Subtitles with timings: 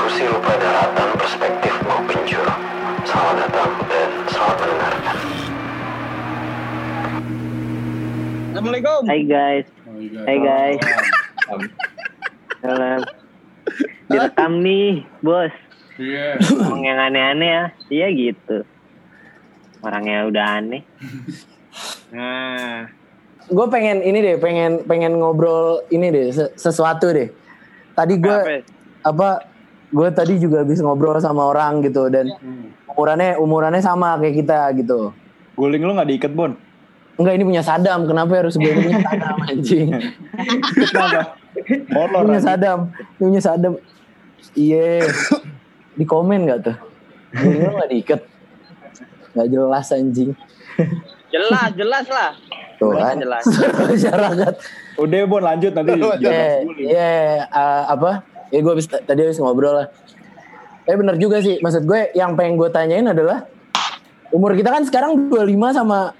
[0.00, 2.48] Diskusi lupa daratan perspektif mau pincur.
[3.04, 5.16] Selamat datang dan selamat mendengarkan.
[8.48, 9.00] Assalamualaikum.
[9.04, 9.66] Hai guys,
[10.24, 10.80] hai guys,
[12.64, 13.00] salam.
[14.08, 15.52] Direkam nih, bos.
[16.00, 16.40] Iya.
[16.48, 18.64] Ngomong yang aneh-aneh ya, iya gitu.
[19.84, 20.80] Orangnya udah aneh.
[22.16, 22.88] Nah,
[23.52, 27.28] gue pengen ini deh, pengen pengen ngobrol ini deh, se- sesuatu deh.
[27.92, 28.64] Tadi gue apa?
[29.04, 29.49] apa?
[29.90, 32.30] Gue tadi juga habis ngobrol sama orang gitu dan
[32.86, 35.10] umurannya umurannya sama kayak kita gitu.
[35.54, 36.54] Guling lu gak diikat, Bon?
[37.18, 39.88] Enggak ini punya Sadam, kenapa harus gue punya Sadam anjing?
[40.88, 41.36] Kenapa?
[41.90, 42.22] Molor.
[42.24, 42.40] punya.
[42.40, 42.78] Sadam,
[43.18, 43.72] Ini punya Sadam.
[44.54, 45.04] Iya.
[45.92, 46.76] Di komen gak tuh?
[47.34, 48.20] Gue gak diikat.
[49.32, 50.30] Gak jelas anjing.
[51.28, 52.30] jelas, jelas lah.
[52.80, 53.16] Tuh Jelas, kan.
[53.20, 53.44] jelas.
[53.92, 54.54] Masyarakat.
[54.96, 55.92] Udah, Bon, lanjut nanti.
[55.92, 56.88] Iya, jangan guling.
[56.88, 57.12] iya,
[57.44, 58.10] eh, apa?
[58.50, 59.86] Ya gue habis tadi habis ngobrol lah.
[60.84, 63.46] Eh bener juga sih, maksud gue yang pengen gue tanyain adalah
[64.34, 66.14] umur kita kan sekarang 25 sama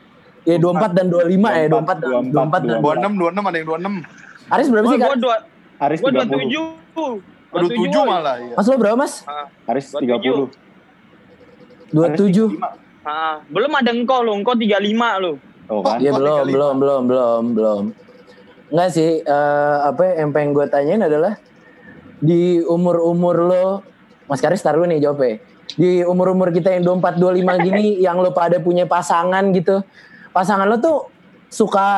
[0.46, 3.18] ya 24 dan 25 ya, 24 dan 24 dan 24.
[3.18, 4.50] 26, 26 ada yang 26.
[4.50, 4.98] Aris berapa sih?
[4.98, 5.10] Kak?
[5.80, 6.26] Aris gua 30.
[6.30, 7.40] 27.
[7.50, 8.54] 27 malah ya.
[8.54, 9.12] Mas lo berapa, Mas?
[9.66, 10.54] Aris 27.
[11.90, 11.94] 30.
[11.94, 12.58] 27.
[13.02, 15.32] Ah, belum ada engkau lu, engkau 35 lu.
[15.66, 15.98] Oh kan?
[15.98, 16.54] Iya Oh, belum, 35.
[16.54, 17.82] belum, belum, belum, belum.
[18.70, 21.34] Enggak sih, eh, apa yang pengen gue tanyain adalah
[22.20, 23.66] di umur-umur lo,
[24.28, 25.40] Mas Karis taruh nih jawabnya.
[25.74, 29.80] Di umur-umur kita yang 24, 25 gini, yang lo pada punya pasangan gitu.
[30.30, 31.10] Pasangan lo tuh
[31.50, 31.88] suka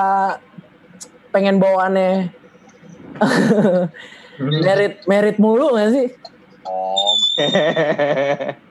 [1.34, 2.33] pengen bawaannya
[4.64, 6.09] merit merit mulu gak sih?
[6.64, 7.12] Oh.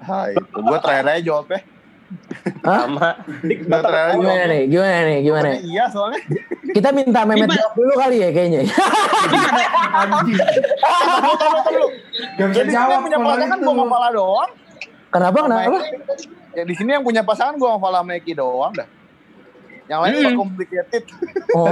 [0.00, 1.60] Hai, itu gua terakhir aja jawabnya.
[2.60, 3.16] Sama.
[3.42, 4.62] Gimana nih?
[4.66, 5.18] Gimana nih?
[5.22, 5.48] Gimana?
[5.50, 6.20] Pokoknya Iya soalnya.
[6.70, 8.62] Kita minta Mehmet jawab dulu kali ya kayaknya.
[12.38, 13.64] Jadi jawab yang punya pasangan itu.
[13.66, 14.50] gua sama Fala doang.
[15.10, 15.38] Kenapa?
[15.46, 15.78] Kenapa?
[16.54, 18.86] Ya di sini yang punya pasangan gua sama Fala sama Eki doang dah.
[19.90, 20.22] Yang lain Hmm.
[20.22, 20.38] hmm.
[20.38, 21.02] complicated.
[21.50, 21.66] Oh,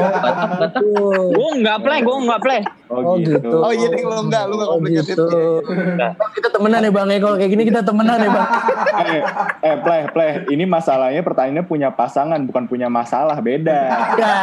[0.58, 1.38] betul.
[1.38, 2.60] Gua enggak play, gua enggak play.
[2.90, 3.62] Oh, gitu.
[3.62, 5.14] Oh iya deh lu enggak, lu enggak Oh complicated.
[5.14, 5.26] gitu.
[5.62, 8.46] Oh, kita temenan ya bang kalau kayak gini kita temenan ya bang.
[9.06, 9.22] eh,
[9.62, 10.30] eh, play, play.
[10.50, 13.38] Ini masalahnya pertanyaannya punya pasangan, bukan punya masalah.
[13.38, 13.86] Beda.
[14.18, 14.34] Beda,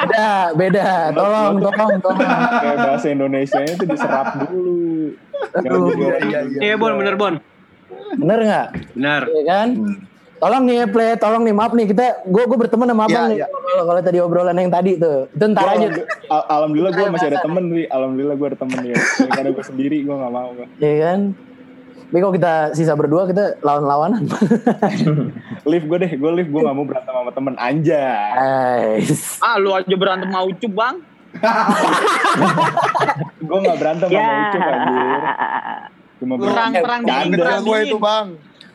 [0.00, 0.88] beda, beda.
[1.12, 2.20] Tolong, tolong, tolong.
[2.64, 5.12] Kayak bahasa Indonesia itu diserap dulu.
[5.60, 6.60] Aduh, orang iya, iya.
[6.72, 7.34] Iya Bon, bener Bon.
[8.16, 8.66] Bener nggak?
[8.96, 9.22] Bener.
[9.28, 9.68] Iya kan?
[10.38, 13.22] Tolong nih ya play, tolong nih maaf nih kita, gue gue berteman sama abang Iya,
[13.26, 13.36] nih.
[13.36, 13.46] iya.
[13.50, 15.78] Kalau kalau tadi obrolan yang tadi tuh, itu ntar Gua aja.
[15.82, 17.86] alhamdulillah- al- Alhamdulillah gue masih ada temen nih.
[17.88, 18.96] Alhamdulillah gue ada temen ya.
[19.28, 20.48] Karena gue sendiri gue gak mau.
[20.52, 20.66] gua.
[20.78, 21.20] Iya kan?
[22.00, 24.24] Tapi kalau kita sisa berdua kita lawan-lawanan.
[25.70, 27.52] Live gue deh, gue live gue gak mau berantem sama temen.
[27.82, 29.36] Guys.
[29.38, 30.96] Ah, lu aja berantem mau ucup, Bang.
[33.38, 34.18] Gue gak berantem Ya.
[34.18, 35.20] sama Ucup anjir.
[36.18, 36.72] Cuma perang
[37.60, 37.84] gua dingin.
[37.84, 38.26] itu, Bang.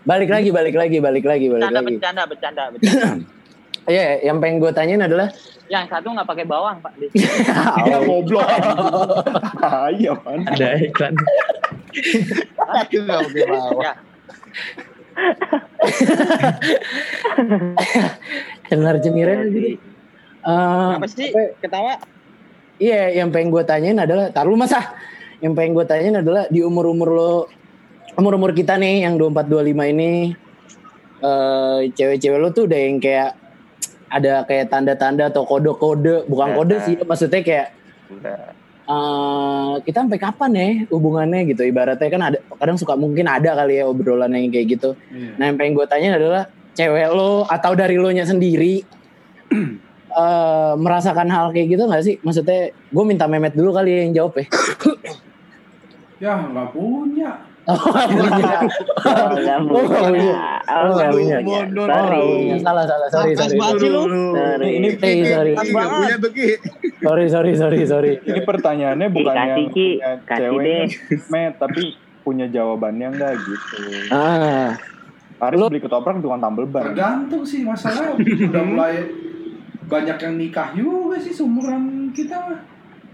[0.03, 1.96] Balik lagi, balik lagi, balik lagi, balik Bercanda, lagi.
[1.96, 3.08] bercanda, bercanda, bercanda.
[3.84, 5.28] Iya, yang pengen gue tanyain adalah
[5.68, 6.96] Yang satu nggak pakai bawang, Pak.
[7.84, 8.47] Iya goblok.
[9.92, 10.40] Iya man.
[10.47, 11.13] Ada iklan.
[11.92, 13.84] Itu enggak oke bawah.
[13.84, 13.94] Ya.
[18.72, 19.75] dengar cemiran gitu.
[20.44, 21.28] Eh, Apa sih?
[21.30, 21.94] apa- Ketawa.
[22.80, 24.96] Iya, yang pengen gue tanyain adalah, tar lu mas ah.
[25.40, 27.34] Yang pengen gue tanyain adalah di umur-umur lo,
[28.18, 30.12] umur-umur kita nih yang 24-25 ini,
[31.24, 33.38] eh cewek-cewek lo tuh udah yang kayak
[34.13, 36.85] ada kayak tanda-tanda atau kode-kode, bukan Nah, kode nah.
[36.85, 37.68] sih, maksudnya kayak
[38.84, 41.63] eh kita sampai kapan ya hubungannya gitu.
[41.63, 45.00] Ibaratnya kan ada kadang suka mungkin ada kali ya obrolan yang kayak gitu.
[45.40, 48.84] Nah yang pengen gue tanya adalah cewek lo atau dari lo nya sendiri
[50.13, 52.16] eh merasakan hal kayak gitu nggak sih?
[52.22, 54.45] Maksudnya gue minta memet dulu kali ya yang jawab ya.
[56.19, 57.31] Ya nggak punya.
[57.66, 58.57] Oh punya
[59.34, 60.35] Enggak Oh, nggak punya.
[60.63, 61.38] Oh, Aduh, punya.
[61.40, 61.85] mundur.
[61.85, 62.56] Oh, nggak punya.
[62.56, 62.59] Sorry.
[62.59, 63.57] salah salah sorry sorry.
[63.57, 64.69] Sorry.
[64.74, 64.88] ini
[65.24, 66.46] sorry Ki, nggak punya tuh Ki.
[67.00, 69.91] sorry sorry sorry sorry Ini pertanyaannya bukan kasih,
[70.39, 70.86] yang deh.
[71.30, 71.83] met, tapi
[72.21, 73.77] punya jawabannya enggak gitu.
[74.09, 74.71] ah
[75.51, 76.88] Lu- beli ketoprak tukang tambel ban.
[76.89, 78.95] Tergantung sih masalah udah mulai
[79.83, 82.63] banyak yang nikah juga sih seumuran kita.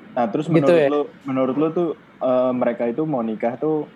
[0.10, 0.88] Nah, terus Gitu menurut ya?
[0.88, 3.90] lu menurut lu tuh eh, mereka itu mau nikah tuh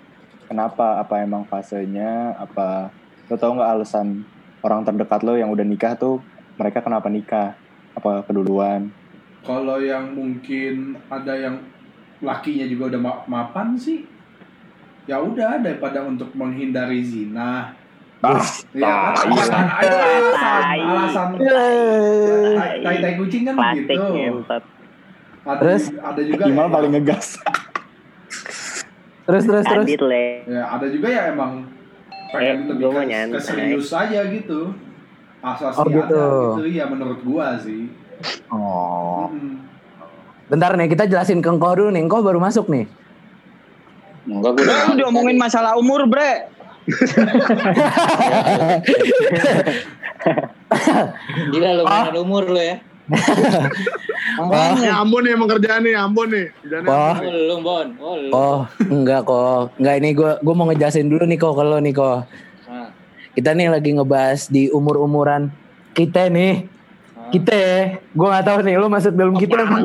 [0.53, 1.01] kenapa?
[1.01, 2.37] Apa emang fasenya?
[2.37, 2.93] Apa
[3.25, 4.21] lu tahu nggak alasan
[4.61, 6.21] orang terdekat lo yang udah nikah tuh
[6.55, 7.57] mereka kenapa nikah?
[7.93, 8.93] Apa keduluan?
[9.41, 11.57] Kalau yang mungkin ada yang
[12.21, 14.05] lakinya juga udah ma- mapan sih,
[15.05, 17.73] ya udah daripada untuk menghindari zina.
[18.23, 18.39] Ah,
[18.71, 19.27] Ya kan?
[19.27, 21.29] Alasan, itu alasan, alasan.
[21.43, 23.99] Eh, Tai- Tai kucing kan begitu.
[25.43, 25.83] Ada, Terus?
[25.91, 27.35] ada juga Imal paling ngegas.
[29.23, 29.87] Terus terus terus.
[29.87, 30.43] Adit le.
[30.47, 31.63] Ya, ada juga ya emang
[32.33, 32.91] pengen Eh, lebih
[33.31, 34.75] ke, serius aja gitu.
[35.43, 35.99] Asas Oh, gitu.
[35.99, 36.23] ada
[36.59, 37.87] gitu ya menurut gua sih.
[38.51, 39.27] Oh.
[39.31, 39.59] Mm.
[40.47, 42.03] Bentar nih kita jelasin ke Engkoh dulu nih.
[42.03, 42.87] Engkoh baru masuk nih.
[44.23, 46.47] Enggak gue lu diomongin masalah umur, Bre.
[51.51, 52.79] Gila lu mainan umur lu ya.
[54.33, 56.47] Eh, Ambon nih emang kerjaan nih, Ambon nih.
[56.63, 57.13] Kerjaannya Oh.
[57.13, 57.87] Oh, lu Bon.
[57.99, 58.15] Oh.
[58.33, 58.59] Oh,
[58.89, 59.75] enggak kok.
[59.77, 62.25] Enggak ini gue gue mau ngejelasin dulu nih kok kalau nih kok.
[62.65, 62.89] Nah,
[63.33, 65.51] Kita nih lagi ngebahas di umur-umuran
[65.93, 66.65] kita nih.
[67.29, 67.79] Kita ya.
[68.13, 69.83] Gue gak tahu nih lu masuk dalam kita enggak.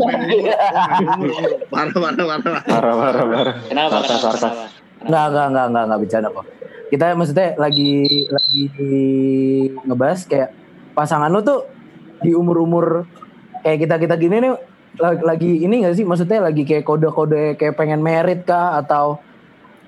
[1.75, 2.63] Parah, parah, parah.
[2.65, 3.55] Parah, parah, parah.
[3.69, 3.97] kenapa?
[4.05, 4.29] Sarkas, Kenapa?
[4.33, 4.41] sarkas.
[4.43, 4.65] kenapa?
[4.99, 6.47] Enggak, enggak, enggak, enggak, enggak bercanda kok.
[6.89, 7.93] Kita maksudnya lagi
[8.33, 8.63] lagi
[9.85, 10.49] ngebahas kayak
[10.97, 11.61] pasangan lu tuh
[12.23, 13.07] di umur-umur
[13.63, 14.53] kayak kita-kita gini nih
[14.99, 16.05] la- lagi ini gak sih?
[16.07, 18.79] Maksudnya lagi kayak kode-kode kayak pengen merit kah?
[18.79, 19.23] Atau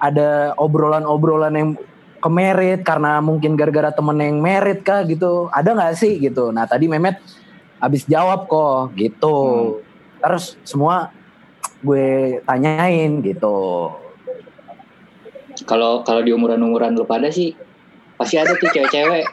[0.00, 1.70] ada obrolan-obrolan yang
[2.20, 5.48] ke merit karena mungkin gara-gara temen yang merit kah gitu?
[5.52, 6.52] Ada nggak sih gitu?
[6.52, 7.20] Nah tadi Mehmet
[7.80, 9.36] habis jawab kok gitu.
[10.20, 11.08] Terus semua
[11.80, 13.88] gue tanyain gitu.
[15.64, 17.56] Kalau kalau di umuran-umuran lu pada sih
[18.20, 19.24] pasti ada tuh cewek-cewek.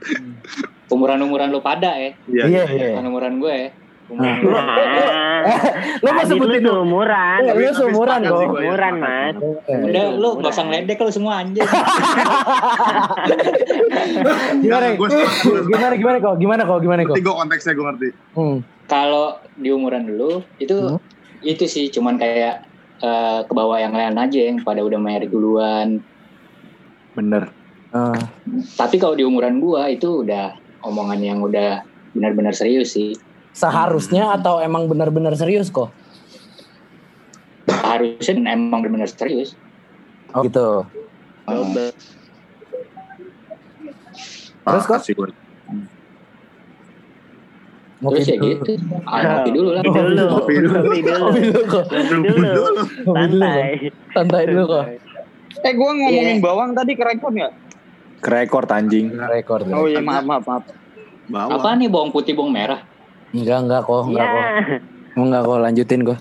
[0.90, 2.10] Umuran-umuran lu pada ya.
[2.26, 3.68] iya iya Bukan umuran gue ya.
[4.10, 4.36] Nah.
[4.42, 4.66] Umuran
[5.40, 5.56] Nah,
[6.04, 6.84] lu mau sebutin lu.
[7.40, 8.92] Eh, lu seumuran sepakat kok ya, sepakat.
[9.00, 9.34] Mas.
[9.88, 11.64] Udah lu gak usah ngeledek lu semua anjir.
[14.60, 18.08] gimana gimana gimana kok gimana kok gimana kok gue konteksnya, gue ngerti.
[18.36, 18.56] hmm.
[18.84, 20.98] Kalau di umuran dulu itu Hmm.
[21.40, 22.68] itu sih cuman kayak
[23.00, 26.04] eh, ke bawah yang lain aja yang pada udah married duluan.
[27.16, 27.48] Bener.
[27.90, 28.12] Ah.
[28.76, 31.82] Tapi kalau di umuran gua itu udah omongan yang udah
[32.12, 33.14] benar-benar serius sih.
[33.50, 35.90] seharusnya atau emang benar-benar serius kok
[37.66, 39.54] Harusnya emang benar-benar serius.
[40.30, 40.86] oh gitu
[44.60, 45.02] Terus, kok?
[45.02, 45.28] Kasih gue.
[48.00, 48.72] ngopi Terus ya gitu.
[49.04, 49.82] Ah, ngopi dulu lah.
[49.82, 50.24] Ngopi dulu.
[50.24, 50.72] Ngopi dulu.
[50.72, 51.18] Ngopi dulu.
[51.20, 52.62] ngopi dulu kok Ngopi dulu.
[53.12, 53.62] Santai.
[54.14, 54.84] santai dulu kok
[55.60, 56.44] Eh, gua ngomongin Iya.
[56.46, 57.34] bawang tadi ke rekor
[58.20, 59.12] Kerekor anjing.
[59.12, 59.72] rekor tuh.
[59.74, 60.64] Oh iya, maaf, maaf, maaf.
[61.26, 61.56] Bawa.
[61.56, 62.80] Apa nih bawang putih bawang merah?
[63.30, 64.34] enggak enggak kok enggak Iya.
[64.34, 64.44] kok
[65.16, 66.18] enggak kok lanjutin kok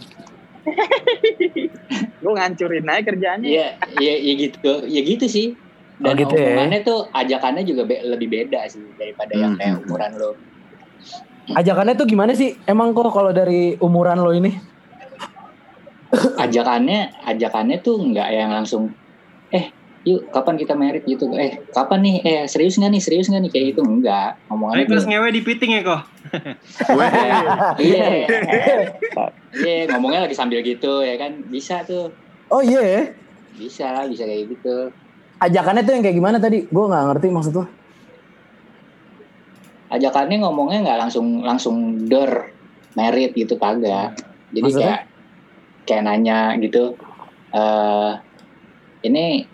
[2.22, 3.48] Gua ngancurin aja kerjaannya.
[3.48, 3.68] Iya,
[3.98, 5.58] iya, iya gitu, ya gitu sih.
[5.98, 6.46] Dan Oh, gitu ya.
[6.48, 9.60] omongannya tuh ajakannya juga be- lebih beda sih daripada yang Hmm.
[9.60, 10.32] kayak umuran lo.
[11.50, 14.54] ajakannya tuh gimana sih emang kok kalau dari umuran lo ini
[16.36, 18.94] Ajakannya, ajakannya tuh nggak yang langsung,
[19.50, 19.70] eh,
[20.10, 21.04] yuk kapan kita merit?
[21.06, 23.52] Gitu, eh, kapan nih, eh, serius nggak nih, serius nggak nih?
[23.54, 24.42] Kayak gitu, enggak.
[24.50, 26.02] Omongannya Ayo terus ngewe di piting ya kok.
[27.82, 28.06] iya,
[29.58, 32.14] iya, ngomongnya lagi sambil gitu ya kan, bisa tuh,
[32.54, 33.10] oh iya
[33.58, 34.94] bisa, bisa kayak gitu.
[35.42, 36.70] ajakannya tuh yang kayak gimana tadi?
[36.70, 37.66] Gue nggak ngerti maksud lo
[39.90, 41.76] ajakannya ngomongnya nggak langsung langsung
[42.06, 42.54] dor
[42.94, 44.18] merit gitu kagak.
[44.54, 44.86] Jadi Maksudnya?
[44.86, 45.02] kayak
[45.86, 46.94] kayak nanya gitu.
[47.54, 48.12] Eh
[49.06, 49.46] ini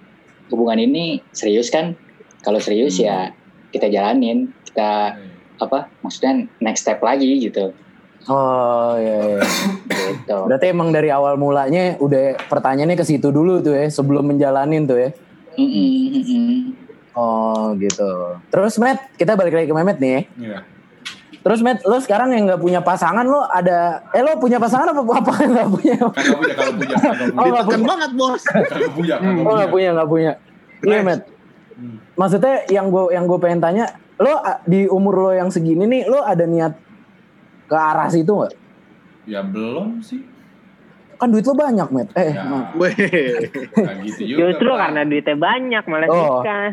[0.52, 1.98] hubungan ini serius kan
[2.46, 3.34] kalau serius ya
[3.74, 5.18] kita jalanin kita
[5.56, 7.72] apa maksudnya next step lagi gitu
[8.30, 9.42] oh iya, iya.
[9.90, 14.86] gitu berarti emang dari awal mulanya udah pertanyaannya ke situ dulu tuh ya sebelum menjalanin
[14.86, 15.10] tuh ya
[15.56, 16.86] Mm-mm, mm-mm.
[17.16, 18.12] Oh gitu.
[18.52, 20.12] Terus Matt, kita balik lagi ke Mehmet nih.
[20.12, 20.22] ya.
[20.36, 20.60] Iya.
[21.46, 25.02] Terus Matt, lo sekarang yang nggak punya pasangan lo ada, eh lo punya pasangan apa
[25.06, 25.96] apa nggak punya?
[26.02, 27.46] Kagak punya, kagak punya, Oh punya.
[27.46, 28.42] nggak Ditekan punya, banget, Bos.
[28.44, 29.68] Kagak punya, kagak oh nggak punya.
[29.70, 30.32] punya nggak punya.
[30.82, 31.22] Iya Matt.
[31.76, 31.96] Hmm.
[32.16, 33.86] Maksudnya yang gue yang gue pengen tanya,
[34.18, 34.34] lo
[34.66, 36.74] di umur lo yang segini nih, lo ada niat
[37.64, 38.54] ke arah situ nggak?
[39.26, 40.26] Ya belum sih.
[41.16, 42.10] Kan duit lo banyak Matt.
[42.16, 42.42] Eh, Ya.
[42.42, 44.40] Nggak gitu juga.
[44.50, 46.42] Justru karena duitnya banyak malah Oh.
[46.42, 46.70] nikah.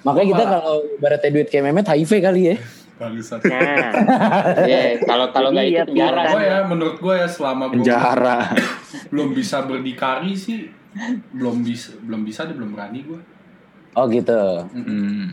[0.00, 2.56] makanya kita kalau ibaratnya duit kayak Mehmet HIV kali ya.
[2.98, 3.40] Bangsat.
[3.46, 3.90] Nah,
[4.66, 8.38] Iya, kalau kalau nggak itu Iya, penjara Gue ya, menurut gue ya selama gue Penjara.
[9.14, 10.66] belum bisa berdikari sih,
[11.30, 13.20] belum bisa, belum bisa, dia belum berani gue.
[13.94, 14.66] Oh gitu.
[14.68, 15.30] Hmm.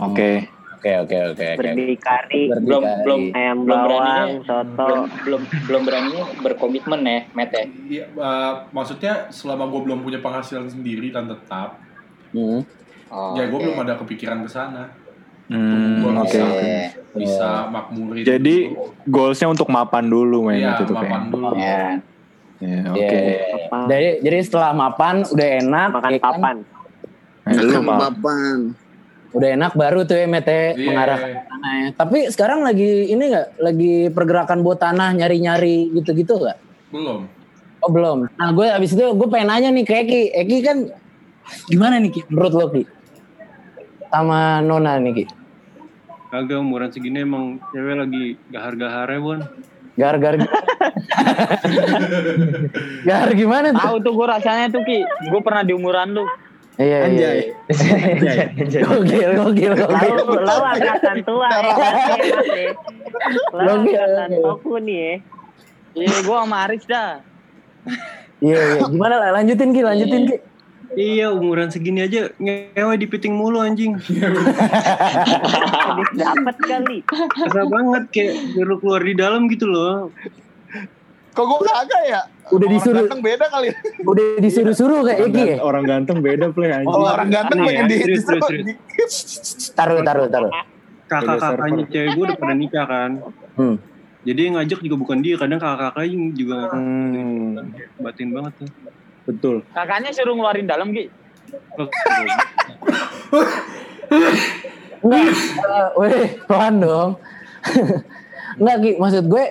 [0.00, 0.48] Oke.
[0.74, 1.62] Oke oke oke oke.
[1.62, 4.82] berdikari, belum belum ayam belum beraninya soto.
[4.82, 10.18] belum belum belum beraninya berkomitmen ya Matt ya Iya, eh, maksudnya selama gue belum punya
[10.18, 11.78] penghasilan sendiri dan tetap,
[12.34, 12.66] Hmm.
[13.06, 14.90] oh, ya gue belum ada kepikiran ke sana.
[15.44, 16.26] Hmm, Gue Oke.
[16.28, 16.74] bisa, Oke.
[17.14, 18.22] bisa makmurin.
[18.22, 18.94] Jadi dulu.
[19.04, 21.30] goalsnya untuk mapan dulu men iya, itu tuh mapan kayaknya.
[21.30, 21.46] dulu.
[21.52, 21.82] ya Ya,
[22.62, 23.02] Iya, Oke.
[23.02, 23.20] iya,
[23.58, 23.78] iya.
[23.84, 26.26] Jadi jadi setelah mapan udah enak, makan ya kan?
[26.30, 26.56] papan.
[27.42, 27.98] Eh, Lu Makan map.
[28.06, 28.58] papan.
[29.32, 30.84] udah enak baru tuh ya Mete Iya.
[30.84, 31.88] mengarah ke tanah ya.
[31.96, 36.58] Tapi sekarang lagi ini nggak lagi pergerakan buat tanah nyari-nyari gitu-gitu nggak?
[36.90, 37.24] Belum.
[37.80, 38.28] Oh belum.
[38.30, 40.22] Nah gue abis itu gue pengen nanya nih ke Eki.
[40.36, 40.76] Eki kan
[41.66, 42.20] gimana nih Ki?
[42.28, 42.82] Menurut lo Ki?
[44.12, 45.24] Sama Nona nih Ki.
[46.28, 49.40] Kagak umuran segini emang cewek lagi gahar-gaharnya Bon.
[49.96, 50.36] Gar-gar.
[53.08, 53.80] Gar gimana tuh?
[53.80, 55.00] Tahu tuh gue rasanya tuh Ki.
[55.32, 56.28] Gue pernah di umuran lu.
[56.76, 57.08] Iya iya.
[57.08, 57.38] Anjay.
[58.60, 58.80] iya.
[58.88, 60.16] Gokil gokil gokil.
[60.28, 61.72] lo angkatan tua ya.
[63.52, 65.14] Lo angkatan toku nih ya.
[66.04, 67.20] Iya gue sama Aris dah.
[68.44, 68.80] Iya iya.
[68.92, 70.36] Gimana lah lanjutin Ki lanjutin Ki.
[70.92, 73.96] Iya umuran segini aja ngewe di piting mulu anjing.
[76.12, 76.98] Dapet kali.
[77.38, 80.12] Susah banget kayak baru keluar di dalam gitu loh.
[81.32, 82.20] Kok gue kagak ya?
[82.50, 83.68] Udah Orang disuruh- ganteng beda kali.
[84.04, 85.56] Udah disuruh-suruh kayak Orang, Eki ya?
[85.58, 86.92] orang ganteng beda play anjing.
[86.92, 88.40] Oh, orang ganteng pengen ya, di disuruh
[89.72, 90.52] Taruh taruh taruh.
[91.08, 93.10] Kakak-kakaknya cewek gue udah pada nikah kan.
[93.56, 93.76] Hmm.
[94.22, 98.68] Jadi yang ngajak juga bukan dia, kadang kakak-kakaknya juga Hmm, batin banget tuh.
[99.28, 99.62] Betul.
[99.74, 101.08] Kakaknya suruh ngeluarin dalam Ki.
[101.76, 101.88] Oh,
[105.02, 107.10] Enggak, eh, weh, pelan dong.
[108.60, 109.44] Enggak Ki, maksud gue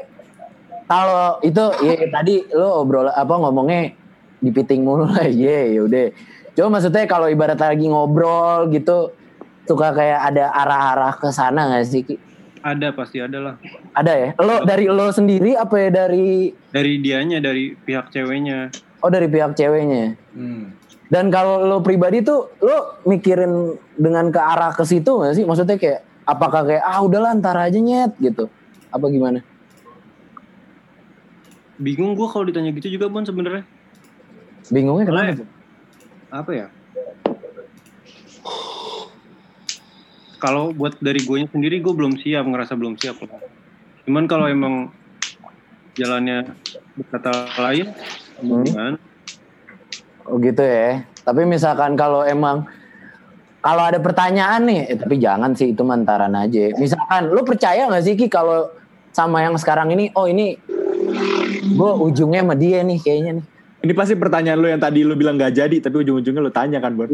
[0.87, 3.95] kalau itu ya tadi lo obrol apa ngomongnya
[4.43, 6.11] dipiting mulu lah, ye yaudah.
[6.55, 9.15] Cuma maksudnya kalau ibarat lagi ngobrol gitu
[9.63, 12.15] suka kayak ada arah-arah ke sana gak sih Ki?
[12.61, 13.55] ada pasti ada lah.
[13.97, 14.29] Ada ya?
[14.37, 18.69] Lo dari lo sendiri apa ya dari Dari dianya, dari pihak ceweknya.
[19.01, 20.15] Oh dari pihak ceweknya?
[20.33, 20.73] Hmm.
[21.11, 25.43] Dan kalau lo pribadi tuh lo mikirin dengan ke arah ke situ gak sih?
[25.43, 28.47] Maksudnya kayak apakah kayak ah udahlah ntar aja nyet gitu?
[28.93, 29.43] Apa gimana?
[31.75, 33.65] Bingung gue kalau ditanya gitu juga Bon sebenarnya.
[34.71, 35.25] Bingungnya kenapa?
[35.35, 35.49] Soalnya-
[36.31, 36.67] Apa ya?
[40.39, 43.19] Kalau buat dari gue sendiri gue belum siap, ngerasa belum siap.
[44.07, 44.89] Cuman kalau emang
[45.93, 46.55] jalannya
[46.97, 47.91] berkata lain,
[48.41, 48.93] kemungkinan
[50.31, 51.03] Oh gitu ya.
[51.25, 52.63] Tapi misalkan kalau emang
[53.61, 56.73] kalau ada pertanyaan nih, eh, tapi jangan sih itu mantaran aja.
[56.77, 58.69] Misalkan lu percaya nggak sih Ki kalau
[59.13, 60.57] sama yang sekarang ini, oh ini
[61.61, 63.45] gue ujungnya sama dia nih kayaknya nih.
[63.81, 66.93] Ini pasti pertanyaan lu yang tadi lu bilang gak jadi, tapi ujung-ujungnya lu tanya kan,
[66.93, 67.09] Bon?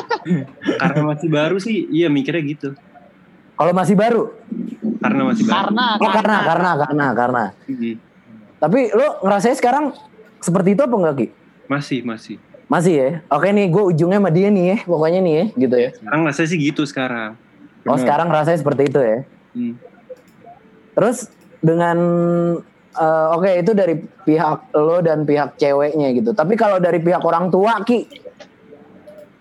[0.80, 2.68] karena masih baru sih, iya mikirnya gitu.
[3.60, 4.32] Kalau masih baru,
[5.04, 5.56] Karena masih baru.
[5.68, 7.44] Karena oh karena karena karena karena.
[7.68, 7.94] Mhm.
[8.56, 9.92] Tapi lu ngerasain sekarang
[10.42, 11.26] seperti itu apa enggak Ki?
[11.70, 12.36] Masih, masih.
[12.66, 13.10] Masih ya.
[13.30, 15.90] Oke nih, gue ujungnya sama dia nih ya, pokoknya nih ya, gitu ya.
[15.94, 17.30] Sekarang rasanya sih gitu sekarang.
[17.86, 18.02] Oh Bener.
[18.04, 19.18] sekarang rasanya seperti itu ya.
[19.52, 19.74] Hmm.
[20.92, 21.18] Terus
[21.62, 21.98] dengan
[22.96, 26.30] eh, oke itu dari pihak lo dan pihak ceweknya gitu.
[26.34, 28.08] Tapi kalau dari pihak orang tua Ki,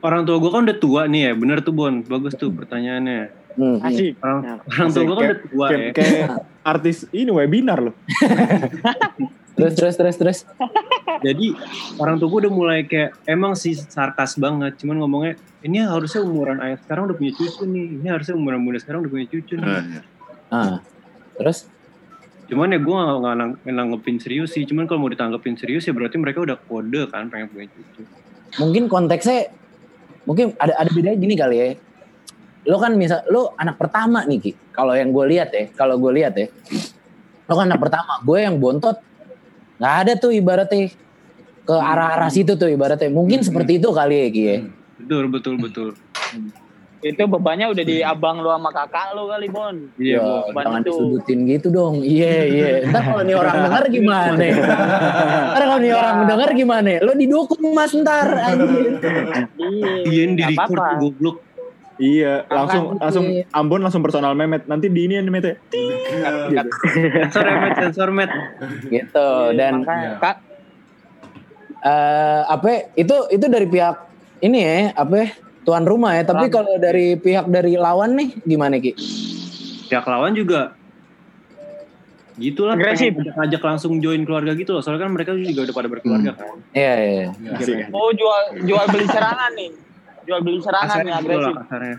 [0.01, 3.37] Orang tua gue kan udah tua nih ya, bener tuh Bon, bagus tuh pertanyaannya.
[3.53, 4.17] hmm, Asik.
[4.17, 5.91] Orang, orang tua gue kan udah tua kayak, ya.
[5.93, 6.29] kayak
[6.65, 7.95] artis ini webinar loh.
[9.55, 10.39] terus terus terus terus.
[11.25, 11.53] Jadi
[12.01, 16.57] orang tua gue udah mulai kayak emang sih sarkas banget, cuman ngomongnya ini harusnya umuran
[16.65, 20.01] ayah sekarang udah punya cucu nih, ini harusnya umuran muda sekarang udah punya cucu nih.
[20.49, 20.81] Ah,
[21.37, 21.69] terus
[22.51, 25.95] Cuman ya gue gak, gak nang- nanggepin serius sih, cuman kalau mau ditanggepin serius ya
[25.95, 28.03] berarti mereka udah kode kan pengen punya cucu.
[28.59, 29.47] mungkin konteksnya
[30.27, 31.67] mungkin ada ada bedanya gini kali ya.
[32.67, 34.51] Lo kan misal lo anak pertama nih Ki.
[34.75, 36.51] Kalau yang gue lihat ya, kalau gue lihat ya.
[37.47, 38.99] Lo kan anak pertama, gue yang bontot
[39.81, 40.93] nggak ada tuh ibaratnya
[41.61, 43.09] ke arah-arah situ tuh ibaratnya.
[43.09, 44.57] Mungkin seperti itu kali ya Ki ya.
[44.95, 45.89] Betul, betul, betul.
[47.01, 49.73] Itu bebannya udah di abang lu sama kakak lu kali Bon.
[49.97, 50.61] Iya, Ya, Bon.
[50.61, 50.93] Jangan itu.
[50.93, 51.95] disudutin gitu dong.
[51.99, 52.67] Iya, iya.
[52.85, 54.45] Ntar kalau nih orang denger gimana?
[55.49, 56.89] Ntar kalau nih orang denger gimana?
[57.01, 59.01] Lo didukung mas ntar anjir.
[59.57, 59.91] Iya.
[60.05, 61.37] Iya, di record goblok.
[62.01, 63.45] Iya, langsung Apaan langsung sih?
[63.53, 64.65] Ambon langsung personal memet.
[64.65, 65.55] Nanti di ini Met ya.
[66.49, 66.69] Gitu.
[67.13, 68.31] Sensor ya, Met, sensor, Met.
[68.89, 69.27] Gitu.
[69.53, 70.35] Dan Makanya, Kak,
[71.85, 73.95] eh apa ya, itu itu dari pihak
[74.41, 75.27] ini ya apa ya,
[75.61, 76.25] tuan rumah ya.
[76.25, 78.97] Tapi kalau dari pihak dari lawan nih gimana Ki?
[79.85, 80.73] Pihak lawan juga
[82.41, 83.13] gitulah Agresif.
[83.13, 86.93] ngajak langsung join keluarga gitu loh soalnya kan mereka juga udah pada berkeluarga kan Iya,
[86.97, 87.27] iya.
[87.53, 87.93] Asik.
[87.93, 89.69] oh jual jual beli serangan nih.
[90.27, 91.55] Jual beli serangan lah agresif.
[91.65, 91.97] kasarnya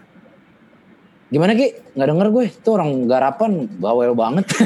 [1.33, 1.73] Gimana Ki?
[1.97, 2.45] Nggak denger gue.
[2.53, 4.45] Itu orang garapan bawel banget.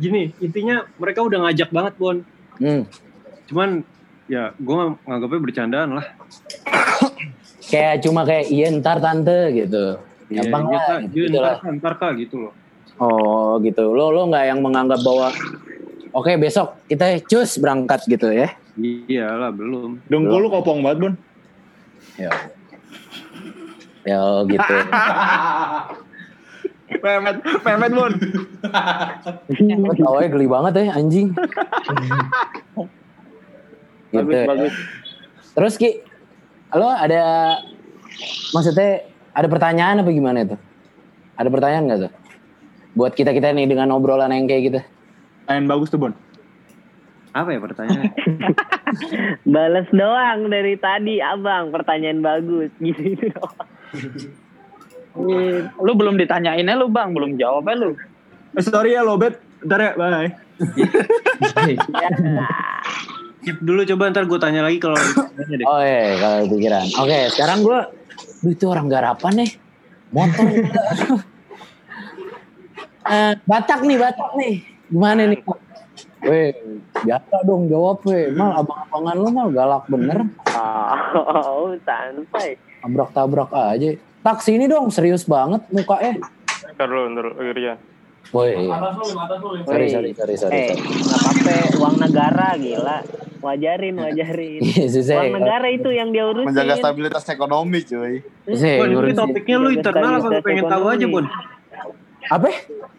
[0.00, 2.16] gini intinya mereka udah ngajak banget Bon
[2.56, 2.88] hmm.
[3.52, 3.84] cuman
[4.32, 6.06] ya gue nganggapnya bercandaan lah
[7.70, 9.94] Kayak cuma kayak iya ntar tante gitu.
[10.26, 10.98] Iya, Gampang iya, lah.
[11.06, 11.58] Iya, gitu ntar, lah.
[11.70, 12.52] Ntar kak gitu loh
[12.98, 13.94] Oh gitu.
[13.94, 15.30] Lo lo nggak yang menganggap bahwa
[16.10, 18.50] oke besok kita cus berangkat gitu ya?
[18.78, 21.14] Iyalah belum Dengkul lu kopong banget, Bon.
[22.18, 22.30] Ya.
[24.04, 24.74] Ya gitu.
[27.04, 28.12] Memet, Memet Bon.
[29.54, 31.30] Gue tawanya geli banget ya anjing.
[34.10, 34.26] gitu.
[34.26, 34.74] Bagus, bagus.
[35.54, 35.90] Terus Ki,
[36.74, 37.22] lo ada
[38.54, 40.56] maksudnya ada pertanyaan apa gimana itu?
[41.38, 42.12] Ada pertanyaan nggak tuh?
[42.98, 44.80] Buat kita kita nih dengan obrolan yang kayak gitu.
[45.46, 46.12] Main bagus tuh Bon.
[47.30, 48.10] Apa ya pertanyaan?
[49.54, 53.22] Balas doang dari tadi abang pertanyaan bagus gitu
[55.14, 57.90] Ih, Lu belum ditanyainnya lu bang, belum jawabnya lu.
[58.54, 59.38] Eh, sorry ya Lobet.
[59.62, 60.30] Bentar ya, bye.
[63.40, 65.00] Skip dulu coba ntar gue tanya lagi kalau.
[65.64, 66.86] Oh iya, kalau pikiran.
[67.00, 67.80] Oke, sekarang gue,
[68.52, 69.50] itu orang garapan nih.
[70.12, 70.46] Motor.
[73.10, 74.54] Eh, Batak nih, Batak nih.
[74.92, 75.40] Gimana nih?
[76.20, 76.52] Weh,
[77.00, 78.28] biasa dong jawab weh.
[78.32, 80.28] Mal abang-abangan lu mal galak bener.
[81.24, 83.96] oh santai Tabrak-tabrak aja.
[84.20, 86.20] Tak sini dong, serius banget mukanya.
[86.76, 87.78] Ntar dulu, ntar dulu, Rian.
[88.30, 88.78] Woi, iya.
[89.66, 92.98] sorry, sorry, sorry, sorry, eh nggak apa-apa uang negara gila
[93.42, 94.86] wajarin wajarin Iya,
[95.18, 98.22] uang negara itu yang dia urusin Menjaga stabilitas ekonomi cuy.
[98.46, 99.18] Ini ngurusin.
[99.18, 101.26] topiknya lu internal apa pengen tahu aja, Bon?
[102.30, 102.46] Apa?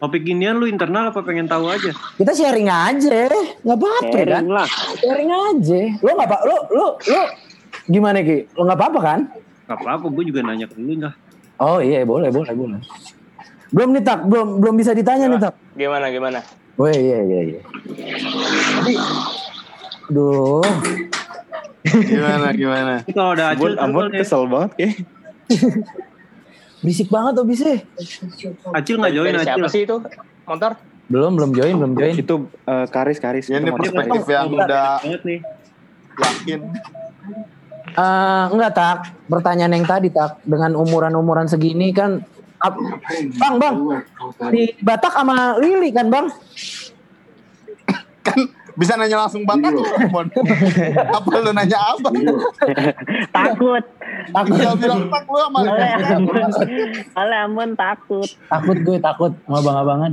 [0.04, 1.96] Topik ginian lu internal apa pengen tahu aja?
[2.20, 3.32] Kita sharing aja,
[3.64, 4.44] nggak apa-apa kan?
[4.44, 4.68] sharing lah
[5.00, 5.82] Sharing aja.
[6.04, 7.22] Lu nggak apa, lu, lu, lu
[7.88, 8.38] gimana ki?
[8.60, 9.20] Lu nggak apa-apa kan?
[9.72, 11.16] Gak apa-apa, gue juga nanya ke lu lah.
[11.64, 12.82] Oh iya, boleh, boleh, boleh.
[13.72, 15.56] Belum nih tak, belum, belum bisa ditanya nih tak.
[15.80, 16.44] Gimana, gimana?
[16.76, 17.62] Woi, iya, iya, iya.
[18.84, 18.94] Tapi,
[20.12, 20.60] duh,
[21.88, 22.94] Gimana gimana?
[23.10, 24.20] Kalau Bon, acil, ya.
[24.22, 24.96] kesel banget kayak.
[26.82, 27.66] berisik banget tuh bisa.
[28.74, 29.46] Acil nggak join Acil.
[29.46, 29.98] siapa sih itu?
[30.46, 30.72] Motor?
[31.08, 32.14] Belum, belum join, belum join.
[32.18, 32.36] Itu
[32.66, 33.46] eh, karis karis.
[33.48, 35.40] Ya, ini perspektif yang udah banget nih.
[36.12, 36.60] yakin.
[37.92, 38.98] Eh, enggak tak,
[39.28, 42.24] pertanyaan yang tadi tak dengan umuran-umuran segini kan,
[42.64, 42.80] ap-
[43.36, 43.76] bang bang,
[44.48, 46.32] di Batak sama Lili kan bang?
[48.24, 48.40] Kan
[48.76, 50.28] bisa nanya langsung banget lu, Bon.
[51.18, 52.10] Apa lu nanya apa?
[53.32, 53.84] takut
[54.32, 55.60] Takut, Tinggal bilang tak lu sama
[57.18, 60.12] oleh amun takut takut gue takut sama abang-abangan.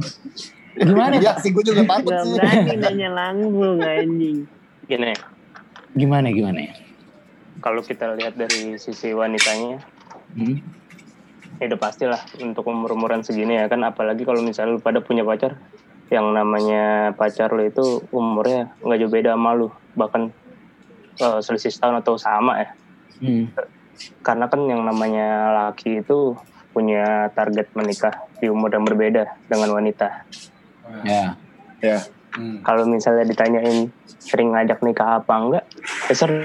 [0.79, 1.15] Gimana?
[1.19, 2.35] Ya sih gue juga takut gak sih.
[2.39, 4.39] berani nanya langsung anjing
[4.89, 5.13] Gini,
[5.93, 6.65] Gimana gimana?
[7.59, 9.83] kalau kita lihat dari sisi wanitanya,
[10.39, 10.63] Hmm?
[11.59, 13.83] ya udah pastilah untuk umur-umuran segini ya kan.
[13.83, 15.59] Apalagi kalau misalnya lu pada punya pacar,
[16.09, 19.69] yang namanya pacar lu itu umurnya nggak jauh beda sama lu.
[19.95, 20.23] Bahkan
[21.21, 22.69] eh, selisih setahun atau sama ya.
[23.21, 23.45] Hmm.
[24.23, 26.39] Karena kan yang namanya laki itu
[26.71, 30.29] punya target menikah di umur yang berbeda dengan wanita.
[31.05, 31.35] Ya.
[31.83, 31.99] Ya.
[32.39, 32.61] Hmm.
[32.61, 33.89] kalau misalnya ditanyain
[34.21, 35.65] sering ngajak nikah apa enggak
[36.07, 36.45] ya sering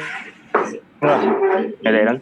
[1.03, 1.19] lah
[1.83, 2.17] ya kan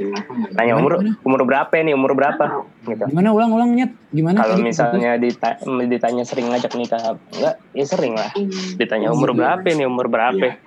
[0.52, 2.65] tanya umur umur berapa nih umur berapa?
[2.82, 3.04] Gitu.
[3.06, 3.91] Gimana ulang-ulang nyet?
[4.10, 4.41] Gimana?
[4.41, 8.34] kalau misalnya dita- ditanya sering ngajak nikah enggak ya sering lah.
[8.76, 10.58] Ditanya umur berapa nih umur berapa?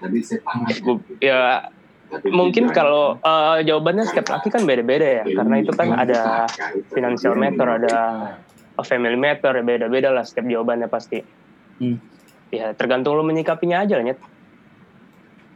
[0.81, 1.68] Gua- ya
[2.31, 5.24] mungkin kalau eh, jawabannya setiap laki kan beda-beda ya.
[5.27, 6.46] Karena itu kan ada
[6.88, 7.96] financial matter ada
[8.81, 11.18] family matter beda-beda lah setiap jawabannya pasti.
[11.74, 11.98] Hmm.
[12.55, 14.18] ya tergantung lo menyikapinya aja lah Nyet.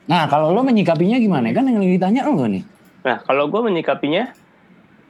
[0.09, 1.53] Nah, kalau lo menyikapinya gimana?
[1.53, 2.64] Kan yang ditanya lo nih.
[3.05, 4.33] Nah, kalau gue menyikapinya,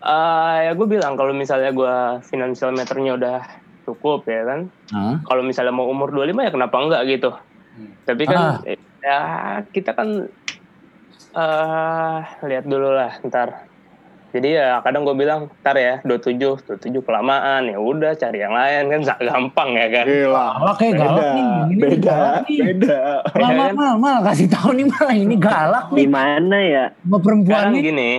[0.03, 1.95] eh ya gue bilang kalau misalnya gue
[2.27, 3.39] financial matternya udah
[3.87, 4.61] cukup ya kan.
[4.91, 5.23] Hah?
[5.23, 7.31] Kalau misalnya mau umur 25 ya kenapa enggak gitu.
[8.05, 9.19] Tapi kan eh, ya
[9.71, 10.27] kita kan
[11.39, 13.68] eh lihat dulu lah ntar.
[14.29, 18.93] Jadi ya kadang gue bilang ntar ya 27, 27 kelamaan ya udah cari yang lain
[18.93, 20.05] kan gak gampang ya kan.
[20.05, 20.47] Gila.
[20.61, 21.49] Galak kayak Beda, galak nih.
[21.49, 22.59] Ini beda, nih.
[22.61, 23.01] beda.
[23.25, 23.73] Mal, mal, kan?
[23.73, 26.05] mal, mal, kasih tahu nih mal, ini galak nih.
[26.05, 27.83] gimana ya Sama perempuan Sekarang nih.
[27.89, 28.11] gini,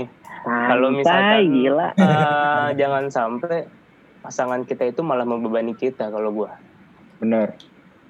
[0.42, 3.58] Kalau misalkan gila eh, jangan sampai
[4.20, 6.58] pasangan kita itu malah membebani kita kalau gua.
[7.22, 7.54] Bener.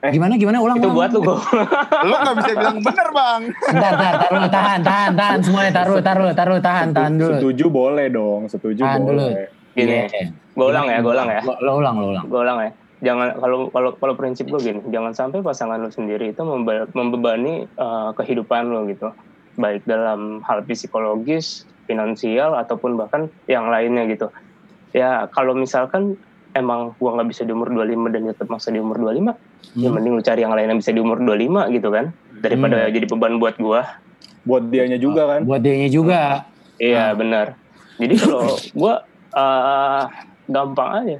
[0.02, 0.58] Gimana, gimana?
[0.60, 0.96] Ulang, Itu ulang.
[0.96, 1.38] buat lu gua.
[2.08, 3.42] Lu gak bisa bilang bener bang.
[3.52, 5.38] Bentar, bentar, taruh, tahan, tahan, tahan.
[5.44, 7.36] Semuanya taruh, taruh, taruh, tahan, tahan dulu.
[7.36, 9.28] Setuju boleh dong, setuju Tahan dulu.
[9.28, 9.52] boleh.
[9.70, 10.32] Gini, Iya.
[10.54, 11.42] gua ulang ya, gua ulang ya.
[11.44, 12.26] Lo, lo ulang, lo ulang.
[12.26, 12.72] Gua ulang ya.
[13.02, 17.68] Jangan kalau kalau kalau prinsip gua gini, jangan sampai pasangan lu sendiri itu membe- membebani
[17.68, 19.12] eh, kehidupan lu gitu.
[19.56, 24.32] Baik dalam hal psikologis, finansial ataupun bahkan yang lainnya gitu.
[24.90, 26.16] Ya kalau misalkan
[26.52, 29.38] emang gua nggak bisa di umur 25 dan dia terpaksa di umur 25,
[29.74, 29.94] ya Hmm.
[29.94, 32.10] mending lu cari yang lain yang bisa di umur 25 gitu kan.
[32.36, 32.92] Daripada Hmm.
[32.92, 33.82] jadi beban buat gua.
[34.42, 35.42] Buat dianya juga kan.
[35.44, 36.22] Buat dianya juga.
[36.76, 37.60] Iya benar.
[37.98, 38.94] Jadi kalau gua
[39.30, 40.04] eh,
[40.48, 41.18] gampang aja.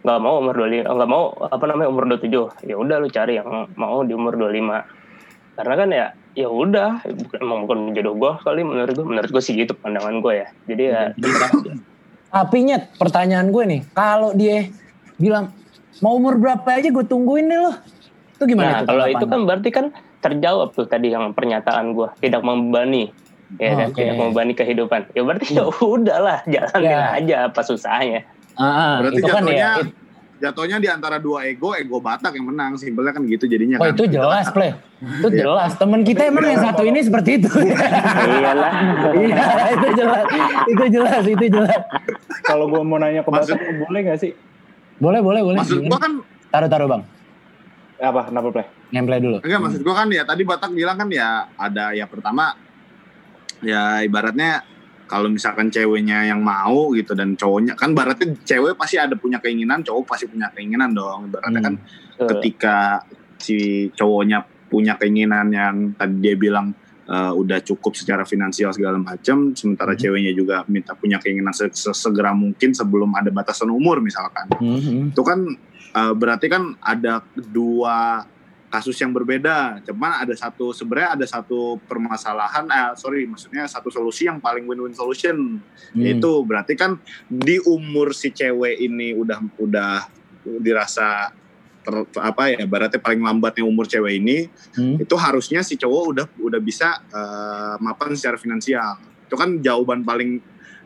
[0.00, 2.48] Nggak mau umur 25, nggak mau apa namanya umur 27.
[2.64, 4.84] Ya udah lu cari yang mau di umur 25.
[5.54, 9.42] Karena kan ya ya udah bukan- emang bukan jodoh gua kali menurut gua menurut gua
[9.42, 10.48] sih gitu pandangan gua ya.
[10.64, 11.02] Jadi ya
[12.30, 14.70] Tapi nyet, pertanyaan gue nih, kalau dia
[15.18, 15.50] bilang
[15.98, 17.74] mau umur berapa aja gue tungguin deh lo.
[18.38, 18.88] Itu gimana nah, tuh?
[18.94, 19.86] kalau itu kan berarti kan
[20.20, 23.08] terjawab tuh tadi yang pernyataan gue tidak membebani
[23.56, 27.16] ya Oh, kan tidak membebani kehidupan ya berarti ya udahlah jalanin Ya.
[27.16, 28.24] aja apa susahnya
[28.60, 29.70] Ah, ah, Berarti itu kan ya.
[30.40, 32.74] Jatuhnya di antara dua ego, ego Batak yang menang.
[32.74, 33.92] Simpelnya kan gitu jadinya Oh kan.
[33.92, 34.72] itu jelas, play.
[34.98, 35.38] Itu Iya.
[35.44, 35.70] jelas.
[35.76, 37.48] Temen kita emang yang satu ini seperti itu.
[37.52, 38.72] iyalah
[39.14, 40.24] Iya, itu jelas.
[40.66, 41.80] Itu jelas, itu jelas.
[42.42, 44.32] Kalau gue mau nanya ke Maksud- Batak, boleh gak sih?
[44.96, 45.58] Boleh, boleh, boleh.
[45.58, 46.12] Maksud gua kan
[46.50, 47.02] Taruh-taruh bang.
[47.96, 48.20] Apa?
[48.26, 48.66] Kenapa play?
[48.90, 49.38] Ngemplay dulu.
[49.38, 52.58] enggak maksud gua kan ya tadi Batak bilang kan ya ada ya pertama
[53.60, 54.64] ya ibaratnya
[55.10, 59.82] kalau misalkan ceweknya yang mau gitu dan cowoknya kan ibaratnya cewek pasti ada punya keinginan,
[59.82, 61.26] cowok pasti punya keinginan dong.
[61.26, 62.26] Ibaratnya kan Betul.
[62.38, 63.02] ketika
[63.42, 66.70] si cowoknya punya keinginan yang tadi dia bilang
[67.10, 72.30] eh, udah cukup secara finansial segala macam, sementara ceweknya juga minta punya keinginan se- sesegera
[72.30, 74.46] mungkin sebelum ada batasan umur misalkan.
[74.62, 75.10] Mhm.
[75.10, 75.42] Itu kan
[75.90, 78.22] eh, berarti kan ada dua
[78.70, 79.82] kasus yang berbeda.
[79.82, 84.94] Cuman ada satu sebenarnya ada satu permasalahan, eh, sorry maksudnya satu solusi yang paling win-win
[84.94, 85.58] solution.
[85.90, 86.00] Hmm.
[86.06, 90.06] Itu berarti kan di umur si cewek ini udah udah
[90.62, 91.34] dirasa
[91.82, 94.96] ter- apa ya berarti paling lambatnya umur cewek ini Hmm.
[95.00, 100.40] itu harusnya si cowok udah udah bisa eh, mapan secara finansial itu kan jawaban paling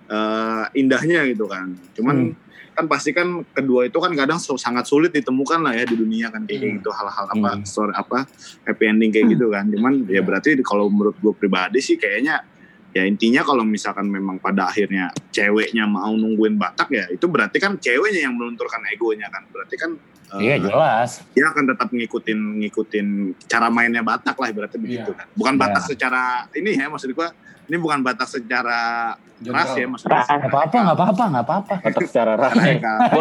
[0.06, 2.34] eh, indahnya gitu kan cuman
[2.74, 6.42] kan pasti kan kedua itu kan kadang sangat sulit ditemukan lah ya di dunia kan
[6.42, 7.62] kayak gitu hal-hal apa Hmm.
[7.62, 8.26] story apa
[8.64, 12.42] happy ending kayak gitu kan cuman ya berarti kalau menurut gue pribadi sih kayaknya
[12.90, 17.74] ya intinya kalau misalkan memang pada akhirnya ceweknya mau nungguin Batak ya itu berarti kan
[17.76, 19.90] ceweknya yang melunturkan egonya kan berarti kan
[20.34, 21.22] eh, Iya jelas.
[21.30, 23.06] dia akan tetap ngikutin ngikutin
[23.46, 25.26] cara mainnya Batak lah ibaratnya begitu kan.
[25.32, 25.60] Bukan Iya.
[25.62, 26.22] Batak secara
[26.54, 27.30] ini ya maksud gua
[27.64, 29.12] ini bukan Batak secara
[29.44, 30.24] ras ya maksudnya.
[30.24, 31.74] Nggak apa-apa, nggak apa-apa, nggak apa-apa.
[31.80, 32.54] Batak secara ras.
[32.54, 32.78] gue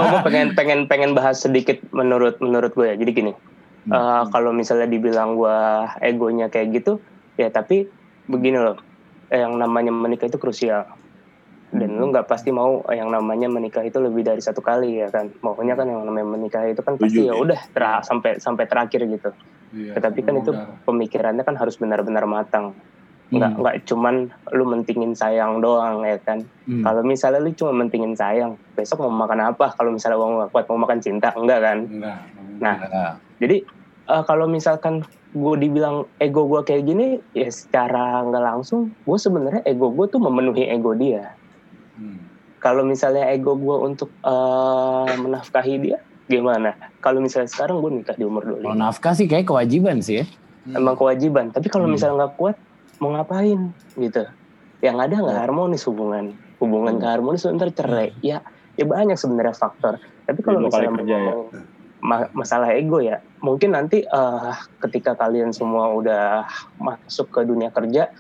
[0.11, 2.95] gue pengen pengen pengen bahas sedikit menurut menurut gue ya.
[2.95, 3.33] Jadi gini
[3.83, 3.91] Hmm.
[3.91, 5.57] eh, kalau misalnya dibilang gue
[5.99, 7.03] egonya kayak gitu
[7.35, 7.83] ya tapi
[8.31, 8.79] begini loh
[9.27, 10.87] eh, yang namanya menikah itu krusial.
[11.73, 15.33] Dan lu nggak pasti mau yang namanya menikah itu lebih dari satu kali ya kan?
[15.43, 19.29] Maunya kan yang namanya menikah itu kan pasti ya udah ter- sampai sampai terakhir gitu.
[19.73, 20.51] Iya, tetapi kan itu
[20.85, 22.77] pemikirannya kan harus benar-benar matang
[23.33, 23.59] nggak Hmm.
[23.59, 24.15] nggak cuman
[24.51, 26.79] lu mentingin sayang doang ya kan Hmm.
[26.81, 30.65] kalau misalnya lu cuma mentingin sayang besok mau makan apa kalau misalnya uang nggak kuat
[30.67, 32.17] mau makan cinta enggak kan Enggak.
[32.59, 33.65] nah Nah, jadi
[34.05, 39.61] eh, kalau misalkan gue dibilang ego gue kayak gini ya secara nggak langsung gue sebenarnya
[39.63, 41.33] ego gue tuh memenuhi ego dia
[41.93, 42.21] Hmm.
[42.57, 48.23] kalau misalnya ego gue untuk eh, menafkahi dia gimana kalau misalnya sekarang gue nikah di
[48.23, 50.25] umur 25 kalau nafkah sih kayak kewajiban sih ya.
[50.69, 51.93] emang kewajiban tapi kalau Hmm.
[51.93, 52.55] misalnya nggak kuat
[52.97, 54.23] mau ngapain gitu
[54.81, 59.97] yang ada nggak harmonis hubungan hubungan nggak harmonis ntar cerai ya ya banyak sebenarnya faktor
[60.23, 61.33] tapi kalau misalnya kerja ya.
[61.99, 66.43] ma- masalah ego ya mungkin nanti eh, ketika kalian semua udah
[66.77, 68.11] masuk ke dunia kerja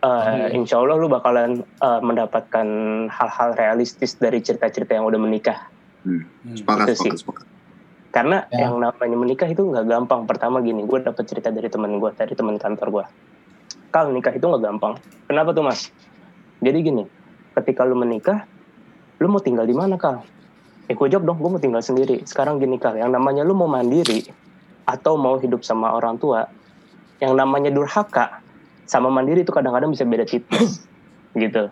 [0.00, 2.66] eh, insya Allah lu bakalan eh, mendapatkan
[3.08, 5.60] hal-hal realistis dari cerita-cerita yang udah menikah
[6.00, 6.24] Hmm.
[6.40, 6.56] Hmm.
[6.56, 7.12] Sepakat, Itu sih.
[7.12, 7.46] sepakat, sepakat.
[8.08, 8.64] karena Ya.
[8.64, 10.24] yang namanya menikah itu nggak gampang.
[10.24, 13.04] Pertama gini, gue dapet cerita dari temen gue, dari temen kantor gue.
[13.90, 14.94] Kal nikah itu nggak gampang.
[15.26, 15.90] Kenapa tuh mas?
[16.62, 17.04] Jadi gini,
[17.58, 18.46] ketika lu menikah,
[19.18, 20.22] lu mau tinggal di mana kal?
[20.86, 22.22] Eh gue jawab dong, gue mau tinggal sendiri.
[22.22, 24.26] Sekarang gini kal, yang namanya lu mau mandiri
[24.86, 26.46] atau mau hidup sama orang tua,
[27.18, 28.42] yang namanya durhaka
[28.86, 30.86] sama mandiri itu kadang-kadang bisa beda tipis,
[31.42, 31.70] gitu.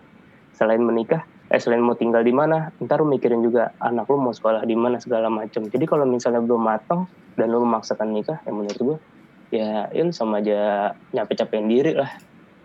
[0.55, 4.35] Selain menikah, eh selain mau tinggal di mana, ntar lu mikirin juga anak lu mau
[4.35, 5.67] sekolah di mana segala macam.
[5.67, 7.07] Jadi kalau misalnya belum matang
[7.39, 8.97] dan lu memaksakan nikah, ya menurut gue
[9.49, 12.11] ya, ya lu sama aja nyampe-capein diri lah.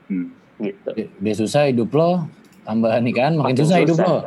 [0.09, 0.33] Hmm.
[0.57, 0.89] Gitu.
[1.21, 2.29] Udah susah hidup lo,
[2.63, 4.07] tambah nikahan makin, Makin susah hidup susah.
[4.07, 4.19] lo.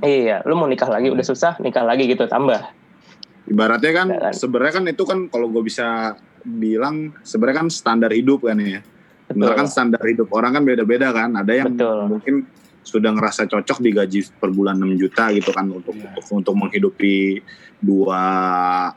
[0.00, 2.60] Iya, lu mau nikah lagi udah susah, nikah lagi gitu tambah.
[3.42, 4.32] Ibaratnya kan Ya kan?
[4.32, 8.78] sebenarnya kan itu kan kalau gue bisa bilang sebenarnya kan standar hidup kan ya.
[9.26, 11.34] Sebenarnya kan standar hidup orang kan beda-beda kan.
[11.34, 11.98] Ada yang Betul.
[12.06, 12.34] mungkin
[12.82, 16.14] sudah ngerasa cocok digaji per bulan 6 juta gitu kan untuk Iya.
[16.14, 17.42] untuk, untuk menghidupi
[17.82, 18.22] dua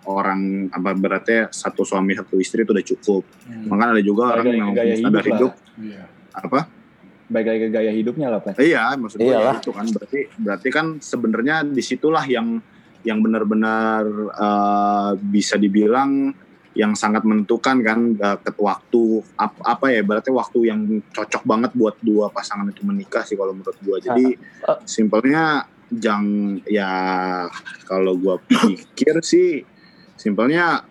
[0.06, 3.24] orang apa berarti satu suami satu istri itu udah cukup.
[3.50, 3.66] Hmm.
[3.74, 5.52] Makanya ada juga orang yang standar hidup hidup.
[5.82, 6.04] Iya.
[6.32, 6.60] apa?
[7.26, 8.62] Baik lagi ke gaya hidupnya lah, Pak.
[8.62, 9.58] Iya, maksud gue Iyalah.
[9.58, 12.62] ya itu kan berarti berarti kan sebenarnya di situlah yang
[13.02, 16.30] yang benar-benar eh, bisa dibilang
[16.76, 21.96] yang sangat menentukan kan ke waktu ap- apa ya berarti waktu yang cocok banget buat
[22.04, 23.98] dua pasangan itu menikah sih kalau menurut gua.
[23.98, 24.78] Jadi Ah, ah.
[24.84, 25.64] simpelnya
[25.98, 26.26] jang
[26.66, 26.92] ya
[27.84, 29.64] kalau gua pikir sih
[30.14, 30.84] simpelnya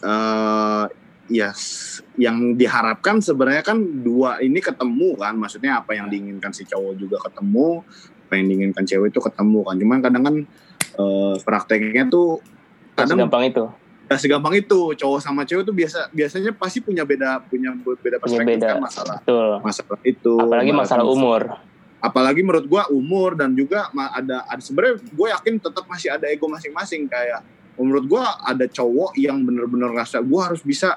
[0.00, 0.84] eh
[1.30, 6.64] ya s- yang diharapkan sebenarnya kan dua ini ketemu kan maksudnya apa yang diinginkan si
[6.64, 7.86] cowok juga ketemu
[8.20, 10.36] apa yang diinginkan cewek itu ketemu kan cuman kadang kan
[10.96, 12.42] eh, prakteknya tuh
[12.92, 13.64] kadang segampang itu.
[14.06, 18.42] Gak segampang itu cowok sama cewek tuh biasa biasanya pasti punya beda punya beda Punya
[18.42, 18.68] perspektif beda.
[18.68, 19.48] kan masalah Betul.
[19.62, 21.40] masalah itu Apalagi masalah umur.
[22.00, 26.48] Apalagi menurut gua umur dan juga ada, ada sebenarnya gue yakin tetap masih ada ego
[26.48, 27.44] masing-masing kayak
[27.76, 30.96] menurut gua ada cowok yang bener-bener rasa gua harus bisa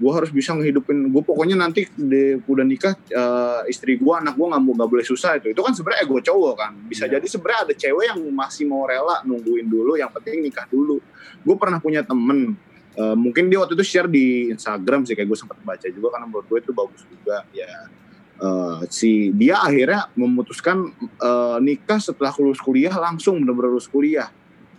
[0.00, 4.56] gua harus bisa ngehidupin gue pokoknya nanti di, udah nikah eh, istri gua anak gua
[4.56, 5.54] nggak mau nggak boleh susah itu.
[5.54, 6.72] Itu kan sebenarnya ego cowok kan.
[6.90, 10.98] Bisa jadi sebenarnya ada cewek yang masih mau rela nungguin dulu yang penting nikah dulu.
[11.40, 12.58] Gue pernah punya temen
[12.98, 16.26] eh, mungkin dia waktu itu share di Instagram sih kayak gue sempat baca juga karena
[16.26, 17.99] menurut gue itu bagus juga ya
[18.40, 24.28] eh, si dia akhirnya memutuskan eh, nikah setelah lulus kuliah langsung bener-bener lulus kuliah.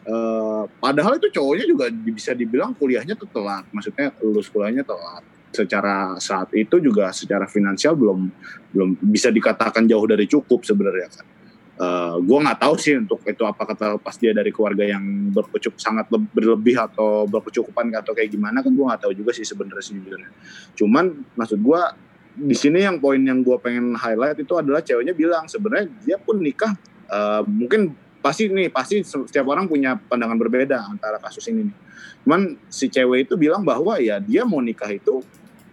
[0.02, 3.70] Eh, padahal itu cowoknya juga bisa dibilang kuliahnya tuh telat.
[3.70, 5.24] Maksudnya lulus kuliahnya telat.
[5.52, 8.32] Secara saat itu juga secara finansial belum
[8.72, 11.28] belum bisa dikatakan jauh dari cukup sebenarnya kan
[11.82, 15.82] Eh, gue nggak tahu sih untuk itu apa kata pas dia dari keluarga yang berkecukup
[15.82, 19.82] sangat le- berlebih atau berkecukupan atau kayak gimana kan gue nggak tahu juga sih sebenarnya
[19.82, 20.30] sejujurnya
[20.78, 21.82] cuman maksud gue
[22.32, 26.40] di sini yang poin yang gue pengen highlight itu adalah ceweknya bilang sebenarnya dia pun
[26.40, 26.74] nikah
[27.12, 27.92] eh, mungkin
[28.22, 31.76] pasti nih pasti setiap orang punya pandangan berbeda antara kasus ini nih.
[32.22, 35.20] cuman si cewek itu bilang bahwa ya dia mau nikah itu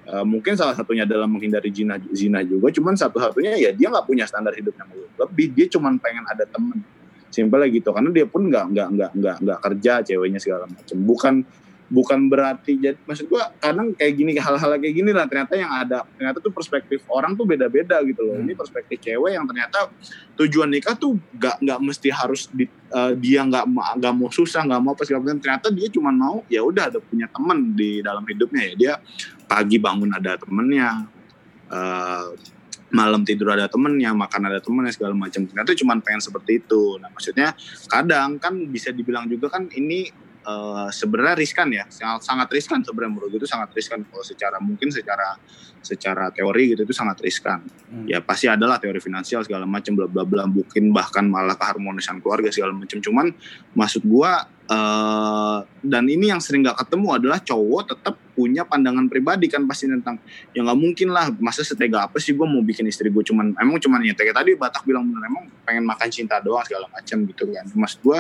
[0.09, 4.25] eh, mungkin salah satunya adalah menghindari zina zina juga cuman satu-satunya ya dia nggak punya
[4.27, 4.89] standar hidup yang
[5.21, 6.83] lebih dia cuman pengen ada temen
[7.29, 11.35] simpelnya gitu karena dia pun nggak nggak nggak nggak nggak kerja ceweknya segala macam bukan
[11.89, 16.05] bukan berarti jadi maksud gua kadang kayak gini hal-hal kayak gini lah ternyata yang ada
[16.21, 18.37] ternyata tuh perspektif orang tuh beda-beda gitu loh.
[18.37, 19.89] Ini perspektif cewek yang ternyata
[20.37, 24.81] tujuan nikah tuh nggak nggak mesti harus di, eh, dia nggak nggak mau susah nggak
[24.85, 25.41] mau apa segala macam.
[25.41, 28.75] Ternyata dia cuma mau ya udah ada punya teman di dalam hidupnya ya.
[28.77, 28.93] Dia
[29.49, 31.09] pagi bangun ada temennya
[31.73, 32.29] eh,
[32.89, 35.45] malam tidur ada temennya makan ada temennya segala macam.
[35.45, 37.01] Ternyata cuma pengen seperti itu.
[37.01, 37.57] Nah maksudnya
[37.89, 41.85] kadang kan bisa dibilang juga kan ini eh, sebenarnya riskan ya.
[41.93, 44.01] Sangat, sangat riskan sebenarnya menurut gue itu sangat riskan.
[44.09, 45.37] Kalau secara mungkin secara
[45.85, 47.63] secara teori gitu itu sangat riskan.
[48.09, 50.45] Ya pasti adalah teori finansial segala macam bla bla bla.
[50.49, 53.31] Mungkin bahkan malah keharmonisan keluarga segala macam cuman
[53.77, 59.51] maksud gua eh, dan ini yang sering gak ketemu adalah cowok tetap punya pandangan pribadi
[59.51, 60.15] kan pasti tentang
[60.55, 63.83] ya nggak mungkin lah masa setega apa sih gue mau bikin istri gue cuman emang
[63.83, 67.51] cuman ya kayak tadi Batak bilang bener emang pengen makan cinta doang segala macam gitu
[67.51, 67.67] kan.
[67.67, 68.19] Maksud gue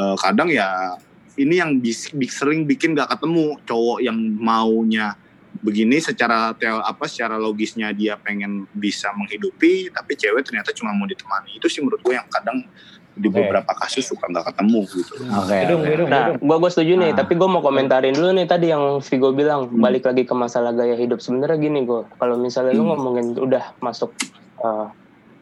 [0.00, 0.96] eh, kadang ya
[1.36, 5.16] ini yang bis, bi- sering bikin gak ketemu cowok yang maunya
[5.62, 11.04] begini secara teo apa secara logisnya dia pengen bisa menghidupi tapi cewek ternyata cuma mau
[11.04, 12.64] ditemani itu sih menurut gue yang kadang
[13.12, 13.44] di Oke.
[13.44, 15.12] beberapa kasus suka nggak ketemu gitu.
[15.28, 15.52] Oke.
[15.52, 17.16] gedung, Nah, gua gua setuju nih, Ah.
[17.20, 20.96] tapi gua mau komentarin dulu nih tadi yang Vigo bilang balik lagi ke masalah gaya
[20.96, 21.20] hidup.
[21.20, 24.16] Sebenarnya gini gua, kalau misalnya lu ngomongin udah masuk
[24.64, 24.88] uh,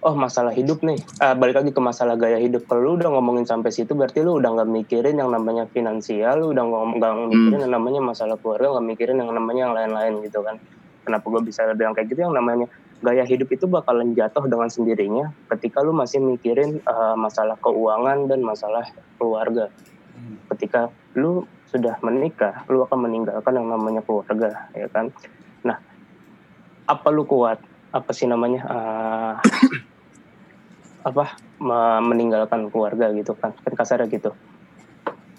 [0.00, 2.64] oh masalah hidup nih, Ah, balik lagi ke masalah gaya hidup.
[2.64, 6.56] Kalau lu udah ngomongin sampai situ berarti lu udah nggak mikirin yang namanya finansial, lu
[6.56, 10.40] udah nggak nggak mikirin yang namanya masalah keluarga, nggak mikirin yang namanya yang lain-lain gitu
[10.40, 10.56] kan.
[11.04, 12.68] Kenapa gua bisa bilang kayak gitu yang namanya
[13.00, 18.44] gaya hidup itu bakalan jatuh dengan sendirinya ketika lu masih mikirin uh, masalah keuangan dan
[18.44, 18.84] masalah
[19.16, 19.72] keluarga
[20.52, 25.14] ketika lu sudah menikah, lu akan meninggalkan yang namanya keluarga, ya kan?
[25.62, 25.78] Nah,
[26.86, 27.62] apa lu kuat?
[27.90, 28.60] Apa sih namanya?
[28.66, 29.34] eh,
[31.04, 33.56] apa me- meninggalkan keluarga gitu kan?
[33.56, 34.32] Kan kasarnya gitu.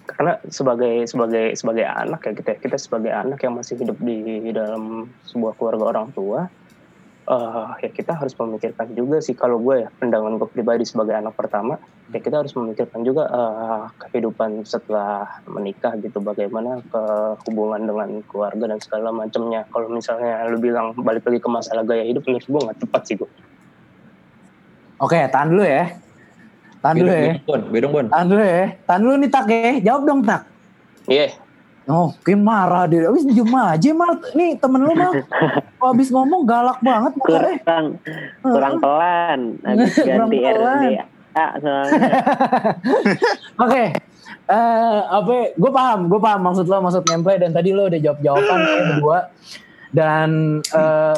[0.05, 5.13] Karena sebagai sebagai sebagai anak ya kita kita sebagai anak yang masih hidup di dalam
[5.23, 6.49] sebuah keluarga orang tua,
[7.31, 11.37] eh ya kita harus memikirkan juga sih kalau gue ya pandangan gue pribadi sebagai anak
[11.37, 11.77] pertama
[12.09, 17.03] ya kita harus memikirkan juga eh, kehidupan setelah menikah gitu bagaimana ke
[17.45, 22.03] hubungan dengan keluarga dan segala macamnya kalau misalnya lu bilang balik lagi ke masalah gaya
[22.03, 23.29] hidup menurut gue nggak tepat sih gue
[25.01, 25.97] Oke, tahan dulu ya.
[26.81, 27.21] Tahan dulu ya.
[27.21, 28.05] Bedong Bon, bedong Bon.
[28.09, 28.65] Tahan dulu ya.
[28.85, 29.71] Tahan dulu nih Tak ya.
[29.81, 30.41] Jawab dong Tak.
[31.09, 31.27] iya
[31.89, 33.09] Oh, kayak marah dia.
[33.09, 34.13] Abis diem aja mal.
[34.37, 35.11] Nih temen lu mah.
[35.81, 37.57] Kalau abis ngomong galak banget marahnya.
[37.65, 37.85] kurang
[38.45, 39.39] kurang pelan
[40.05, 40.81] Kurang ganti pelan.
[40.85, 41.99] RDA soalnya
[43.65, 43.83] Oke.
[44.51, 45.33] Eh apa?
[45.57, 48.81] Gue paham, gue paham maksud lo, maksud gameplay dan tadi lo udah jawab jawaban ya
[48.93, 49.19] berdua.
[49.89, 50.29] Dan
[50.61, 51.15] eh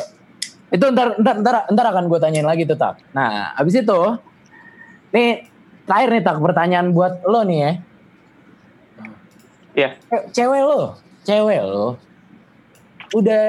[0.74, 2.98] itu ntar ntar ntar, ntar akan gue tanyain lagi tuh tak.
[3.12, 4.00] Nah, abis itu,
[5.12, 5.46] nih
[5.86, 7.72] terakhir nih tak pertanyaan buat lo nih ya.
[9.74, 9.90] Iya.
[10.04, 11.98] Ce- Cewek lo, cewek lo,
[13.12, 13.44] udah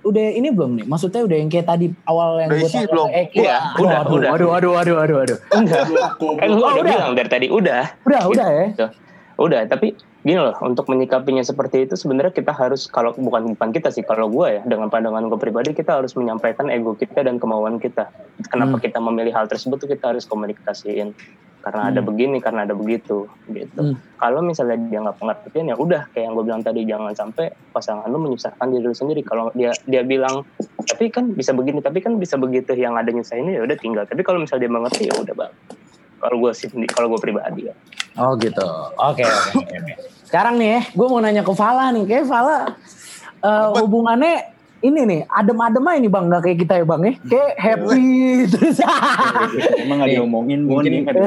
[0.00, 0.86] udah ini belum nih?
[0.86, 3.08] Maksudnya udah yang kayak tadi awal yang Udah gue tanya belum?
[3.12, 3.36] Eki.
[3.38, 4.30] Iya, Aduh, udah, aduh, udah.
[4.30, 5.38] aduh, aduh, aduh, aduh, aduh.
[5.52, 6.82] enggak kan Oh, udah udah.
[6.84, 8.66] bilang dari tadi udah Udah, udah ya.
[8.72, 8.86] Gitu.
[9.38, 9.94] udah tapi
[10.28, 14.28] gini loh untuk menyikapinya seperti itu sebenarnya kita harus kalau bukan bukan kita sih kalau
[14.28, 18.12] gue ya dengan pandangan gue pribadi kita harus menyampaikan ego kita dan kemauan kita
[18.52, 18.84] kenapa Hmm.
[18.84, 21.16] kita memilih hal tersebut tuh kita harus komunikasiin
[21.58, 22.12] karena ada Hmm.
[22.12, 23.96] begini karena ada begitu gitu Hmm.
[24.20, 28.04] kalau misalnya dia nggak pengertian ya udah kayak yang gue bilang tadi jangan sampai pasangan
[28.04, 30.44] lu menyusahkan diri lu sendiri kalau dia dia bilang
[30.84, 34.20] tapi kan bisa begini tapi kan bisa begitu yang ada nyusahin ya udah tinggal tapi
[34.20, 35.52] kalau misalnya dia mengerti ya udah bang
[36.20, 37.76] kalau gue sih kalau gue pribadi ya
[38.18, 38.66] Oh gitu.
[38.98, 39.78] Oke oke oke.
[39.78, 40.17] oke.
[40.28, 42.04] Sekarang nih ya, gue mau nanya ke Fala nih.
[42.04, 42.76] Kayak Fala
[43.40, 44.34] eh, hubungannya
[44.78, 47.12] ini nih adem-adem aja nih bang, nggak kayak kita ya bang ya.
[47.24, 48.06] Kayak happy
[48.46, 48.78] terus.
[49.82, 51.18] Emang nggak diomongin Bon mungkin negara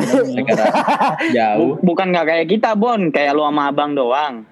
[1.36, 3.10] jauh Bu- Bukan nggak kayak kita, Bon.
[3.10, 4.46] Kayak lu sama abang doang.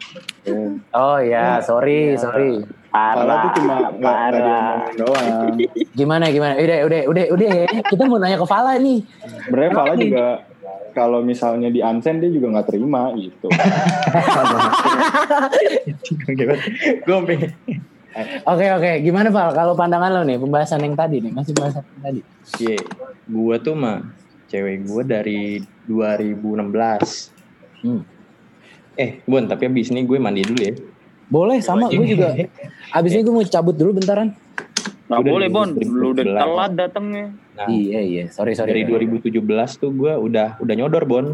[0.92, 2.66] oh ya, sorry sorry.
[2.90, 4.90] Kepala tuh cuma parah.
[4.90, 5.54] diomongin doang.
[5.94, 6.58] Gimana gimana?
[6.58, 7.66] Udah udah udah udah ya.
[7.86, 9.06] Kita mau nanya ke Fala nih.
[9.46, 10.26] Sebenarnya Fala juga
[10.92, 13.48] kalau misalnya di Ansen dia juga nggak terima gitu.
[17.06, 17.18] gue
[18.50, 19.06] Oke oke.
[19.06, 19.54] Gimana Fal?
[19.54, 22.22] Kalau pandangan lo nih pembahasan yang tadi nih, masih pembahasan yang tadi.
[22.58, 22.82] Iya,
[23.30, 24.02] gue tuh mah
[24.50, 25.42] cewek gue dari
[25.86, 27.86] 2016.
[27.86, 28.02] Hmm.
[29.00, 30.74] Eh, Bon, tapi abis ini gue mandi dulu ya.
[31.30, 32.34] Boleh sama gue juga.
[32.92, 34.34] Abis ini gue mau cabut dulu bentaran.
[35.10, 35.70] Nggak Udah boleh, Bon.
[35.74, 37.34] Lu udah telat datangnya.
[37.58, 38.24] Nah, Iya iya.
[38.30, 38.86] Sorry sorry.
[38.86, 39.42] dari 2017
[39.82, 41.26] tuh gue udah udah nyodor, Bon.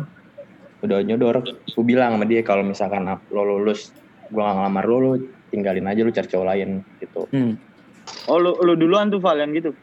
[0.80, 1.44] Udah nyodor.
[1.44, 3.92] Gue bilang sama dia kalau misalkan lo lulus,
[4.32, 5.12] gue gak ngelamar lo, lo
[5.52, 6.70] tinggalin aja lo cari cowok lain
[7.04, 7.28] gitu.
[7.36, 7.60] Hmm.
[8.32, 9.76] Oh, lu, lu duluan tuh, Val, yang gitu.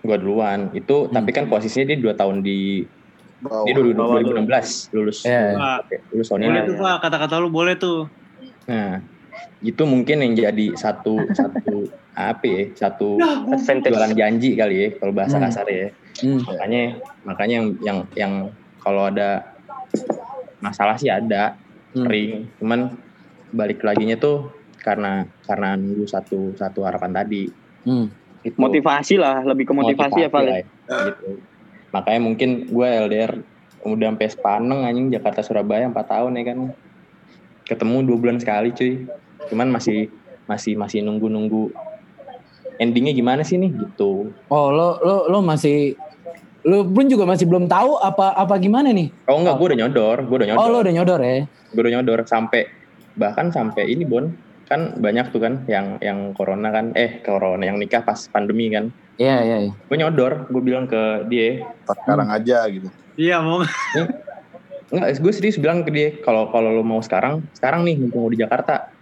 [0.00, 0.72] Gue duluan.
[0.72, 2.80] Itu tapi kan posisinya dia dua tahun di
[3.44, 3.68] Bawah.
[3.68, 4.32] dia 2016 Bawah lu.
[4.96, 5.18] lulus.
[5.28, 5.52] Iya.
[5.84, 8.08] Oke, lulus tahun Boleh tuh Pak, kata-kata lu boleh tuh.
[8.64, 9.04] Nah,
[9.60, 12.62] itu mungkin yang jadi satu satu apa ya?
[12.76, 13.18] Satu
[13.50, 15.44] advantage jualan janji kali ya kalau bahasa Hmm.
[15.48, 15.86] kasar ya.
[16.22, 16.40] Hmm.
[16.46, 16.82] Makanya
[17.24, 18.32] makanya yang yang yang
[18.78, 19.56] kalau ada
[20.60, 21.56] masalah sih ada
[21.94, 22.04] Hmm.
[22.10, 22.80] sering, cuman
[23.54, 24.50] balik laginya tuh
[24.82, 27.46] karena karena nunggu satu satu harapan tadi.
[27.86, 28.10] Hmm.
[28.42, 30.44] Itu Motivasi lah, lebih ke motivasi, ya, Val.
[30.44, 30.60] lah,
[31.08, 31.40] gitu.
[31.96, 33.40] Makanya mungkin gue LDR
[33.86, 36.58] udah sampai Sepaneng anjing Jakarta Surabaya 4 tahun ya kan.
[37.64, 39.08] Ketemu dua bulan sekali cuy.
[39.50, 40.08] Cuman masih
[40.44, 41.72] masih masih nunggu-nunggu
[42.78, 44.34] endingnya gimana sih nih gitu.
[44.50, 45.96] Oh lo lo lo masih
[46.64, 49.12] lo pun juga masih belum tahu apa apa gimana nih?
[49.28, 50.60] Oh enggak, gue udah nyodor, gue udah nyodor.
[50.64, 51.44] Oh lo udah nyodor ya?
[51.72, 52.66] Gue udah nyodor sampai
[53.14, 54.32] bahkan sampai ini Bon
[54.64, 58.88] kan banyak tuh kan yang yang corona kan eh corona yang nikah pas pandemi kan
[59.20, 59.56] Iya iya.
[59.68, 59.72] iya.
[59.76, 62.88] gue nyodor gue bilang ke dia sekarang aja gitu.
[63.14, 63.62] Iya mau
[64.94, 68.38] Enggak, gue serius bilang ke dia kalau kalau lo mau sekarang, sekarang nih mumpung di
[68.38, 68.93] Jakarta.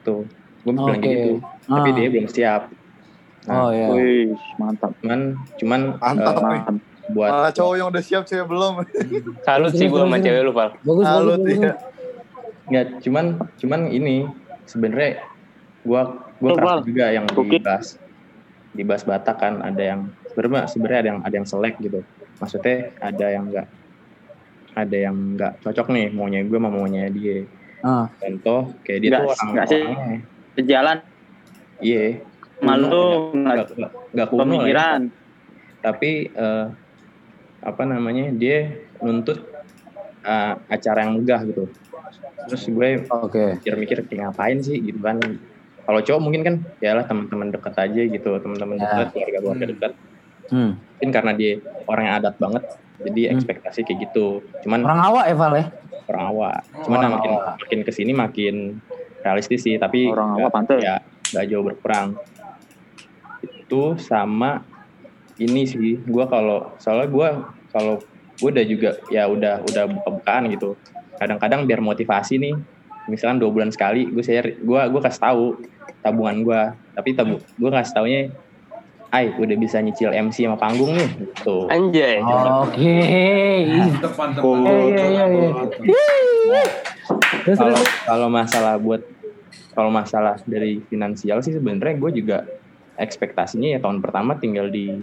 [0.00, 0.16] Itu.
[0.60, 1.06] Gue bilang Oke.
[1.06, 1.32] gitu.
[1.64, 1.94] Tapi Ah.
[1.94, 2.62] dia belum siap.
[3.40, 3.86] Nah, Oh iya.
[3.88, 4.92] Wih, mantap.
[4.98, 5.20] cuman
[5.56, 6.60] cuman Mantap eh, nih.
[7.10, 8.72] buat Malah cowok yang udah siap cewek belum.
[9.48, 11.04] salut sih gue sama cewek lu Val Bagus.
[11.04, 11.56] Salut bagus.
[11.58, 11.72] ya.
[12.66, 13.24] nggak cuman
[13.56, 14.30] cuman ini
[14.64, 15.26] sebenarnya
[15.82, 16.06] gua
[16.38, 17.98] gua Tuh, keras juga yang dibahas
[18.70, 22.00] dibahas Batak kan ada yang sebenarnya sebenarnya ada yang ada yang selek gitu.
[22.38, 23.66] Maksudnya ada yang enggak
[24.70, 27.42] ada yang enggak cocok nih maunya gue sama maunya dia.
[27.80, 28.06] Ah.
[28.14, 29.84] Contoh kayak dia Nggak- tuh orang nggak sih.
[30.52, 30.98] Sejalan
[31.80, 32.04] iya
[32.60, 33.66] malu, nggak
[34.28, 34.44] kuno lah ya.
[34.44, 35.00] pemikiran.
[35.80, 36.66] tapi eh,
[37.58, 38.68] apa namanya dia
[39.00, 39.40] nuntut
[40.20, 41.72] eh, acara yang megah gitu
[42.42, 43.56] terus gue Oke.
[43.56, 45.16] mikir-mikir kayak ngapain sih gitu kan
[45.80, 48.84] kalau cowok mungkin kan ya lah teman-teman dekat aja gitu teman-teman Ya.
[48.84, 49.92] dekat keluarga-keluarga dekat
[50.50, 50.76] Hmm.
[50.76, 51.52] mungkin karena dia
[51.86, 52.62] orang yang adat banget
[53.00, 53.32] jadi Hmm.
[53.32, 54.26] ekspektasi kayak gitu
[54.60, 55.64] cuman Orang awak ya Val ya?
[56.10, 57.54] Orang awak cuman Orang makin awak.
[57.62, 58.54] makin ke sini makin
[59.22, 60.82] realistis sih tapi Orang awak pantai.
[60.82, 60.98] ya
[61.30, 62.08] nggak jauh berperang
[63.42, 64.60] itu sama
[65.38, 67.28] ini sih gua kalau soalnya gua
[67.70, 68.02] kalau
[68.40, 70.72] gue udah juga ya udah udah buka-bukaan gitu
[71.20, 72.56] kadang-kadang biar motivasi nih
[73.04, 75.44] misalkan dua bulan sekali gue share gue gue kasih tahu
[76.00, 76.62] tabungan gue
[76.96, 78.20] tapi tabu gue kasih taunya
[79.10, 81.66] Ay, udah bisa nyicil MC sama panggung nih gitu.
[81.66, 82.94] anjay Oke.
[83.66, 85.82] Mantep, mantep, mantep.
[87.42, 87.58] Terus
[88.06, 89.02] kalau masalah buat
[89.74, 92.38] kalau masalah dari finansial sih sebenarnya gue juga
[92.94, 94.94] ekspektasinya ya tahun pertama tinggal di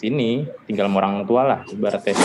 [0.00, 2.16] sini tinggal sama orang tua lah ibaratnya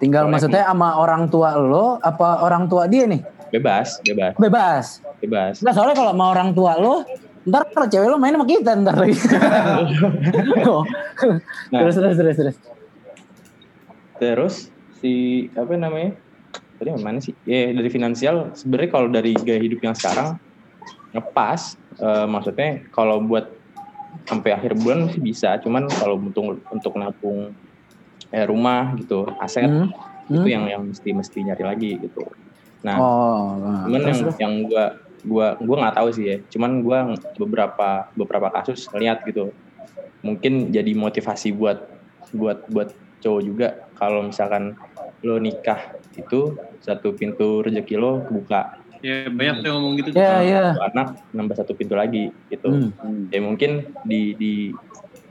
[0.00, 0.32] Tinggal Boleh.
[0.34, 3.22] maksudnya sama orang tua lo apa orang tua dia nih?
[3.52, 4.86] bebas bebas Bebas.
[5.20, 7.04] bebas Nah soalnya kalau sama orang tua lo,
[7.42, 9.16] ntar kalau cewek lo main sama kita ntar lagi.
[10.68, 10.86] Oh.
[11.74, 11.80] Nah.
[11.84, 12.56] Terus terus terus terus.
[14.16, 14.54] terus
[15.02, 15.12] si
[15.58, 16.14] apa namanya
[16.78, 20.38] tadi yang mana sih ya dari finansial sebenarnya kalau dari gaya hidup yang sekarang
[21.10, 23.52] ngepas Eh, maksudnya kalau buat
[24.24, 27.52] sampai akhir bulan sih bisa cuman kalau untuk untuk nabung
[28.32, 29.92] eh, rumah gitu aset Hmm.
[30.32, 30.48] itu Hmm.
[30.48, 32.24] yang yang mesti mesti nyari lagi gitu
[32.80, 33.60] nah Oh.
[33.60, 34.36] nah, cuman yang terus, terus.
[34.40, 34.84] yang gua
[35.22, 36.98] gua gua nggak tahu sih ya cuman gua
[37.38, 39.54] beberapa beberapa kasus lihat gitu
[40.22, 41.86] mungkin jadi motivasi buat
[42.34, 44.74] buat buat cowok juga kalau misalkan
[45.22, 48.82] lo nikah itu satu pintu rezeki lo kebuka.
[49.02, 50.08] Ya banyak tuh yang ngomong gitu.
[50.14, 50.64] Iya, iya.
[50.78, 52.70] Dua anak nambah satu pintu lagi gitu.
[52.70, 53.30] Hmm.
[53.30, 54.52] Ya mungkin di di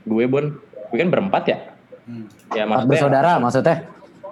[0.04, 0.44] gue Bon,
[0.92, 1.58] gue kan berempat ya.
[2.04, 2.26] Hmm.
[2.52, 2.88] Ya maksudnya.
[2.88, 3.76] bersaudara maksudnya.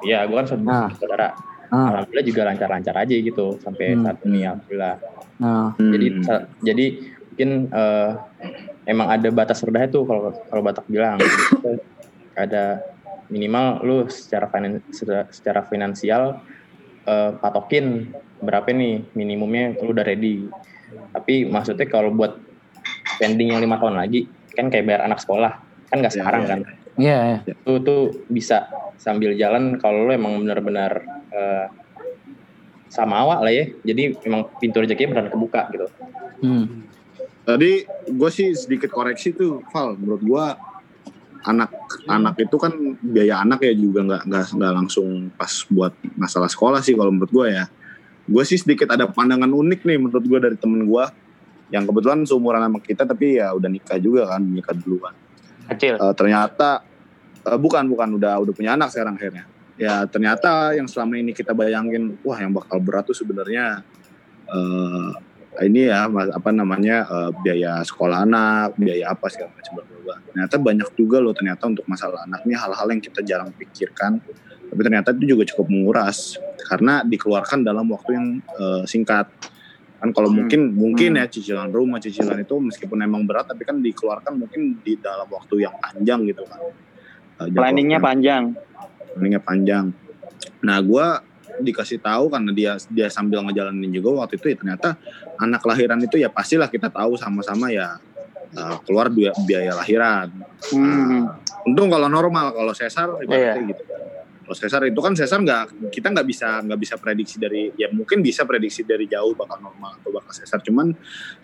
[0.00, 0.68] Iya, gue kan saudara.
[0.68, 0.88] Nah.
[0.96, 1.28] saudara.
[1.70, 1.94] Ah.
[1.94, 4.02] Alhamdulillah juga lancar-lancar aja gitu sampai Hmm.
[4.02, 4.94] saat ini alhamdulillah.
[5.38, 6.22] Nah, Jadi Hmm.
[6.22, 6.86] sa- jadi
[7.30, 8.10] mungkin eh,
[8.84, 11.16] emang ada batas rendahnya tuh kalau kalau Batak bilang
[12.34, 12.82] ada
[13.28, 16.42] minimal lu secara finan, secara, secara finansial
[17.02, 20.44] eh, patokin berapa nih minimumnya lu udah ready.
[21.12, 22.36] Tapi maksudnya kalau buat
[23.10, 25.52] spending yang lima tahun lagi kan kayak bayar anak sekolah
[25.86, 26.58] kan nggak Iya, sekarang iya, kan
[26.96, 27.18] iya.
[27.24, 27.38] iya.
[27.46, 28.66] itu tuh bisa
[28.96, 31.66] sambil jalan kalau lo emang benar-benar eh,
[32.90, 35.86] sama awak lah ya jadi emang pintu rezekinya benar kebuka gitu
[36.40, 36.88] Hmm.
[37.44, 39.96] Tadi gue sih sedikit koreksi tuh, Val.
[39.96, 40.44] Menurut gue
[41.40, 41.72] anak
[42.04, 46.84] anak itu kan biaya anak ya juga nggak nggak nggak langsung pas buat masalah sekolah
[46.84, 47.64] sih kalau menurut gue ya.
[48.28, 51.04] Gue sih sedikit ada pandangan unik nih menurut gue dari temen gue
[51.70, 55.14] yang kebetulan seumuran sama kita tapi ya udah nikah juga kan nikah duluan.
[55.70, 55.96] Kecil.
[55.96, 56.84] Eh, ternyata
[57.46, 59.48] eh, bukan bukan udah udah punya anak sekarang akhirnya.
[59.80, 63.80] Ya ternyata yang selama ini kita bayangin wah yang bakal berat tuh sebenarnya
[64.44, 65.10] eh,
[65.64, 66.04] ini ya
[66.36, 70.16] apa namanya eh, biaya sekolah anak, biaya apa segala macam bla.
[70.20, 74.20] Ternyata banyak juga loh ternyata untuk masalah anak ini hal-hal yang kita jarang pikirkan.
[74.70, 76.36] Tapi ternyata itu juga cukup menguras
[76.68, 79.32] karena dikeluarkan dalam waktu yang eh, singkat.
[79.96, 84.36] Kan kalau mungkin mungkin ya cicilan rumah, cicilan itu meskipun emang berat tapi kan dikeluarkan
[84.36, 86.60] mungkin di dalam waktu yang panjang gitu kan.
[87.48, 88.52] Planningnya panjang.
[89.14, 89.92] Planningnya panjang.
[90.64, 91.06] Nah, gue
[91.60, 94.88] dikasih tahu karena dia dia sambil ngejalanin juga waktu itu ya ternyata
[95.36, 98.00] anak lahiran itu ya pastilah kita tahu sama-sama ya
[98.56, 100.28] uh, keluar biaya, biaya lahiran.
[100.72, 101.28] Hmm.
[101.68, 103.70] Untung kalau normal, kalau sesar ibaratnya Iya.
[103.76, 103.82] gitu.
[104.50, 108.18] Kalau sesar itu kan sesar nggak kita nggak bisa nggak bisa prediksi dari ya mungkin
[108.18, 110.90] bisa prediksi dari jauh bakal normal atau bakal sesar cuman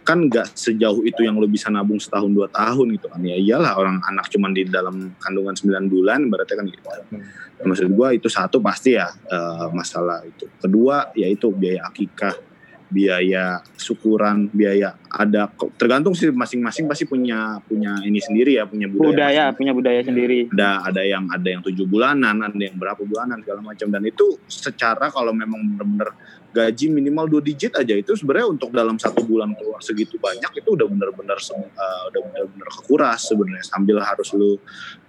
[0.02, 3.22] kan nggak sejauh itu yang lo bisa nabung setahun dua tahun gitu kan.
[3.22, 6.82] Ya iyalah orang anak cuman di dalam kandungan 9 bulan berarti kan gitu.
[7.62, 10.50] Maksud gua itu satu pasti ya eh, masalah itu.
[10.58, 12.34] Kedua yaitu biaya akikah
[12.86, 19.10] biaya syukuran biaya ada tergantung sih masing-masing pasti punya punya ini sendiri ya punya budaya
[19.10, 20.46] Budaya, punya budaya sendiri.
[20.54, 24.38] ada ada yang ada yang tujuh bulanan ada yang berapa bulanan segala macam dan itu
[24.46, 26.14] secara kalau memang benar-benar
[26.56, 30.72] gaji minimal dua digit aja itu sebenarnya untuk dalam satu bulan keluar segitu banyak itu
[30.72, 33.64] udah benar-benar sem- eh, udah benar-benar kekuras sebenarnya.
[33.68, 34.56] Sambil harus lu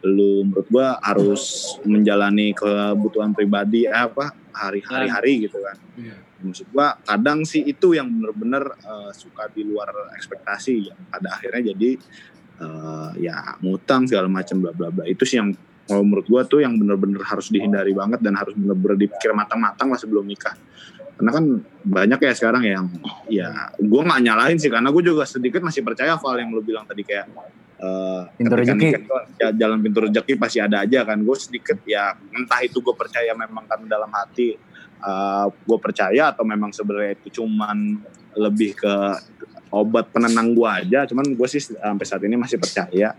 [0.03, 5.77] lu menurut gua harus menjalani kebutuhan pribadi eh, apa hari-hari gitu kan.
[5.95, 6.17] Iya.
[6.37, 9.89] maksud gua kadang sih itu yang benar-benar eh, suka di luar
[10.19, 11.89] ekspektasi yang pada akhirnya jadi
[12.59, 15.07] eh, ya ngutang segala macam bla bla bla.
[15.07, 15.55] Itu sih yang
[15.87, 19.95] kalau menurut gua tuh yang benar-benar harus dihindari banget dan harus benar-benar dipikir matang-matang lah
[19.95, 20.53] sebelum nikah
[21.17, 21.45] karena kan
[21.81, 22.85] banyak ya sekarang yang
[23.25, 26.85] ya gua nggak nyalahin sih karena gue juga sedikit masih percaya Val yang lu bilang
[26.85, 27.25] tadi kayak
[27.81, 28.87] eh, Pintu rezeki.
[29.41, 31.17] ya, jalan pintu rezeki pasti ada aja kan.
[31.25, 34.57] Gue sedikit ya entah itu gue percaya memang kan dalam hati
[35.45, 38.01] gue percaya atau memang sebenarnya itu cuman
[38.33, 38.93] lebih ke
[39.73, 41.05] obat penenang gue aja.
[41.09, 43.13] Cuman gue sih sampai saat ini masih percaya.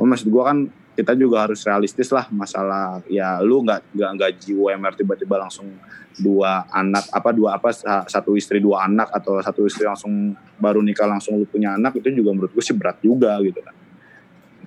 [0.00, 0.64] Oh, maksud gue kan
[0.94, 5.70] kita juga harus realistis lah masalah ya lu nggak nggak gaji UMR tiba-tiba langsung
[6.18, 10.82] dua anak apa dua apa sa- satu istri dua anak atau satu istri langsung baru
[10.82, 13.74] nikah langsung lu punya anak itu juga menurut gue sih berat juga gitu kan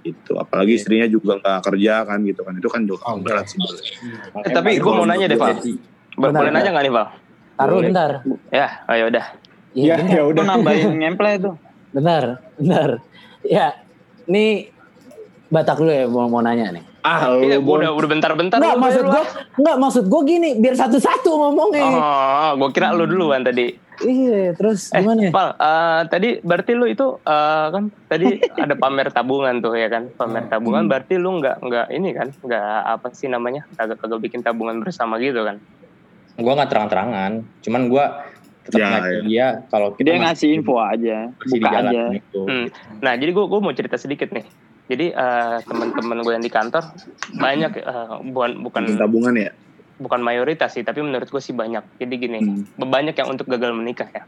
[0.03, 3.59] gitu apalagi istrinya juga nggak kerja kan gitu kan itu kan juga berat sih
[4.43, 5.37] Eh, tapi gue mau nanya deh,
[6.13, 7.07] Bentar, Boleh nanya nggak nih, Val?
[7.57, 8.11] Taruh bentar.
[8.53, 9.25] Ya, ayo udah.
[9.73, 10.29] Iya, bentar.
[10.29, 11.51] Itu nambahin ngemple itu.
[11.89, 12.23] Bentar,
[12.57, 12.89] bentar.
[13.41, 13.67] Ya,
[14.29, 14.69] ini
[15.53, 16.81] Batak lu ya mau, mau nanya nih.
[16.99, 18.57] Ah, Iya, gua udah udah bentar-bentar.
[18.57, 19.25] Enggak lu maksud gua, ah.
[19.53, 21.83] enggak maksud gua gini, biar satu-satu ngomongnya.
[21.85, 23.69] Oh, gue kira lu duluan tadi.
[24.01, 25.29] Iya, terus Eh, gimana?
[25.29, 30.09] Val, eh, tadi berarti lu itu eh, kan tadi ada pamer tabungan tuh ya kan,
[30.09, 30.89] pamer tabungan.
[30.89, 35.21] Berarti lu nggak nggak ini kan, nggak apa sih namanya, kagak kagak bikin tabungan bersama
[35.21, 35.61] gitu kan?
[36.33, 37.31] Gua nggak terang-terangan,
[37.61, 38.05] cuman gua
[38.63, 39.21] tetap Ya, ngajak ya.
[39.21, 42.03] dia kalau Dia ngasih info aja, buka aja.
[42.09, 42.41] itu.
[42.41, 42.67] Hmm.
[43.03, 44.47] Nah, jadi gue gue mau cerita sedikit nih.
[44.83, 46.83] Jadi eh, teman-teman gue yang di kantor
[47.39, 49.51] banyak eh, bukan bukan tabungan ya
[50.03, 51.85] bukan mayoritas sih, tapi menurut gue sih banyak.
[52.01, 52.65] Jadi gini, Hmm.
[52.75, 54.25] banyak yang untuk gagal menikah ya.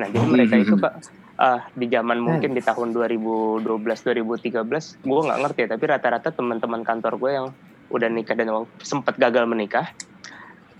[0.00, 0.92] Nah, jadi mereka itu kak
[1.38, 7.20] ah, di zaman mungkin di tahun 2012-2013, gue nggak ngerti ya, tapi rata-rata teman-teman kantor
[7.20, 7.46] gue yang
[7.92, 8.48] udah nikah dan
[8.80, 9.92] sempat gagal menikah,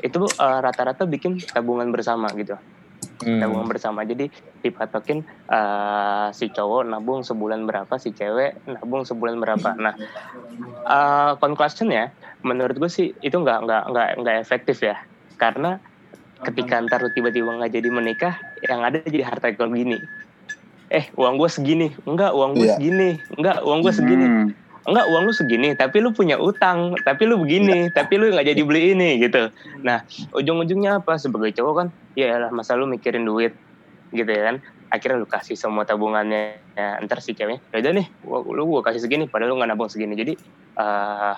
[0.03, 2.59] itu eh, rata-rata bikin tabungan bersama gitu
[3.23, 3.41] Hmm.
[3.41, 4.03] tabungan bersama.
[4.03, 4.29] Jadi
[4.61, 9.75] dipatokin eh, si cowok nabung sebulan berapa si cewek nabung sebulan berapa.
[9.79, 9.95] Nah
[10.87, 12.11] uh, conclusionnya
[12.43, 14.99] menurut gue sih itu nggak nggak nggak nggak efektif ya.
[15.39, 15.79] Karena
[16.43, 18.35] ketika ntar tiba-tiba nggak jadi menikah
[18.66, 19.99] yang ada jadi harta gini.
[20.93, 21.89] Eh uang gue segini.
[22.05, 22.77] Enggak uang gue Iya.
[22.77, 23.11] segini.
[23.39, 24.27] Enggak uang gue segini.
[24.29, 24.49] Hmm.
[24.83, 28.62] Enggak uang lu segini tapi lu punya utang tapi lu begini tapi lu nggak jadi
[28.66, 29.51] beli ini gitu.
[29.83, 30.03] Nah
[30.35, 31.18] ujung-ujungnya apa?
[31.18, 33.55] Sebagai cowok kan ya lah masa lu mikirin duit
[34.11, 34.57] gitu ya kan.
[34.93, 38.80] Akhirnya lu kasih semua tabungannya ya, ntar si ceweknya ya udah nih gua, lu gua
[38.85, 40.18] kasih segini padahal lu nggak nabung segini.
[40.18, 40.35] Jadi
[40.76, 41.37] eh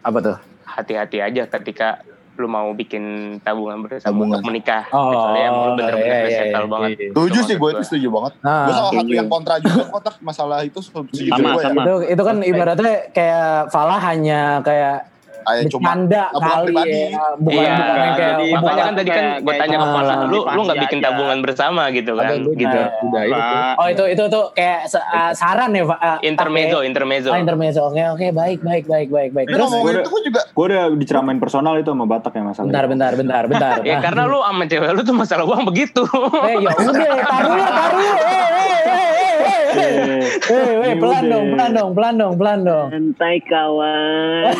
[0.00, 0.36] Apa tuh?
[0.70, 2.00] hati-hati aja ketika
[2.40, 3.04] lu mau bikin
[3.38, 4.28] tabungan bersama Tabungan.
[4.32, 6.72] untuk menikah Oh, kecuali emang lu bener-bener iya, iya, settle iya.
[6.72, 8.32] banget Setuju sih gue itu setuju banget.
[8.40, 9.14] Nah, gue salah satu setuju.
[9.14, 11.64] yang kontra juga kotak masalah itu setuju Sama, gue ya.
[11.66, 11.80] sama.
[11.80, 14.96] itu itu kan ibaratnya kayak Falah hanya kayak
[15.40, 16.90] Kayak cuma bercanda tabungan kali pribadi.
[16.90, 20.14] ya bukan Iya, bukan kayak jadi makanya kan tadi kan gue tanya ke cuma Fala
[20.24, 21.06] lu lu nggak bikin aja.
[21.06, 22.78] tabungan bersama gitu kan Ada gue gitu
[23.20, 23.62] itu tuh.
[23.76, 25.98] Oh itu itu tuh kayak uh, saran ya Pak?
[25.98, 27.80] Uh, intermezzo pakai- intermezzo Oh, intermezzo.
[27.82, 29.46] Oke oke baik baik baik baik baik.
[29.46, 32.66] Tapi Terus gua- itu gue juga Gue udah diceramain personal itu sama Batak ya masalah.
[32.66, 33.76] bentar bentar bentar bentar.
[33.88, 36.02] ya Nah, karena lu sama cewek lu tuh masalah uang begitu
[36.42, 38.12] Eh ya udah taruh lu taruh lu.
[38.20, 38.44] Eh
[38.82, 40.70] eh eh eh eh.
[40.86, 42.86] Eh, pelan dong, pelan dong, pelan dong, pelan dong.
[42.88, 44.52] Santai kawan.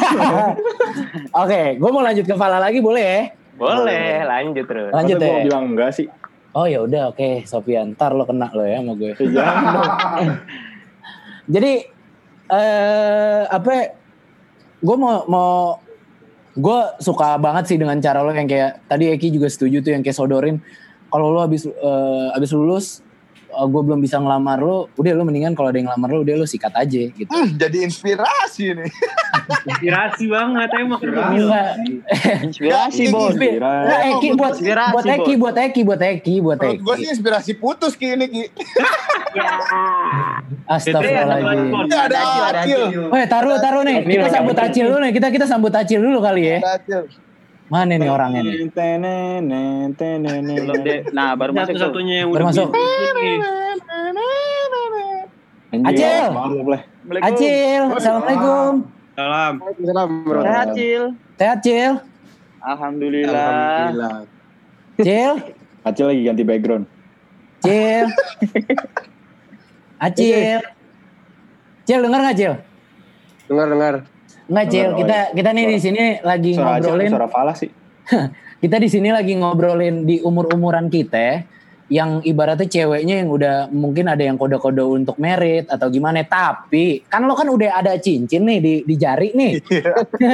[1.43, 3.22] Oke, gue mau lanjut ke Fala lagi boleh ya?
[3.61, 5.45] boleh lanjut terus Lanjut Masa gua ya.
[5.45, 6.07] bilang enggak sih.
[6.51, 9.12] Oh ya udah, oke, Sofian, ntar lo kena lo ya sama gue.
[9.20, 9.36] Dong.
[11.55, 11.72] Jadi
[12.49, 13.70] eh apa?
[14.80, 15.76] Gue mau mau
[16.51, 20.01] gue suka banget sih dengan cara lo yang kayak tadi Eki juga setuju tuh yang
[20.01, 20.57] kayak sodorin.
[21.12, 23.05] Kalau lo habis eh, habis lulus,
[23.51, 26.46] gue belum bisa ngelamar lo, udah lo mendingan kalau ada yang ngelamar lo, udah lo
[26.46, 27.30] sikat aja gitu.
[27.30, 28.90] hmm, jadi inspirasi nih.
[29.66, 31.01] Inspirasi banget emang.
[31.03, 31.70] Enggak.
[32.46, 33.03] Inspirasi.
[33.59, 37.14] Nah, Eki buat Inspirasi, buat Eki, buat Eki, buat Eki, buat Menurut gue sih Eki.
[37.18, 38.44] inspirasi putus Ki ini Ki.
[40.70, 41.74] Astagfirullahaladzim.
[41.74, 42.18] Ini ada
[42.55, 42.82] Acil.
[43.11, 44.07] Weh, taruh, taruh nih.
[44.07, 45.12] Kita sambut Acil dulu nih.
[45.14, 46.59] Kita kita sambut Acil dulu kali ya.
[47.70, 48.66] Mana nih orangnya nih?
[48.66, 48.74] Belum
[50.82, 51.06] deh.
[51.14, 51.78] Nah, baru masuk tuh.
[51.78, 52.68] Satu-satunya yang Baru udah masuk.
[55.70, 56.34] Acil.
[57.22, 58.90] Acil, assalamualaikum.
[59.14, 59.54] Salam.
[60.42, 61.14] Sehat, Cil.
[61.38, 62.02] Sehat Cil.
[62.60, 64.26] Alhamdulillah.
[64.98, 65.32] Cil,
[65.86, 66.90] Acil lagi ganti background.
[67.62, 68.10] Cil.
[70.02, 70.58] Acil.
[71.86, 72.54] Cil denger nggak Cil?
[73.46, 73.94] Dengar dengar.
[74.51, 75.34] Nggak Cil, Dengar, kita iya.
[75.38, 77.11] kita nih di sini lagi Suara ngobrolin.
[77.14, 77.70] suara Falah sih.
[78.61, 81.48] Kita di sini lagi ngobrolin di umur-umuran kita
[81.90, 87.26] yang ibaratnya ceweknya yang udah mungkin ada yang kode-kode untuk merit atau gimana tapi kan
[87.26, 89.59] lo kan udah ada cincin nih di di jari nih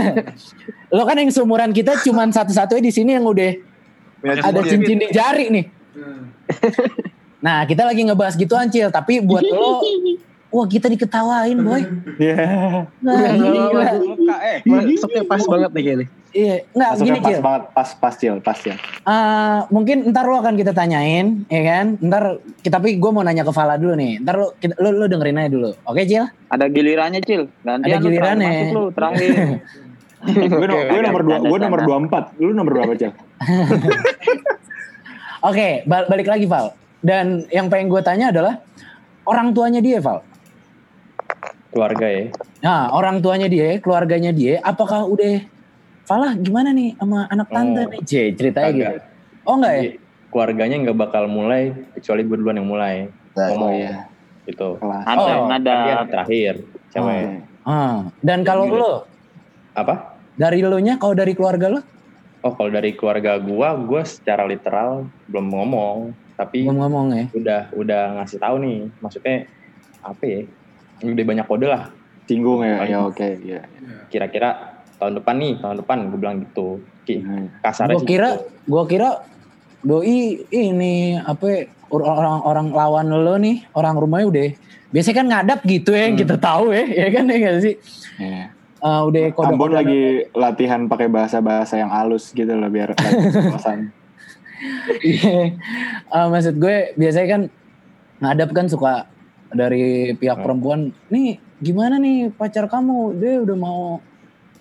[0.97, 3.57] lo kan yang seumuran kita cuman satu-satunya di sini yang udah
[4.45, 5.65] ada cincin di jari nih
[7.41, 9.81] nah kita lagi ngebahas gitu Ancil tapi buat lo
[10.57, 11.85] wah kita diketawain boy
[12.17, 12.89] Iya.
[12.97, 13.85] Gila.
[14.01, 14.59] Muka, eh.
[14.65, 16.07] Masuknya pas banget nih kayaknya.
[16.33, 18.77] iya nggak gini pas Cil banget, pas pas Cil, pas Cil.
[19.03, 21.87] Eh, mungkin ntar lo akan kita tanyain, ya kan?
[21.99, 22.23] Ntar,
[22.59, 24.21] kita- tapi gue mau nanya ke Fala dulu nih.
[24.21, 25.71] Ntar lo, kita, lo, lo dengerin aja dulu.
[25.83, 26.25] Oke, Cil?
[26.47, 27.49] Ada gilirannya, Cil.
[27.59, 28.49] Gantian Ada lu terakhir gilirannya.
[28.51, 29.31] Masuk lu terakhir.
[30.27, 32.29] Gue no- gue nomor dua, gue nomor canda.
[32.35, 32.37] 24.
[32.39, 33.13] Lu nomor berapa, Cil?
[35.43, 36.73] Oke, bal- balik lagi, Val.
[36.99, 38.59] Dan yang pengen gue tanya adalah,
[39.23, 40.21] orang tuanya dia, Val.
[41.77, 42.25] Keluarga ya.
[42.65, 45.45] Nah, orang tuanya dia, keluarganya dia, apakah udah...
[46.09, 47.91] Falah, gimana nih sama anak tante Oh.
[47.93, 48.01] nih?
[48.07, 48.99] C, ceritanya gitu.
[49.45, 49.83] Oh, enggak ya?
[50.33, 52.95] Keluarganya nggak bakal mulai kecuali gue duluan yang mulai
[53.37, 54.09] ngomong iya.
[54.49, 54.81] gitu.
[54.81, 55.05] Kelas.
[55.05, 55.29] Ada Oh.
[55.29, 55.75] yang ada.
[55.85, 56.53] Dia terakhir
[56.89, 57.25] cewek.
[57.67, 59.05] Ah, Dan kalau lo,
[59.77, 60.17] Apa?
[60.39, 61.81] dari lo nya, kalau dari keluarga lo,
[62.41, 67.25] Oh kalau dari keluarga gua, gua secara literal belum ngomong, tapi belum ngomong ya?
[67.35, 69.51] udah udah ngasih tahu nih, maksudnya
[70.01, 70.41] apa ya?
[71.01, 71.91] Udah banyak kode lah.
[72.27, 73.63] Singgung ya, ya oke, iya.
[74.09, 76.81] Kira-kira tahun depan nih, tahun depan gue bilang gitu.
[77.03, 77.47] Ki, Hmm.
[77.61, 78.43] kasarnya Gue kira, gitu.
[78.67, 79.09] gue kira
[79.81, 80.19] doi
[80.51, 84.47] ini apa orang-orang lawan lo nih orang rumahnya udah
[84.91, 86.23] biasanya kan ngadap gitu ya yang Hmm.
[86.27, 87.75] kita tahu ya ya kan ya nggak sih
[88.19, 88.43] Iya.
[88.77, 90.01] Eh, udah kode Ambon lagi
[90.33, 92.91] latihan pakai bahasa-bahasa yang halus gitu loh biar
[93.55, 93.91] pasan.
[94.99, 95.53] Iya.
[96.03, 97.43] Eh, maksud gue biasanya kan
[98.19, 99.07] ngadap kan suka
[99.57, 100.45] dari pihak Hmm.
[100.45, 103.81] perempuan nih gimana nih pacar kamu dia udah mau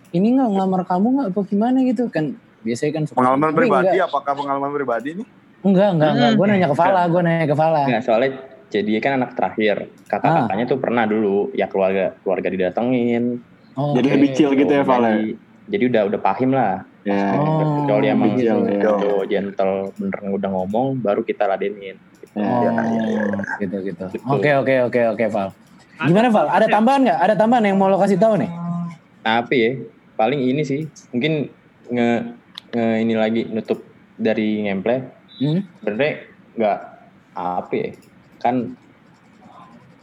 [0.10, 2.34] ini nggak ngelamar kamu nggak apa gimana gitu kan
[2.64, 5.28] biasanya kan suka Pengalaman Tapi pribadi, enggak, apakah pengalaman pribadi nih?
[5.62, 8.32] enggak enggak enggak gue nanya ke Fala gue nanya ke Fala Nggak, soalnya
[8.66, 9.76] jadi dia kan anak terakhir.
[10.10, 13.39] Kakak-kakaknya tuh pernah dulu ya keluarga keluarga didatengin.
[13.78, 14.16] Oh, Jadi oke.
[14.18, 15.14] lebih chill gitu ya, Val, ya?
[15.14, 15.30] Jadi,
[15.70, 16.74] jadi udah udah pahim lah.
[17.06, 17.38] Ya.
[17.38, 18.82] Oh, Kecuali emang Bijil, ya.
[18.82, 21.96] itu gentle bener udah ngomong baru kita ladenin.
[22.36, 23.23] Ya, Oh, ya.
[23.63, 24.05] gitu gitu.
[24.11, 24.27] Gitu.
[24.27, 25.49] Oke oke oke oke Val.
[26.03, 26.51] Gimana Val?
[26.51, 27.19] Ada tambahan nggak?
[27.23, 28.51] Ada tambahan yang mau lo kasih tahu nih?
[29.23, 29.71] Tapi ya
[30.15, 31.47] paling ini sih mungkin
[31.88, 32.07] nge,
[32.71, 33.79] nge ini lagi nutup
[34.15, 35.67] dari ngemple Hmm?
[35.83, 36.13] sebenarnya
[36.55, 36.79] nggak
[37.36, 37.89] apa ya
[38.39, 38.55] kan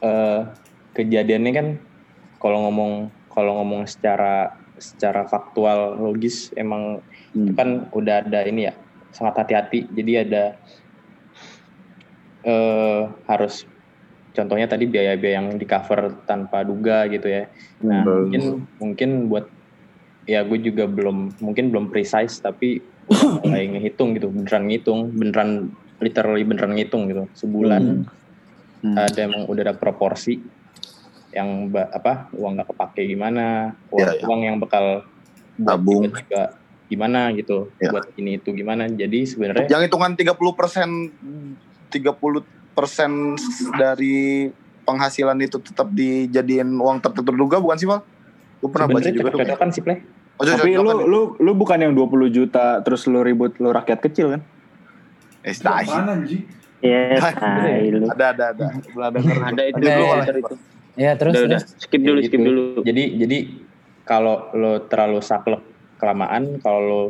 [0.04, 0.40] eh,
[0.92, 1.66] kejadiannya kan
[2.36, 2.92] kalau ngomong
[3.32, 7.00] kalau ngomong secara secara faktual logis emang
[7.32, 8.76] itu kan udah ada ini ya
[9.08, 10.44] sangat hati-hati jadi ada
[12.42, 13.64] eh harus
[14.32, 17.46] contohnya tadi biaya-biaya yang di cover tanpa duga gitu ya
[17.80, 18.26] nah Hmm.
[18.26, 18.42] mungkin
[18.78, 19.46] mungkin buat
[20.24, 22.78] ya gue juga belum mungkin belum precise tapi
[23.42, 25.50] mulai ngehitung gitu beneran ngitung beneran
[25.98, 28.06] literally beneran ngitung gitu sebulan
[28.82, 30.42] ada emang udah ada proporsi
[31.30, 34.24] yang apa uang nggak kepake gimana uang, Iya, iya.
[34.26, 35.06] uang yang bakal
[35.56, 36.10] Tabung.
[36.10, 37.88] juga gimana gitu Iya.
[37.88, 40.88] buat ini itu gimana jadi sebenarnya Yang hitungan 30 persen
[41.92, 42.16] 30
[42.72, 43.36] persen
[43.74, 44.48] dari
[44.82, 48.00] penghasilan itu tetap dijadiin uang tak terduga bukan sih Val?
[48.58, 49.38] Gue pernah baca sebenarnya juga tuh.
[49.38, 49.98] cocok-cocokan sih play
[50.32, 51.04] Oh, Tapi lu ya?
[51.04, 54.40] lu lu bukan yang 20 juta terus lu ribut lu rakyat kecil kan?
[55.44, 55.86] Eh, tai.
[56.80, 57.14] Ya,
[57.92, 58.08] lu.
[58.10, 58.66] Ada ada ada.
[59.12, 59.38] Belum.
[59.44, 60.34] Ada itu Ada, ya.
[60.34, 60.54] itu.
[60.92, 61.60] Ya terus Udah, udah.
[61.62, 61.78] terus.
[61.78, 62.48] Skip dulu, Kayak skip gitu.
[62.48, 62.62] dulu.
[62.82, 63.38] jadi jadi
[64.02, 65.62] kalau lo terlalu saklek
[65.96, 67.00] kelamaan kalau lo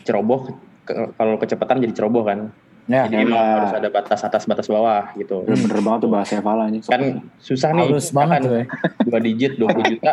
[0.00, 0.54] ceroboh
[0.86, 2.54] kalau kecepatan jadi ceroboh kan
[2.84, 3.06] Ya.
[3.06, 3.54] jadi emang Iya.
[3.56, 6.82] harus ada batas atas batas bawah gitu Bener, bener banget tuh bahasa Evala nih.
[6.82, 7.00] kan
[7.38, 8.64] susah nih Halus banget misalkan tuh ya.
[9.04, 10.12] dua digit 20 juta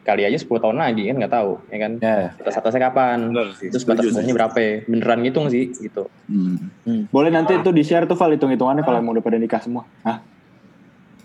[0.00, 2.16] kali aja 10 tahun lagi kan nggak tahu ya kan Ya.
[2.34, 4.72] batas atasnya kapan Bener sih, terus batas bawahnya berapa ya?
[4.84, 6.10] beneran ngitung sih gitu
[7.08, 9.86] Boleh nanti tuh di share tuh Val hitung-hitungannya kalau emang udah pada nikah semua.
[10.00, 10.18] Hah?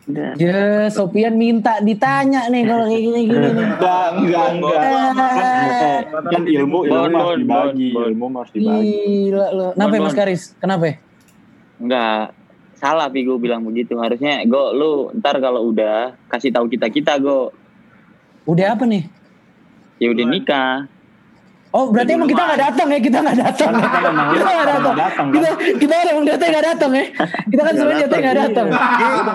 [0.05, 3.65] Ya, Sopian minta ditanya nih kalau kayak gini-gini nih.
[3.73, 4.79] Enggak, enggak, enggak.
[4.85, 5.99] Eh,
[6.29, 8.07] kan ilmu ilmu Bon, harus dibagi, bon, bon.
[8.13, 8.93] ilmu harus dibagi.
[8.93, 9.67] Gila lo.
[9.73, 10.13] Kenapa ya, Bon, Mas.
[10.13, 10.43] Karis?
[10.61, 10.83] Kenapa?
[10.85, 10.95] ya?
[11.81, 12.25] Enggak.
[12.77, 13.97] Salah Pi gue bilang begitu.
[13.97, 17.49] Harusnya go lu ntar kalau udah kasih tahu kita-kita go.
[18.45, 19.09] Udah apa nih?
[19.97, 20.85] Ya udah nikah.
[21.76, 22.99] Oh berarti emang kita nggak datang ya?
[23.03, 23.71] Kita nggak datang.
[23.76, 24.95] Kita nggak datang.
[25.28, 27.05] Kita kita emang datang nggak datang ya?
[27.51, 28.67] Kita kan semuanya datang nggak datang.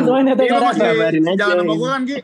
[0.01, 1.37] Semuanya datang Iya, nggak datang.
[1.37, 2.19] jalan sama gue kan Ki?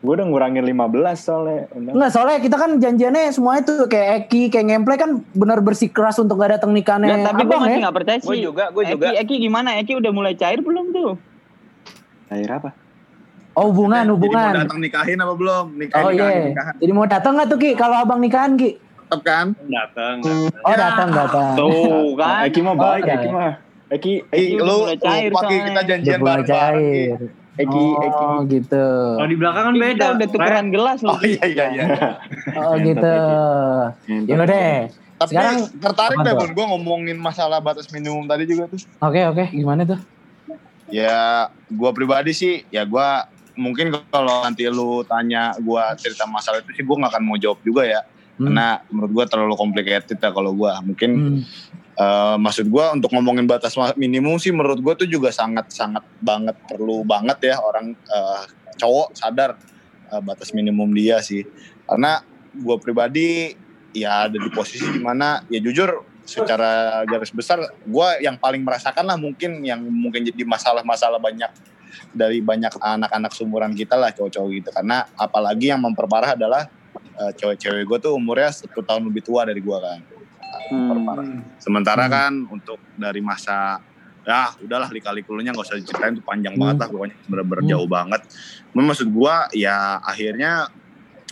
[0.00, 0.80] Gue udah ngurangin 15
[1.20, 1.60] soalnya.
[1.76, 6.40] Enggak soalnya kita kan janjiannya semuanya tuh kayak Eki, kayak Ngemple kan benar bersikeras untuk
[6.40, 7.20] nggak datang nikahnya.
[7.20, 7.82] Nggak, tapi gue masih ya.
[7.84, 8.28] nggak percaya sih.
[8.32, 9.12] Gue juga, gue juga.
[9.12, 9.76] Eki, Eki gimana?
[9.76, 11.20] Eki udah mulai cair belum tuh?
[12.32, 12.72] Air apa?
[13.52, 14.52] Oh hubungan Jadi mau hubungan.
[14.56, 15.64] datang nikahin apa belum?
[15.76, 16.48] Nikah Oh nikahin, iya.
[16.48, 16.74] nikahan.
[16.80, 17.70] Jadi mau datang nggak tuh Ki?
[17.76, 18.70] Kalau abang nikahan Ki?
[19.10, 19.46] Tetap kan?
[19.58, 20.16] Datang.
[20.62, 21.58] Oh datang datang.
[21.58, 22.46] Tuh Nah, kan.
[22.46, 23.34] Eki mah baik, Oh, Eki iya.
[23.34, 23.52] mah.
[23.90, 25.66] Eki, Ki, Eki, lu soalnya.
[25.66, 26.78] kita janjian bareng-bareng.
[27.58, 28.22] Eki, Eki.
[28.22, 28.86] Oh gitu.
[29.18, 30.06] Kalau di belakang kan beda.
[30.14, 31.18] Udah tukeran gelas loh.
[31.18, 31.84] Oh iya iya iya.
[32.54, 33.16] Oh gitu.
[34.30, 34.78] Ya udah deh.
[35.18, 36.34] Tapi Sekarang tertarik deh?
[36.38, 38.78] Bun, gue ngomongin masalah batas minimum tadi juga tuh.
[39.02, 39.44] Oke oke.
[39.50, 39.98] Gimana tuh?
[40.86, 46.70] Ya, gua pribadi sih, ya gua mungkin kalau nanti lu tanya gua cerita masalah itu
[46.72, 48.02] sih gua nggak akan mau jawab juga ya.
[48.40, 48.48] Hmm.
[48.48, 50.80] Karena menurut gua terlalu complicated ya kalau gua.
[50.80, 51.40] Mungkin Hmm.
[52.00, 56.56] eh, maksud gua untuk ngomongin batas minimum sih menurut gua tuh juga sangat sangat banget
[56.64, 58.42] perlu banget ya orang eh,
[58.80, 59.60] cowok sadar
[60.08, 61.44] eh, batas minimum dia sih.
[61.84, 62.24] Karena
[62.56, 63.52] gua pribadi
[63.92, 69.04] ya ada di posisi di mana ya jujur secara garis besar gua yang paling merasakan
[69.04, 71.50] lah mungkin yang mungkin jadi masalah-masalah banyak
[72.14, 76.70] dari banyak anak-anak sumuran kita lah cowok-cowok gitu karena apalagi yang memperparah adalah
[77.18, 80.00] eh, cewek-cewek gue tuh umurnya satu tahun lebih tua dari gue kan.
[80.70, 81.26] Memperparah
[81.58, 83.82] sementara kan untuk dari masa
[84.20, 87.16] ya udahlah lika-likunya nggak usah diceritain tuh panjang banget lah pokoknya.
[87.26, 87.70] Bener-bener Hmm.
[87.72, 88.20] jauh banget.
[88.70, 90.68] Cuman maksud gue ya akhirnya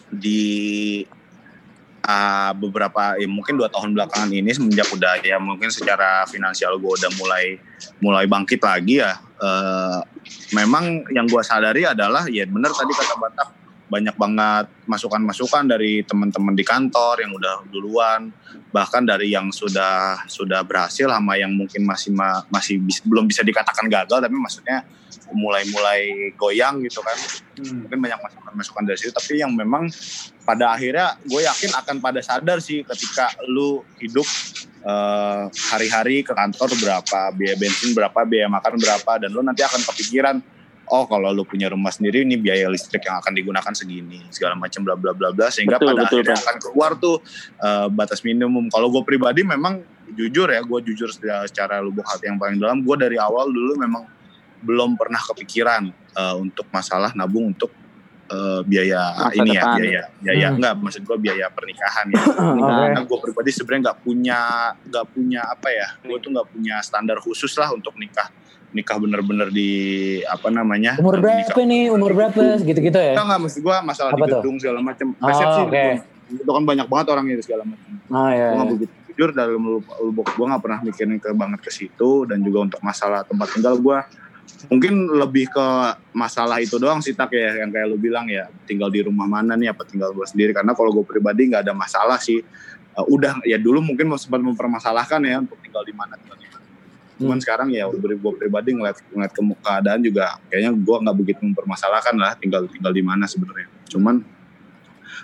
[0.08, 1.04] di
[2.08, 6.88] ah, beberapa ya mungkin dua tahun belakangan ini semenjak udah ya mungkin secara finansial gue
[6.88, 7.60] udah mulai
[8.00, 10.00] mulai bangkit lagi ya eh,
[10.56, 13.48] memang yang gue sadari adalah ya bener tadi kata Batak
[13.88, 18.28] banyak banget masukan-masukan dari teman-teman di kantor yang udah duluan
[18.68, 23.40] bahkan dari yang sudah sudah berhasil sama yang mungkin masih ma- masih bis- belum bisa
[23.40, 24.84] dikatakan gagal tapi maksudnya
[25.32, 27.16] mulai-mulai goyang gitu kan.
[27.58, 29.88] Mungkin banyak masukan-masukan dari situ tapi yang memang
[30.44, 34.24] pada akhirnya gue yakin akan pada sadar sih ketika lu hidup
[34.84, 39.80] eh, hari-hari ke kantor berapa biaya bensin berapa biaya makan berapa dan lu nanti akan
[39.80, 40.36] kepikiran
[40.90, 44.82] oh kalau lu punya rumah sendiri ini biaya listrik yang akan digunakan segini segala macam
[44.82, 46.44] bla bla bla bla sehingga Betul, pada betul, akhirnya Pak.
[46.44, 47.16] akan keluar tuh
[47.58, 49.80] eh, batas minimum kalau gue pribadi memang
[50.10, 54.04] jujur ya gue jujur secara, lubuk hati yang paling dalam gue dari awal dulu memang
[54.58, 57.70] belum pernah kepikiran eh, untuk masalah nabung untuk
[58.26, 59.76] eh, biaya Masa ini ya depan.
[59.78, 60.56] biaya biaya Hmm.
[60.60, 62.60] enggak maksud gue biaya pernikahan ya Oke.
[62.60, 64.40] karena gue pribadi sebenarnya nggak punya
[64.84, 68.28] nggak punya apa ya gue tuh nggak punya standar khusus lah untuk nikah
[68.70, 69.70] nikah bener-bener di
[70.24, 71.48] apa namanya Umur nikah.
[71.48, 71.82] berapa nih?
[71.88, 72.42] Umur berapa?
[72.58, 73.12] Gitu-gitu ya?
[73.12, 74.38] Enggak, enggak maksud gue masalah Apa di tuh?
[74.38, 75.84] gedung segala macam Oh, resepsi oke.
[76.30, 78.46] itu kan banyak banget orangnya itu segala macam Ah ya.
[78.46, 78.72] gue nggak ya.
[78.74, 79.62] begitu jujur dalam
[79.98, 83.74] lubuk gue nggak pernah mikirin ke banget ke situ dan juga untuk masalah tempat tinggal
[83.76, 83.98] gue
[84.68, 85.66] mungkin lebih ke
[86.12, 89.54] masalah itu doang sih tak ya yang kayak lu bilang ya tinggal di rumah mana
[89.54, 92.44] nih apa tinggal gue sendiri karena kalau gue pribadi nggak ada masalah sih
[92.90, 96.50] Uh, udah ya dulu mungkin mau sempat mempermasalahkan ya untuk tinggal di mana tinggal di
[96.50, 96.57] mana
[97.18, 101.40] cuman sekarang ya udah gue pribadi ngeliat ngeliat ke keadaan juga kayaknya gue nggak begitu
[101.42, 104.22] mempermasalahkan lah tinggal tinggal di mana sebenarnya cuman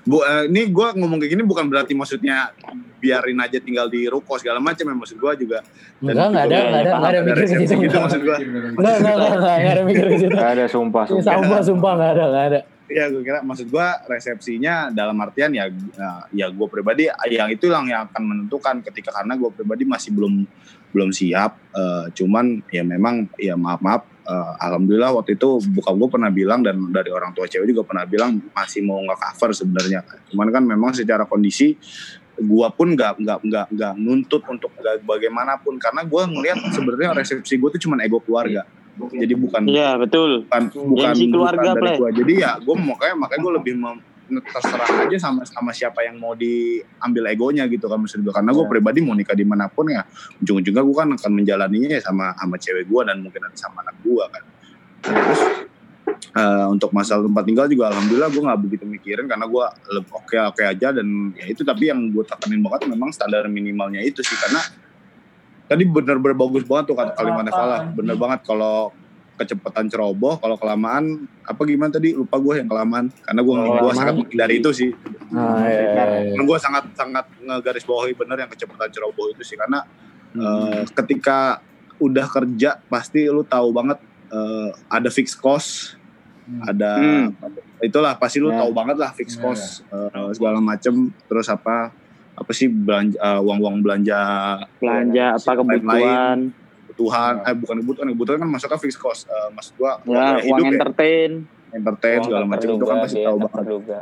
[0.04, 2.52] Bu, eh, ini gue ngomong kayak gini bukan berarti maksudnya
[3.00, 5.64] biarin aja tinggal di ruko segala macam ya maksud gue juga.
[6.04, 7.74] Enggak, enggak ada, enggak ada, enggak ada mikir ke situ.
[7.88, 8.36] gitu maksud gue.
[8.76, 10.34] Enggak, enggak, enggak, ada mikir ke situ.
[10.36, 11.32] Gak ada sumpah, Ini sumpah.
[11.40, 12.60] Sumpah, sumpah enggak ada, enggak ada.
[12.84, 17.72] Ya gue kira maksud gue resepsinya dalam artian ya eh, ya gue pribadi yang itu
[17.72, 20.44] yang yang akan menentukan ketika karena gue pribadi masih belum
[20.94, 21.58] belum siap.
[21.74, 24.02] eh, cuman ya memang ya maaf maaf.
[24.24, 28.06] eh, Alhamdulillah waktu itu buka gue pernah bilang dan dari orang tua cewek juga pernah
[28.06, 30.00] bilang masih mau nggak cover sebenarnya.
[30.30, 31.74] Cuman kan memang secara kondisi
[32.36, 37.54] gua pun nggak nggak nggak nggak nuntut untuk nggak bagaimanapun karena gua ngelihat sebenarnya resepsi
[37.54, 38.66] gue tuh cuman ego keluarga
[39.12, 40.42] jadi bukan Iya betul.
[40.44, 42.10] bukan bukan, Gengsi keluarga, bukan dari gua.
[42.10, 46.32] jadi ya gue makanya makanya gue lebih mem- terserah aja sama sama siapa yang mau
[46.32, 50.00] diambil egonya gitu kan maksud gue karena gue pribadi mau nikah di mana pun ya
[50.40, 53.96] ujung-ujungnya gue kan akan menjalaninya ya sama sama cewek gue dan mungkin nanti sama anak
[54.00, 54.42] gue kan.
[55.04, 55.40] Terus
[56.32, 59.64] eh, untuk masalah tempat tinggal juga alhamdulillah gue nggak begitu mikirin karena gue
[60.08, 61.06] oke oke aja dan
[61.36, 61.60] ya itu.
[61.60, 64.36] Tapi yang gue tekanin banget memang standar minimalnya itu sih.
[64.40, 64.64] Karena
[65.68, 67.82] tadi bener-bener bagus banget tuh kata kalimatnya Falah.
[67.92, 68.96] Bener banget kalau
[69.34, 72.14] kecepatan ceroboh kalau kelamaan apa gimana tadi?
[72.14, 73.10] Lupa gue yang kelamaan.
[73.20, 73.94] Karena gue gue Kelamaan.
[73.94, 74.90] sangat menghindari itu sih.
[75.34, 76.38] Ah, iya, iya, iya.
[76.38, 79.58] gue sangat sangat ngegaris bawahi bener yang kecepatan ceroboh itu sih.
[79.58, 79.82] Karena
[80.32, 81.58] eh, ketika
[81.98, 85.94] udah kerja pasti lu tahu banget eh, ada fixed cost
[86.60, 87.00] ada
[87.80, 88.60] itulah pasti lu Ya.
[88.60, 91.10] tahu banget lah fixed cost eh, segala macem.
[91.26, 91.90] Terus apa
[92.34, 94.20] apa sih belanja eh, uang-uang belanja
[94.78, 96.38] Belanja apa kebutuhan.
[96.94, 100.70] Kebutuhan eh bukan kebutuhan kebutuhan kan masuknya fixed cost Eh, maksud gua Ya, uang ya,
[100.72, 101.30] entertain.
[101.68, 103.54] entertain Uang segala macam itu kan pasti tahu banget.
[103.58, 104.00] terduga.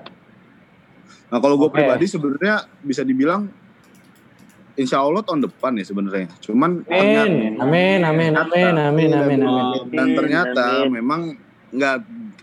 [1.26, 1.74] nah kalau gue Oke.
[1.74, 3.49] pribadi sebenarnya bisa dibilang
[4.74, 6.28] Insya Allah tahun depan ya sebenarnya.
[6.40, 9.84] Cuman Amin, amin, amin, amin, amin, amin, amin.
[9.86, 11.36] dan ternyata memang
[11.68, 11.97] nggak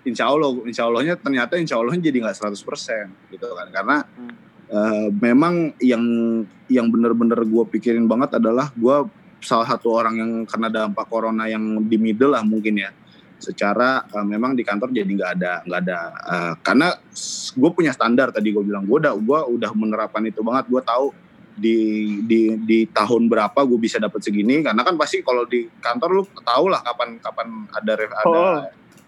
[0.03, 3.67] insya Allah insya Allahnya ternyata insya Allahnya jadi nggak 100% gitu kan.
[3.69, 3.97] Karena
[4.67, 6.01] eh, memang yang
[6.65, 8.97] yang bener-bener gue pikirin banget adalah gue
[9.39, 12.91] salah satu orang yang kena dampak corona yang di middle lah mungkin ya.
[13.39, 16.87] Secara eh, memang di kantor jadi nggak ada nggak ada eh, karena
[17.55, 18.83] gue punya standar tadi gue bilang.
[18.83, 20.67] Gue udah gue udah menerapkan itu banget.
[20.67, 21.15] Gue tahu
[21.59, 21.77] di
[22.23, 24.59] di di tahun berapa gue bisa dapat segini.
[24.63, 28.59] Karena kan pasti kalau di kantor lu tahu lah kapan kapan ada ada Oh.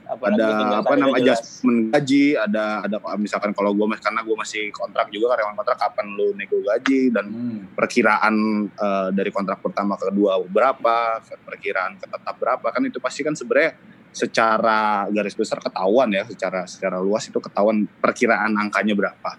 [0.08, 5.08] Apalagi ada apa namanya adjustment gaji ada ada misalkan kalau gue karena gue masih kontrak
[5.08, 7.26] juga karyawan kontrak kapan lu nego gaji dan
[7.74, 8.36] perkiraan
[8.68, 13.38] eh, dari kontrak pertama ke kedua berapa perkiraan ke tetap berapa kan itu pasti kan
[13.38, 13.78] sebenarnya
[14.12, 19.32] secara garis besar ketahuan ya secara secara luas itu ketahuan perkiraan angkanya berapa.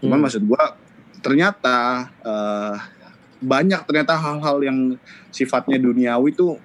[0.00, 0.24] Cuman Hmm.
[0.24, 0.62] maksud gue
[1.20, 2.76] ternyata eh,
[3.44, 4.78] banyak ternyata hal-hal yang
[5.28, 6.56] sifatnya duniawi itu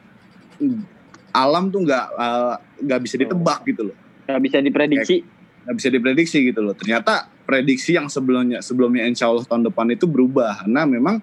[1.32, 2.56] alam tuh nggak eh,
[2.86, 3.98] nggak bisa ditebak gitu loh.
[4.30, 5.26] Gak bisa diprediksi.
[5.60, 6.74] nggak bisa diprediksi gitu loh.
[6.74, 10.66] Ternyata prediksi yang sebelumnya sebelumnya insya Allah tahun depan itu berubah.
[10.66, 11.22] Karena memang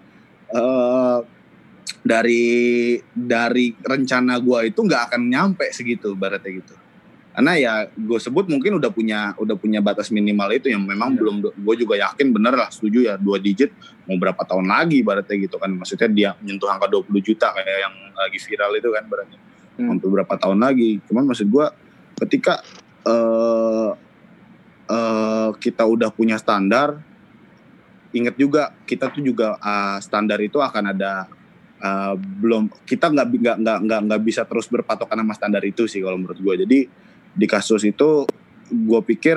[0.50, 1.18] eh,
[2.06, 2.46] dari
[3.10, 6.74] dari rencana gua itu nggak akan nyampe segitu baratnya gitu.
[7.36, 11.44] Karena ya gue sebut mungkin udah punya udah punya batas minimal itu yang memang belum
[11.44, 13.76] gue juga yakin bener lah setuju ya dua digit
[14.08, 15.68] mau berapa tahun lagi baratnya gitu kan.
[15.76, 19.36] Maksudnya dia menyentuh angka 20 juta kayak yang lagi viral itu kan berarti
[19.78, 21.00] hampir berapa tahun lagi.
[21.08, 21.66] Cuman maksud gue
[22.24, 22.64] ketika
[23.06, 23.90] eh
[24.90, 26.98] eh, kita udah punya standar
[28.14, 31.28] ingat juga kita tuh juga eh, standar itu akan ada
[31.78, 36.00] eh, belum kita nggak nggak nggak nggak nggak bisa terus berpatokan sama standar itu sih
[36.00, 36.78] kalau menurut gue jadi
[37.36, 38.24] di kasus itu
[38.72, 39.36] gue pikir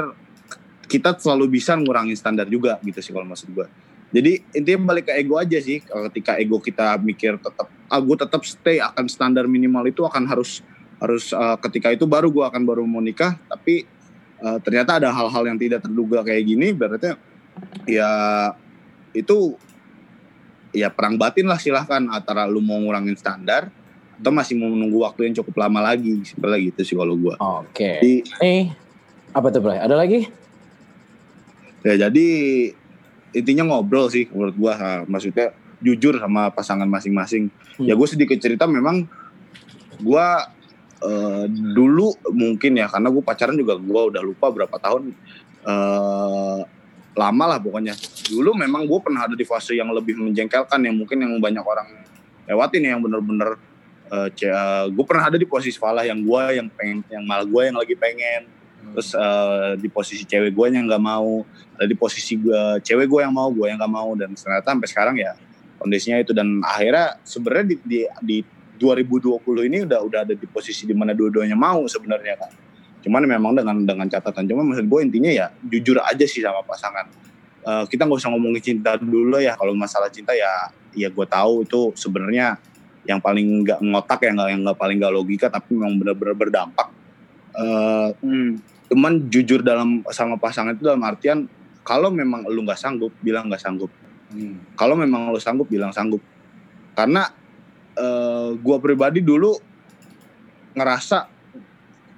[0.89, 3.67] kita selalu bisa ngurangin standar juga gitu sih kalau maksud gue
[4.09, 8.41] jadi intinya balik ke ego aja sih ketika ego kita mikir tetap ah gue tetap
[8.41, 10.65] stay akan standar minimal itu akan harus
[10.97, 13.85] harus eh, ketika itu baru gue akan baru mau nikah tapi
[14.39, 17.13] eh, ternyata ada hal-hal yang tidak terduga kayak gini berarti
[17.85, 18.09] ya
[19.13, 19.57] itu
[20.69, 23.73] ya perang batin lah silahkan antara lu mau ngurangin standar
[24.19, 28.03] atau masih mau menunggu waktu yang cukup lama lagi simpel gitu sih kalau gue Oke.
[28.03, 28.75] Jadi- Nih,
[29.31, 29.79] apa tuh, Bray?
[29.79, 30.27] Ada lagi?
[31.79, 32.27] ya jadi
[33.35, 37.47] intinya ngobrol sih menurut gua ha, maksudnya jujur sama pasangan masing-masing
[37.79, 39.07] ya gue sedikit cerita memang
[40.03, 40.49] gua
[40.99, 45.15] eh, dulu mungkin ya karena gue pacaran juga gua udah lupa berapa tahun
[45.63, 46.61] eh,
[47.19, 47.99] lama lah pokoknya.
[48.31, 51.87] Dulu memang gue pernah ada di fase yang lebih menjengkelkan yang mungkin yang banyak orang
[52.47, 53.59] lewatin ya, yang bener-bener
[54.89, 57.93] gue pernah ada di posisi falah yang gue yang pengen yang malah gue yang lagi
[57.93, 58.49] pengen
[58.93, 61.45] terus eh, di posisi cewek gue yang nggak mau
[61.77, 64.09] ada di posisi gue cewek gue yang mau gue yang nggak mau.
[64.17, 65.35] Dan ternyata sampai sekarang ya
[65.79, 66.31] kondisinya itu.
[66.35, 68.37] Dan akhirnya sebenarnya di, di, di
[68.79, 72.51] 2020 ini udah udah ada di posisi di mana dua-duanya mau sebenarnya kan
[72.99, 77.07] cuman memang dengan dengan catatan cuma maksud gue intinya ya jujur aja sih sama pasangan.
[77.63, 79.55] Eh, kita nggak usah ngomongin cinta dulu ya.
[79.55, 82.59] Kalau masalah cinta ya ya gue tahu itu sebenarnya
[83.07, 86.87] yang paling nggak ngotak ya yang nggak paling nggak logika tapi memang benar-benar berdampak
[87.49, 88.09] Eh,
[88.89, 91.45] cuman jujur dalam sama pasangan itu dalam artian
[91.81, 93.89] kalau memang lu nggak sanggup bilang nggak sanggup.
[94.77, 96.21] Kalau memang lu sanggup bilang sanggup.
[96.93, 97.25] Karena
[97.97, 99.57] eh, gua pribadi dulu
[100.77, 101.25] ngerasa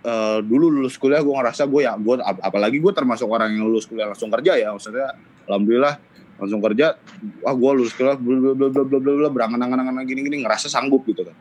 [0.03, 3.65] eh, dulu lulus kuliah gue ngerasa gue ya gue ap- apalagi gue termasuk orang yang
[3.69, 5.15] lulus kuliah langsung kerja ya maksudnya
[5.47, 5.95] alhamdulillah
[6.41, 6.97] langsung kerja
[7.41, 10.67] wah gue lulus kuliah bla bla bla bla bla bla bla berangan-angan gini gini ngerasa
[10.67, 11.35] sanggup gitu kan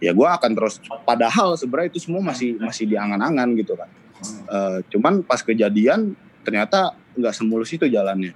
[0.00, 3.88] ya gue akan terus padahal sebenarnya itu semua masih masih diangan-angan gitu kan.
[4.50, 8.32] Eh, cuman pas kejadian ternyata nggak semulus itu jalannya.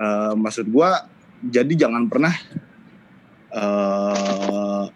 [0.00, 0.90] Eh, maksud gue
[1.50, 2.34] jadi jangan pernah
[3.50, 4.86] eh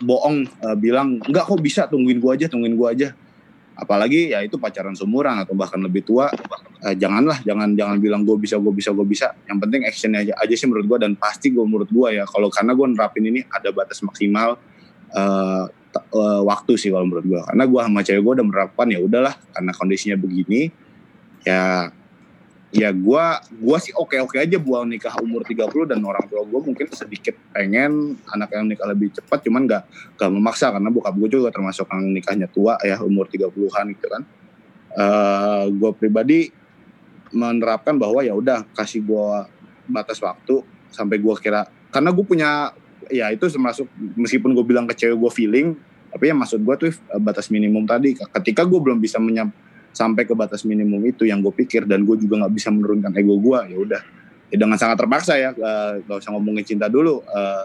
[0.00, 3.12] bohong eh, bilang enggak kok bisa tungguin gua aja tungguin gua aja.
[3.80, 6.28] Apalagi ya itu pacaran seumuran atau bahkan lebih tua
[7.00, 9.32] janganlah jangan jangan bilang gue bisa gue bisa gue bisa.
[9.48, 12.28] Yang penting actionnya aja aja sih menurut gua dan pasti gue menurut gua ya.
[12.28, 14.60] Kalau karena gue nerapin ini ada batas maksimal
[15.90, 17.40] t- eh, waktu sih kalau menurut gua.
[17.50, 20.70] Karena gua sama cewek gua udah menerapkan ya udahlah karena kondisinya begini
[21.42, 21.90] ya
[22.70, 26.86] ya gua gua sih oke-oke aja buat nikah umur 30 dan orang tua gua mungkin
[26.94, 29.82] sedikit pengen anak yang nikah lebih cepat cuman nggak
[30.14, 34.22] nggak memaksa karena bokap gue juga termasuk yang nikahnya tua ya umur 30-an gitu kan.
[34.94, 36.50] Eh gue pribadi
[37.34, 39.50] menerapkan bahwa ya udah kasih gua
[39.90, 40.62] batas waktu
[40.94, 42.70] sampai gua kira karena gue punya
[43.10, 43.86] ya itu termasuk
[44.16, 45.68] meskipun gue bilang ke cewek gue feeling
[46.10, 49.50] tapi ya maksud gue tuh eh, batas minimum tadi ketika gue belum bisa menyam,
[49.90, 53.34] sampai ke batas minimum itu yang gue pikir dan gue juga nggak bisa menurunkan ego
[53.42, 54.02] gue ya udah
[54.50, 57.64] ya dengan sangat terpaksa ya eh, nggak usah ngomongin cinta dulu eh,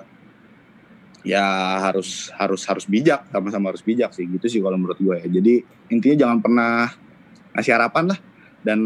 [1.26, 1.42] ya
[1.82, 5.54] harus harus harus bijak sama-sama harus bijak sih gitu sih kalau menurut gue ya jadi
[5.90, 6.74] intinya jangan pernah
[7.58, 8.20] ngasih harapan lah
[8.66, 8.82] dan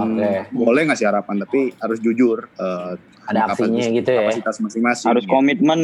[0.51, 2.95] boleh ngasih harapan tapi harus jujur eh,
[3.29, 4.19] Ada aksinya kapasitas- gitu ya.
[4.23, 5.31] kapasitas masing-masing Harus gitu.
[5.31, 5.79] komitmen.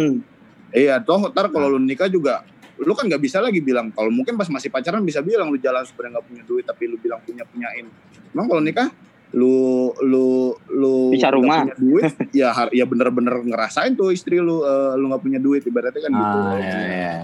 [0.75, 2.43] Iya, toh ntar kalau lu nikah juga
[2.75, 5.79] lu kan nggak bisa lagi bilang kalau mungkin pas masih pacaran bisa bilang lu jalan
[5.81, 7.87] sebenarnya nggak punya duit tapi lu bilang punya punyain.
[8.29, 8.91] Emang kalau nikah
[9.31, 9.55] lu
[10.01, 11.63] lu lu Bisa rumah.
[11.63, 12.03] punya duit
[12.43, 16.11] ya har- ya bener-bener ngerasain tuh istri lu eh, lu nggak punya duit ibaratnya kan
[16.11, 16.37] gitu.
[16.37, 17.15] Ah, iya, iya.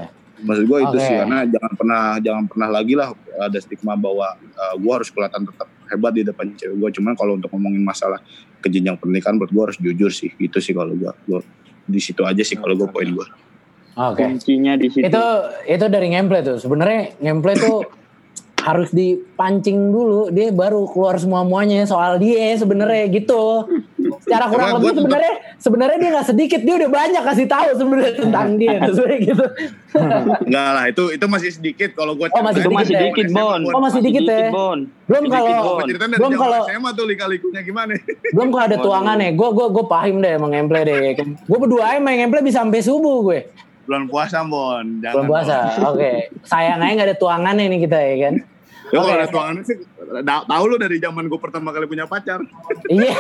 [0.42, 1.06] Maksud gue itu Oke.
[1.06, 5.44] sih karena jangan pernah jangan pernah lagi lah ada stigma bahwa eh, gue harus kelihatan
[5.46, 6.90] tetap hebat di depan cewek gue.
[6.96, 8.24] Cuman kalau untuk ngomongin masalah
[8.58, 11.44] ke jenjang pernikahan menurut gue harus jujur sih gitu sih kalau gue Gua-
[11.92, 13.28] di situ aja sih kalau gue poin gue.
[14.00, 14.24] Oke.
[14.24, 15.04] Kuncinya di situ.
[15.04, 15.26] Itu
[15.68, 16.58] itu dari gameplay tuh.
[16.58, 17.84] Sebenarnya gameplay tuh
[18.62, 23.66] harus dipancing dulu dia baru keluar semua muanya soal dia sebenarnya gitu.
[24.22, 28.48] Secara kurang lebih sebenarnya sebenarnya dia nggak sedikit dia udah banyak kasih tahu sebenarnya tentang
[28.62, 29.46] dia tuh sebenarnya gitu.
[30.46, 33.02] Enggak lah, itu itu masih sedikit kalau gue Oh, masih Itu masih ya?
[33.10, 33.62] dikit, Bon.
[33.74, 34.50] Oh, masih dikit ya?
[34.54, 34.80] Bon.
[35.10, 35.76] Belum Sedikit, kalau
[36.08, 37.94] belum kalau SMA tuh lika-likunya gimana?
[38.32, 38.86] belum kalau ada Waduh.
[38.88, 39.30] tuangannya.
[39.36, 41.00] Gue gue gue paham deh emang gameplay deh.
[41.50, 43.40] Gue berdua aja main gameplay bisa sampai subuh gue.
[43.92, 45.04] Bulan puasa, Bon.
[45.04, 45.68] Jangan, Belum puasa.
[45.84, 46.32] Oke.
[46.48, 48.36] Sayang aja nggak ada tuangannya nih kita ya kan.
[48.88, 49.20] Ya kalau Oke.
[49.20, 49.78] ada tuangannya sih,
[50.24, 52.40] da- tahu lu dari zaman gue pertama kali punya pacar.
[52.88, 53.12] Iya.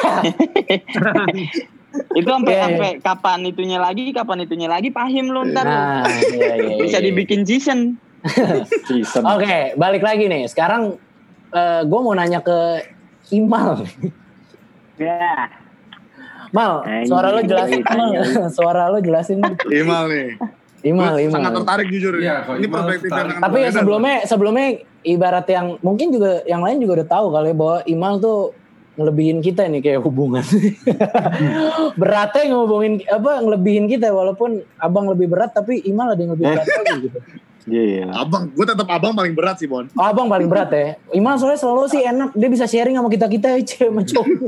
[2.15, 2.63] Itu sampai Iya, iya.
[2.71, 5.67] sampai kapan itunya lagi, kapan itunya lagi pahim lu ntar.
[5.67, 7.11] Nah, iya, iya, Bisa iya.
[7.11, 7.99] dibikin season.
[8.87, 9.27] Season.
[9.27, 10.47] Oke, balik lagi nih.
[10.47, 10.95] Sekarang
[11.83, 12.87] gue mau nanya ke
[13.27, 13.83] Imal.
[14.95, 15.51] Ya.
[16.51, 17.81] Mal, suara lo jelasin.
[17.81, 18.11] Mal.
[18.55, 19.39] suara lo jelasin.
[19.67, 20.27] Imal nih.
[20.81, 21.33] Imal, Imal.
[21.37, 22.13] sangat tertarik jujur.
[22.17, 24.67] Iya, kalau Ini perspektif yang Tapi ya sebelumnya sebelumnya
[25.05, 28.39] ibarat yang mungkin juga yang lain juga udah tahu kali ya bahwa Imal tuh
[28.97, 30.43] ngelebihin kita nih kayak hubungan.
[32.01, 36.67] Beratnya ngehubungin apa ngelebihin kita walaupun abang lebih berat tapi Imal ada yang lebih berat
[36.67, 37.19] lagi gitu.
[37.69, 38.09] Iya.
[38.17, 39.85] Abang, gue tetap abang paling berat sih, Bon.
[39.93, 40.97] Oh, abang paling berat ya.
[41.13, 44.27] Imal soalnya selalu sih enak dia bisa sharing sama kita kita ya cewek sama cowok.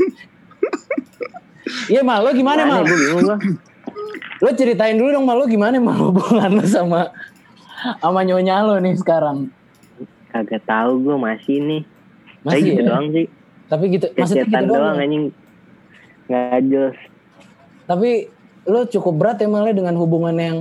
[1.87, 2.83] Iya mal, lo gimana mal?
[2.83, 3.39] Gue bingung lah.
[4.43, 7.15] Lo ceritain dulu dong mal, lo gimana mal hubungan lo sama
[7.97, 9.47] sama nyonya lo nih sekarang?
[10.29, 11.81] Kagak tahu gue masih nih.
[12.43, 12.85] Tapi Masih gitu ya?
[12.85, 13.25] doang sih.
[13.63, 14.97] Tapi gitu, maksudnya Kegiatan gitu doang doang.
[14.99, 15.25] anjing.
[16.25, 16.97] Nggak jelas.
[17.85, 18.09] Tapi
[18.65, 20.57] lo cukup berat ya malah dengan hubungan yang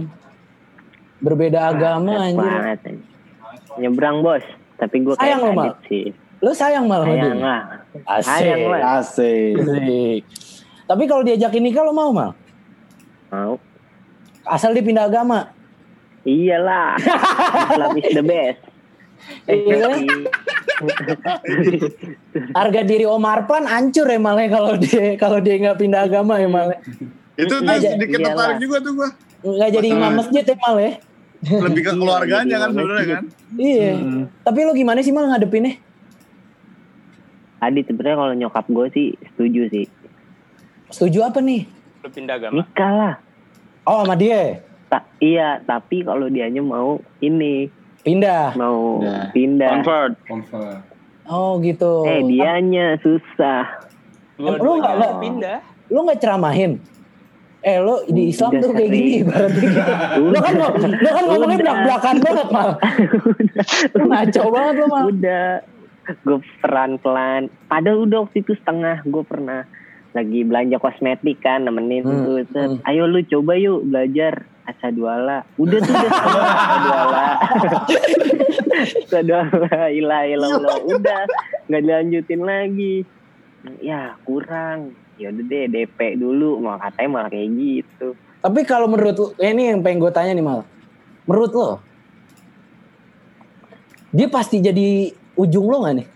[1.18, 2.38] berbeda agama Berat anjir.
[2.38, 2.98] banget anjing.
[3.74, 4.44] Nyebrang bos.
[4.76, 5.74] Tapi gue kayak Sayang lo, Mal.
[5.86, 6.04] sih.
[6.38, 7.34] Lo sayang malah Sayang dia.
[7.40, 7.62] lah.
[8.04, 8.26] Asik.
[8.28, 8.80] Sayang lah.
[8.96, 9.54] Asik.
[9.56, 10.20] Asik.
[10.84, 12.30] Tapi kalau diajakin nikah lo mau mal?
[13.28, 13.54] Mau.
[14.46, 15.50] Asal dia pindah agama.
[16.22, 16.98] Iyalah.
[16.98, 18.60] Islam is the best.
[19.46, 20.02] Iya.
[22.58, 26.50] Harga diri Om Arpan hancur ya malnya kalau dia kalau dia nggak pindah agama ya
[26.50, 26.78] malnya.
[27.38, 28.58] Itu tuh sedikit iyalah.
[28.58, 29.08] tertarik juga tuh gua.
[29.42, 30.92] Nggak jadi imam masjid ya mal ya.
[31.42, 33.24] Lebih ke keluarganya kan sebenarnya kan.
[33.58, 33.92] Iya.
[34.46, 35.74] Tapi lo gimana sih mal ngadepinnya?
[37.62, 39.86] Adit sebenarnya kalau nyokap gue sih setuju sih.
[40.90, 41.66] Setuju apa nih?
[42.02, 42.62] Lu pindah agama.
[42.62, 43.14] Nikah lah.
[43.84, 47.64] Oh sama dia Ta- iya, tapi kalau dianya mau ini,
[48.00, 48.52] pindah.
[48.54, 49.32] mau Nah.
[49.32, 49.70] pindah.
[49.74, 50.12] Convert.
[50.22, 50.80] Convert.
[51.24, 52.04] Oh gitu.
[52.04, 53.88] Eh, dianya susah.
[54.36, 55.58] Nggak Dua-duanya lo, pindah.
[55.88, 56.76] lo nggak ceramahin?
[57.60, 59.64] Eh lo di Islam Udah tuh kayak gini berarti.
[60.18, 61.62] lo kan lo, lo kan ngomongnya Udah.
[61.62, 62.68] belak belakan banget mal.
[63.92, 65.04] Lo ngaco banget lo mal.
[65.08, 65.48] Udah.
[66.20, 67.42] Gue pelan-pelan.
[67.64, 69.00] Padahal udah waktu itu setengah.
[69.04, 69.62] Gue pernah
[70.12, 72.36] lagi belanja kosmetik kan nemenin Hmm, tuh.
[72.52, 72.88] Set, hmm.
[72.88, 75.42] Ayo lu coba yuk belajar asaduala.
[75.58, 77.24] Udah tuh udah setengah asaduala.
[79.08, 80.48] asaduala ilah ilah
[80.86, 81.20] Udah
[81.68, 82.96] nggak dilanjutin lagi.
[83.80, 84.94] Ya kurang.
[85.16, 86.60] Ya udah deh DP dulu.
[86.60, 88.14] Mau katanya malah kayak gitu.
[88.42, 90.66] Tapi kalau menurut lo, eh, ini yang pengen gue tanya nih mal.
[91.30, 91.78] Menurut lo,
[94.10, 96.08] dia pasti jadi ujung lo gak nih?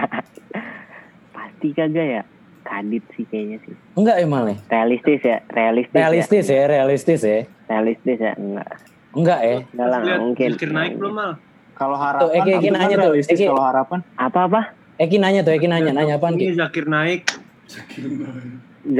[1.66, 2.22] Pasti kagak ya?
[2.62, 3.74] Kadit sih kayaknya sih.
[3.98, 4.58] Enggak ya mal ya?
[4.70, 5.98] Realistis ya, realistis.
[5.98, 6.54] Realistis ya.
[6.54, 7.42] ya, realistis ya.
[7.66, 8.70] Realistis ya, enggak.
[9.18, 9.58] Enggak ya?
[9.74, 10.50] Enggak lah, mungkin.
[10.54, 11.42] Zakir naik belum mal?
[11.74, 13.50] Kalau Tuh, harapan, Eki, Eki apa nanya tuh, realistis Eki.
[13.50, 14.06] kalau harapan?
[14.14, 14.62] Apa-apa?
[15.02, 16.46] Eki nanya tuh, Eki nanya, nanya apaan Ki?
[16.46, 17.34] Ini Zakir naik.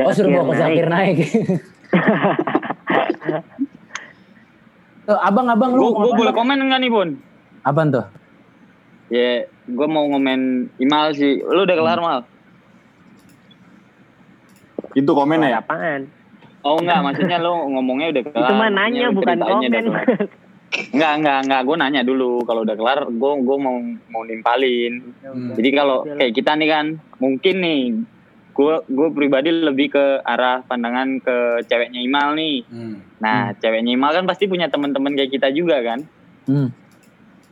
[0.02, 1.22] Oh suruh bawa ke Zakir naik.
[5.06, 5.94] tuh, abang, abang lu.
[5.94, 7.22] Gue boleh komen enggak nih Bun?
[7.62, 8.10] Apaan tuh?
[9.14, 11.46] Ya, gue mau ngomen Imal sih.
[11.46, 12.26] Lu udah kelar mal?
[14.96, 15.60] Itu komennya ya?
[15.60, 16.08] Apaan?
[16.66, 18.42] Oh enggak, maksudnya lu ngomongnya udah kelar.
[18.42, 19.84] Maksudnya nanya bukan komen.
[20.92, 21.62] Enggak, enggak, enggak.
[21.62, 22.42] Gue nanya dulu.
[22.42, 23.78] Kalau udah kelar, gue gue mau
[24.10, 25.14] mau nimpalin.
[25.22, 25.54] Hmm.
[25.54, 26.86] Jadi kalau kayak kita nih kan,
[27.22, 27.82] mungkin nih,
[28.56, 32.66] gue gue pribadi lebih ke arah pandangan ke ceweknya Imal nih.
[32.66, 32.98] Hmm.
[33.22, 36.02] Nah, ceweknya Imal kan pasti punya teman-teman kayak kita juga kan.
[36.50, 36.74] Hmm.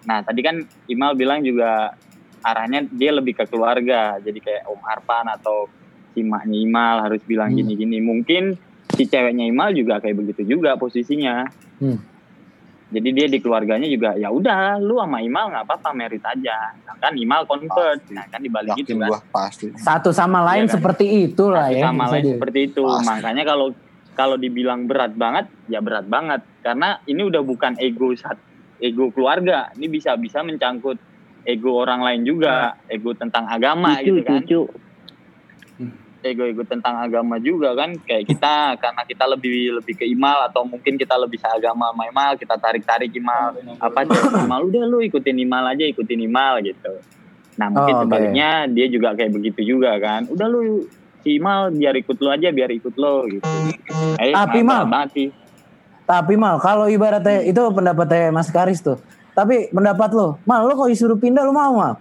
[0.10, 0.58] Nah, tadi kan
[0.90, 1.94] Imal bilang juga
[2.42, 4.18] arahnya dia lebih ke keluarga.
[4.20, 5.70] Jadi kayak Om Arpan atau
[6.14, 7.60] si maknya Imal harus bilang Hmm.
[7.60, 7.98] gini-gini.
[8.00, 8.56] Mungkin
[8.90, 11.50] si ceweknya Imal juga kayak begitu juga posisinya.
[11.78, 12.00] Hmm.
[12.94, 16.78] Jadi dia di keluarganya juga ya udah lu sama Imal nggak apa-apa merit aja.
[16.80, 18.06] Nah, kan Imal convert.
[18.10, 19.26] Nah, kan dibalik gitu Yakin kan.
[19.34, 19.66] pasti.
[19.74, 20.76] Satu sama lain Iya kan?
[20.78, 21.84] seperti itulah Satu ya.
[21.84, 22.84] sama lain seperti itu.
[22.86, 23.06] Pasti.
[23.10, 23.68] Makanya kalau
[24.14, 26.46] kalau dibilang berat banget, ya berat banget.
[26.62, 28.38] Karena ini udah bukan ego sat,
[28.78, 29.74] ego keluarga.
[29.74, 31.02] Ini bisa bisa mencangkut
[31.44, 34.38] ego orang lain juga, ego tentang agama Cucu, gitu kan.
[34.46, 34.62] cucu.
[36.24, 37.92] Ego-ego tentang agama juga kan.
[38.00, 38.54] Kayak kita
[38.84, 43.12] karena kita lebih lebih ke Imal atau mungkin kita lebih seagama sama Imal, kita tarik-tarik
[43.12, 43.60] Imal.
[43.78, 44.16] Apa sih
[44.48, 46.94] Imal udah lu ikutin Imal aja, ikutin Imal gitu.
[47.54, 48.04] Nah, mungkin Oh, oke.
[48.10, 50.26] sebaliknya dia juga kayak begitu juga kan.
[50.26, 50.90] Udah lu
[51.22, 53.46] si Imal biar ikut lu aja, biar ikut lo gitu.
[54.18, 54.90] Eh, Tapi, Mal.
[55.14, 55.30] sih.
[56.04, 59.00] Tapi mal, kalau ibaratnya itu pendapatnya Mas Karis tuh.
[59.32, 61.96] Tapi pendapat lo, mal lo kalau disuruh pindah lo mau mal?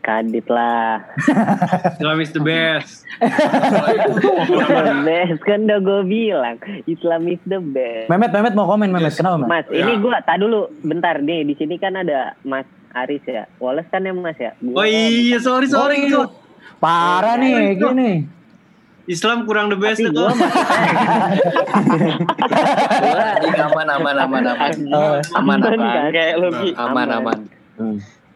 [0.00, 1.04] Kadit lah.
[1.94, 3.04] Islam is the best.
[3.20, 6.56] the best kan udah gue bilang.
[6.84, 8.08] Islam is the best.
[8.08, 9.48] Memet, Memet mau komen Memet, kenapa Mas?
[9.48, 13.44] Mas, ini gue tak dulu bentar nih di sini kan ada Mas Aris ya.
[13.56, 14.56] Wallace kan ya Mas ya.
[14.58, 16.00] Oh Gua- iya, sorry sorry.
[16.02, 16.22] Oh, iya.
[16.80, 18.24] Parah nih, gini.
[19.04, 20.12] Islam kurang the best itu.
[20.12, 20.30] gua
[23.60, 26.10] aman aman aman aman Oh, aman Aman?
[26.14, 26.34] Kayak
[26.78, 27.38] aman aman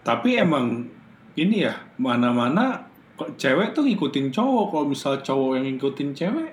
[0.03, 0.94] Tapi emang
[1.35, 6.51] ini ya mana-mana kok cewek tuh ngikutin cowok kalau misal cowok yang ngikutin cewek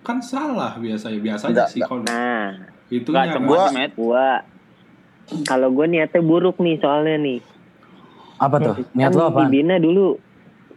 [0.00, 2.46] kan salah biasanya biasanya Enggak, sih kalau Nah,
[2.88, 3.90] itu semua Gua- Met.
[3.94, 4.28] gua
[5.42, 7.40] kalau gue niatnya buruk nih soalnya nih.
[8.38, 8.74] Apa tuh?
[8.94, 9.38] Niat kan lo apa?
[9.42, 10.14] Libina dulu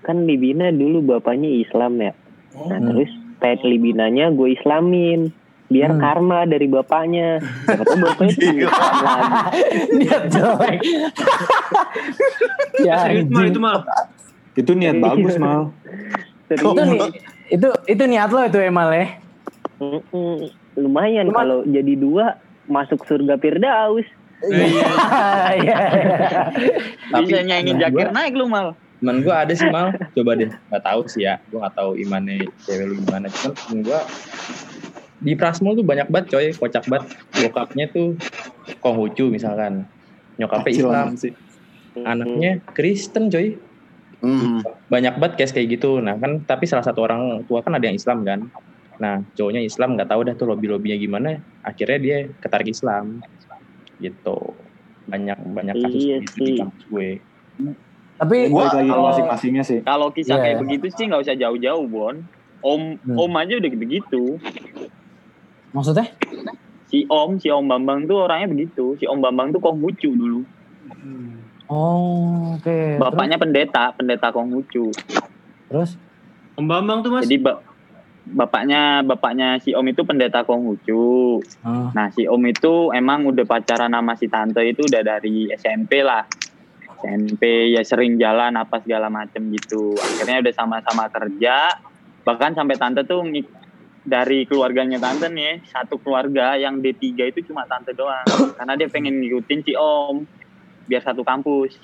[0.01, 2.13] kan Libina dulu bapaknya Islam ya.
[2.57, 5.29] oh, Nah terus pet Libinanya gue Islamin
[5.69, 6.01] biar Hmm.
[6.01, 7.37] karma dari bapaknya.
[7.63, 8.57] Siapa tahu bapaknya lagi.
[9.95, 10.79] Niat jelek.
[12.81, 13.51] ya, Serius mal anjing.
[13.53, 13.77] itu mal.
[14.53, 15.69] Itu niat bagus mal.
[16.49, 17.01] Itu nih,
[17.49, 19.07] itu itu niat lo itu Emal ya.
[19.77, 20.49] Mm-mm.
[20.75, 24.05] Lumayan kalau jadi dua masuk surga Firdaus.
[24.39, 25.77] Iya.
[27.19, 28.73] Bisa nyanyiin Jakir naik lu mal.
[28.99, 32.83] temen gue ada sih mal coba deh nggak tahu sih ya gue tahu imannya cewek
[32.83, 33.99] lu gimana cuman temen gue
[35.19, 38.15] di Prasmul tuh banyak banget coy kocak banget bokapnya tuh
[38.79, 39.83] Konghucu misalkan
[40.35, 41.33] nyokapnya Islam sih.
[41.97, 43.59] anaknya Kristen coy
[44.19, 44.59] Hmm.
[44.87, 47.95] banyak banget case kayak gitu nah kan tapi salah satu orang tua kan ada yang
[47.95, 48.51] Islam kan
[48.97, 53.23] nah cowoknya Islam nggak tahu dah tuh lobby lobbynya gimana akhirnya dia ketarik Islam
[53.97, 54.55] gitu
[55.05, 57.09] banyak banyak kasus Iya gitu di kampus gue
[58.19, 59.79] Tapi Gua ke kalau- masing-masingnya sih.
[59.79, 60.43] Kalau kisah Iya.
[60.43, 62.19] kayak begitu sih nggak usah jauh-jauh, Bon.
[62.59, 63.15] Om Hmm.
[63.17, 64.23] Om aja udah begitu.
[65.71, 66.07] Maksudnya?
[66.89, 68.97] Si Om, si Om Bambang tuh orangnya begitu.
[68.97, 70.41] Si Om Bambang tuh Konghucu dulu.
[71.69, 72.97] Oh, oke.
[72.97, 74.89] Bapaknya pendeta, pendeta Konghucu.
[75.69, 75.93] Terus?
[76.57, 77.29] Om Bambang tuh mas.
[77.29, 77.61] Jadi ba-
[78.25, 81.37] bapaknya bapaknya si Om itu pendeta Konghucu.
[81.61, 81.93] Ah.
[81.93, 86.25] Nah, si Om itu emang udah pacaran sama si tante itu udah dari SMP lah.
[86.99, 89.93] SMP ya sering jalan apa segala macem gitu.
[89.93, 91.79] Akhirnya udah sama-sama kerja.
[92.25, 93.23] Bahkan sampai tante tuh
[94.03, 98.23] dari keluarganya tante nih, satu keluarga yang D3 itu cuma tante doang.
[98.57, 100.23] Karena dia pengen ngikutin si Om
[100.89, 101.77] biar satu kampus.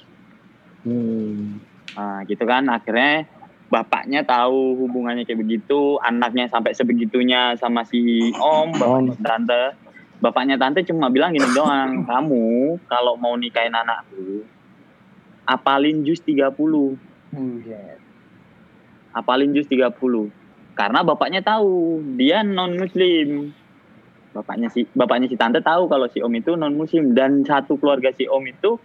[0.86, 1.60] Hmm.
[1.96, 3.30] Nah, gitu kan akhirnya
[3.70, 9.64] bapaknya tahu hubungannya kayak begitu, anaknya sampai sebegitunya sama si Om, bapaknya tante.
[10.16, 14.48] Bapaknya tante cuma bilang gini doang, kamu kalau mau nikahin anakku,
[15.44, 16.50] apalin jus 30.
[19.16, 20.45] Apalin jus 30.
[20.76, 23.56] Karena bapaknya tahu dia non muslim.
[24.36, 28.12] Bapaknya si bapaknya si tante tahu kalau si Om itu non muslim dan satu keluarga
[28.12, 28.76] si Om itu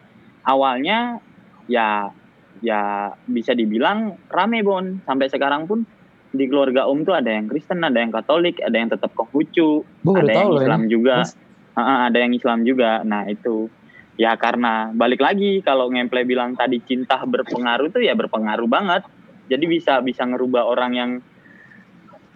[0.46, 1.18] awalnya
[1.66, 2.14] ya
[2.62, 5.02] ya bisa dibilang rame Bon.
[5.02, 5.82] Sampai sekarang pun
[6.30, 10.30] di keluarga Om tuh ada yang Kristen, ada yang Katolik, ada yang tetap Konghucu, ada
[10.30, 10.90] yang Islam ini.
[10.94, 11.16] juga.
[11.26, 11.34] Mas.
[11.70, 12.90] Heeh, ada yang Islam juga.
[13.02, 13.66] Nah, itu
[14.14, 19.02] ya karena balik lagi kalau ngemple bilang tadi cinta berpengaruh tuh ya berpengaruh banget.
[19.50, 21.10] Jadi bisa bisa ngerubah orang yang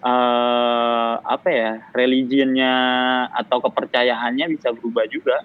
[0.04, 2.74] eh apa ya religionnya
[3.32, 5.40] atau kepercayaannya bisa berubah juga.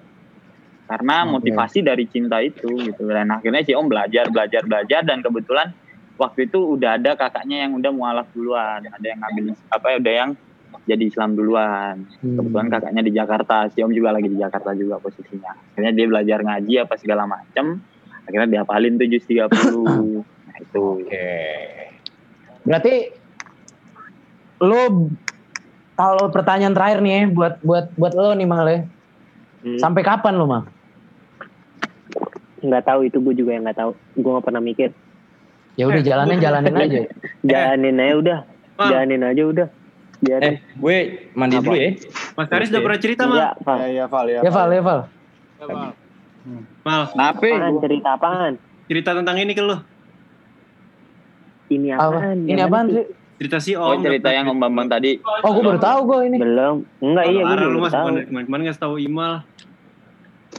[0.89, 1.39] Karena Oke.
[1.39, 3.07] motivasi dari cinta itu gitu.
[3.07, 5.01] Dan akhirnya si om belajar belajar belajar.
[5.07, 5.71] Dan kebetulan
[6.19, 8.83] waktu itu udah ada kakaknya yang udah mualaf duluan.
[8.83, 10.29] Ada yang ngambil apa ya udah yang
[10.89, 12.09] jadi Islam duluan.
[12.19, 13.69] Kebetulan kakaknya di Jakarta.
[13.71, 15.55] Si om juga lagi di Jakarta juga posisinya.
[15.71, 17.79] Akhirnya dia belajar ngaji apa segala macem.
[18.27, 19.45] Akhirnya dihafalin tuh juz 30
[20.49, 20.85] nah itu.
[22.65, 22.93] Berarti
[24.59, 25.09] lo
[25.93, 28.79] kalau pertanyaan terakhir nih ya, buat buat buat lo nih Mal ya.
[29.77, 30.63] Sampai kapan lo Mal?
[32.59, 34.91] nggak tahu itu gue juga yang nggak tahu gue nggak pernah mikir
[35.73, 37.07] Ya udah jalanin jalanin aja.
[37.49, 38.39] jalanin aja udah
[38.77, 39.67] jalanin aja udah
[40.19, 40.97] biarin eh gue
[41.31, 41.95] mandi dulu ya
[42.35, 43.39] Mas Karis udah pernah cerita Iya, mal?
[43.63, 43.77] Val.
[43.79, 44.39] Ya, ya, Val, ya.
[44.43, 44.99] Ya Val, ya Val.
[46.81, 47.01] Mal.
[47.13, 47.73] Apaan?
[47.79, 48.53] cerita apaan
[48.85, 49.79] Cerita tentang ini ke lu.
[51.69, 53.05] ini apaan Ini Yang apaan sih?
[53.39, 54.03] Cerita si oh Om.
[54.03, 56.37] cerita yang om Bambang tadi Oh, gue baru tahu gue ini.
[56.37, 59.33] belum enggak iya gue baru tahu bukan dari kemarin-kemarin nggak tahu Imal.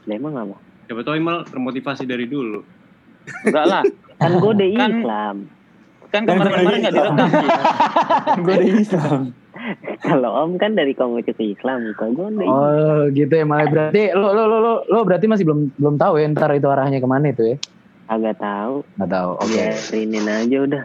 [0.00, 2.60] Lah, emang apa Siapa tahu Imal termotivasi dari dulu.
[3.44, 3.82] enggak lah
[4.16, 5.36] kan gue udah Kan- Islam
[6.10, 7.48] kan kemarin-kemarin nggak direkam sih
[8.40, 9.20] Gue di Islam.
[10.00, 12.46] kalau om kan dari Konghucu ke Islam kalau gue udah.
[12.48, 13.68] Oh gitu ya Mal.
[13.68, 16.96] Berarti lo lo lo lo, lo berarti masih belum belum tahu ya ntar itu arahnya
[16.96, 17.56] ke mana itu ya?
[18.08, 19.30] agak tahu Nggak tahu.
[19.38, 19.54] Oke.
[19.54, 20.82] biarinin aja udah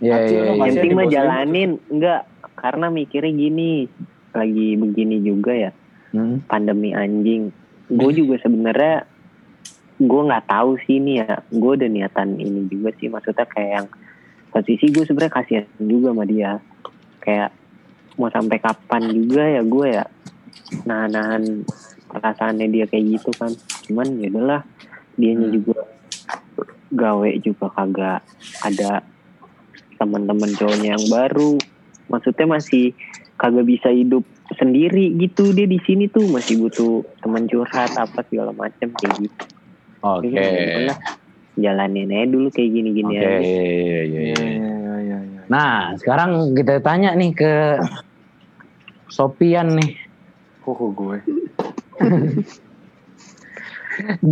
[0.00, 0.42] Iya iya.
[0.52, 0.64] iya.
[0.68, 1.70] penting mah bawah jalanin.
[1.88, 2.22] Enggak
[2.56, 3.72] karena mikirnya gini.
[4.36, 5.72] Lagi begini juga ya.
[6.14, 6.40] Hmm.
[6.48, 7.52] pandemi anjing.
[7.92, 9.04] Gue juga sebenarnya
[9.96, 11.40] gue nggak tahu sih ini ya.
[11.52, 13.08] Gue udah niatan ini juga sih.
[13.08, 13.86] Maksudnya kayak yang
[14.52, 16.52] posisi gue sebenarnya kasihan juga sama dia.
[17.20, 17.50] Kayak
[18.16, 20.04] mau sampai kapan juga ya gue ya
[20.88, 21.68] nahan-nahan
[22.08, 23.52] perasaannya dia kayak gitu kan.
[23.88, 24.62] Cuman ya udahlah
[25.16, 25.84] dianya juga
[26.92, 28.20] gawe juga kagak
[28.62, 29.02] ada
[29.96, 31.58] teman-teman cowoknya yang baru
[32.06, 32.94] maksudnya masih
[33.36, 34.24] kagak bisa hidup
[34.56, 39.44] sendiri gitu dia di sini tuh masih butuh teman curhat apa segala macam kayak gitu
[40.06, 40.38] Oke.
[40.38, 40.98] Ya udahlah,
[41.56, 43.26] jalanin aja dulu kayak gini-gini Oke.
[43.26, 44.36] aja iya, iya, iya.
[44.36, 45.40] Ya, ya, ya.
[45.48, 47.80] Nah, sekarang kita tanya nih ke
[49.08, 49.96] Sopian nih.
[50.60, 51.18] Kok gue.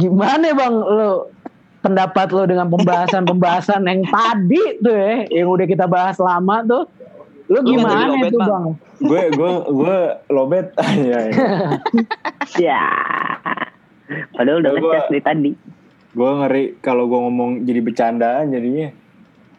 [0.01, 1.33] Gimana bang lo
[1.85, 6.85] pendapat lo dengan pembahasan-pembahasan yang tadi tuh ya, yang udah kita bahas lama tuh.
[7.53, 8.65] Lo Lu gimana lobet, tuh Bang?
[9.05, 9.99] gue gue gue
[10.33, 10.67] lobet.
[11.05, 11.49] Iya, iya.
[12.57, 12.85] ya
[14.33, 15.53] padahal udah ngecas dari tadi
[16.15, 18.87] Gue ngeri kalau gue ngomong jadi bercandaan jadinya.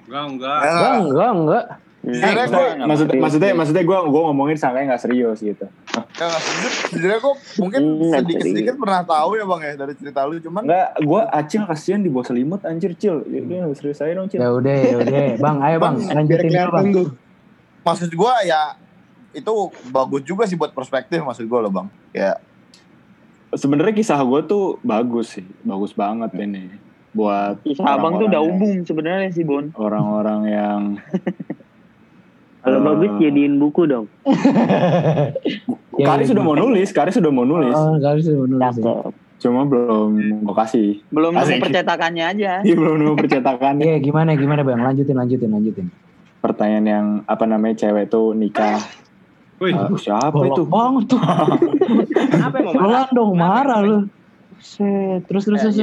[0.08, 0.60] Enggak, enggak.
[0.64, 1.66] Enggak, enggak, enggak.
[2.06, 5.66] Sebenarnya gue Maksud, maksudnya maksudnya maksudnya gue gue ngomongin sangkanya nggak serius gitu.
[5.90, 10.90] Sejujurnya gue mungkin Nggak sedikit-sedikit pernah tahu ya bang ya dari cerita lu cuman Enggak,
[11.02, 13.26] gue acil kasihan di bawah selimut anjir cil.
[13.26, 14.38] Ya udah serius aja dong cil.
[14.38, 15.26] Ya udah, ya udah.
[15.42, 16.86] Bang, ayo bang, lanjutin dulu bang.
[17.86, 18.62] maksud gue ya
[19.36, 19.54] itu
[19.92, 22.40] bagus juga sih buat perspektif maksud gue loh bang ya
[23.54, 26.72] sebenarnya kisah gue tuh bagus sih, bagus banget ini
[27.16, 29.72] buat Kisah abang tuh udah orang-orang umum sebenarnya sih Bon.
[29.80, 30.82] orang-orang yang
[32.66, 34.10] Kalau Eh, bagus jadiin buku dong.
[35.96, 38.84] Ya, Kari ya, sudah mau nulis, Kari sudah mau nulis, Oh, kali sih bener sih.
[39.38, 40.12] cuma belum
[40.42, 40.88] gue kasih.
[41.14, 42.52] Belum nemu percetakannya aja.
[42.60, 43.74] Iya belum nemu percetakan.
[43.78, 44.82] Iya, gimana gimana Bang?
[44.82, 45.88] Lanjutin lanjutin lanjutin.
[46.42, 48.82] Pertanyaan yang apa namanya cewek tuh nikah.
[49.56, 50.66] Wih, Eh, siapa itu?
[50.66, 51.22] banget tuh.
[52.28, 52.84] Kenapa emang marah?
[52.84, 53.98] Pelan dong, marah lu.
[55.24, 55.78] Terus terus terus.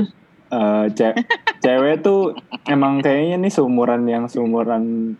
[0.50, 1.16] Eh, ce-
[1.58, 5.14] cewek tuh emang kayaknya nih seumuran yang seumuran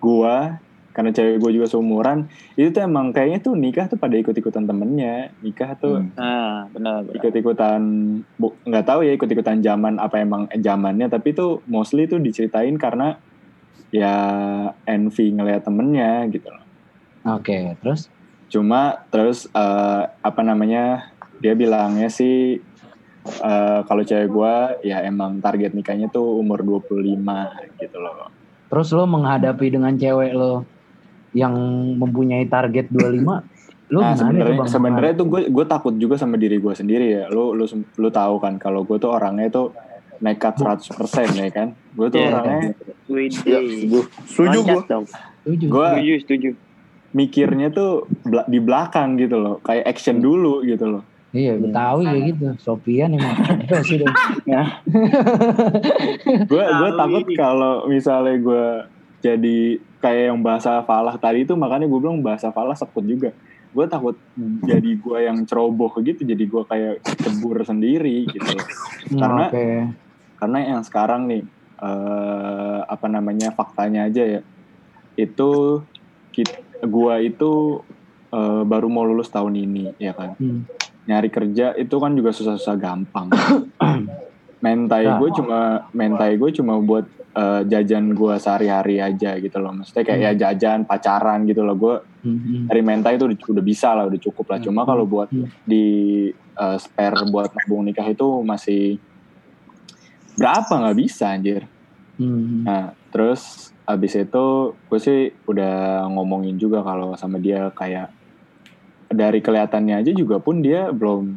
[0.00, 0.58] gua
[0.90, 2.26] karena cewek gua juga seumuran
[2.58, 7.14] itu tuh emang kayaknya tuh nikah tuh pada ikut-ikutan temennya nikah tuh Nah, benar benar.
[7.14, 7.80] ikut-ikutan
[8.34, 13.14] bu- nggak tahu ya ikut-ikutan zaman apa emang zamannya tapi tuh mostly tuh diceritain karena
[13.94, 14.14] ya
[14.86, 16.64] envy ngeliat temennya gitu loh.
[17.38, 18.10] Oke, terus?
[18.50, 22.58] Cuma terus eh, apa namanya dia bilangnya sih
[23.24, 27.46] eh, kalau cewek gua ya emang target nikahnya tuh umur 25
[27.78, 28.39] gitu loh
[28.70, 30.62] terus lo menghadapi dengan cewek lo
[31.32, 31.54] yang
[31.94, 34.70] mempunyai target 25 lo nah sebenarnya Bang?
[34.70, 38.38] sebenarnya tuh gue gue takut juga sama diri gue sendiri ya lu lu lu tahu
[38.38, 39.74] kan kalau gue tuh orangnya tuh
[40.20, 40.94] nekat 100%
[41.34, 42.28] ya kan gue tuh Iya.
[42.30, 42.70] orangnya.
[43.08, 44.04] Setuju gue.
[44.28, 45.66] Setuju.
[45.66, 46.50] gue Setuju, setuju.
[47.10, 48.06] mikirnya tuh
[48.46, 52.46] di belakang gitu loh kayak action dulu gitu loh Iya, Betawi kayak gitu.
[52.58, 53.38] Sopian emang
[53.86, 54.14] sih dong.
[56.50, 58.66] gue gue takut kalau misalnya gue
[59.20, 59.58] jadi
[60.00, 63.30] kayak yang bahasa falah tadi itu makanya gue bilang bahasa falah sekut juga
[63.70, 64.18] gue takut
[64.66, 68.66] jadi gue yang ceroboh gitu jadi gue kayak cebur sendiri gitu loh.
[69.14, 69.66] karena Oke.
[70.42, 71.42] karena yang sekarang nih
[71.78, 74.40] eh, apa namanya faktanya aja ya
[75.14, 75.50] itu
[76.80, 77.82] gua itu
[78.32, 80.64] eh, baru mau lulus tahun ini ya kan Hmm.
[81.10, 83.26] Nyari kerja itu kan juga susah-susah gampang
[84.64, 85.18] mentai Nah.
[85.18, 85.58] gue cuma
[85.90, 90.84] mentai gue cuma buat eh, jajan gua sehari-hari aja gitu loh maksudnya kayak ya jajan
[90.84, 92.68] pacaran gitu loh gue Hmm.
[92.68, 95.48] dari mentai itu udah, udah bisa lah udah cukup lah cuma kalau buat Hmm.
[95.64, 95.84] di
[96.30, 99.00] eh, spare buat nabung nikah itu masih
[100.36, 101.64] berapa nggak bisa anjir
[102.20, 102.68] Hmm.
[102.68, 104.44] Nah, terus abis itu
[104.76, 108.12] gue sih udah ngomongin juga kalau sama dia kayak
[109.10, 111.34] dari kelihatannya aja juga pun dia belum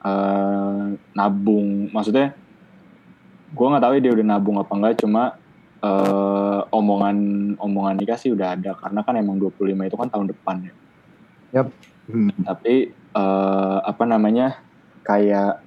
[0.00, 1.92] eh, nabung.
[1.92, 2.32] Maksudnya
[3.52, 4.94] gue nggak tahu ya dia udah nabung apa enggak.
[5.04, 5.36] Cuma
[5.84, 7.16] eh, omongan
[7.60, 10.74] omongan nikah sih udah ada karena kan emang 25 itu kan tahun depan ya.
[11.60, 11.68] Yap.
[12.42, 14.56] Tapi eh, apa namanya
[15.04, 15.62] kayak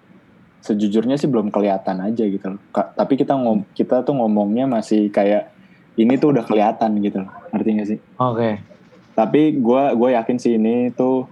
[0.59, 2.61] sejujurnya sih belum kelihatan aja gitu loh.
[2.75, 5.55] Ka- tapi kita ngom kita tuh ngomongnya masih kayak
[5.95, 7.31] ini tuh udah kelihatan gitu loh.
[7.55, 7.99] Ngerti gak sih?
[8.19, 8.78] Oke.
[9.19, 11.27] Tapi gue gue yakin sih ini tuh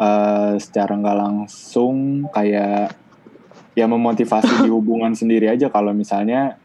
[0.00, 2.96] eh, secara nggak langsung kayak
[3.76, 6.56] ya memotivasi di hubungan sendiri aja kalau misalnya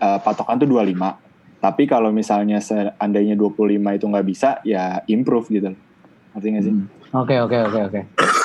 [0.00, 0.96] eh, patokan tuh 25.
[1.60, 5.76] Tapi kalau misalnya seandainya 25 itu nggak bisa ya improve gitu.
[6.32, 6.74] Ngerti gak sih?
[7.12, 8.00] Oke, oke, oke, oke.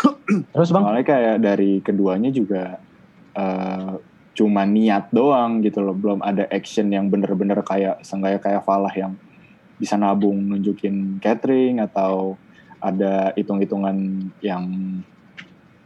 [0.53, 0.83] Terus Bang?
[0.83, 2.75] Soalnya kayak dari keduanya juga
[3.39, 3.95] eh,
[4.37, 9.17] cuma niat doang gitu loh, belum ada action yang bener-bener kayak sengaja kayak Falah yang
[9.77, 12.33] bisa nabung nunjukin catering atau
[12.77, 13.95] ada hitung-hitungan
[14.39, 14.65] yang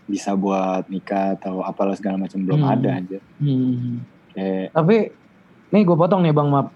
[0.06, 2.74] bisa buat nikah atau apalah segala macam belum Hmm.
[2.74, 3.20] ada aja.
[3.38, 4.04] Hmm.
[4.32, 4.96] Kayak Tapi
[5.70, 6.68] nih gue potong nih Bang Map.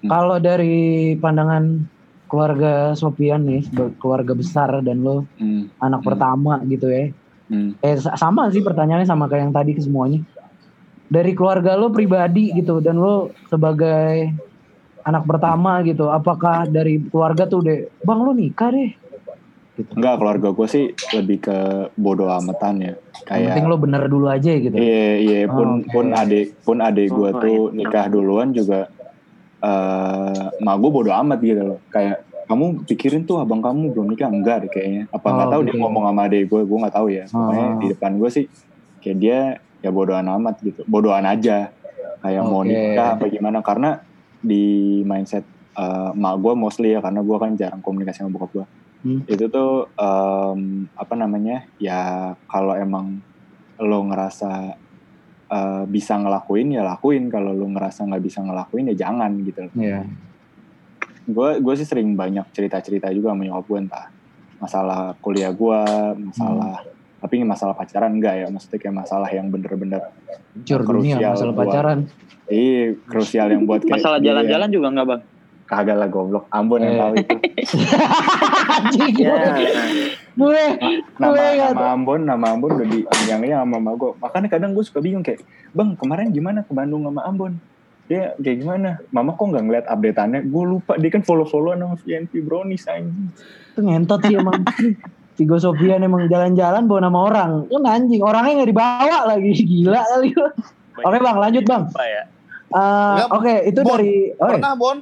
[0.00, 0.10] Hmm.
[0.10, 0.74] Kalau dari
[1.14, 1.86] pandangan
[2.24, 3.62] keluarga Sopian nih,
[3.96, 7.14] keluarga besar dan lo hmm, anak pertama gitu ya.
[7.46, 10.18] hmm, Eh sa- sama sih pertanyaannya sama kayak yang tadi ke semuanya.
[11.04, 14.34] Dari keluarga lo pribadi gitu dan lo sebagai
[15.04, 18.90] anak pertama gitu, apakah dari keluarga tuh deh, bang lo nikah deh.
[19.74, 21.56] enggak keluarga gue sih lebih ke
[21.94, 22.94] bodoh amatan ya.
[22.94, 24.70] Yang Kayak penting lo bener dulu aja gitu.
[24.72, 25.90] Iya iya Oh, pun oke.
[25.90, 27.76] pun adik pun adik gue Oh, tuh iya.
[27.76, 28.86] nikah duluan juga
[29.58, 34.28] eh mak gue bodo amat gitu loh kayak kamu pikirin tuh abang kamu belum nikah
[34.28, 36.94] enggak deh kayaknya apa nggak Oh, tahu gitu dia ngomong sama adik gue gue nggak
[36.94, 37.74] tahu ya pokoknya Oh.
[37.74, 38.44] di depan gue sih
[39.00, 39.38] kayak dia
[39.80, 41.72] ya bodohan amat gitu bodohan aja
[42.20, 42.70] kayak mau Oke.
[42.70, 43.90] nikah apa gimana karena
[44.44, 44.64] di
[45.02, 45.42] mindset
[45.74, 48.66] eh, mak gue mostly ya karena gue kan jarang komunikasi sama bokap gue
[49.04, 49.20] Hmm.
[49.28, 53.20] itu tuh em, apa namanya ya kalau emang
[53.76, 54.80] lo ngerasa
[55.44, 60.08] eh, bisa ngelakuin ya lakuin kalau lo ngerasa nggak bisa ngelakuin ya jangan gitu Iya.
[61.24, 64.06] gue gue sih sering banyak cerita cerita juga sama nyokap gue entah
[64.56, 65.80] masalah kuliah gue
[66.24, 66.80] masalah
[67.24, 70.12] tapi masalah pacaran enggak ya maksudnya kayak masalah yang bener-bener
[70.54, 71.98] dunia krusial masalah buat- pacaran.
[72.46, 75.22] iya krusial yang buat kayak Masalah dia- jalan-jalan juga enggak, Bang?
[75.64, 77.00] kagak lah goblok Ambon yang Eh.
[77.00, 77.36] tahu itu.
[79.16, 79.34] Ya.
[80.34, 80.62] gue
[81.16, 84.82] nama gue nama Ambon nama Ambon udah di yang sama mama gue makanya kadang gue
[84.82, 85.40] suka bingung kayak
[85.70, 87.56] bang kemarin gimana ke Bandung sama Ambon
[88.04, 91.96] dia kayak gimana mama kok nggak ngeliat updateannya gue lupa dia kan follow followan sama
[91.96, 93.32] VNP Brownies anjing
[93.72, 94.60] Itu ngentot sih emang.
[95.34, 97.50] Vigo Sofian emang jalan-jalan bawa nama orang.
[97.66, 99.50] Kan anjing, orangnya nggak dibawa lagi.
[99.70, 100.46] Gila kali lu.
[100.96, 101.82] Oke bang, lanjut bang.
[101.90, 102.22] Ya?
[102.70, 104.12] Eh, Enggak, Oke, itu Bon, dari...
[104.36, 104.96] Oh, pernah Bon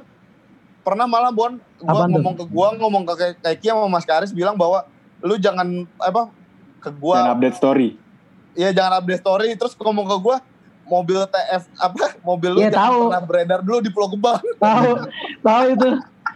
[0.83, 2.11] pernah malah Bon gua tuh?
[2.11, 4.83] ngomong ke gua ngomong ke kayak Eki sama Mas Karis bilang bahwa
[5.23, 5.63] lu jangan
[5.95, 6.27] apa
[6.77, 7.95] ke gua update story
[8.51, 10.43] ya jangan update story terus ngomong ke gua
[10.83, 12.99] mobil TF apa mobil lu Iya, jangan tahu.
[13.07, 14.89] pernah beredar dulu di Pulau Gebang tahu,
[15.39, 15.89] tahu itu.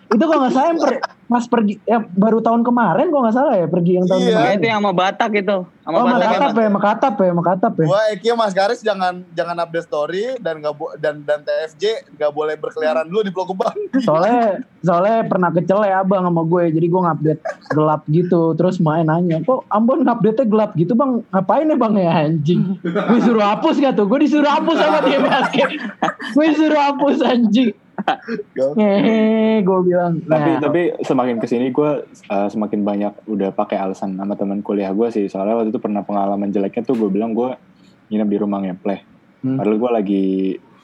[0.08, 3.54] Itu kok nggak salah yang per- Mas pergi, ya baru tahun kemarin kok nggak salah
[3.54, 4.32] ya pergi yang tahun Iya.
[4.34, 4.56] kemarin.
[4.56, 5.58] itu yang sama Batak itu.
[5.78, 6.60] Sama Oh, Batak Makatap apa?
[6.60, 7.86] ya, Makatap ya, Makatap ya.
[7.86, 11.84] gua Eki Mas Karis jangan jangan update story dan nggak dan dan TFJ
[12.14, 13.76] nggak boleh berkeliaran dulu di Pulau Gebang
[14.08, 14.40] Soalnya
[14.80, 19.42] soalnya pernah kecel ya abang sama gue, jadi gue ngupdate gelap gitu, terus main nanya,
[19.42, 22.62] kok Ambon ngupdate gelap gitu bang, ngapain ya bang ya anjing?
[22.82, 24.06] Gue suruh hapus gak tuh?
[24.06, 25.68] Gue disuruh hapus sama dia basket.
[26.30, 27.76] gue disuruh hapus anjing.
[28.78, 30.22] Hehehe, gue bilang.
[30.22, 34.62] tapi Nah, tapi semakin ke sini gue uh, semakin banyak udah pakai alasan sama teman
[34.62, 35.26] kuliah gue sih.
[35.26, 37.58] Soalnya waktu itu pernah pengalaman jeleknya tuh gue bilang gue
[38.14, 39.02] nginep di rumah ngepleh
[39.38, 39.54] Hmm.
[39.54, 40.26] padahal gue lagi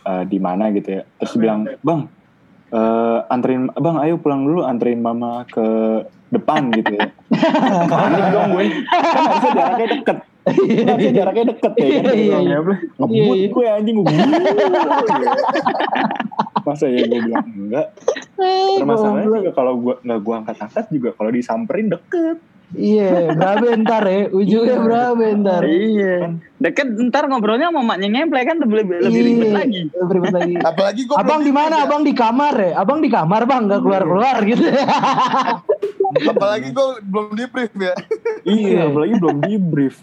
[0.06, 1.02] uh, di mana gitu ya.
[1.18, 2.06] Terus bilang bang
[2.70, 5.66] eh, anterin bang ayo pulang dulu anterin mama ke
[6.30, 7.10] depan gitu ya.
[7.90, 8.66] Panik dong gue.
[8.94, 12.58] Kan harusnya jaraknya deket harusnya jaraknya deket ya kan Iya, iya, iya.
[12.60, 12.78] ngebut
[13.10, 13.48] Iya, iya.
[13.50, 14.12] gue anjing gue
[16.64, 17.88] masa ya gue bilang enggak
[18.44, 22.38] Permasalahannya juga kalau gua nggak gua angkat-angkat juga kalau disamperin deket.
[22.74, 24.22] Iya, berapa ntar ya?
[24.34, 25.62] Ujungnya berapa ntar?
[25.64, 26.42] Iya.
[26.58, 29.82] Deket ntar ngobrolnya sama maknya ngemple kan lebih lebih ribet Iya, lagi.
[29.94, 30.54] lebih ribet lagi.
[30.74, 31.76] apalagi gua Abang di mana?
[31.86, 32.72] Abang di kamar ya?
[32.76, 34.66] Abang di kamar bang, nggak keluar keluar gitu.
[36.34, 37.94] apalagi gua belum di brief ya
[38.44, 39.96] Iya, apalagi belum di brief.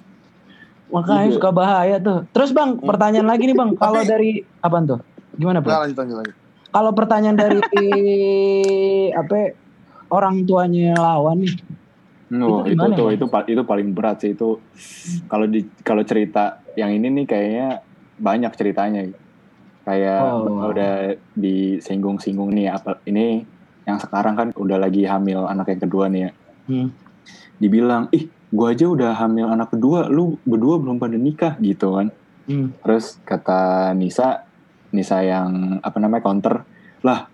[0.90, 1.34] Makanya Iya.
[1.38, 2.26] suka bahaya tuh.
[2.30, 3.70] Terus bang, pertanyaan lagi nih bang.
[3.74, 4.30] Kalau dari
[4.60, 4.98] apa tuh?
[5.32, 5.78] Gimana Nah, bang?
[5.86, 6.36] lanjut lanjut lanjut
[6.70, 7.58] Kalau pertanyaan dari
[9.20, 9.54] apa
[10.10, 11.54] orang tuanya lawan nih?
[12.30, 14.62] No, Itu itu gimana, tuh itu itu paling berat sih itu.
[15.26, 17.68] Kalau di kalau cerita yang ini nih kayaknya
[18.16, 19.02] banyak ceritanya.
[19.82, 20.70] Kayak Oh.
[20.70, 23.42] udah disinggung-singgung nih apa ini
[23.82, 26.30] yang sekarang kan udah lagi hamil anak yang kedua nih ya.
[26.70, 26.88] Hmm.
[27.58, 32.08] Dibilang, "Ih, gua aja udah hamil anak kedua, lu berdua belum pada nikah." gitu kan.
[32.50, 32.74] Hmm.
[32.82, 34.46] Terus kata Nisa,
[34.90, 36.66] Nisa yang apa namanya counter,
[37.06, 37.30] lah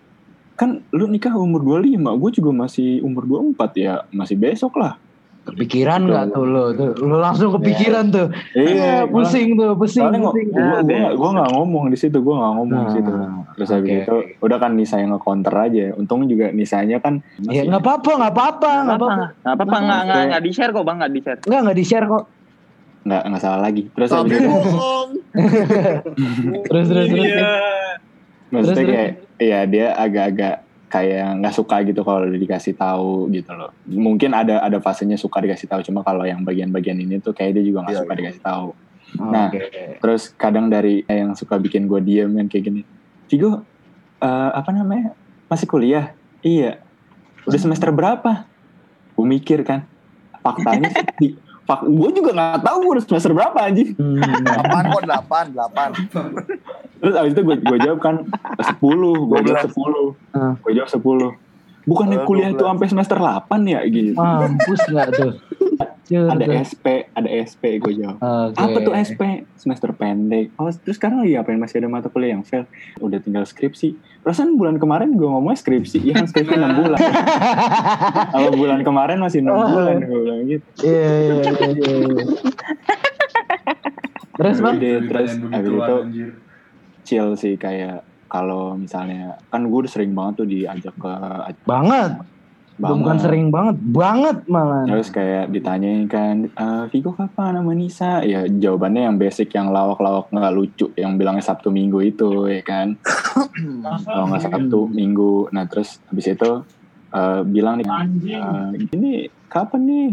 [0.56, 4.96] kan lu nikah umur 25, gue juga masih umur 24 ya, masih besok lah.
[5.46, 6.64] Kepikiran nggak tuh lo?
[6.70, 8.26] Tuh, lo langsung kepikiran tuh.
[8.52, 8.66] Iya,
[8.98, 10.50] Eh, pusing tuh, pusing, Soalnya pusing.
[10.50, 13.10] gue gue gue nggak ngomong di situ, gue nggak ngomong di situ.
[13.10, 14.02] Nah, Terus habis oke.
[14.02, 15.94] itu udah kan Nisa yang nge-counter aja.
[15.94, 19.24] Untung juga Nisanya kan Ya nggak apa-apa, nggak apa-apa, nggak apa-apa.
[19.38, 21.38] Nggak apa-apa nggak nggak nggak di share kok bang nggak di share.
[21.40, 22.24] Nggak nggak di share kok.
[23.06, 23.82] nggak nggak salah lagi.
[23.88, 24.50] Terus habis itu
[26.66, 27.26] Terus terus terus.
[28.46, 28.90] maksudnya terus.
[28.90, 30.65] kayak ya dia agak-agak
[30.96, 33.68] kayak nggak suka gitu kalau udah dikasih tahu gitu loh.
[33.84, 37.64] Mungkin ada ada fasenya suka dikasih tahu cuma kalau yang bagian-bagian ini tuh kayak dia
[37.68, 38.18] juga nggak Iya, suka iya.
[38.24, 38.68] dikasih tahu.
[39.16, 39.60] Nah, Oke.
[40.00, 42.80] Terus kadang dari yang suka bikin gue diem yang kayak gini.
[43.28, 43.60] Vigo,
[44.18, 45.12] eh, apa namanya?
[45.46, 46.16] Masih kuliah?
[46.40, 46.80] Iya.
[47.44, 48.48] Udah semester berapa?
[49.14, 49.84] Gue mikir kan.
[50.42, 51.34] Faktanya sih,
[51.66, 53.94] fak, gue juga gak tahu gue udah semester berapa anjing.
[53.98, 54.22] Hmm.
[54.42, 55.88] delapan kok delapan delapan
[56.96, 58.16] Terus abis itu gue, gue jawab kan
[58.56, 58.80] 10.
[59.30, 60.36] Gue jawab 10.
[60.36, 60.52] Ah.
[60.60, 61.36] Gue jawab 10.
[61.86, 62.70] Bukannya Oh, kuliah itu 12.
[62.74, 64.18] sampai semester 8 ya gitu.
[64.18, 65.32] Mampus nggak tuh?
[66.06, 66.54] Cur, Ada tuh.
[66.62, 66.86] SP,
[67.18, 68.18] ada SP gue jawab.
[68.22, 68.58] Oke.
[68.62, 69.22] Apa tuh SP?
[69.58, 70.54] Semester pendek.
[70.54, 71.58] Oh, terus sekarang lagi apain?
[71.58, 72.62] Masih ada mata kuliah yang fail.
[73.02, 73.98] Udah tinggal skripsi.
[74.22, 76.06] Perasaan bulan kemarin gue ngomongnya skripsi.
[76.06, 76.98] Iya kan skripsi 6 bulan.
[78.34, 79.96] Kalau bulan kemarin masih 6 bulan.
[80.06, 80.66] Gue bilang gitu.
[80.86, 81.52] Iya iya iya.
[81.74, 82.24] iya.
[84.36, 84.74] Terus bang?
[84.78, 86.24] Terus habis begituan, itu
[87.06, 91.12] chill sih kayak kalau misalnya kan gue udah sering banget tuh diajak ke
[91.62, 92.18] Banget.
[92.76, 92.92] banget.
[92.92, 94.84] Bukan sering banget, banget malah.
[94.84, 98.20] Terus kayak ditanyain kan, "Eh, Vigo kapan sama Nisa?
[98.20, 103.00] Ya jawabannya yang basic, yang lawak-lawak nggak lucu, yang bilangnya Sabtu Minggu itu ya kan.
[104.04, 105.48] Kalau nggak Sabtu Minggu.
[105.56, 106.50] Nah terus habis itu
[107.16, 107.88] eh, bilang nih,
[108.36, 110.10] eh, gini kapan nih?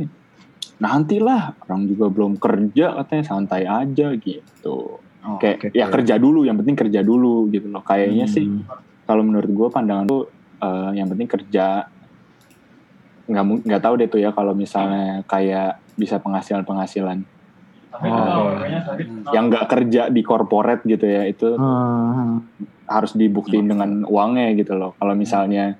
[0.79, 5.02] Nantilah, orang juga belum kerja katanya santai aja gitu.
[5.39, 5.67] Kayak oke.
[5.71, 7.79] ya kerja dulu, yang penting kerja dulu gitu loh.
[7.81, 8.63] Kayaknya sih Hmm.
[9.03, 10.23] kalau menurut gue pandangan tuh
[10.59, 11.87] eh, yang penting kerja
[13.23, 17.23] nggak nggak tahu deh tuh ya kalau misalnya kayak bisa penghasilan penghasilan
[17.93, 18.57] Oh.
[19.29, 22.41] yang nggak kerja di corporate gitu ya itu Hmm.
[22.83, 25.77] harus dibuktiin dengan uangnya gitu loh kalau misalnya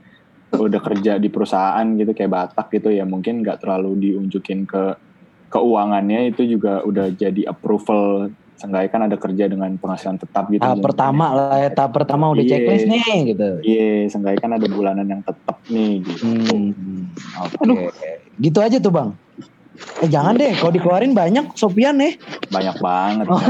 [0.52, 4.94] udah kerja di perusahaan gitu kayak Batak gitu ya mungkin nggak terlalu diunjukin ke
[5.49, 8.30] keuangannya itu juga udah jadi approval
[8.64, 12.40] seenggaknya kan ada kerja dengan penghasilan tetap gitu Tahap pertama lah ya, tahap pertama udah
[12.40, 12.52] Iya.
[12.56, 13.49] checklist nih gitu.
[13.61, 17.11] iya seenggaknya kan ada bulanan yang tetap nih gitu Hmm.
[17.44, 17.91] Oke.
[18.35, 19.10] Gitu aja tuh bang.
[19.99, 22.15] Eh jangan deh, kalau dikeluarin banyak Sopian nih.
[22.48, 23.41] banyak banget Oh,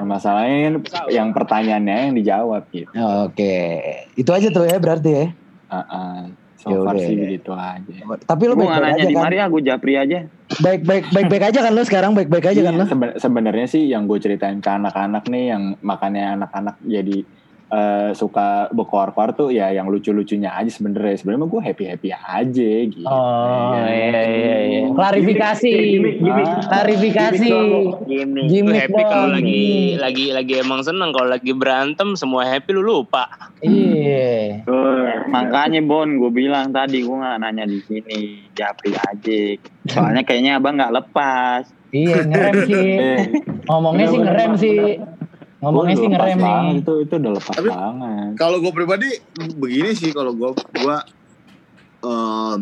[0.00, 2.88] masalahnya kan yang pertanyaannya yang dijawab gitu
[3.20, 3.82] Oke,
[4.14, 5.26] itu aja tuh ya berarti ya.
[5.68, 6.32] Uh-uh.
[6.60, 6.86] So Yaudah.
[6.86, 9.22] far sih begitu aja Tapi lo Gue baik-baik aja di kan?
[9.24, 10.18] Maria, gue japri aja.
[10.60, 12.74] Baik baik baik baik aja kan lo sekarang baik baik aja kan?
[12.74, 17.24] Iya, seben- sebenarnya sih yang gue ceritain ke anak-anak nih yang makanya anak-anak jadi
[17.70, 22.72] eh, suka berkoar-koar tuh ya yang lucu-lucunya aja sebenarnya sebenarnya mah gue happy happy aja
[22.90, 24.80] gitu Oh iya iya iya.
[24.92, 25.72] Klarifikasi.
[26.26, 26.60] Ah.
[26.66, 27.50] Klarifikasi.
[28.50, 33.28] Gimik happy kalau lagi lagi lagi emang seneng kalau lagi berantem semua happy lu lupa.
[33.62, 34.64] Iya.
[35.30, 39.40] Makanya Bon, gue bilang tadi gue nggak nanya di sini, japri aja.
[39.90, 41.66] Soalnya kayaknya abang nggak lepas.
[41.90, 42.90] Iya ngerem sih.
[43.68, 44.80] Ngomongnya sih ngerem sih.
[45.60, 46.80] Ngomongnya sih ngerem nih.
[46.80, 48.30] itu itu udah lepas Tapi- banget.
[48.40, 49.08] Kalau gue pribadi
[49.60, 50.96] begini sih kalau gue gue
[52.00, 52.56] eh,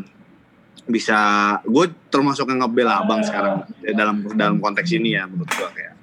[0.88, 1.18] bisa
[1.62, 5.94] gue termasuk yang ngebela abang sekarang ya, dalam dalam konteks ini ya menurut gue kayak.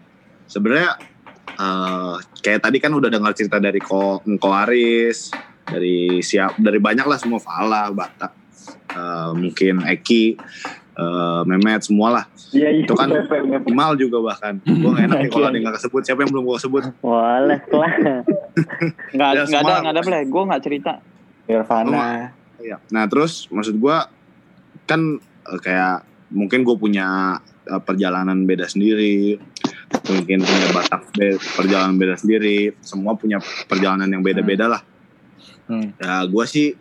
[0.48, 0.92] Sebenarnya
[1.60, 5.36] eh, kayak tadi kan udah dengar cerita dari ko Ko Aris
[5.68, 8.32] dari siap dari banyak lah semua Fala Batak
[8.96, 10.40] eh, mungkin Eki
[10.96, 12.84] eh, Mehmet semua lah Iya, iya.
[12.84, 13.12] itu kan
[13.72, 16.44] Imal juga bahkan gue gak enak nih kalau ada yang gak kesebut siapa yang belum
[16.46, 17.94] gue sebut Boleh lah.
[19.16, 20.22] Nggak Ya, nggak ada nggak ada boleh.
[20.26, 20.94] Gue nggak cerita.
[21.46, 22.78] Nirvana Iya.
[22.90, 24.08] Nah terus maksud gua
[24.84, 26.02] kan eh, kayak
[26.32, 29.36] mungkin gue punya eh, perjalanan beda sendiri,
[30.08, 34.82] mungkin punya Batak be- perjalanan beda sendiri, semua punya perjalanan yang beda-beda lah.
[35.66, 35.94] Hmm.
[35.98, 36.74] Ya gue sih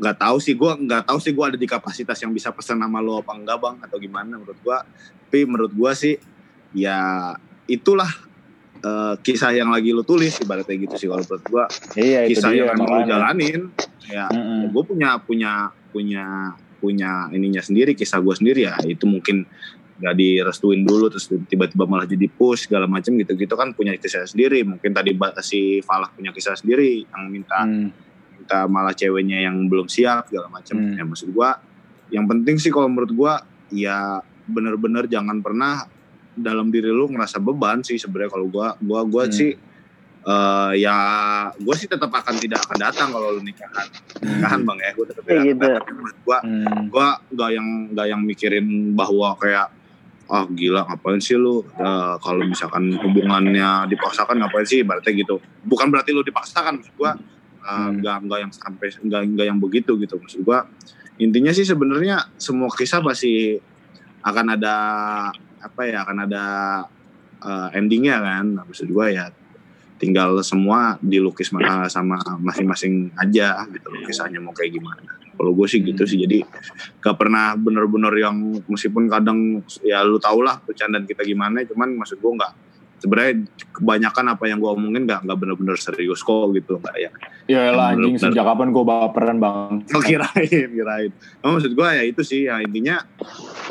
[0.00, 3.04] nggak tahu sih gue nggak tahu sih gue ada di kapasitas yang bisa pesan nama
[3.04, 4.80] lo apa enggak bang atau gimana menurut gua.
[5.28, 6.16] Tapi menurut gua sih
[6.72, 7.30] ya
[7.68, 8.08] itulah
[8.80, 11.06] eh, kisah yang lagi lo tulis ibaratnya gitu sih.
[11.06, 11.64] Kalau menurut gua
[12.00, 13.60] iya itu kisah dia yang emang lo jalanin
[14.10, 14.74] ya Mm-mm.
[14.74, 18.74] gue punya punya punya punya ininya sendiri kisah gue sendiri ya.
[18.88, 19.44] Itu mungkin
[20.00, 24.64] gak direstuin dulu terus tiba-tiba malah jadi push segala macam gitu-gitu kan punya kisah sendiri.
[24.64, 25.12] Mungkin tadi
[25.44, 27.92] si Falah punya kisah sendiri yang minta Hmm.
[28.50, 30.98] Minta malah ceweknya yang belum siap segala macam Hmm.
[30.98, 31.50] ya maksud gue
[32.10, 33.32] yang penting sih kalau menurut gue
[33.78, 34.18] ya
[34.50, 35.86] bener-bener jangan pernah
[36.34, 39.34] dalam diri lu ngerasa beban sih sebenarnya kalau gue gua gua Hmm.
[39.34, 39.54] sih
[40.20, 40.96] eh, ya
[41.54, 43.86] gue sih tetap akan tidak akan datang kalau lu nikahan.
[44.18, 45.62] Nikahan bang ya gue tetap tidak akan gitu.
[45.70, 45.96] datang.
[46.26, 46.82] Gue Hmm.
[46.90, 47.06] gue
[47.38, 49.70] gak yang gak yang mikirin bahwa kayak
[50.26, 51.62] ah gila ngapain sih lu?
[51.78, 54.82] Eh, kalau misalkan hubungannya dipaksakan ngapain sih?
[54.82, 55.38] Berarti gitu.
[55.62, 57.12] Bukan berarti lu dipaksakan maksud gue
[57.60, 58.00] Hmm.
[58.00, 60.16] nggak nggak yang sampai nggak nggak yang begitu gitu.
[60.16, 60.58] Maksud gue
[61.20, 63.60] intinya sih sebenarnya semua kisah pasti
[64.24, 64.76] akan ada
[65.60, 66.44] apa ya akan ada
[67.44, 68.44] eh, endingnya kan.
[68.56, 69.28] Nah, maksud gue ya
[70.00, 75.20] tinggal semua dilukis ma- sama masing-masing aja gitu loh kisahnya mau kayak gimana.
[75.36, 76.20] Kalau gue sih gitu sih.
[76.24, 76.40] Jadi
[77.04, 82.16] gak pernah bener-bener yang meskipun kadang ya lu tau lah bercandaan kita gimana cuman maksud
[82.20, 82.52] gue nggak
[83.00, 87.10] sebenarnya kebanyakan apa yang gue omongin nggak nggak bener-bener serius kok gitu nggak ya
[87.48, 91.10] ya lah anjing sejak kapan gue baperan bang Oh kirain, kirain.
[91.42, 93.02] Nah, maksud gue ya itu sih, ya intinya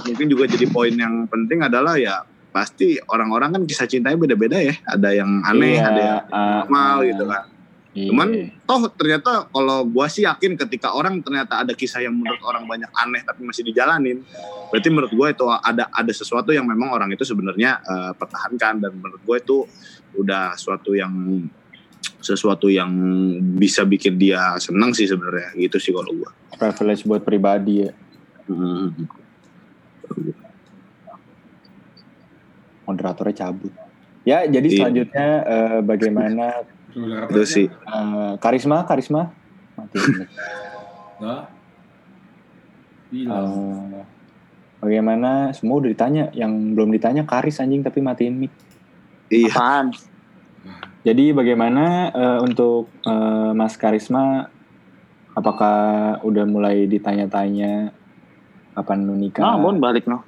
[0.04, 4.76] mungkin juga jadi poin yang penting adalah ya pasti orang-orang kan kisah cintanya beda-beda ya.
[4.84, 7.06] Ada yang aneh, Iya, ada yang ah, normal ah.
[7.08, 7.44] gitu kan.
[8.00, 8.08] Iya.
[8.16, 8.28] Cuman
[8.64, 12.88] toh ternyata kalau gue sih yakin ketika orang ternyata ada kisah yang menurut orang banyak
[12.96, 14.24] aneh tapi masih dijalanin,
[14.72, 18.92] berarti menurut gue itu ada ada sesuatu yang memang orang itu sebenarnya eh, pertahankan dan
[18.96, 19.58] menurut gue itu
[20.16, 21.12] udah suatu yang
[22.24, 22.88] sesuatu yang
[23.60, 26.32] bisa bikin dia senang sih sebenarnya gitu sih kalau gue.
[26.56, 27.92] privilege buat pribadi ya
[32.88, 33.74] moderatornya cabut
[34.26, 34.78] ya jadi Iya.
[34.84, 36.46] selanjutnya eh, bagaimana
[36.92, 37.68] Itu sih.
[37.70, 39.30] eh, karisma karisma
[39.76, 39.98] mati
[41.20, 41.44] Nah.
[43.10, 44.02] Eh,
[44.80, 48.54] bagaimana semua udah ditanya yang belum ditanya karis anjing tapi matiin mic
[49.30, 49.50] Iya.
[49.54, 49.88] Apaan?
[51.00, 54.50] jadi bagaimana eh, untuk eh, Mas Karisma
[55.34, 55.78] apakah
[56.22, 57.94] udah mulai ditanya-tanya
[58.74, 60.22] kapan menikah Nah, Bon balik no.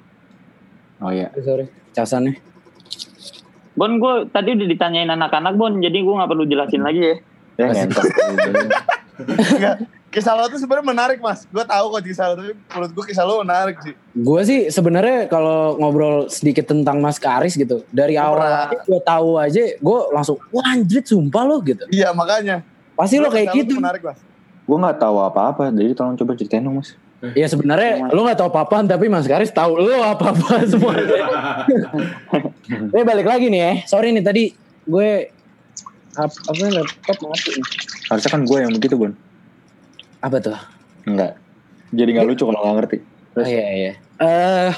[0.98, 2.38] oh ya Sorry, casannya.
[3.72, 7.16] Bon, gue tadi udah ditanyain anak-anak Bon, jadi gue nggak perlu jelasin lagi ya.
[7.60, 8.04] ya ngentot.
[10.12, 11.48] Kisah lo tuh sebenarnya menarik mas.
[11.48, 13.96] Gue tahu kok kisah lo, tapi menurut gue kisah lo menarik sih.
[14.12, 19.72] Gue sih sebenarnya kalau ngobrol sedikit tentang Mas Karis gitu, dari awal gue tahu aja,
[19.72, 21.88] gue langsung wah sumpah lo gitu.
[21.88, 22.60] Iya makanya.
[22.92, 23.80] Pasti lo kayak gitu.
[23.80, 24.20] tuh menarik mas.
[24.68, 26.92] Gue nggak tahu apa-apa, jadi tolong coba ceritain dong mas.
[27.22, 30.98] Ya sebenarnya lu nggak tahu apa-apaan tapi Mas Karis tahu lu apa-apa semua.
[32.96, 33.72] Eh balik lagi nih ya.
[33.86, 34.50] Sorry nih tadi
[34.82, 35.30] gue
[36.18, 37.66] apa, apa laptop mati nih.
[38.10, 39.14] Harusnya kan gue yang begitu Bon.
[40.18, 40.58] Apa tuh?
[41.06, 41.38] Enggak.
[41.94, 42.98] Jadi nggak lucu kalau nggak ngerti.
[43.38, 43.92] Oh iya iya.
[44.18, 44.72] Eh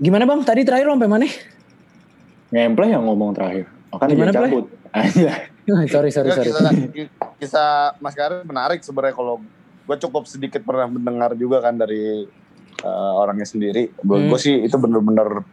[0.00, 0.40] gimana bang?
[0.48, 1.28] Tadi terakhir sampai mana?
[2.56, 3.68] Ngempleh yang ngomong terakhir.
[3.92, 4.72] Oh, kan Gimana, cabut.
[4.96, 5.44] Aja.
[5.92, 6.48] sorry sorry sorry.
[6.48, 6.72] Kisah,
[7.36, 7.70] kisah
[8.00, 9.44] Mas Karis menarik sebenarnya kalau
[9.86, 12.26] gue cukup sedikit pernah mendengar juga kan dari
[12.82, 13.94] eh, orangnya sendiri.
[14.02, 14.26] Hmm.
[14.26, 15.46] gue sih itu bener-bener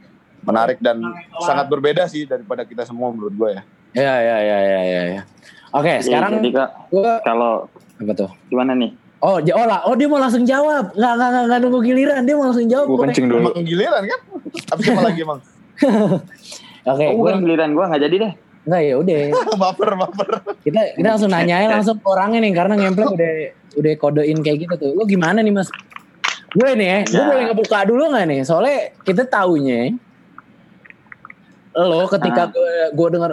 [0.43, 0.99] menarik dan
[1.39, 3.63] sangat berbeda sih daripada kita semua menurut gue ya.
[3.93, 5.01] Ya ya ya ya ya.
[5.19, 5.21] ya.
[5.73, 7.65] Oke Iya, sekarang jadi kak gua kalau
[7.97, 8.29] apa tuh?
[8.49, 8.93] gimana nih?
[9.23, 9.87] Oh, ja- oh, lah.
[9.87, 10.91] oh dia mau langsung jawab.
[10.99, 12.21] Nggak, nggak, nggak, nggak nunggu giliran.
[12.27, 12.85] Dia mau langsung jawab.
[12.91, 13.55] Gue kencing dulu.
[13.55, 14.19] Emang giliran kan?
[14.67, 15.39] Habis apa lagi emang?
[16.91, 18.33] Oke, oh, gue bukan giliran gue nggak jadi deh.
[18.63, 19.19] Enggak ya udah.
[19.63, 20.29] baper baper.
[20.61, 23.31] Kita kita langsung nanyain langsung ke orangnya nih karena ngemplek udah
[23.75, 24.91] udah kodein kayak gitu tuh.
[24.93, 25.67] Lu gimana nih Mas?
[26.53, 27.25] Gue nih ya, gue Ya.
[27.27, 28.39] boleh ngebuka dulu nggak nih?
[28.45, 29.91] Soalnya kita taunya
[31.73, 32.49] lo ketika Ah.
[32.49, 33.31] gue gue dengar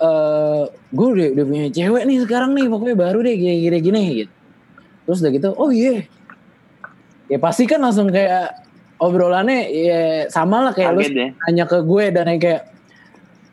[0.00, 4.00] eh gue udah, udah punya cewek nih sekarang nih pokoknya baru deh gini gini gini
[4.16, 4.32] gitu.
[5.04, 6.06] Terus udah gitu, oh iya.
[7.26, 8.54] Ya pasti kan langsung kayak
[8.96, 10.00] obrolannya ya
[10.30, 11.28] sama lah kayak lu Kaget ya.
[11.42, 12.62] nanya ke gue dan yang kayak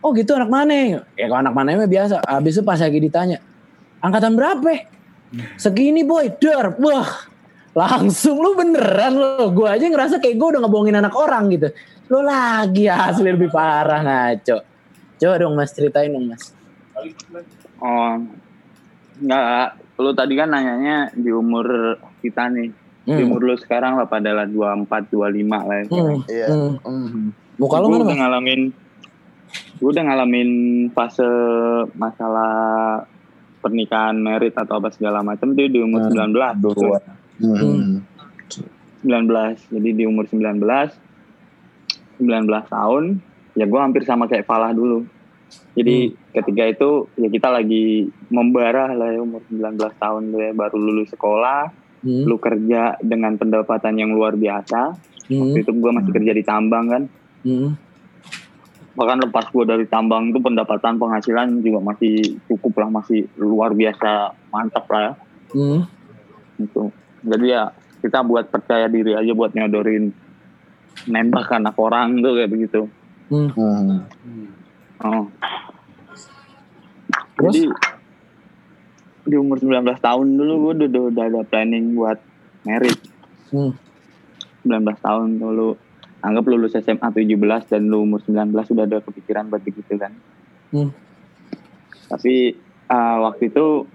[0.08, 3.38] oh gitu anak mana ya kalau anak mana mah biasa abis itu pas lagi ditanya
[4.00, 4.88] angkatan berapa
[5.60, 7.28] segini boy dar wah
[7.76, 11.68] langsung lu beneran lo gue aja ngerasa kayak gue udah ngebohongin anak orang gitu
[12.08, 14.58] lu lagi asli lebih parah ngaco
[15.18, 16.56] coba dong mas ceritain dong mas
[17.78, 18.18] Oh,
[19.22, 19.78] enggak.
[19.98, 22.74] Lu tadi kan nanyanya di umur kita nih.
[23.06, 23.30] Di Hmm.
[23.30, 25.86] umur lu sekarang lah pada lah 24, 25 lah ya.
[25.88, 26.48] Hmm, Iya.
[26.82, 27.26] hmm.
[27.56, 28.62] muka lu Gue mana udah mas ngalamin
[29.78, 30.49] gue udah ngalamin
[30.91, 31.26] fase
[31.94, 33.06] masalah
[33.62, 37.02] pernikahan merit atau apa segala macam tuh di umur 19 Duluan.
[37.38, 38.02] Hmm.
[39.06, 40.58] 19 jadi di umur 19
[42.18, 43.04] 19 tahun
[43.54, 45.06] ya gue hampir sama kayak Falah dulu.
[45.78, 50.78] Jadi ketika itu ya kita lagi membara lah ya umur 19 tahun tuh ya baru
[50.82, 54.94] lulus sekolah Hmm, lu kerja dengan pendapatan yang luar biasa.
[55.28, 57.04] Hmm, waktu itu gue masih kerja di tambang kan.
[57.41, 57.74] Hmm,
[58.98, 64.34] bahkan lepas gue dari tambang itu pendapatan penghasilan juga masih cukup lah masih luar biasa
[64.49, 65.14] mantap lah ya
[65.53, 65.80] hmm.
[66.65, 66.90] gitu
[67.22, 67.64] jadi ya
[68.02, 70.10] kita buat percaya diri aja buat nyodorin
[71.06, 72.90] nembak anak orang tuh kayak begitu
[73.28, 73.52] Hmm.
[75.03, 75.28] oh.
[77.36, 77.53] Terus?
[77.60, 77.64] jadi
[79.28, 82.18] di umur 19 tahun dulu gue udah, udah, udah ada planning buat
[82.64, 82.95] merit
[83.52, 83.76] Hmm.
[84.64, 85.76] 19 tahun dulu
[86.19, 87.38] anggap lulus SMA 17
[87.68, 90.14] dan lu umur 19 sudah ada kepikiran buat begitu kan
[90.68, 90.91] Hmm.
[92.07, 92.52] tapi
[92.88, 93.88] uh, waktu itu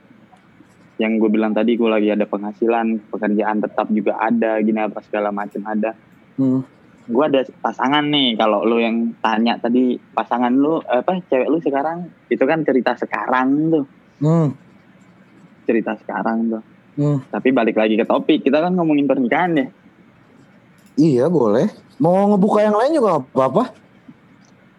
[0.97, 5.29] yang gue bilang tadi gue lagi ada penghasilan pekerjaan tetap juga ada gini apa segala
[5.29, 5.93] macam ada
[6.33, 6.65] Hmm.
[7.03, 12.09] gue ada pasangan nih kalau lu yang tanya tadi pasangan lu apa cewek lu sekarang
[12.31, 13.85] itu kan cerita sekarang tuh
[14.17, 14.49] Hmm.
[15.63, 16.63] cerita sekarang tuh
[16.93, 17.21] Hmm.
[17.29, 19.67] tapi balik lagi ke topik kita kan ngomongin pernikahan ya
[20.97, 21.73] Iya boleh.
[21.97, 23.73] Mau ngebuka yang lain juga apa-apa.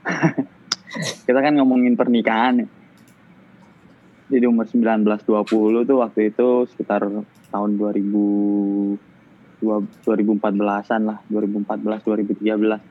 [1.26, 2.68] kita kan ngomongin pernikahan ya.
[4.34, 7.06] Jadi umur 19-20 tuh waktu itu sekitar
[7.54, 8.98] tahun 2000
[9.62, 12.82] dua- 2014-an lah, 2014-2013.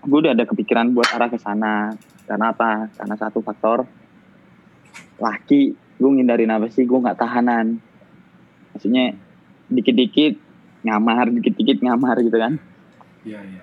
[0.00, 1.94] Gue udah ada kepikiran buat arah ke sana.
[2.26, 2.90] Karena apa?
[2.94, 3.86] Karena satu faktor
[5.20, 6.84] laki, gue ngindarin apa sih?
[6.84, 7.78] Gue nggak tahanan.
[8.74, 9.14] Maksudnya
[9.70, 10.49] dikit-dikit
[10.80, 12.56] ngamar, dikit-dikit ngamar gitu kan.
[13.22, 13.62] Iya, iya.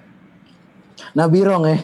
[1.13, 1.77] Nabirong ya.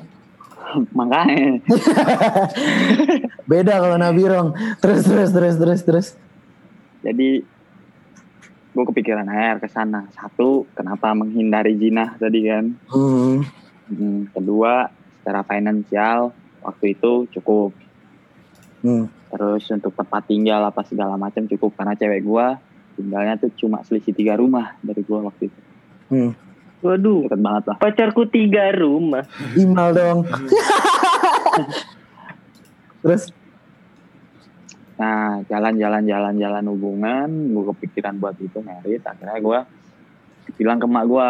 [0.97, 1.59] Makanya
[3.49, 4.53] Beda kalau Nabirong.
[4.79, 6.07] Terus terus terus terus terus.
[7.03, 7.43] jadi
[8.73, 13.43] gue kepikiran air ke sana satu kenapa menghindari jinah tadi kan Hmm.
[13.85, 14.87] Hmm, kedua
[15.19, 16.31] secara finansial
[16.63, 17.75] waktu itu cukup
[18.79, 19.11] Hmm.
[19.29, 22.47] terus untuk tempat tinggal apa segala macam cukup karena cewek gue
[22.93, 25.59] tinggalnya tuh cuma selisih tiga rumah dari gue waktu itu
[26.07, 26.31] Hmm.
[26.79, 29.23] Waduh, deket banget lah pacarku tiga rumah.
[29.55, 30.19] Imal dong.
[33.01, 33.31] terus
[34.93, 39.59] nah jalan-jalan jalan-jalan hubungan gue kepikiran buat itu merit akhirnya gue
[40.53, 41.29] bilang ke mak gue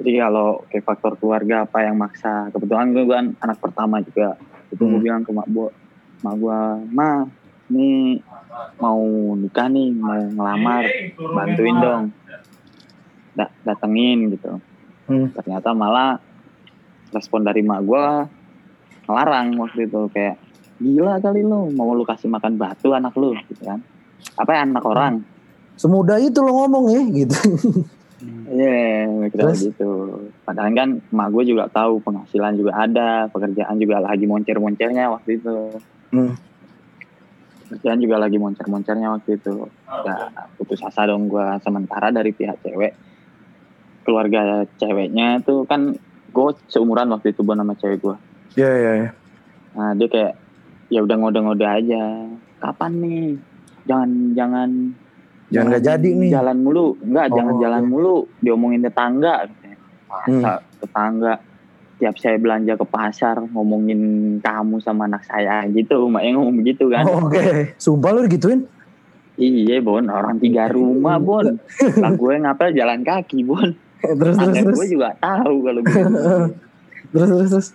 [0.00, 4.40] jadi kalau kayak faktor keluarga apa yang maksa kebetulan gue kan anak pertama juga
[4.72, 5.04] itu gue Hmm.
[5.04, 5.68] bilang ke mak gue
[6.20, 6.58] mak gue
[6.90, 7.10] ma
[7.70, 8.18] ini
[8.76, 9.00] mau
[9.34, 10.84] nikah nih mau ngelamar
[11.16, 12.02] bantuin dong
[13.32, 14.58] Da- datengin gitu
[15.06, 15.26] Hmm.
[15.34, 16.22] ternyata malah
[17.10, 18.04] respon dari mak gue
[19.06, 20.38] ngelarang waktu itu kayak
[20.78, 23.82] gila kali lu mau lu kasih makan batu anak lu gitu kan
[24.38, 25.14] apa ya anak orang
[25.74, 27.36] Semudah itu lo ngomong ya gitu.
[28.52, 29.72] Iya, kira Terus?
[29.72, 29.90] gitu.
[30.44, 35.80] Padahal kan emak gue juga tahu penghasilan juga ada, pekerjaan juga lagi moncer-moncernya waktu itu.
[36.12, 36.36] Hmm.
[37.70, 39.70] Pekerjaan juga lagi moncer-moncernya waktu itu.
[40.02, 40.26] Ya,
[40.58, 41.46] putus asa dong gue.
[41.62, 42.98] Sementara dari pihak cewek,
[44.02, 45.94] keluarga ceweknya tuh kan
[46.34, 48.16] gue seumuran waktu itu gue sama cewek gue.
[48.58, 49.10] Iya iya iya.
[49.78, 50.34] Nah dia kayak
[50.90, 52.26] ya udah ngode-ngode aja.
[52.58, 53.38] Kapan nih?
[53.86, 54.70] Jangan jangan
[55.50, 56.30] Jangan nggak jadi nih.
[56.30, 58.16] Jalan mulu, enggak Oh, jangan jalan mulu.
[58.42, 59.46] Diomongin tetangga.
[60.10, 61.38] Masa tetangga
[62.00, 64.00] tiap saya belanja ke pasar ngomongin
[64.40, 67.04] kamu sama anak saya gitu, maknya ngomong begitu kan.
[67.04, 68.64] Oh, Oke, sumpah lu digituin?
[69.36, 71.44] Iya Bon, orang tiga rumah Bon.
[71.96, 73.68] Lah gue ngapel jalan kaki Bon.
[74.00, 74.76] terus terus Ada terus.
[74.76, 76.00] gue juga tahu kalau gitu.
[77.12, 77.68] terus terus terus.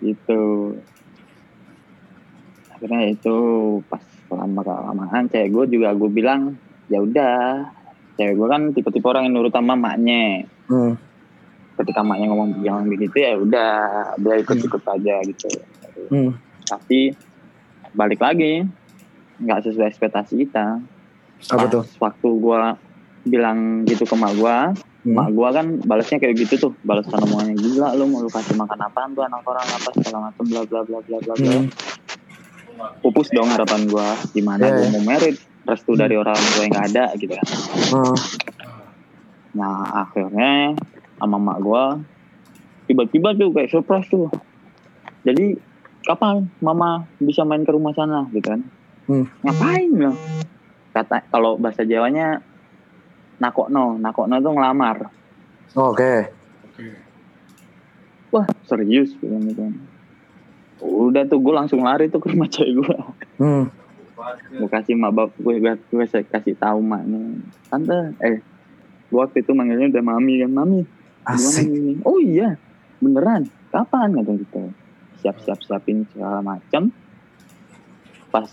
[0.00, 0.42] gitu
[2.70, 3.36] akhirnya itu
[3.86, 6.56] pas lama kelamaan cewek gue juga gue bilang
[6.86, 7.68] ya udah
[8.16, 10.94] cewek gue kan tipe-tipe orang yang nurut sama maknya Hmm.
[11.80, 13.70] Ketika maknya ngomong jangan begitu ya udah
[14.16, 15.48] dia ikut-ikut aja gitu
[16.06, 16.34] Hmm.
[16.64, 17.14] tapi
[17.92, 18.66] balik lagi
[19.38, 20.78] nggak sesuai ekspektasi kita
[21.46, 21.84] Apa tuh?
[21.98, 22.60] waktu gue
[23.26, 24.56] bilang gitu ke mak gue
[25.00, 25.16] Hmm.
[25.16, 28.80] mak gue kan balasnya kayak gitu tuh balas omongannya gila lu mau lu kasih makan
[28.82, 31.66] apaan tuh anak orang apa segala macam bla bla bla bla bla bla Hmm.
[33.00, 36.86] pupus dong harapan gue gimana Iya, gue mau merit restu dari orang tua yang gak
[36.90, 37.46] ada gitu kan
[37.90, 38.16] Hmm.
[39.52, 40.76] nah akhirnya
[41.20, 41.84] sama mak gue
[42.90, 44.26] tiba-tiba tuh kayak surprise tuh.
[45.22, 45.54] Jadi
[46.02, 48.64] kapan mama bisa main ke rumah sana gitu kan?
[49.10, 49.26] Hmm.
[49.42, 50.14] ngapain lo
[50.94, 52.42] kata kalau bahasa Jawanya
[53.38, 53.98] nakokno.
[53.98, 54.96] Nakokno tuh ngelamar.
[55.78, 56.14] Oke.
[58.30, 59.74] wah serius bilang gitu kan.
[60.80, 62.96] udah tuh gue langsung lari tuh ke rumah cewek gue
[63.42, 63.66] Hmm.
[64.54, 67.38] gue kasih mak bap gue gue kasih tahu maknya.
[67.70, 68.38] Tante eh
[69.10, 70.50] gue waktu itu manggilnya udah mami kan.
[70.54, 70.80] Mami
[71.22, 71.68] Asik.
[72.02, 72.56] oh iya
[72.98, 74.62] beneran kapan kata gitu
[75.16, 76.88] siap siap siapin segala macam
[78.28, 78.48] pas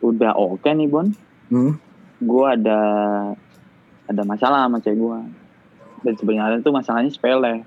[0.00, 1.08] udah oke nih bon
[1.46, 1.74] Hmm.
[2.20, 2.80] gue ada
[4.06, 5.18] ada masalah sama cewek gue
[6.00, 7.66] dan sebenarnya itu masalahnya sepele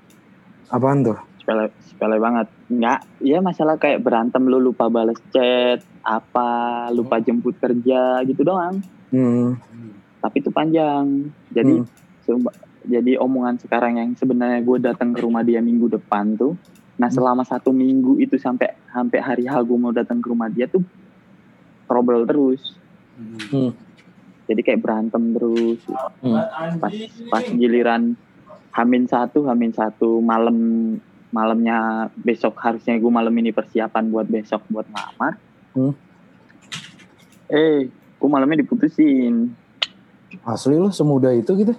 [0.66, 1.20] Apaan tuh?
[1.36, 6.48] sepele sepele banget nggak ya masalah kayak berantem lu lupa balas chat apa
[6.88, 8.80] lupa jemput kerja gitu doang
[9.12, 9.60] Hmm.
[10.18, 11.84] tapi itu panjang jadi
[12.24, 12.40] Hmm.
[12.84, 16.54] Jadi omongan sekarang yang sebenarnya gue datang ke rumah dia minggu depan tuh
[16.94, 20.64] nah selama satu minggu itu sampai sampai hari H gue mau datang ke rumah dia
[20.64, 20.84] tuh
[21.84, 22.62] trouble terus
[23.14, 23.70] Hmm.
[24.44, 25.78] jadi kayak berantem terus
[26.18, 26.34] Hmm.
[26.76, 26.90] pas
[27.30, 28.18] pas giliran
[28.74, 30.58] Hamin satu Hamin satu malam
[31.30, 35.38] malamnya besok harusnya gue malam ini persiapan buat besok buat ngelamar
[35.74, 35.94] Hmm.
[37.46, 39.54] eh gue malamnya diputusin
[40.42, 41.78] Asli lu semudah itu gitu?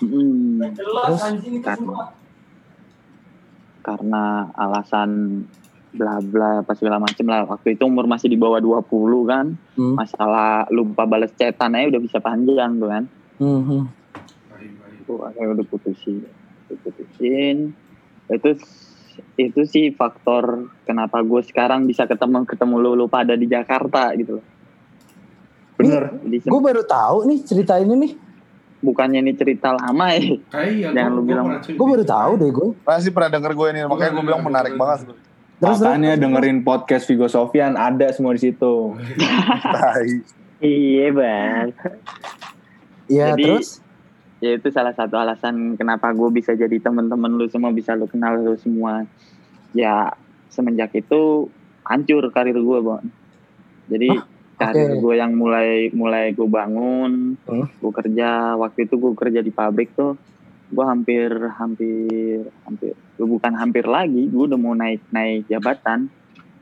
[0.00, 1.20] Mm, Terus?
[1.60, 1.96] karena
[3.80, 5.10] karena alasan
[5.90, 8.86] bla bla apa segala macem lah waktu itu umur masih di bawah 20
[9.26, 9.98] kan Hmm.
[9.98, 13.04] masalah lupa balas chatan aja udah bisa panjang tuh kan
[13.36, 13.60] Hmm.
[13.60, 13.82] hmm.
[15.00, 16.22] itu akhirnya udah putusin
[16.68, 17.56] diputusin
[18.30, 18.50] itu
[19.34, 24.38] itu sih faktor kenapa gue sekarang bisa ketemu ketemu lu lu pada di Jakarta gitu
[24.38, 24.46] loh
[25.74, 28.12] bener Gue baru tahu nih cerita ini nih.
[28.80, 32.68] Bukannya ini cerita lama ya Kayak jangan lu bilang Gue baru tahu deh gue.
[32.84, 35.12] Pasti pernah denger gue ini, makanya gue bilang menarik banget.
[35.60, 38.74] Terus, Makanya dengerin podcast Vigo Sofian ada semua di situ.
[40.60, 41.72] Iya bang.
[43.08, 43.80] Iya terus?
[44.40, 48.40] ya itu salah satu alasan kenapa gue bisa jadi teman-teman lu semua bisa lu kenal
[48.40, 49.04] lu semua
[49.76, 50.16] ya
[50.48, 51.52] semenjak itu
[51.84, 53.04] hancur karir gue bang
[53.92, 54.08] jadi
[54.60, 57.66] karir gue yang mulai mulai gue bangun Hmm.
[57.66, 60.20] gue kerja waktu itu gue kerja di pabrik tuh
[60.70, 66.12] gue hampir hampir hampir gue bukan hampir lagi gue udah mau naik naik jabatan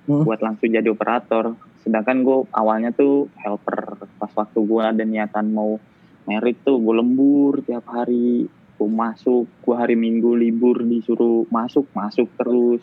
[0.08, 0.24] Hmm.
[0.24, 1.52] buat langsung jadi operator
[1.84, 5.76] sedangkan gue awalnya tuh helper pas waktu gue ada niatan mau
[6.24, 12.24] merit tuh gue lembur tiap hari gue masuk gue hari minggu libur disuruh masuk masuk
[12.40, 12.80] terus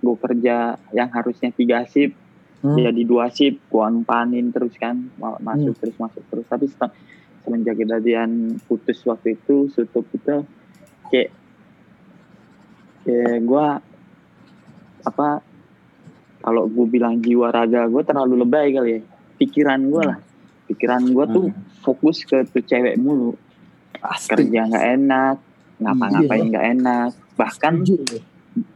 [0.00, 2.16] gue kerja yang harusnya tiga shift
[2.62, 2.78] Hmm.
[2.78, 5.80] jadi dua shift gue empanin terus kan Ma- masuk Hmm.
[5.82, 6.46] terus masuk terus.
[6.46, 6.66] Tapi
[7.42, 8.30] semenjak kejadian
[8.64, 10.46] putus waktu itu tutup itu
[11.10, 11.30] kayak
[13.02, 13.66] ya gue
[15.02, 15.28] apa
[16.38, 19.00] kalau gue bilang jiwa raga gue terlalu lebay kali ya.
[19.38, 20.18] Pikiran gue lah.
[20.70, 21.46] Pikiran gue tuh
[21.82, 23.34] fokus ke tuh cewek mulu.
[24.02, 25.36] Kerja nggak enak
[25.82, 27.10] ngapa-ngapain nggak enak.
[27.34, 27.74] Bahkan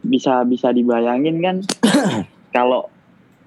[0.03, 1.55] bisa bisa dibayangin kan
[2.55, 2.91] kalau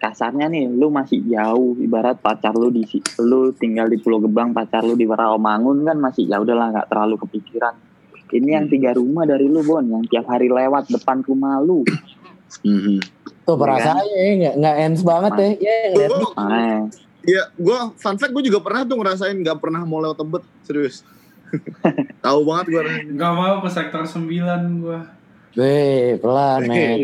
[0.00, 4.56] kasarnya nih lu masih jauh ibarat pacar lu di si- lu tinggal di Pulau Gebang
[4.56, 7.76] pacar lu di Rawamangun kan masih ya udahlah nggak terlalu kepikiran
[8.32, 11.84] ini yang tiga rumah dari lu Bon yang tiap hari lewat depan rumah lu
[13.46, 15.48] Tuh Iya perasaannya ya nggak nggak ends banget ya.
[15.58, 16.26] Ya ngeliat nih.
[16.38, 16.80] Ah,
[17.20, 21.04] Iya, gue fun fact gue juga pernah tuh ngerasain nggak pernah mau lewat tebet serius.
[22.24, 22.82] Tahu banget gue.
[23.12, 25.19] Gak mau ke sektor 9 gua.
[25.52, 26.98] Weh, pelan men.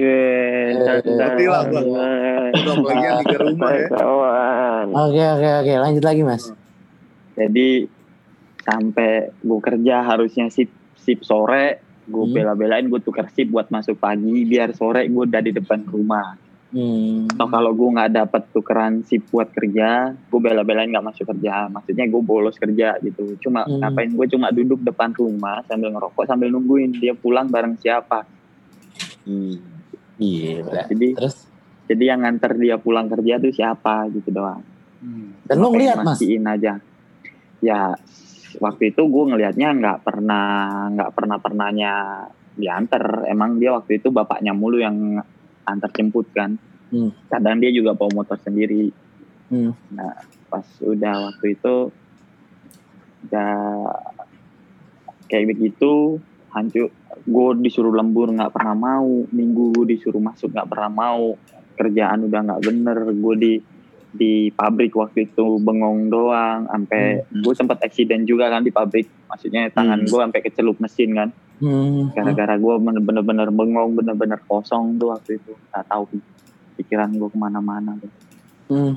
[0.77, 1.83] Ngerti lah gue.
[1.83, 3.87] Udah apalagi yang tiga rumah ya.
[4.87, 6.45] Oke oke oke lanjut lagi mas.
[7.35, 7.85] jadi
[8.59, 10.67] sampai gue kerja harusnya sip
[10.97, 12.33] sip sore gue Hmm.
[12.33, 17.29] bela-belain gue tukar sip buat masuk pagi biar sore gue udah di depan rumah Hmm.
[17.29, 22.05] atau kalau gue nggak dapet tukeran sip buat kerja gue bela-belain nggak masuk kerja maksudnya
[22.05, 23.79] gue bolos kerja gitu cuma Hmm.
[23.81, 28.25] ngapain gue cuma duduk depan rumah sambil ngerokok sambil nungguin dia pulang bareng siapa
[30.17, 30.83] Gila.
[30.89, 31.45] jadi terus?
[31.87, 34.65] jadi yang nganter dia pulang kerja tuh siapa gitu doang.
[35.47, 36.19] Dan lo ngeliat, Mas?
[36.19, 36.83] mastiin aja.
[37.63, 37.95] Ya
[38.59, 40.47] waktu itu gue ngelihatnya nggak pernah
[40.91, 41.93] nggak pernah pernahnya
[42.57, 43.29] diantar.
[43.31, 45.21] Emang dia waktu itu bapaknya mulu yang
[45.67, 46.59] antar jemput kan.
[46.87, 47.11] Hmm.
[47.27, 48.95] kadang dia juga bawa motor sendiri.
[49.47, 49.75] Hmm.
[49.95, 50.15] nah
[50.51, 51.75] pas udah waktu itu
[53.27, 53.55] udah
[55.31, 56.19] kayak begitu
[56.51, 56.91] hancur
[57.25, 59.25] gue disuruh lembur nggak pernah mau.
[59.33, 61.25] Minggu disuruh masuk nggak pernah mau.
[61.77, 62.99] Kerjaan udah nggak bener.
[63.17, 63.55] Gue di
[64.17, 66.69] di pabrik waktu itu bengong doang.
[66.69, 69.09] Sampai gue sempat accident juga kan di pabrik.
[69.29, 70.09] Maksudnya tangan Hmm.
[70.09, 71.31] gue sampai kecelup mesin kan.
[71.57, 72.13] Hmm.
[72.13, 75.57] gara-gara gue bener-bener bengong bener-bener kosong tuh waktu itu.
[75.73, 76.03] Nggak tahu
[76.77, 78.13] pikiran gue ke mana-mana tuh.
[78.67, 78.95] Hmm.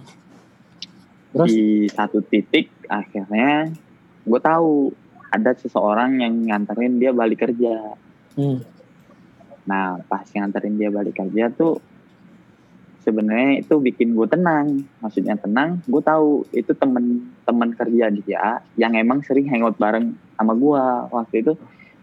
[1.29, 3.69] di satu titik akhirnya
[4.25, 4.89] gue tahu
[5.29, 7.93] ada seseorang yang nganterin dia balik kerja
[8.39, 8.63] Hmm.
[9.67, 11.83] nah pas nganterin dia balik kerja tuh
[13.03, 19.19] sebenarnya itu bikin gue tenang maksudnya tenang gue tahu itu temen-temen kerja dia yang emang
[19.27, 21.53] sering hangout bareng sama gue waktu itu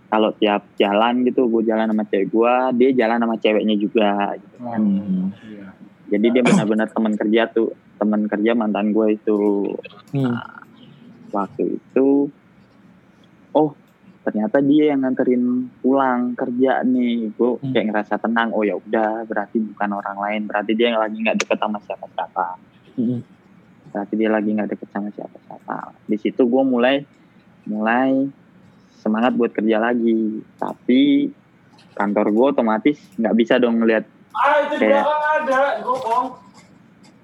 [0.06, 4.56] kalau tiap jalan gitu gue jalan sama cewek gue dia jalan sama ceweknya juga gitu
[4.60, 4.82] kan.
[6.06, 9.38] jadi dia benar-benar teman kerja tuh teman kerja mantan gue itu
[10.14, 10.38] Hmm.
[11.34, 12.30] waktu itu
[13.52, 13.74] oh
[14.26, 17.30] ternyata dia yang nganterin pulang kerja nih.
[17.38, 21.38] Gue kayak ngerasa tenang oh ya udah berarti bukan orang lain berarti dia lagi nggak
[21.46, 22.46] deket sama siapa-siapa.
[22.96, 23.20] Hmm.
[23.86, 25.78] berarti dia lagi nggak deket sama siapa-siapa.
[26.10, 27.06] Di situ gue mulai
[27.70, 28.26] mulai
[28.98, 30.42] semangat buat kerja lagi.
[30.58, 31.30] Tapi
[31.94, 34.04] kantor gue otomatis nggak bisa dong ngeliat
[34.76, 35.06] kayak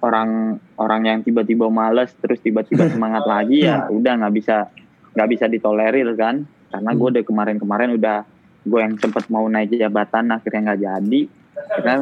[0.03, 4.70] orang orang yang tiba-tiba males terus tiba-tiba semangat lagi ya udah nggak bisa
[5.12, 8.24] nggak bisa ditolerir kan karena gue udah kemarin-kemarin udah
[8.65, 11.20] gue yang sempet mau naik jabatan akhirnya nggak jadi.
[11.53, 11.94] Karena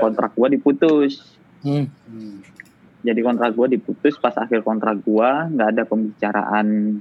[0.00, 1.36] kontrak gue diputus.
[1.60, 1.92] Hmm.
[3.04, 6.96] jadi kontrak gue diputus pas akhir kontrak gue nggak ada pembicaraan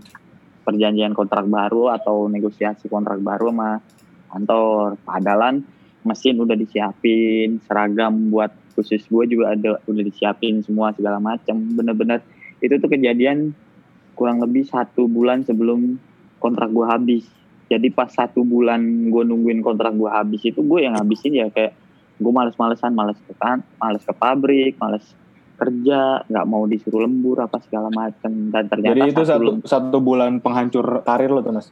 [0.67, 3.79] perjanjian kontrak baru atau negosiasi kontrak baru sama
[4.27, 4.99] kantor.
[5.07, 5.63] Padahal
[6.03, 12.23] mesin udah disiapin seragam buat khusus gue juga ada udah disiapin semua segala macam bener-bener
[12.63, 13.51] itu tuh kejadian
[14.15, 15.99] kurang lebih satu bulan sebelum
[16.39, 17.23] kontrak gue habis
[17.69, 18.81] jadi pas satu bulan
[19.13, 21.77] gue nungguin kontrak gue habis itu gue yang habisin ya kayak
[22.19, 25.05] gue males-malesan males ke kan males ke pabrik males
[25.59, 30.39] kerja nggak mau disuruh lembur apa segala macam dan ternyata Jadi itu satu satu bulan
[30.39, 31.67] penghancur karir lo tuh mas.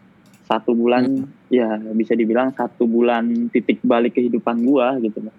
[0.48, 5.36] satu bulan ya bisa dibilang satu bulan titik balik kehidupan gua gitu loh.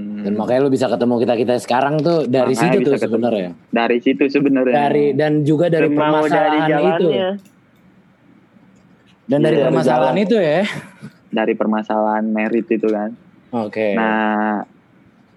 [0.00, 3.50] Dan makanya lu bisa ketemu kita kita sekarang tuh dari Makanya situ tuh sebenarnya.
[3.68, 4.74] Dari situ sebenarnya.
[4.74, 7.08] Dari dan juga dari Semau dari permasalahan itu.
[9.30, 10.24] Dan dari Iya, permasalahan jalan.
[10.26, 10.60] itu ya.
[11.30, 13.14] Dari permasalahan merit itu kan.
[13.54, 13.94] Oke.
[13.94, 14.66] Nah,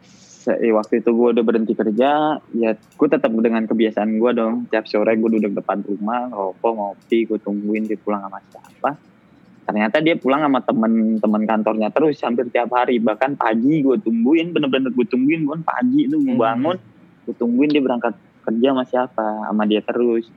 [0.02, 2.12] se- eh, waktu itu gue udah berhenti kerja,
[2.52, 4.66] ya gue tetap dengan kebiasaan gue dong.
[4.68, 8.98] Tiap sore gue duduk depan rumah, ngerokok, ngopi, gue tungguin dia pulang sama siapa.
[9.64, 12.98] Ternyata dia pulang sama temen-temen kantornya terus hampir tiap hari.
[12.98, 15.46] Bahkan pagi gue tungguin, bener-bener gue tungguin.
[15.46, 16.76] Gue pagi itu gue bangun,
[17.24, 18.12] gue tungguin dia berangkat
[18.44, 20.28] kerja sama siapa, sama dia terus.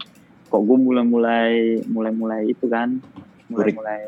[0.47, 3.03] Kok gue mulai-mulai, mulai-mulai itu kan,
[3.51, 4.01] mulai-mulai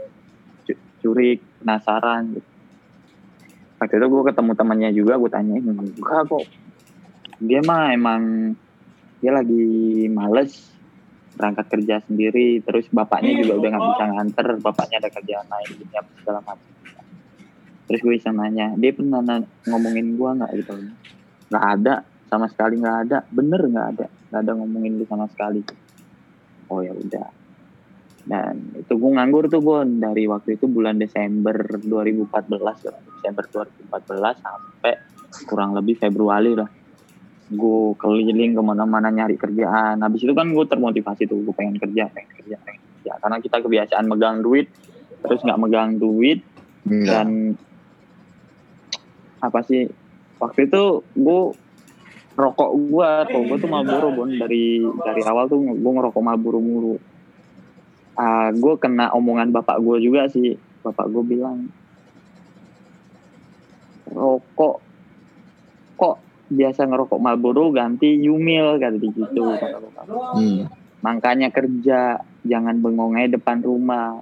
[0.66, 2.48] cu- curik, penasaran gitu.
[3.78, 6.46] Waktu itu gue ketemu temannya juga gue tanyain enggak kok.
[7.38, 8.22] Dia mah emang
[9.22, 9.66] dia lagi
[10.10, 10.50] males
[11.38, 16.10] berangkat kerja sendiri terus bapaknya juga udah nggak bisa nganter bapaknya ada kerjaan lain apa
[16.18, 16.70] segala macam.
[17.86, 20.74] Terus gue iseng nanya dia pernah na- ngomongin gue nggak gitu?
[21.54, 21.94] Nggak ada
[22.26, 23.18] sama sekali nggak ada.
[23.30, 24.06] Bener nggak ada?
[24.10, 25.62] Nggak ada ngomongin lu sama sekali.
[26.68, 27.37] Oh ya udah
[28.28, 32.28] dan itu gue nganggur tuh gue dari waktu itu bulan Desember 2014
[32.60, 32.76] lah.
[33.16, 33.44] Desember
[33.88, 34.94] 2014 sampai
[35.48, 36.68] kurang lebih Februari lah.
[37.48, 40.04] Gue keliling ke mana-mana nyari kerjaan.
[40.04, 43.12] Habis itu kan gue termotivasi tuh gue pengen kerja pengen kerja pengen kerja.
[43.16, 44.68] Karena kita kebiasaan megang duit
[45.24, 46.44] terus nggak megang duit
[46.86, 47.58] dan
[49.38, 49.90] apa sih
[50.38, 51.42] waktu itu gue
[52.38, 56.96] rokok gue rokok gue tuh Marlboro bon dari dari awal tuh gue ngerokok Marlboro mulu
[58.18, 61.70] ah gue kena omongan bapak gue juga sih bapak gue bilang
[64.10, 64.82] rokok
[65.94, 66.16] kok
[66.50, 69.44] biasa ngerokok Marlboro ganti Yumil kata dia gitu.
[70.34, 70.66] Hmm.
[70.98, 74.18] makanya kerja jangan bengong aja depan rumah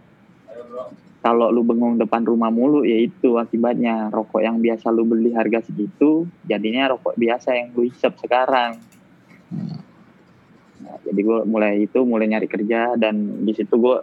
[1.24, 5.64] kalau lu bengong depan rumah mulu ya itu akibatnya rokok yang biasa lu beli harga
[5.64, 8.76] segitu jadinya rokok biasa yang lu hisap sekarang
[11.06, 13.96] jadi gue mulai itu mulai nyari kerja dan di situ gue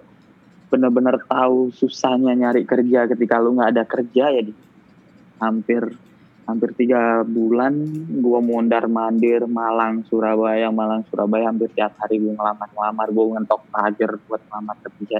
[0.72, 3.06] bener-bener tahu susahnya nyari kerja.
[3.06, 4.54] Ketika lu nggak ada kerja ya di
[5.38, 5.94] hampir
[6.44, 7.72] hampir tiga bulan
[8.10, 10.74] gue mondar mandir Malang Surabaya.
[10.74, 15.20] Malang Surabaya hampir tiap hari gue ngelamar ngelamar gue ngentok pagar buat ngelamar kerja.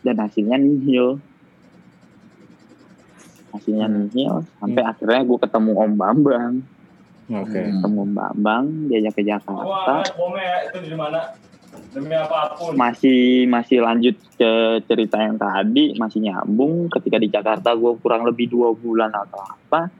[0.00, 1.20] Dan hasilnya nihil.
[3.52, 4.48] Hasilnya nihil.
[4.56, 6.79] Sampai akhirnya gue ketemu Om Bambang
[7.30, 7.60] Oke.
[7.62, 11.20] ketemu Om Bambang diajak ke Jakarta itu di mana?
[11.90, 12.74] Demi apa pun.
[12.74, 14.50] masih masih lanjut ke
[14.86, 19.90] cerita yang tadi masih nyambung ketika di Jakarta gue kurang lebih dua bulan atau apa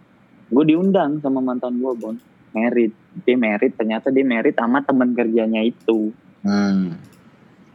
[0.50, 2.18] gue diundang sama mantan gue bon
[2.50, 2.90] merit
[3.22, 6.96] dia merit ternyata dia merit sama teman kerjanya itu Hmm.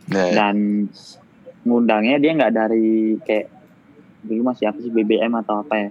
[0.10, 0.26] Ya.
[0.34, 0.90] dan
[1.62, 3.48] ngundangnya dia nggak dari kayak
[4.26, 5.90] dulu masih apa sih BBM atau apa ya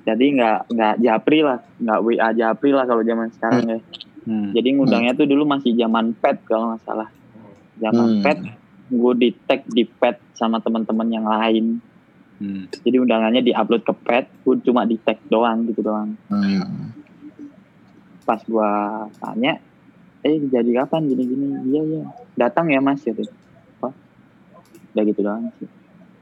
[0.00, 1.60] jadi nggak nggak japri lah.
[1.76, 3.78] Nggak WA japri lah kalau zaman sekarang ya.
[4.30, 7.08] Jadi ngundangnya tuh dulu masih zaman pet kalau nggak salah.
[7.80, 8.22] Zaman Hmm.
[8.22, 8.38] pet
[8.90, 11.80] gue di tag di pet sama teman-teman yang lain.
[12.84, 16.16] Jadi undangannya diupload ke pet gue cuma di tag doang gitu doang.
[16.28, 16.92] Hmm.
[18.20, 18.72] pas gue
[19.18, 19.58] tanya
[20.22, 21.10] eh jadi kapan?
[21.10, 22.02] Gini gini iya iya.
[22.38, 23.26] Datang ya mas gitu.
[23.80, 23.90] Apa?
[24.94, 25.66] Udah gitu doang sih.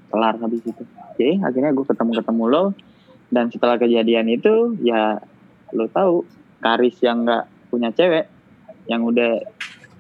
[0.09, 0.83] Kelar habis itu.
[0.83, 2.63] Oke akhirnya gue ketemu ketemu lo
[3.29, 5.21] dan setelah kejadian itu ya
[5.77, 6.25] lo tahu
[6.65, 8.27] Karis yang nggak punya cewek
[8.89, 9.45] yang udah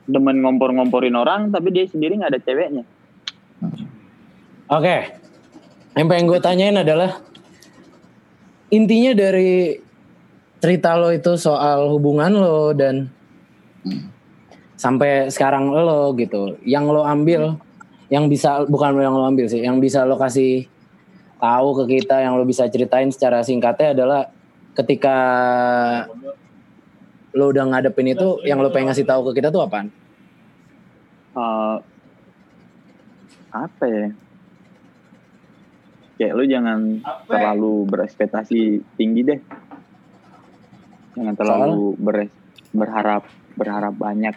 [0.08, 2.84] demen ngompor-ngomporin orang tapi dia sendiri nggak ada ceweknya
[4.68, 5.16] Oke.
[5.96, 7.24] Yang pengen gue tanyain adalah
[8.68, 9.80] intinya dari
[10.60, 13.08] cerita lo itu soal hubungan lo dan
[14.76, 16.60] sampai sekarang lo gitu.
[16.68, 17.56] Yang lo ambil
[18.12, 20.68] yang bisa bukan yang lo ambil sih, yang bisa lo kasih
[21.38, 24.22] tahu ke kita, yang lo bisa ceritain secara singkatnya adalah
[24.74, 25.16] ketika
[27.34, 29.90] lo udah ngadepin itu, yang lo pengen ngasih tahu ke kita tuh apaan?
[31.38, 31.76] Eh,
[33.54, 34.08] apa ya?
[36.18, 36.80] Kayak lu jangan
[37.30, 39.40] terlalu berekspektasi tinggi deh.
[41.14, 42.34] Jangan terlalu beres-
[42.74, 43.22] berharap
[43.54, 44.34] berharap banyak.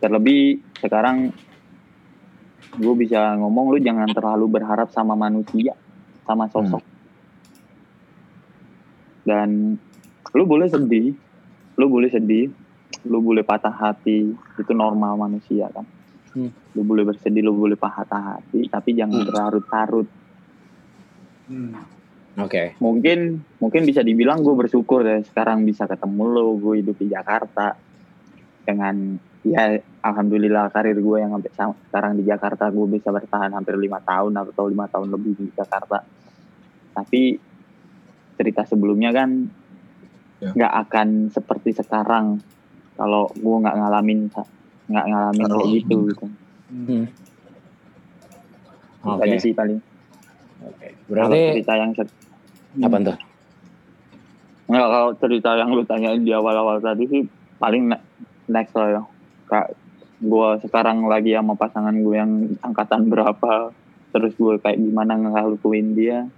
[0.00, 1.36] Terlebih sekarang
[2.78, 5.76] gue bisa ngomong lu jangan terlalu berharap sama manusia
[6.28, 6.84] sama sosok.
[9.24, 9.80] Dan
[10.36, 11.16] lu boleh sedih
[11.78, 12.50] lu boleh sedih
[13.06, 15.86] lu boleh patah hati itu normal manusia kan?
[16.28, 16.52] Hmm.
[16.76, 20.08] lu boleh bersedih lu boleh patah hati tapi jangan berlarut-larut.
[22.38, 22.76] Oke.
[22.78, 27.74] mungkin mungkin bisa dibilang gue bersyukur deh sekarang bisa ketemu lo gue hidup di Jakarta.
[28.68, 33.80] Dengan ya alhamdulillah karir gue yang sampai sa- sekarang di Jakarta gue bisa bertahan hampir
[33.80, 36.17] lima tahun atau lima tahun lebih di Jakarta
[36.98, 37.38] tapi
[38.34, 39.46] cerita sebelumnya kan
[40.54, 42.38] nggak akan seperti sekarang
[42.94, 44.30] kalau gue nggak ngalamin
[44.88, 46.26] nggak ngalamin kayak gitu gitu
[46.68, 47.08] Hmm.
[49.00, 49.24] Itu Oke.
[49.24, 49.80] aja sih paling
[51.08, 52.16] Berarti Kalau cerita yang set-
[52.76, 53.16] apa tuh?
[54.68, 57.22] Nggak, kalau cerita yang lu tanyain di awal-awal tadi sih
[57.56, 58.04] paling ne-
[58.52, 59.02] next lah ya.
[59.48, 59.72] Kak,
[60.20, 63.72] gue sekarang lagi sama pasangan gue yang angkatan berapa,
[64.12, 66.28] terus gue kayak gimana ngelakuin dia.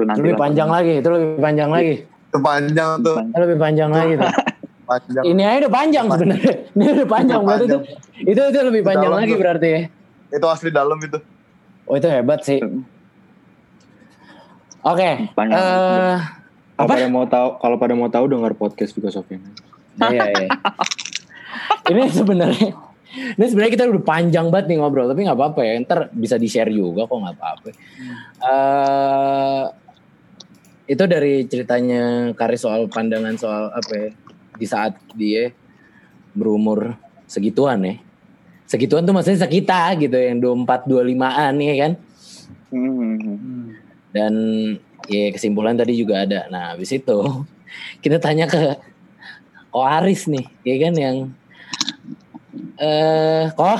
[0.00, 1.94] Itu nanti lebih panjang lagi, itu lebih panjang lagi.
[2.02, 3.16] Itu panjang tuh.
[3.20, 4.32] Itu lebih panjang lagi tuh.
[4.90, 5.22] Panjang.
[5.22, 6.54] Ini aja udah panjang sebenarnya.
[6.74, 7.78] Ini udah panjang berarti itu.
[8.26, 9.38] Itu itu lebih panjang Dalam lagi tuh.
[9.38, 9.80] berarti ya.
[10.32, 11.18] Itu asli dalam itu.
[11.86, 12.58] Oh itu hebat sih.
[14.80, 15.30] Oke.
[15.30, 16.16] eh,
[16.74, 19.46] Kalau pada mau tahu, kalau pada mau tahu dengar podcast juga Sofian.
[20.00, 20.48] Iya, iya.
[21.92, 22.68] ini sebenarnya
[23.10, 26.46] ini sebenarnya kita udah panjang banget nih ngobrol tapi nggak apa-apa ya ntar bisa di
[26.46, 27.68] share juga kok nggak apa-apa
[28.40, 29.62] Eh,
[30.90, 34.08] itu dari ceritanya Kari soal pandangan soal apa ya
[34.58, 35.54] di saat dia
[36.34, 36.98] berumur
[37.30, 37.94] segituan ya
[38.66, 41.94] segituan tuh maksudnya sekita gitu yang 24 25-an ya kan
[42.70, 43.74] Hmm.
[44.14, 44.34] dan
[45.10, 47.18] ya kesimpulan tadi juga ada nah habis itu
[48.02, 48.78] kita tanya ke
[49.70, 51.16] Ko Aris nih, ya kan yang
[52.78, 53.74] eh Ko?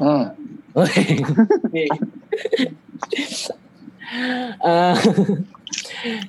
[0.00, 0.32] Hmm.
[4.64, 4.96] Eh,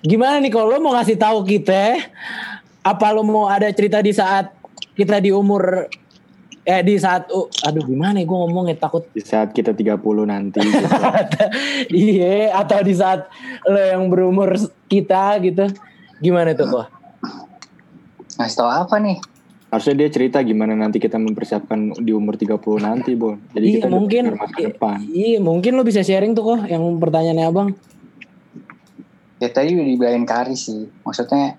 [0.02, 1.98] gimana nih kalau lo mau ngasih tahu kita
[2.82, 4.50] apa lo mau ada cerita di saat
[4.94, 5.86] kita di umur
[6.62, 10.60] eh di saat uh, aduh gimana ya gue ngomongnya takut Di saat kita 30 nanti
[10.60, 10.86] gitu.
[12.12, 13.26] iya atau di saat
[13.64, 14.54] lo yang berumur
[14.86, 15.66] kita gitu
[16.20, 16.88] gimana tuh kok
[18.36, 19.20] Ngasih tau apa nih?
[19.68, 23.36] Harusnya dia cerita gimana nanti kita mempersiapkan di umur 30 nanti, Bon.
[23.52, 24.24] Jadi Iya, kita mungkin.
[24.34, 24.98] masa depan.
[25.06, 27.70] iya mungkin lo bisa sharing tuh kok yang pertanyaannya abang
[29.40, 30.84] Ya tadi udah dibilangin Karis sih.
[31.04, 31.56] Maksudnya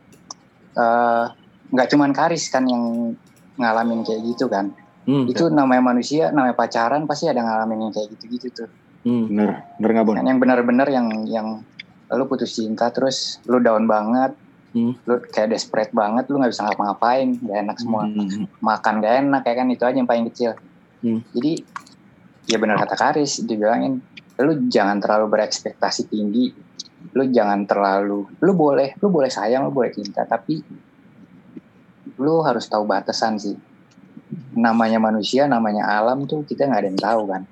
[0.76, 1.24] eh,
[1.70, 3.14] nggak cuman Karis kan yang
[3.56, 4.72] ngalamin kayak gitu kan.
[5.08, 5.26] Hmm.
[5.26, 8.68] Itu namanya manusia, namanya pacaran pasti ada ngalamin yang kayak gitu-gitu tuh.
[9.04, 9.32] Hmm.
[9.32, 10.16] Bener, bener nggak Bon?
[10.20, 11.48] Kan yang benar-benar yang yang
[12.10, 14.34] lu putus cinta terus lu down banget,
[14.70, 14.94] Hmm.
[15.02, 18.06] lu kayak desperate banget, lu nggak bisa ngapa-ngapain, gak enak semua,
[18.62, 20.54] makan gak enak ya kan itu aja yang paling kecil.
[21.02, 21.26] Hmm.
[21.34, 21.58] Jadi
[22.46, 23.98] ya benar kata Karis dibilangin,
[24.38, 26.54] lu jangan terlalu berekspektasi tinggi,
[27.10, 30.62] lu jangan terlalu, lu boleh, lu boleh sayang, lu boleh cinta, tapi
[32.20, 33.56] lu harus tahu batasan sih.
[34.54, 37.42] Namanya manusia, namanya alam tuh kita nggak ada yang tahu kan.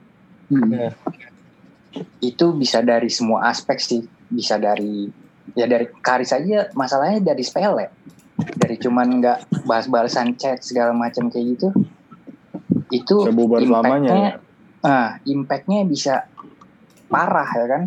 [2.22, 4.02] Itu bisa dari semua aspek sih.
[4.28, 5.08] Bisa dari
[5.56, 7.90] ya dari karis aja masalahnya dari sepele.
[8.38, 11.68] Dari cuman nggak bahas-bahasan chat segala macam kayak gitu
[12.88, 14.32] itu impactnya ya.
[14.84, 16.24] ah impactnya bisa
[17.08, 17.82] parah ya kan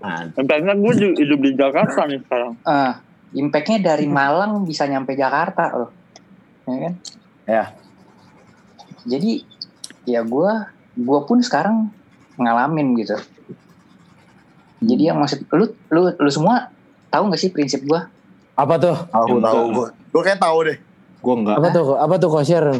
[0.00, 2.52] Karena gue juga hidup di Jakarta nih sekarang.
[2.62, 3.02] ah
[3.34, 5.90] impactnya dari Malang bisa nyampe Jakarta loh.
[6.64, 6.94] Ya kan?
[7.44, 7.64] Ya.
[9.04, 9.44] Jadi
[10.08, 10.52] ya gue
[10.96, 11.92] gue pun sekarang
[12.40, 13.16] ngalamin gitu.
[14.78, 16.70] Jadi yang maksud lu lu lu semua
[17.10, 18.00] tahu nggak sih prinsip gue
[18.58, 18.96] apa tuh?
[19.10, 19.62] Tahu tahu.
[19.74, 19.88] gue.
[20.14, 20.78] Gue kayak tahu deh.
[21.18, 21.56] Gue enggak.
[21.58, 21.86] apa tuh?
[21.98, 22.74] Apa tuh kok share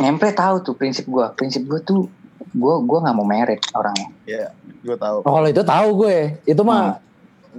[0.00, 2.08] Nyempre tahu tuh prinsip gue prinsip gue tuh
[2.42, 4.48] gue gue nggak mau merit orangnya Iya,
[4.80, 5.16] gue tahu.
[5.22, 6.16] Oh, kalau itu tahu gue.
[6.44, 6.98] Itu mah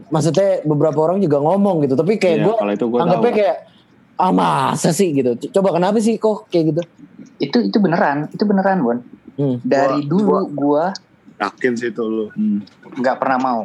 [0.08, 1.94] maksudnya beberapa orang juga ngomong gitu.
[1.94, 3.40] Tapi kayak Iya, gue kalau itu gue anggapnya tahu.
[3.40, 3.58] kayak
[4.18, 5.32] ah masa sih gitu.
[5.52, 6.82] Coba kenapa sih kok kayak gitu?
[7.38, 9.00] itu itu beneran itu beneran Bon
[9.32, 9.58] Hmm.
[9.64, 10.86] dari dulu gue
[11.40, 12.30] Yakin sih itu lu.
[12.94, 13.62] nggak pernah mau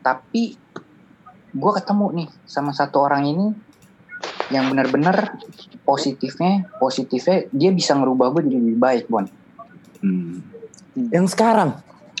[0.00, 0.56] tapi
[1.52, 3.46] gue ketemu nih sama satu orang ini
[4.48, 5.38] yang benar-benar
[5.82, 9.26] positifnya positifnya dia bisa ngerubah gue jadi lebih baik Bon
[11.12, 11.70] Yang sekarang.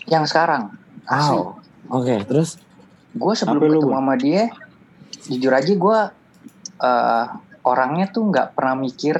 [0.06, 0.70] yang sekarang.
[1.10, 1.58] Wow.
[1.90, 2.62] Oke, terus?
[3.10, 3.98] Gue sebelum lu, ketemu Bon?
[3.98, 4.42] sama dia
[5.26, 5.98] jujur aja gue
[6.78, 7.24] eh,
[7.66, 9.16] orangnya tuh nggak pernah mikir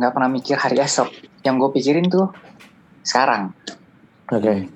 [0.00, 1.12] nggak pernah mikir hari esok.
[1.46, 2.26] Yang gue pikirin tuh
[3.06, 3.54] sekarang.
[4.30, 4.66] Oke.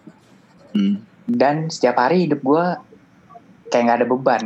[1.25, 2.65] dan setiap hari hidup gue
[3.71, 4.43] kayak nggak ada beban.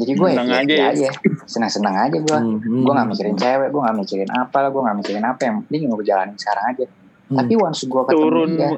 [0.00, 1.12] Jadi gue Senang happy aja aja, ya.
[1.44, 4.96] senang-senang aja gue Hmm, gue nggak mikirin cewek gue nggak mikirin apa lah gue nggak
[5.04, 5.40] mikirin apa.
[5.44, 6.84] Yang penting gue jalanin sekarang aja
[7.30, 7.38] Hmm.
[7.38, 8.50] tapi once gue ketemu Turun.
[8.52, 8.70] dia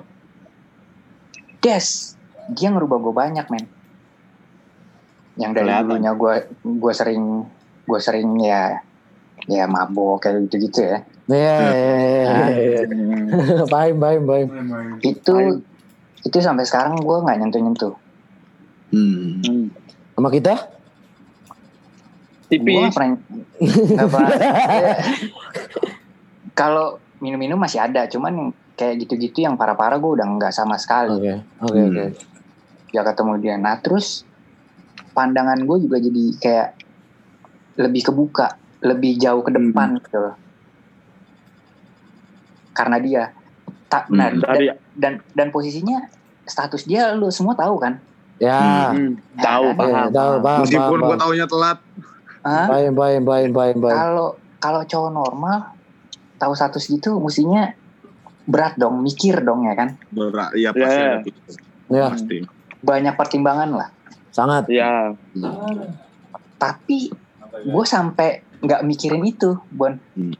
[1.58, 1.86] des
[2.52, 3.64] dia ngerubah gue banyak men
[5.34, 5.88] yang dari Kelihatan.
[5.88, 7.48] dulunya gue gue sering
[7.82, 8.84] gue sering ya
[9.44, 11.94] ya mabok kayak gitu gitu ya Iya, iya,
[12.52, 13.62] iya, iya.
[13.64, 14.48] Paham, paham, paham.
[15.00, 15.64] itu
[16.20, 17.94] itu sampai sekarang gue nggak nyentuh nyentuh
[20.12, 20.54] Sama kita?
[22.44, 22.76] gue Tipis.
[22.76, 23.08] nggak pernah
[23.88, 24.28] nggak pernah
[24.84, 24.94] ya.
[26.52, 31.34] kalau minum-minum masih ada cuman kayak gitu-gitu yang parah-parah gue udah nggak sama sekali Oke,
[31.62, 32.04] oke, oke.
[32.90, 34.26] ya ketemu dia nah terus
[35.14, 36.68] pandangan gue juga jadi kayak
[37.78, 40.34] lebih kebuka lebih jauh ke depan gitu loh
[42.74, 43.22] karena dia
[43.86, 46.02] tak nah, Hmm, dan, dari- dan dan posisinya
[46.42, 48.02] status dia lu semua tahu kan
[48.42, 48.58] Ya.
[48.90, 50.08] Hmm, tahu Nah, Iya, paham.
[50.10, 51.78] tahu, paham, Meskipun gue taunya telat.
[52.42, 52.66] Hah?
[52.66, 53.94] Paham, paham, paham, paham, paham.
[53.94, 54.28] kalau
[54.58, 55.58] kalau cowok normal
[56.42, 57.70] tahu status gitu mestinya
[58.42, 60.82] berat dong mikir dong ya kan Berat, iya pasti.
[60.82, 61.14] Ya.
[61.14, 61.30] ada.
[61.88, 62.36] Ya, Pasti.
[62.80, 63.88] banyak pertimbangan lah
[64.28, 64.66] sangat.
[64.66, 65.14] Ya.
[66.56, 67.12] tapi
[67.62, 70.34] gue sampai nggak mikirin itu bon Hmm.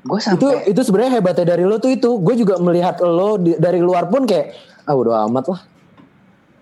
[0.00, 2.16] gue Itu sampai itu sebenarnya hebatnya dari lo tuh itu.
[2.18, 5.60] Gue juga melihat lo di- dari luar pun kayak ah udah amat lah.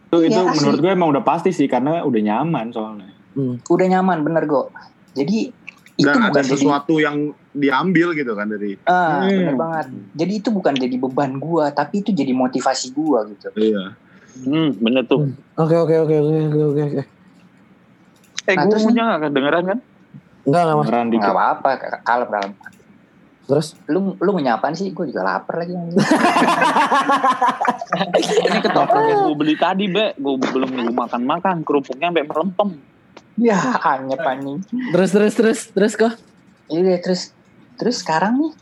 [0.04, 0.58] Itu, itu Ya, asli.
[0.58, 3.08] menurut gue emang udah pasti sih karena udah nyaman soalnya.
[3.30, 3.62] Hmm.
[3.62, 4.66] udah nyaman bener go
[5.12, 5.54] jadi
[5.98, 7.16] itu Dan ada bukan jadi sesuatu yang
[7.50, 8.78] diambil gitu kan dari.
[8.86, 9.34] ah Hmm.
[9.34, 13.84] bener banget jadi itu bukan jadi beban gue tapi itu jadi motivasi gue gitu Iya.
[14.38, 15.34] Hmm, bener tuh.
[15.58, 16.82] Oke, oke, oke, oke, oke, oke.
[16.86, 17.02] oke.
[18.46, 19.78] Eh, Nah, gue terus punya nggak kedengeran kan?
[20.46, 20.86] Enggak, enggak, Mas.
[20.86, 21.20] Beneran dikit.
[21.20, 21.70] nggak apa-apa
[22.00, 22.52] kalem kalem
[23.48, 25.72] Terus lu lu menyapaan sih gue juga lapar lagi.
[28.44, 30.12] Ini ketoprak yang gue beli tadi, Be.
[30.14, 31.64] Gue belum gue makan-makan.
[31.64, 32.68] Kerupuknya sampai melempem.
[33.38, 34.58] Ya, anyep anjing.
[34.66, 36.14] Terus terus terus terus kok.
[36.68, 37.30] Iya terus
[37.78, 38.52] terus sekarang nih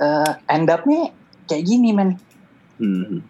[0.00, 1.12] eh end up-nya
[1.44, 2.16] kayak gini men.
[2.80, 3.20] Hmm.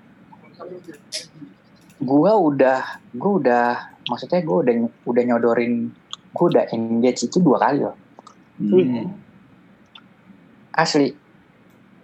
[1.99, 3.65] Gua udah gua udah
[4.07, 4.75] maksudnya gua udah
[5.11, 5.91] udah nyodorin
[6.31, 7.97] gua udah engage itu dua kali loh.
[8.63, 9.11] Hmm.
[10.71, 11.26] Asli.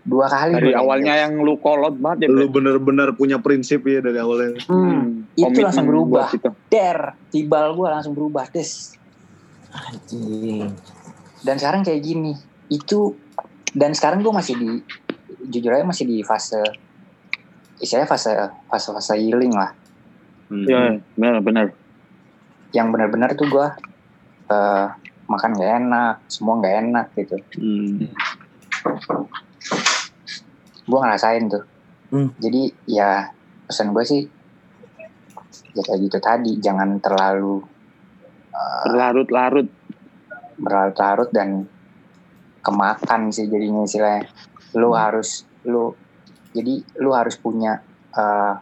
[0.03, 2.29] Dua kali Dari awalnya yang lu kolot banget ya.
[2.35, 4.59] Lu bener-bener punya prinsip ya dari awalnya.
[4.67, 6.27] Hmm, itu Komitmen langsung berubah.
[6.35, 6.51] itu.
[6.75, 6.99] Der,
[7.31, 8.99] tibal gua langsung berubah, des.
[9.71, 10.75] Anjing.
[11.47, 12.35] Dan sekarang kayak gini.
[12.67, 13.15] Itu
[13.79, 14.83] dan sekarang gua masih di
[15.47, 16.63] jujur aja masih di fase
[17.83, 18.31] istilahnya fase
[18.67, 19.71] fase fase healing lah.
[20.51, 20.67] Hmm.
[20.67, 21.67] Iya, benar benar.
[22.75, 23.79] Yang benar-benar tuh gua
[24.51, 24.87] eh,
[25.31, 27.37] makan gak enak, semua gak enak gitu.
[27.55, 28.11] Hmm.
[30.85, 31.65] Gua ngerasain tuh.
[32.11, 32.29] Hmm.
[32.37, 33.31] Jadi ya
[33.65, 34.23] pesan gue sih
[35.73, 37.65] ya kayak gitu tadi, jangan terlalu
[38.85, 39.69] Berlarut-larut.
[40.53, 41.65] berlarut-larut dan
[42.61, 44.29] kemakan sih jadinya istilahnya
[44.77, 45.91] lu harus lu
[46.53, 47.81] jadi lu harus punya
[48.13, 48.55] eh,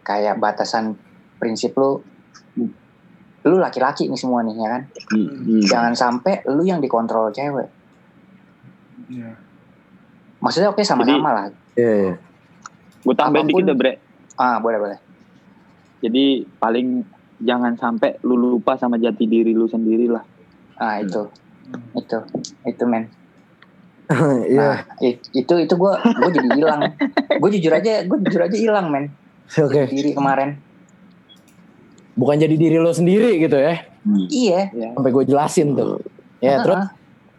[0.00, 0.96] kayak batasan
[1.36, 2.00] prinsip lu
[3.44, 4.82] lu laki-laki nih semua nih ya kan
[5.12, 5.60] Hmm.
[5.60, 7.68] jangan sampai lu yang dikontrol cewek
[9.04, 9.36] Iya.
[10.44, 12.14] Maksudnya oke sama-sama lah Iya, iya.
[13.00, 13.92] Gue tambahin dikit deh, Bre.
[14.36, 14.98] ah boleh boleh
[15.98, 17.00] Jadi paling
[17.38, 20.22] jangan sampai lu lupa sama jati diri lu sendiri lah.
[20.76, 21.22] ah itu
[21.94, 22.18] itu
[22.62, 23.08] itu men
[24.46, 24.60] Iya.
[24.60, 26.80] nah it- itu itu gue gue jadi hilang
[27.40, 29.04] gue jujur aja gue jujur aja hilang men
[29.56, 29.88] Oke.
[29.88, 30.60] diri kemarin
[32.14, 33.74] Bukan jadi diri lo sendiri gitu ya.
[34.30, 35.98] iya Sampai gue jelasin tuh.
[36.38, 36.82] Ya, Ah, terus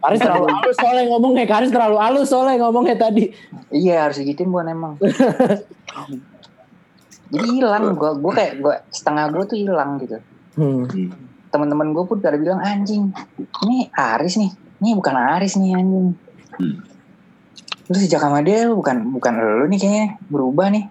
[0.06, 1.44] Karis terlalu halus soalnya ngomongnya.
[1.50, 3.26] Karis terlalu halus soalnya ngomongnya tadi.
[3.74, 4.94] Iya harus digituin buan emang.
[7.34, 10.22] Jadi hilang gua gua kayak gua setengah gua tuh hilang gitu.
[10.54, 10.86] Hmm.
[11.50, 13.10] Teman-teman gua pun pada bilang anjing,
[13.66, 14.54] ini Aris nih.
[14.78, 16.14] Ini bukan Aris nih anjing.
[17.90, 20.86] Lu sejak sama dia lu bukan bukan lu nih kayaknya berubah nih.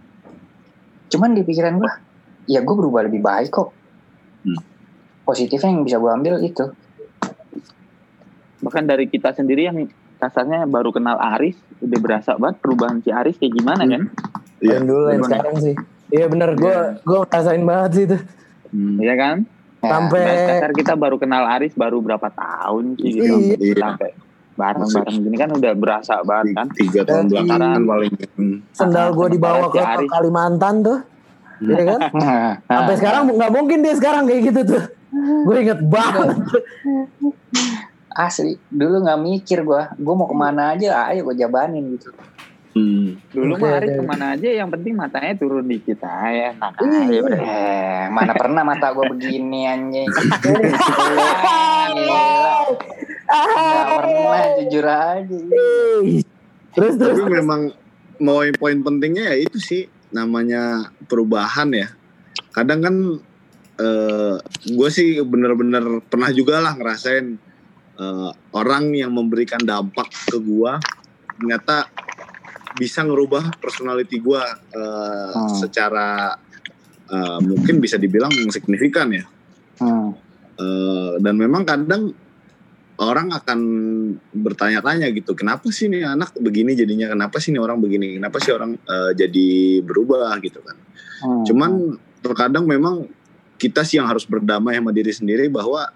[1.08, 2.04] Cuman di pikiran gua,
[2.52, 3.72] ya gua berubah lebih baik kok.
[5.24, 6.68] Positifnya yang bisa gua ambil itu.
[8.64, 9.78] Bahkan dari kita sendiri yang
[10.20, 14.08] kasarnya baru kenal Aris, udah berasa banget perubahan si Aris kayak gimana kan?
[14.64, 14.80] Iya.
[14.80, 15.32] Yang dulu yang Gimana?
[15.32, 15.76] sekarang sih.
[16.06, 18.18] Iya bener, gue gue ngerasain banget sih itu.
[19.02, 19.38] Iya kan?
[19.86, 23.36] Sampai Bahkan kasar kita baru kenal Aris baru berapa tahun sih gitu.
[23.60, 23.76] Iya.
[23.82, 24.10] Sampai
[24.56, 26.68] bareng-bareng gini kan udah berasa banget kan?
[26.72, 28.14] Tiga tahun belakangan paling.
[28.40, 28.58] Hmm.
[28.72, 30.10] sendal gue dibawa ke Si Aris.
[30.10, 31.00] Kalimantan tuh.
[31.60, 32.00] Iya kan?
[32.72, 34.84] Sampai sekarang nggak mungkin dia sekarang kayak gitu tuh.
[35.44, 36.28] Gue inget banget.
[38.16, 42.16] Asli, dulu nggak mikir gua, gua mau ke mana aja, ayo gua jabanin gitu.
[42.76, 43.16] Hmm.
[43.32, 43.88] Dulu mah oke.
[43.88, 46.52] ke mana aja yang penting matanya turun dikit aja.
[46.52, 47.20] Enak Iya.
[47.24, 47.40] udah.
[47.40, 50.12] Eh, mana pernah mata gue begini anjing.
[53.32, 55.38] Gak pernah jujur aja.
[56.76, 57.16] Terus terus.
[57.16, 57.72] Tapi memang
[58.20, 61.88] mau poin pentingnya ya itu sih namanya perubahan ya.
[62.52, 62.96] Kadang kan
[63.76, 64.36] eh
[64.68, 67.40] gue sih bener-bener pernah juga lah ngerasain
[67.96, 70.74] eh, orang yang memberikan dampak ke gue
[71.36, 71.88] ternyata
[72.76, 74.44] bisa ngerubah personality gue
[74.76, 75.56] eh, Hmm.
[75.56, 76.36] secara
[77.06, 79.26] eh, mungkin bisa dibilang signifikan ya.
[79.80, 80.16] Hmm.
[80.56, 82.16] Eh, dan memang kadang
[82.96, 83.60] orang akan
[84.32, 88.56] bertanya-tanya gitu, kenapa sih nih anak begini jadinya, kenapa sih nih orang begini, kenapa sih
[88.56, 89.48] orang eh, jadi
[89.84, 90.78] berubah gitu kan.
[91.20, 91.44] Hmm.
[91.44, 91.72] Cuman
[92.24, 93.12] terkadang memang
[93.60, 95.92] kita sih yang harus berdamai sama diri sendiri bahwa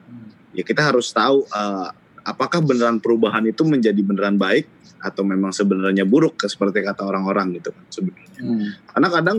[0.53, 1.88] ya kita harus tahu eh,
[2.26, 4.69] apakah beneran perubahan itu menjadi beneran baik
[4.99, 8.39] atau memang sebenarnya buruk seperti kata orang-orang gitu kan sebenarnya.
[8.43, 8.67] Hmm.
[8.91, 9.38] Karena kadang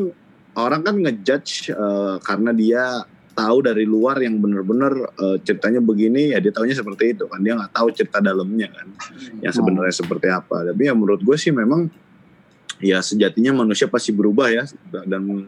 [0.57, 2.85] orang kan ngejudge eh, karena dia
[3.31, 7.57] tahu dari luar yang bener-bener eh, ceritanya begini ya dia taunya seperti itu kan dia
[7.57, 8.87] nggak tahu cerita dalamnya kan
[9.41, 11.89] yang sebenarnya seperti apa tapi ya menurut gue sih memang
[12.83, 15.47] ya sejatinya manusia pasti berubah ya dan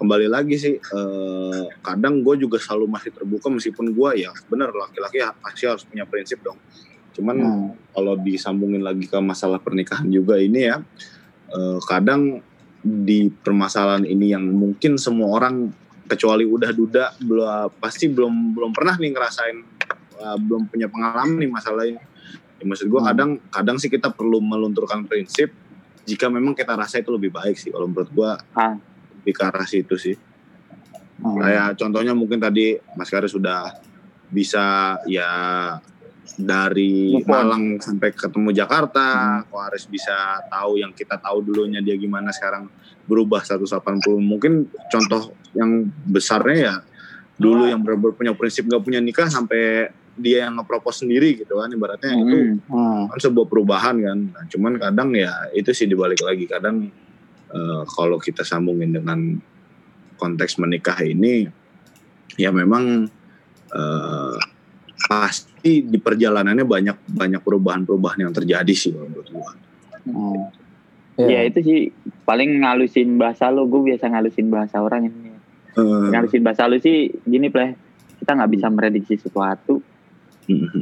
[0.00, 5.20] kembali lagi sih eh, kadang gue juga selalu masih terbuka meskipun gue ya bener laki-laki
[5.44, 6.56] pasti harus punya prinsip dong.
[7.12, 7.68] Cuman Hmm.
[7.92, 10.80] kalau disambungin lagi ke masalah pernikahan juga ini ya
[11.52, 12.40] eh, kadang
[12.80, 15.68] di permasalahan ini yang mungkin semua orang
[16.08, 19.58] kecuali udah duda belum pasti belum belum pernah nih ngerasain
[20.16, 22.00] eh, belum punya pengalaman nih masalah ini.
[22.56, 25.52] Ya, maksud gue kadang kadang sih kita perlu melunturkan prinsip
[26.08, 28.30] jika memang kita rasa itu lebih baik sih kalau menurut gue
[29.20, 30.16] lebih ke arah situ sih.
[31.20, 33.76] Kayak contohnya mungkin tadi Mas Karis sudah
[34.32, 35.28] bisa ya
[36.40, 37.26] dari on.
[37.28, 42.72] Malang sampai ketemu Jakarta, Ko Aris bisa tahu yang kita tahu dulunya dia gimana sekarang
[43.04, 43.68] berubah 180.
[44.16, 46.74] Mungkin contoh yang besarnya ya
[47.40, 49.88] dulu yang benar-benar punya prinsip nggak punya nikah sampai
[50.20, 52.60] dia yang ngepropos sendiri gitu kan ibaratnya itu
[53.08, 54.18] kan sebuah perubahan kan.
[54.28, 56.44] Nah, cuman kadang ya itu sih dibalik lagi.
[56.44, 56.92] Kadang
[57.50, 59.38] eh, kalau kita sambungin dengan
[60.16, 61.48] konteks menikah ini
[62.38, 63.08] ya memang
[63.74, 64.36] eh,
[65.10, 69.50] pasti di perjalanannya banyak banyak perubahan-perubahan yang terjadi sih kalau menurut gua.
[71.20, 71.78] Ya itu sih
[72.24, 75.30] paling ngalusin bahasa lo, gue biasa ngalusin bahasa orang ini.
[75.76, 77.76] Eh, Ngalusin bahasa lu sih gini pleh,
[78.22, 79.78] kita nggak bisa memprediksi sesuatu.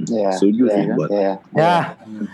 [0.08, 1.08] Ya, setuju sih buat.
[1.52, 1.78] Ya.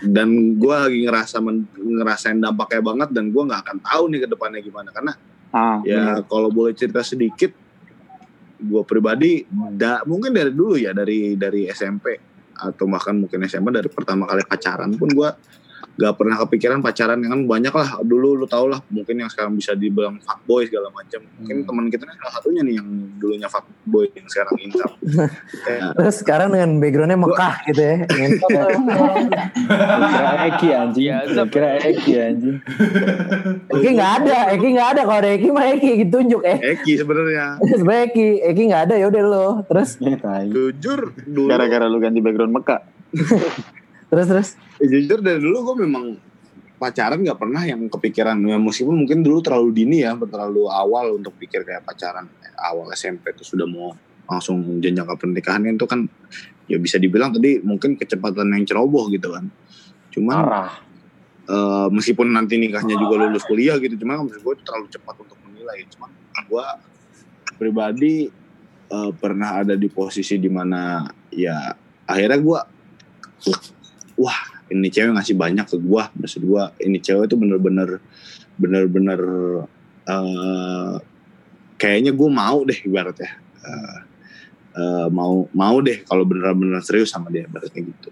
[0.01, 4.27] Dan gue lagi ngerasa men- ngerasain dampaknya banget dan gue nggak akan tahu nih ke
[4.27, 5.13] depannya gimana karena
[5.49, 7.47] Ah, ya kalau boleh cerita sedikit,
[8.59, 12.11] gue pribadi da, mungkin dari dulu ya dari dari SMP
[12.51, 15.29] atau bahkan mungkin SMA dari pertama kali pacaran pun gue
[15.95, 19.71] gak pernah kepikiran pacaran kan banyak lah dulu lu tau lah mungkin yang sekarang bisa
[19.75, 24.27] dibilang fuckboy segala macam mungkin teman kita nih salah satunya nih yang dulunya fuckboy yang
[24.27, 24.91] sekarang incam
[25.65, 27.95] Ya, Terus sekarang dengan backgroundnya Mekah gitu ya.
[30.05, 31.09] Kira Eki anjing.
[31.49, 32.57] Kira Eki anjing.
[33.71, 35.01] Eki nggak ada, Eki nggak ada.
[35.03, 36.57] Kalau ada Eki mah Eki ditunjuk eh.
[36.77, 39.47] Eki sebenarnya Sebenarnya Eki, Eki nggak ada ya udah lo.
[39.65, 39.89] Terus
[40.55, 42.81] jujur dulu Gara-gara lu ganti background Mekah.
[44.09, 44.49] Terus terus.
[44.81, 46.05] Ya, jujur dari dulu gue memang
[46.75, 48.37] pacaran nggak pernah yang kepikiran.
[48.43, 52.27] Ya meskipun mungkin dulu terlalu dini ya terlalu awal untuk pikir kayak pacaran.
[52.55, 53.95] Awal SMP itu sudah mau
[54.25, 56.09] langsung jenjang ke pernikahan itu kan
[56.65, 59.47] ya bisa dibilang tadi mungkin kecepatan yang ceroboh gitu kan.
[60.13, 60.37] Cuman
[61.45, 65.85] eh, meskipun nanti nikahnya juga lulus kuliah gitu cuman maksud gue terlalu cepat untuk menilai.
[65.93, 66.09] Cuman
[66.45, 66.65] gue
[67.55, 68.15] pribadi
[68.91, 71.73] eh, pernah ada di posisi di mana ya
[72.05, 72.59] akhirnya gue
[74.15, 74.39] wah
[74.71, 76.09] ini cewek ngasih banyak ke gua.
[76.17, 78.01] Maksud gua ini cewek itu bener-bener
[78.57, 79.21] bener-bener
[80.05, 80.93] eh
[81.77, 83.31] kayaknya gua mau deh ibaratnya.
[83.65, 83.97] Eh,
[84.77, 88.09] eh, mau mau deh kalau bener-bener serius sama dia ibaratnya gitu.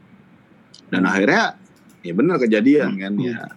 [0.92, 1.58] Dan akhirnya
[2.04, 3.48] ya bener kejadian kan ya.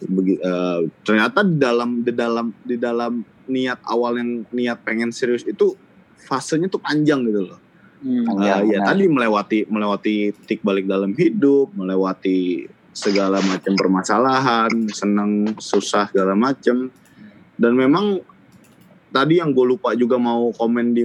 [0.00, 3.12] Begi- eh, ternyata di dalam di dalam di dalam
[3.50, 5.74] niat awal yang niat pengen serius itu
[6.20, 7.58] fasenya tuh panjang gitu loh
[8.00, 12.64] Uh, ya tadi melewati melewati titik balik dalam hidup, melewati
[12.96, 16.88] segala macam permasalahan, senang, susah segala macam.
[17.60, 18.24] Dan memang
[19.12, 21.04] tadi yang gue lupa juga mau komen di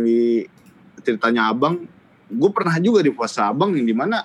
[1.03, 1.83] ceritanya abang,
[2.31, 4.23] gue pernah juga di fase abang yang di mana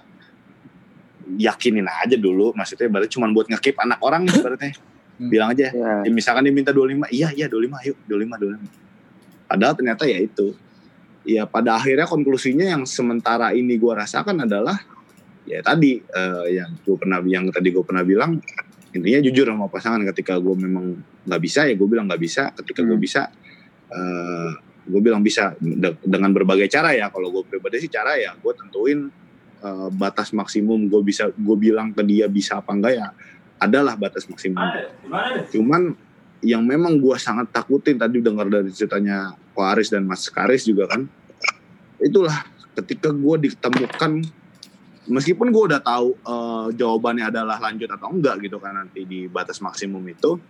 [1.36, 4.72] yakinin aja dulu, maksudnya berarti cuma buat ngekip anak orang berarti.
[5.20, 9.52] Bilang aja, ya, misalkan dia minta 25, iya iya 25 ayo 25 25.
[9.52, 10.56] Padahal ternyata ya itu
[11.24, 14.80] ya pada akhirnya konklusinya yang sementara ini gue rasakan adalah
[15.44, 18.40] ya tadi eh, yang gue pernah yang tadi gue pernah bilang
[18.90, 22.50] intinya jujur sama pasangan ketika gue memang nggak bisa ya gue bilang nggak bisa.
[22.54, 23.30] Ketika gue bisa
[23.90, 24.50] eh,
[24.90, 25.54] gue bilang bisa.
[25.60, 27.06] De- dengan berbagai cara ya.
[27.12, 28.34] Kalau gue pribadi sih cara ya.
[28.34, 29.06] Gue tentuin
[29.62, 33.08] eh, batas maksimum gue bisa gue bilang ke dia bisa apa enggak ya
[33.60, 34.58] adalah batas maksimum.
[35.52, 35.94] Cuman
[36.40, 40.88] yang memang gue sangat takutin tadi dengar dari ceritanya Ko Aris dan Mas Karis juga
[40.88, 41.04] kan.
[42.00, 42.48] Itulah
[42.80, 44.24] ketika gue ditemukan
[45.12, 49.60] meskipun gue udah tahu eh, jawabannya adalah lanjut atau enggak gitu kan nanti di batas
[49.60, 50.40] maksimum itu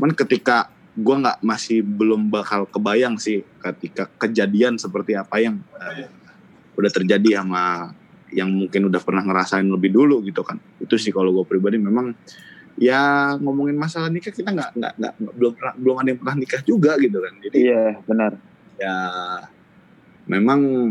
[0.00, 6.08] cuman ketika gue nggak masih belum bakal kebayang sih ketika kejadian seperti apa yang eh,
[6.80, 7.92] udah terjadi sama
[8.32, 10.56] yang mungkin udah pernah ngerasain lebih dulu gitu kan.
[10.78, 12.14] Itu sih kalau gue pribadi memang
[12.80, 16.62] ya ngomongin masalah nikah kita nggak nggak nggak belum pernah belum ada yang pernah nikah
[16.64, 17.34] juga gitu kan.
[17.44, 18.32] Jadi iya benar.
[18.80, 18.96] ya
[20.24, 20.88] memang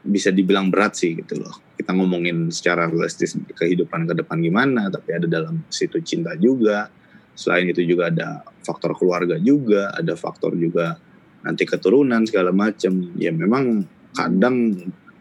[0.00, 1.52] bisa dibilang berat sih gitu loh.
[1.76, 6.88] Kita ngomongin secara realistis kehidupan ke depan gimana tapi ada dalam situ cinta juga.
[7.36, 10.96] Selain itu juga ada faktor keluarga juga ada faktor juga
[11.44, 13.12] nanti keturunan segala macam.
[13.20, 13.84] Ya memang
[14.16, 14.72] kadang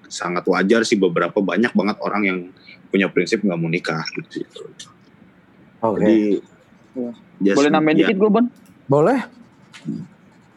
[0.08, 2.40] sangat wajar sih beberapa banyak banget orang yang
[2.88, 4.48] punya prinsip nggak mau nikah gitu
[5.86, 6.02] Oke.
[6.02, 6.18] Jadi
[7.42, 8.02] just- Boleh nambahin ya.
[8.08, 8.46] dikit gue Bon?
[8.86, 9.20] Boleh.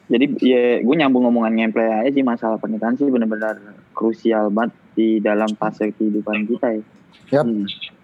[0.08, 3.60] Jadi ya gue nyambung ngomongan ngemple aja sih masalah pernikahan sih benar-benar
[3.92, 6.82] krusial banget di dalam fase kehidupan kita ya.
[7.28, 7.44] Yap.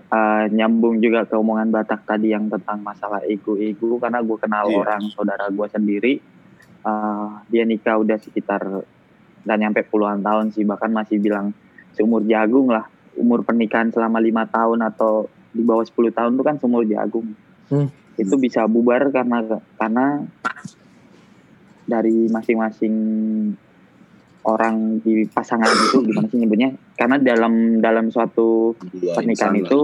[0.05, 4.77] Uh, nyambung juga ke omongan Batak tadi yang tentang masalah ego-ego karena gue kenal Iya.
[4.79, 6.13] orang saudara gue sendiri
[6.85, 8.85] uh, dia nikah udah sekitar
[9.43, 11.57] dan nyampe puluhan tahun sih bahkan masih bilang
[11.97, 12.85] seumur jagung lah
[13.17, 17.33] umur pernikahan selama lima tahun atau di bawah 10 tahun itu kan seumur jagung
[17.65, 17.89] Hmm.
[18.15, 19.41] itu bisa bubar karena
[19.75, 20.21] karena
[21.85, 22.95] dari masing-masing
[24.45, 29.65] orang di pasangan itu gimana sih nyebutnya karena dalam dalam suatu pernikahan insan lah.
[29.65, 29.81] itu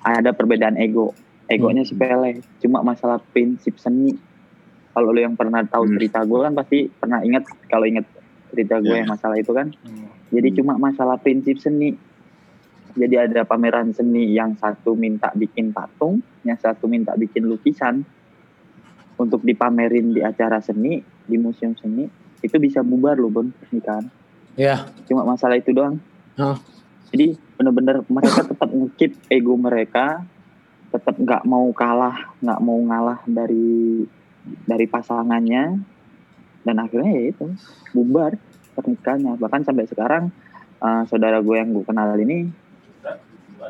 [0.00, 1.14] ada perbedaan ego
[1.46, 4.18] egonya sepele cuma masalah prinsip seni
[4.90, 8.06] kalau lo yang pernah tahu cerita gue kan pasti pernah ingat kalau ingat
[8.50, 9.00] cerita gue Iya.
[9.04, 9.68] yang masalah itu kan.
[10.26, 11.92] Jadi cuma masalah prinsip seni.
[12.96, 18.00] Jadi ada pameran seni yang satu minta bikin patung, yang satu minta bikin lukisan
[19.20, 22.08] untuk dipamerin di acara seni, di museum seni,
[22.40, 24.08] itu bisa bubar loh Bon pernikahan.
[24.56, 24.88] Ya.
[25.04, 26.00] Cuma masalah itu doang.
[26.40, 26.56] Hah.
[27.12, 30.24] Jadi bener-bener mereka tetap ngekip ego mereka,
[30.88, 34.08] tetap nggak mau kalah, nggak mau ngalah dari
[34.64, 35.80] dari pasangannya,
[36.64, 37.46] dan akhirnya ya itu
[37.92, 38.40] bubar
[38.72, 39.36] pernikahannya.
[39.36, 40.24] Bahkan sampai sekarang
[40.80, 42.48] eh, saudara gue yang gue kenal ini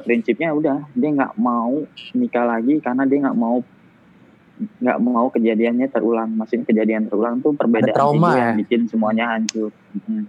[0.05, 3.63] prinsipnya udah dia nggak mau nikah lagi karena dia nggak mau
[4.57, 6.33] nggak mau kejadiannya terulang.
[6.33, 8.41] Maksudnya kejadian terulang tuh perbedaan trauma ego ya?
[8.41, 9.71] yang bikin semuanya hancur.
[9.93, 10.25] Mm.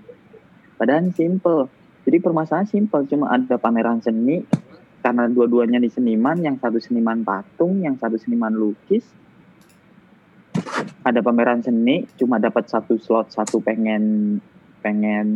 [0.75, 1.71] Padahal simple.
[2.07, 4.39] Jadi permasalahan simple, cuma ada pameran seni
[5.03, 9.03] karena dua-duanya di seniman, yang satu seniman patung, yang satu seniman lukis.
[11.03, 14.37] Ada pameran seni, cuma dapat satu slot, satu pengen
[14.79, 15.27] pengen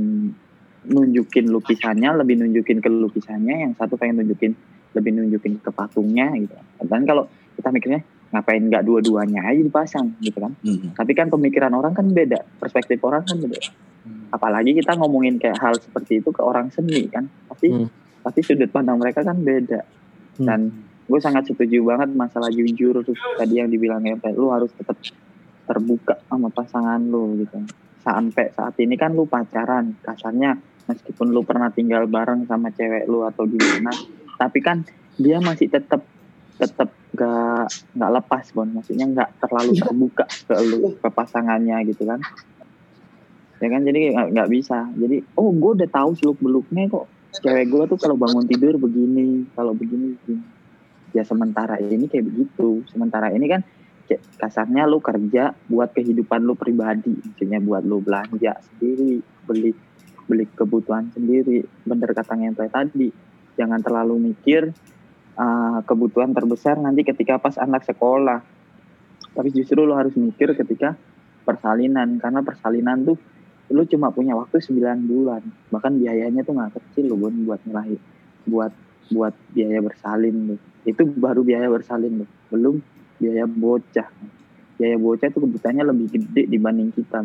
[0.85, 4.57] nunjukin lukisannya, lebih nunjukin ke lukisannya, yang satu pengen nunjukin
[4.91, 6.55] lebih nunjukin ke patungnya gitu.
[6.83, 8.01] Dan kalau kita mikirnya
[8.31, 10.55] ngapain nggak dua-duanya aja dipasang gitu kan?
[10.95, 13.59] Tapi kan pemikiran orang kan beda, perspektif orang kan beda.
[14.31, 17.67] Apalagi kita ngomongin kayak hal seperti itu ke orang seni kan, pasti
[18.23, 19.83] pasti sudut pandang mereka kan beda.
[20.39, 20.71] Dan
[21.05, 24.95] gue sangat setuju banget masalah jujur terus tadi yang dibilangnya kayak lu harus tetap
[25.67, 27.59] terbuka sama pasangan lu gitu.
[28.01, 30.57] Sampai saat ini kan lu pacaran, kasarnya
[30.89, 33.91] meskipun lu pernah tinggal bareng sama cewek lu atau gimana,
[34.37, 34.81] tapi kan
[35.19, 36.01] dia masih tetap
[36.61, 37.67] tetap gak
[37.97, 38.69] nggak lepas bon.
[38.69, 42.21] Maksudnya nggak terlalu terbuka ke lu ke pasangannya gitu kan.
[43.61, 43.81] Ya kan?
[43.85, 44.89] Jadi nggak- bisa.
[44.93, 47.09] Jadi oh gue udah tahu seluk beluknya kok.
[47.41, 50.43] Cewek gue tuh kalau bangun tidur begini kalau begini begini.
[51.11, 52.85] Ya sementara ini kayak begitu.
[52.87, 53.61] Sementara ini kan
[54.11, 57.15] kasarnya lu kerja buat kehidupan lu pribadi.
[57.15, 59.71] Maksudnya buat lu belanja sendiri beli
[60.25, 61.65] beli kebutuhan sendiri.
[61.85, 63.09] Bener kata ngentoy tadi.
[63.55, 64.71] Jangan terlalu mikir
[65.37, 68.41] uh, kebutuhan terbesar nanti ketika pas anak sekolah.
[69.31, 70.97] Tapi justru lo harus mikir ketika
[71.47, 72.19] persalinan.
[72.19, 73.17] Karena persalinan tuh
[73.71, 75.41] lu cuma punya waktu 9 bulan.
[75.71, 78.01] Bahkan biayanya tuh nggak kecil lo Bon, buat ngelahir
[78.45, 78.73] buat
[79.11, 82.81] buat biaya bersalin lo itu baru biaya bersalin lo belum
[83.21, 84.09] biaya bocah.
[84.81, 87.21] Biaya bocah itu kebutuhannya lebih gede dibanding kita.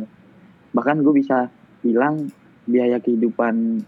[0.76, 1.48] Bahkan gue bisa
[1.80, 2.28] bilang
[2.66, 3.86] biaya kehidupan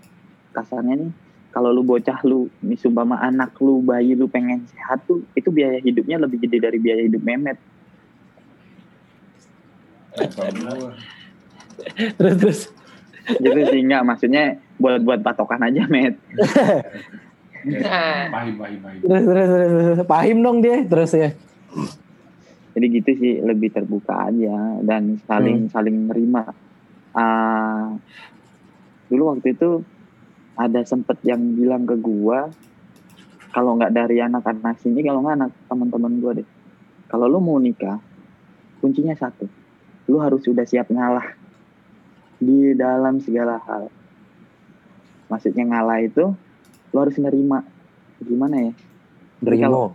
[0.55, 1.11] kasarnya nih
[1.51, 6.23] kalau lu bocah lu misumpama anak lu bayi lu pengen sehat tuh itu biaya hidupnya
[6.23, 7.59] lebih gede dari biaya hidup memet
[12.19, 12.61] terus terus.
[13.29, 16.17] Gitu sih maksudnya buat buat patokan aja met
[18.31, 19.01] Pahim, pahim, pahim.
[19.03, 21.35] terus terus terus, pahim dong dia terus ya.
[22.79, 26.55] Jadi gitu sih lebih terbuka aja dan saling saling menerima
[27.19, 27.99] Ah,
[29.09, 29.83] dulu waktu itu
[30.59, 32.49] ada sempet yang bilang ke gua
[33.53, 36.49] kalau nggak dari anak-anak sini kalau nggak anak teman-teman gua deh.
[37.09, 37.97] Kalau lu mau nikah
[38.79, 39.49] kuncinya satu
[40.09, 41.37] lu harus sudah siap ngalah
[42.41, 43.93] di dalam segala hal.
[45.29, 46.33] Maksudnya ngalah itu
[46.93, 47.61] lu harus nerima.
[48.19, 48.73] Gimana ya?
[49.45, 49.95] Nerimo.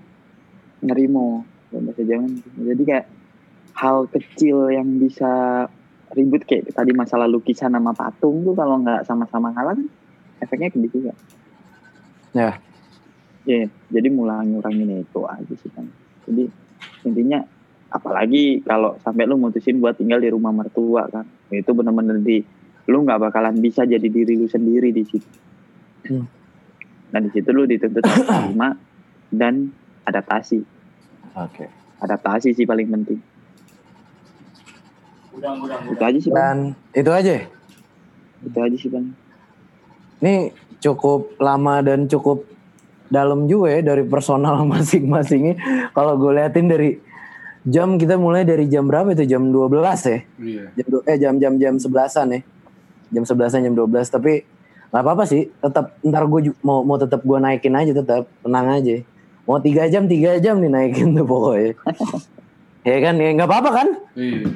[0.84, 1.28] nerimo
[1.74, 2.28] bahasa Jawa.
[2.62, 3.08] Jadi kayak
[3.74, 5.66] hal kecil yang bisa
[6.14, 9.88] ribut kayak tadi masalah lukisan sama patung tuh kalau nggak sama-sama ngalah kan
[10.42, 11.14] efeknya gede juga
[12.34, 12.54] ya
[13.44, 15.84] Iya, jadi mulai ngurangin itu aja sih kan.
[16.24, 16.48] Jadi
[17.04, 17.44] intinya
[17.92, 22.40] apalagi kalau sampai lu mutusin buat tinggal di rumah mertua kan, itu bener-bener di
[22.88, 25.30] lu nggak bakalan bisa jadi diri lu sendiri di situ.
[26.08, 26.28] Hmm.
[27.12, 28.72] Dan di situ lu dituntut terima
[29.44, 29.68] dan
[30.08, 30.60] adaptasi.
[31.36, 31.68] Oke.
[32.00, 33.20] Adaptasi sih paling penting.
[35.34, 36.58] Udang, udang, Itu aja sih dan
[36.94, 37.36] itu aja
[38.44, 39.06] Itu aja sih bang.
[40.20, 40.36] Ini
[40.80, 42.44] cukup lama dan cukup
[43.08, 45.56] dalam juga ya dari personal masing-masingnya.
[45.92, 46.98] Kalau gue liatin dari
[47.64, 49.24] jam kita mulai dari jam berapa itu?
[49.26, 49.70] Jam 12
[50.06, 50.20] ya?
[50.38, 50.64] Iya.
[50.76, 52.40] Jam du- eh jam jam jam 11-an ya.
[53.12, 54.34] Jam 11-an jam 12 tapi
[54.90, 55.50] nggak apa-apa sih.
[55.56, 59.02] Tetap ntar gue mau mau tetap gue naikin aja tetap tenang aja.
[59.44, 61.74] Mau tiga jam tiga jam nih naikin tuh pokoknya.
[62.88, 63.88] ya kan ya nggak apa-apa kan?
[64.14, 64.48] Iya.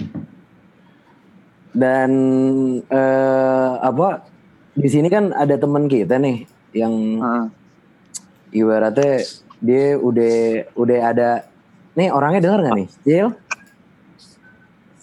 [1.76, 2.11] Dan
[2.88, 4.23] eh, apa
[4.77, 6.45] di sini kan ada teman kita nih
[6.77, 6.94] yang
[8.53, 9.26] ibaratnya
[9.57, 11.30] dia udah udah ada
[11.98, 12.89] nih orangnya dengar nggak nih?
[13.02, 13.27] Cil?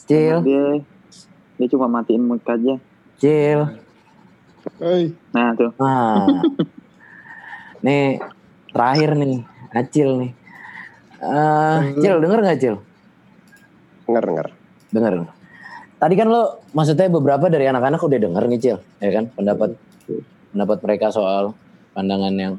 [0.06, 0.36] Cil?
[0.46, 0.64] Dia
[1.58, 2.74] dia cuma matiin mic aja.
[3.18, 3.60] Cil?
[5.34, 5.70] Nah tuh.
[5.76, 6.24] nah.
[7.84, 8.16] Nih
[8.72, 10.32] terakhir nih Acil nih.
[11.20, 12.76] Eh, Cil denger nggak Cil?
[14.06, 14.46] Denger, denger.
[14.94, 15.12] denger
[16.04, 19.72] tadi kan lo maksudnya beberapa dari anak-anak udah denger nih Cil, ya kan pendapat
[20.52, 21.56] pendapat mereka soal
[21.96, 22.54] pandangan yang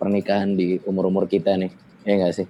[0.00, 1.68] pernikahan di umur-umur kita nih,
[2.08, 2.48] ya enggak sih?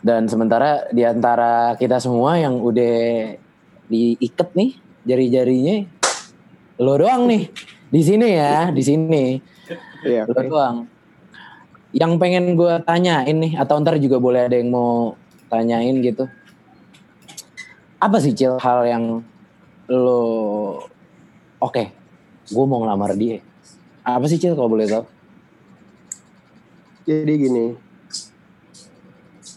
[0.00, 3.36] Dan sementara di antara kita semua yang udah
[3.92, 5.76] diikat nih jari-jarinya,
[6.80, 7.52] lo doang nih
[7.92, 9.24] di sini ya, di sini.
[10.08, 10.76] Iya, Lo doang.
[11.92, 15.20] Yang pengen gue tanyain nih, atau ntar juga boleh ada yang mau
[15.52, 16.24] tanyain gitu.
[18.06, 19.18] Apa sih Cil hal yang
[19.90, 20.22] lo
[21.58, 21.84] oke,
[22.46, 23.42] gue mau ngelamar dia.
[24.06, 25.02] Apa sih Cil kalau boleh tahu?
[27.02, 27.74] Jadi gini,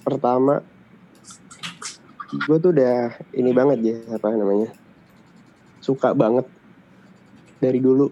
[0.02, 0.66] pertama
[2.50, 4.74] gue tuh udah ini banget ya apa namanya
[5.82, 6.50] suka banget
[7.62, 8.10] dari dulu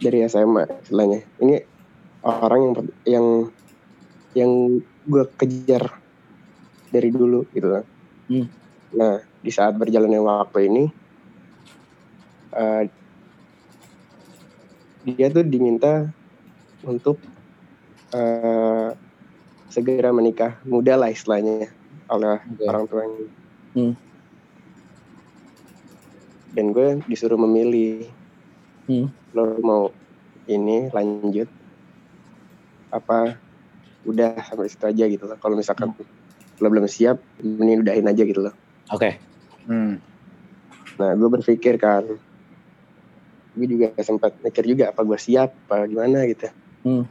[0.00, 1.60] dari SMA istilahnya ini
[2.24, 2.74] orang yang
[3.04, 3.26] yang
[4.32, 4.50] yang
[5.04, 6.00] gue kejar
[6.88, 7.84] dari dulu gitu kan
[8.24, 8.48] Hmm.
[8.94, 10.84] Nah di saat berjalannya waktu ini
[12.54, 12.82] eh,
[15.04, 16.08] dia tuh diminta
[16.86, 17.18] untuk
[18.14, 18.88] eh,
[19.68, 21.68] segera menikah muda lah istilahnya
[22.08, 23.26] oleh orang tuanya.
[23.74, 23.94] Hmm.
[26.54, 28.06] dan gue disuruh memilih
[28.84, 29.08] Hmm.
[29.32, 29.84] lo mau
[30.44, 31.48] ini lanjut
[32.92, 33.40] apa
[34.04, 35.40] udah sampai situ aja gitu loh.
[35.40, 35.96] Kalau misalkan
[36.60, 38.54] lo belum siap mending udahin aja gitu loh
[38.92, 39.16] Oke.
[40.94, 42.04] nah gue berpikir kan
[43.54, 46.50] gue juga sempat mikir juga apa gue siap apa gimana gitu
[46.84, 47.08] Hmm.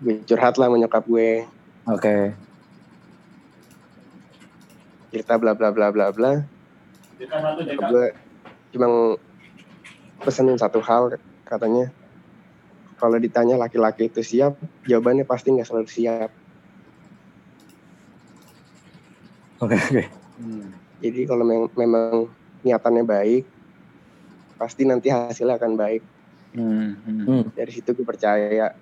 [0.00, 1.42] gue curhat lah menyokap gue
[1.90, 2.30] Oke.
[5.10, 6.32] cerita bla bla bla bla bla
[7.66, 8.04] gue
[8.70, 9.18] cuma
[10.22, 11.90] pesenin satu hal katanya
[13.02, 14.54] kalau ditanya laki-laki itu siap
[14.86, 16.30] jawabannya pasti nggak selalu siap
[19.60, 20.19] Oke oke.
[20.98, 22.28] Jadi kalau mem- memang
[22.60, 23.44] niatannya baik
[24.56, 26.02] pasti nanti hasilnya akan baik
[26.50, 27.46] Hmm.
[27.54, 28.74] dari situ gue percaya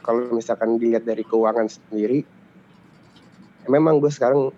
[0.00, 2.22] kalau misalkan dilihat dari keuangan sendiri
[3.60, 4.54] ya memang gue sekarang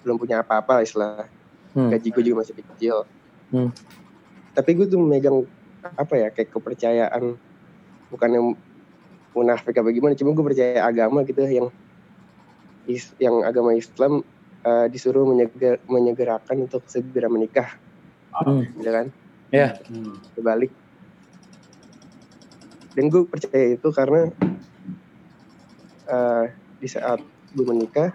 [0.00, 1.26] belum punya apa-apa lah istilah
[1.74, 1.90] Hmm.
[1.90, 3.02] gaji gue juga masih kecil
[3.50, 3.74] Hmm.
[4.54, 5.42] tapi gue tuh megang
[5.82, 7.34] apa ya kayak kepercayaan
[8.08, 8.46] bukan yang
[9.34, 11.68] munafik apa gimana cuma gue percaya agama gitu yang
[12.86, 14.22] is- yang agama Islam
[14.60, 17.70] eh, disuruh menyeger, menyegerakan untuk segera menikah
[18.30, 18.62] Hmm.
[18.72, 19.06] gitu kan
[19.50, 19.74] Ya.
[20.32, 20.70] kebalik
[22.92, 24.30] dan gue percaya itu karena
[26.06, 26.44] eh,
[26.76, 27.18] di saat
[27.50, 28.14] gue menikah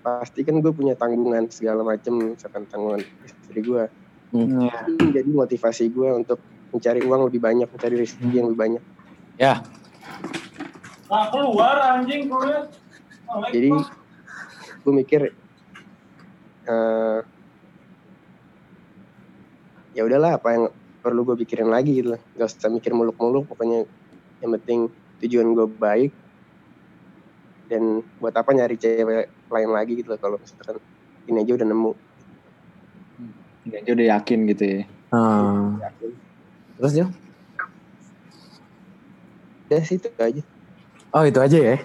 [0.00, 3.86] pasti kan gue punya tanggungan segala macam misalkan tanggungan istri gue
[4.26, 4.66] Hmm.
[4.90, 8.82] Itu jadi motivasi gue untuk mencari uang lebih banyak mencari rezeki yang lebih banyak
[9.38, 9.62] Ya.
[11.06, 12.66] Nah, keluar anjing keluar.
[13.46, 13.70] jadi
[14.86, 15.20] gue mikir
[16.70, 17.20] eh
[19.98, 20.64] ya udahlah apa yang
[21.02, 23.82] perlu gue pikirin lagi gitu loh gak usah mikir muluk-muluk pokoknya
[24.38, 24.86] yang penting
[25.18, 26.14] tujuan gue baik
[27.66, 30.78] dan buat apa nyari cewek lain lagi gitu loh kalau misalkan
[31.26, 31.92] ini aja udah nemu
[33.66, 34.80] Dia aja udah yakin gitu ya.
[35.10, 35.82] Hmm.
[36.78, 37.06] Terus Jo?
[39.66, 40.42] udah sih itu aja
[41.10, 41.76] Oh itu aja ya.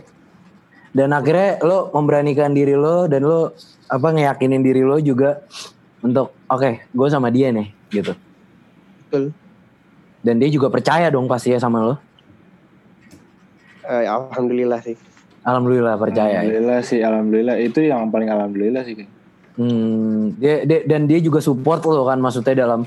[0.91, 3.55] Dan akhirnya lo memberanikan diri lo dan lo
[3.87, 5.39] apa ngeyakinin diri lo juga
[6.01, 8.11] untuk oke gue sama dia nih gitu.
[9.07, 9.31] Betul.
[10.19, 11.95] Dan dia juga percaya dong pasti ya sama lo.
[13.81, 14.93] Eh, alhamdulillah sih
[15.41, 16.29] Alhamdulillah percaya.
[16.29, 16.39] ya.
[16.45, 19.09] Alhamdulillah sih, alhamdulillah itu yang paling alhamdulillah sih.
[19.57, 22.85] Hmm, dia, dia- dan dia juga support lo kan maksudnya dalam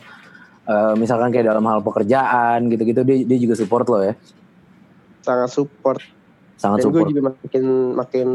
[0.65, 4.15] eh, misalkan kayak dalam hal pekerjaan gitu-gitu dia dia juga support lo ya.
[5.21, 5.99] sangat support
[6.57, 7.11] Sangat dan gue support.
[7.11, 7.65] juga makin
[7.95, 8.29] makin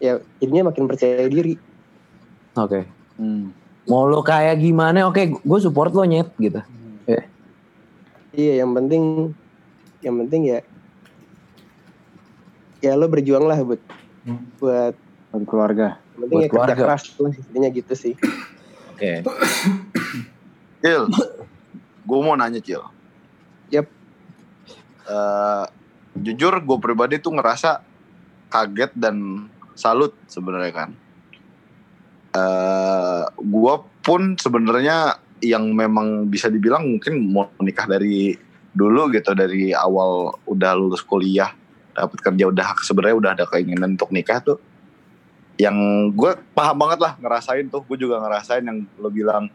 [0.00, 1.58] ya jadinya makin percaya diri
[2.58, 2.82] Oke.
[3.86, 5.06] Mau lo kayak gimana?
[5.06, 6.58] Oke, gue support lo nyet gitu.
[7.06, 7.22] Ya.
[8.34, 9.30] Iya, yang penting
[10.02, 10.58] yang penting ya
[12.80, 13.78] ya lo berjuang lah buat
[14.58, 14.94] buat
[15.30, 16.02] buat keluarga.
[16.16, 16.82] Yang penting Buat ya kerja keluarga.
[16.82, 18.14] keras lah intinya gitu sih.
[18.94, 19.12] Oke.
[20.80, 21.02] Cil,
[22.04, 22.82] gue mau nanya Cil.
[23.70, 23.86] Yap.
[25.06, 25.64] Eh,
[26.20, 27.80] jujur gue pribadi tuh ngerasa
[28.50, 30.90] kaget dan salut sebenarnya kan.
[32.30, 33.74] Eh, gue
[34.04, 38.36] pun sebenarnya yang memang bisa dibilang mungkin mau nikah dari
[38.70, 41.50] dulu gitu dari awal udah lulus kuliah
[41.90, 44.58] dapat kerja udah sebenarnya udah ada keinginan untuk nikah tuh.
[45.58, 45.76] Yang
[46.16, 47.82] gue paham banget lah ngerasain tuh.
[47.88, 49.50] Gue juga ngerasain yang lo bilang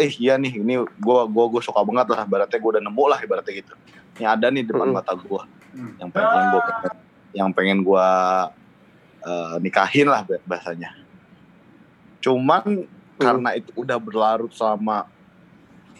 [0.00, 3.18] eh iya nih ini gue gua gue suka banget lah ibaratnya gue udah nemu lah
[3.20, 3.74] ibaratnya gitu.
[4.16, 6.62] Ini ada nih depan mata gue yang pengen gue
[7.30, 8.08] yang pengen gue
[9.24, 10.94] eh, nikahin lah bahasanya.
[12.20, 12.86] Cuman
[13.20, 15.06] karena itu udah berlarut selama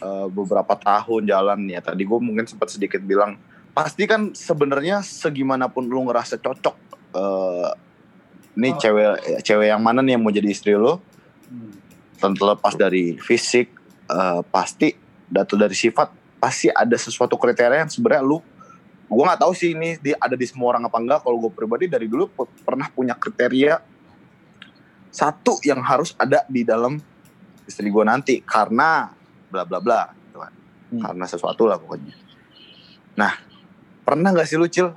[0.01, 1.79] eh, beberapa tahun jalan ya.
[1.79, 3.39] Tadi gue mungkin sempat sedikit bilang
[3.71, 6.75] pasti kan sebenarnya segimanapun lu ngerasa cocok
[7.15, 7.71] eh
[8.51, 10.99] ini cewek cewek yang mana nih yang mau jadi istri lo
[12.19, 13.71] tentu lepas dari fisik
[14.11, 14.91] eh, pasti
[15.31, 18.43] atau dari sifat pasti ada sesuatu kriteria yang sebenarnya lu
[19.11, 21.91] gue nggak tahu sih ini di, ada di semua orang apa enggak kalau gue pribadi
[21.91, 23.75] dari dulu pe- pernah punya kriteria
[25.11, 26.95] satu yang harus ada di dalam
[27.67, 28.39] istri gue nanti.
[28.39, 29.11] Karena
[29.51, 30.53] bla bla bla gitu kan.
[30.91, 32.15] karena sesuatu lah pokoknya.
[33.19, 33.35] Nah
[34.07, 34.95] pernah nggak sih lu cil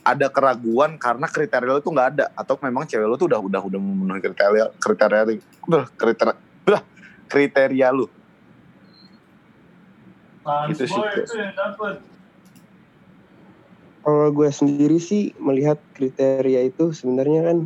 [0.00, 2.26] ada keraguan karena kriteria lu tuh nggak ada?
[2.32, 5.22] Atau memang cewek lu tuh udah udah udah memenuhi kriteria kriteria
[5.68, 6.34] udah kriteria
[6.64, 6.82] udah
[7.28, 8.08] kriteria lu?
[10.72, 12.09] Gitu sih, itu yang dapet.
[14.00, 17.58] Kalau gue sendiri sih melihat kriteria itu sebenarnya kan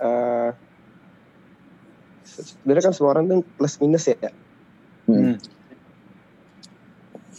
[0.00, 0.50] eh
[2.24, 4.16] sebenarnya kan semua orang kan plus minus ya.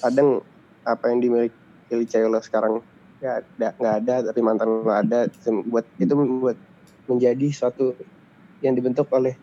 [0.05, 0.45] Kadang
[0.85, 2.85] apa yang dimiliki lo sekarang
[3.17, 5.25] nggak ada nggak ada tapi mantan lo ada
[5.65, 6.57] buat itu membuat
[7.09, 7.97] menjadi suatu
[8.61, 9.33] yang dibentuk oleh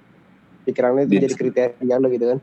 [0.63, 2.39] pikirannya itu jadi kriteria lo gitu kan.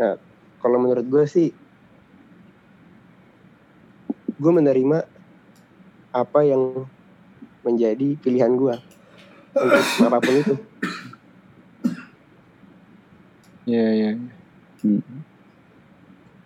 [0.00, 0.16] Nah,
[0.64, 1.52] kalau menurut gue sih,
[4.40, 5.04] gue menerima
[6.10, 6.88] apa yang
[7.60, 8.74] menjadi pilihan gue
[9.52, 10.54] untuk apa pun itu.
[13.68, 14.10] Iya, iya.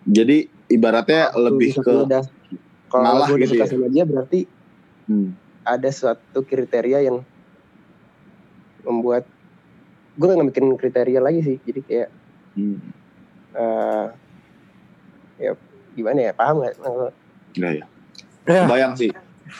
[0.05, 0.37] jadi
[0.69, 2.21] ibaratnya lebih ke Udah,
[2.91, 3.71] kalau gue gitu suka ya?
[3.71, 4.45] sama dia berarti
[5.05, 5.37] Hmm.
[5.61, 7.21] ada suatu kriteria yang
[8.81, 9.29] membuat
[10.17, 11.57] gue gak mikirin kriteria lagi sih.
[11.61, 12.09] Jadi kayak
[12.57, 12.77] Hmm.
[13.53, 14.07] eh,
[15.39, 15.51] ya
[15.93, 16.73] gimana ya paham gak?
[17.55, 17.85] Enggak ya.
[18.69, 19.11] Bayang sih.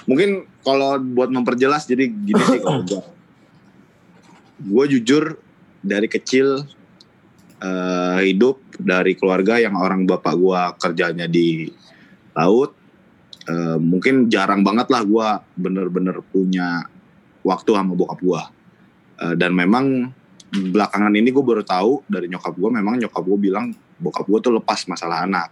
[0.06, 3.04] Mungkin kalau buat memperjelas jadi gini sih kalau gue.
[4.66, 5.40] Gue jujur
[5.86, 6.66] dari kecil
[7.62, 11.70] eh, hidup dari keluarga yang orang bapak gue kerjanya di
[12.36, 12.74] laut.
[13.46, 16.90] Eh, mungkin jarang banget lah gue bener-bener punya
[17.46, 18.42] waktu sama bokap gue.
[19.22, 20.10] Eh, dan memang
[20.56, 24.54] belakangan ini gue baru tahu dari nyokap gue memang nyokap gue bilang bokap gue tuh
[24.56, 25.52] lepas masalah anak.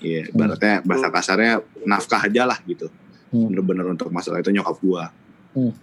[0.00, 2.90] Iya, ibaratnya bahasa kasarnya nafkah aja lah gitu.
[3.30, 5.10] Bener-bener untuk masalah itu nyokap gua.
[5.54, 5.74] Hmm.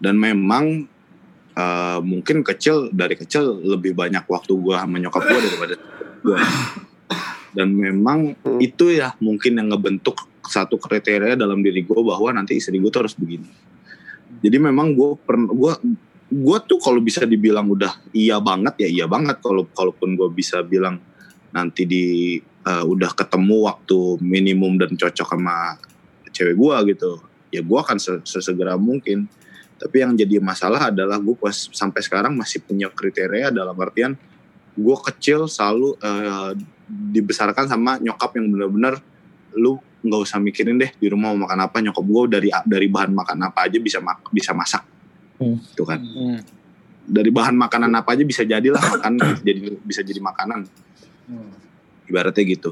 [0.00, 0.88] Dan memang
[1.56, 5.74] eh, mungkin kecil dari kecil lebih banyak waktu gua sama nyokap gua daripada
[6.20, 6.38] gua.
[7.56, 12.76] Dan memang itu ya mungkin yang ngebentuk satu kriteria dalam diri gua bahwa nanti istri
[12.76, 13.48] gua tuh harus begini.
[14.44, 15.72] Jadi memang gua pernah gua
[16.26, 20.60] gua tuh kalau bisa dibilang udah iya banget ya iya banget kalau kalaupun gua bisa
[20.60, 20.98] bilang
[21.54, 22.36] nanti di
[22.66, 25.78] eh, udah ketemu waktu minimum dan cocok sama
[26.34, 29.30] cewek gua gitu ya gua akan se- sesegera mungkin.
[29.76, 34.16] Tapi yang jadi masalah adalah gue pas sampai sekarang masih punya kriteria dalam artian
[34.72, 36.52] gue kecil selalu eh,
[36.88, 38.96] dibesarkan sama nyokap yang bener-bener
[39.52, 43.12] lu nggak usah mikirin deh di rumah mau makan apa nyokap gue dari dari bahan
[43.12, 44.80] makan apa aja bisa mak- bisa masak.
[45.76, 46.00] Itu kan.
[47.04, 49.12] Dari bahan makanan apa aja bisa jadilah makan
[49.44, 50.64] jadi bisa jadi makanan
[52.08, 52.70] ibaratnya gitu.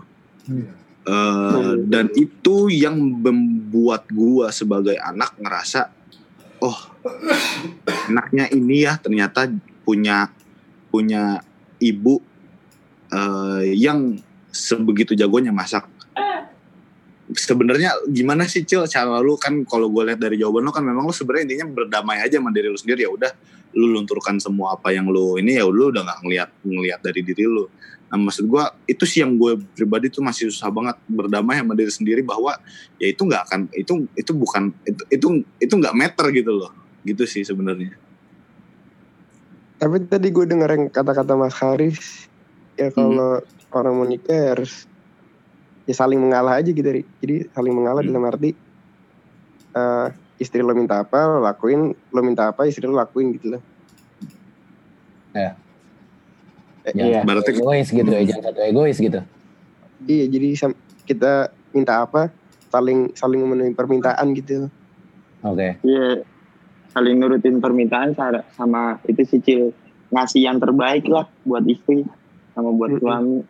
[1.05, 5.93] Eh, dan itu yang membuat gua sebagai anak ngerasa
[6.65, 6.81] oh
[8.09, 9.52] anaknya ini ya ternyata
[9.85, 10.32] punya
[10.89, 11.44] punya
[11.77, 12.24] ibu
[13.12, 14.16] eh, yang
[14.48, 15.85] sebegitu jagonya masak.
[17.35, 19.36] Sebenarnya gimana sih cil cara lu?
[19.40, 22.55] Kan kalau gue lihat dari jawaban lu kan memang lu sebenarnya intinya berdamai aja sama
[22.55, 23.05] diri lu sendiri.
[23.05, 23.32] Ya udah
[23.74, 27.44] lu lunturkan semua apa yang lu ini ya lu udah nggak ngelihat ngelihat dari diri
[27.44, 27.66] lu
[28.13, 31.91] nah maksud gue itu sih yang gue pribadi tuh masih susah banget berdamai sama diri
[31.91, 32.55] sendiri bahwa
[33.01, 35.27] ya itu nggak akan itu itu bukan itu itu
[35.59, 36.71] itu nggak meter gitu loh
[37.05, 37.95] gitu sih sebenarnya
[39.75, 42.31] Tapi tadi gue denger yang kata-kata Mas Haris,
[42.79, 43.43] ya kalau
[43.75, 44.89] orang mau nikah ya harus
[45.85, 46.89] ya saling mengalah aja gitu.
[47.21, 48.57] Jadi saling mengalah dalam arti
[49.75, 50.09] eh,
[50.41, 53.63] istri lo minta apa lo lakuin, lo minta apa istri lo lakuin gitu loh.
[55.35, 55.59] Ya.
[56.85, 59.20] Eh, Jangan satu egois gitu ya, jangan satu egois gitu.
[60.05, 60.48] Iya, jadi
[61.05, 61.32] kita
[61.73, 62.28] minta apa
[62.69, 64.69] saling saling memenuhi permintaan gitu.
[65.40, 65.81] Oke.
[65.81, 66.28] Iya,
[66.93, 69.73] saling nurutin permintaan sa- sama itu sih Cil
[70.11, 72.05] ngasih yang terbaik lah buat istri
[72.52, 73.40] sama buat suami.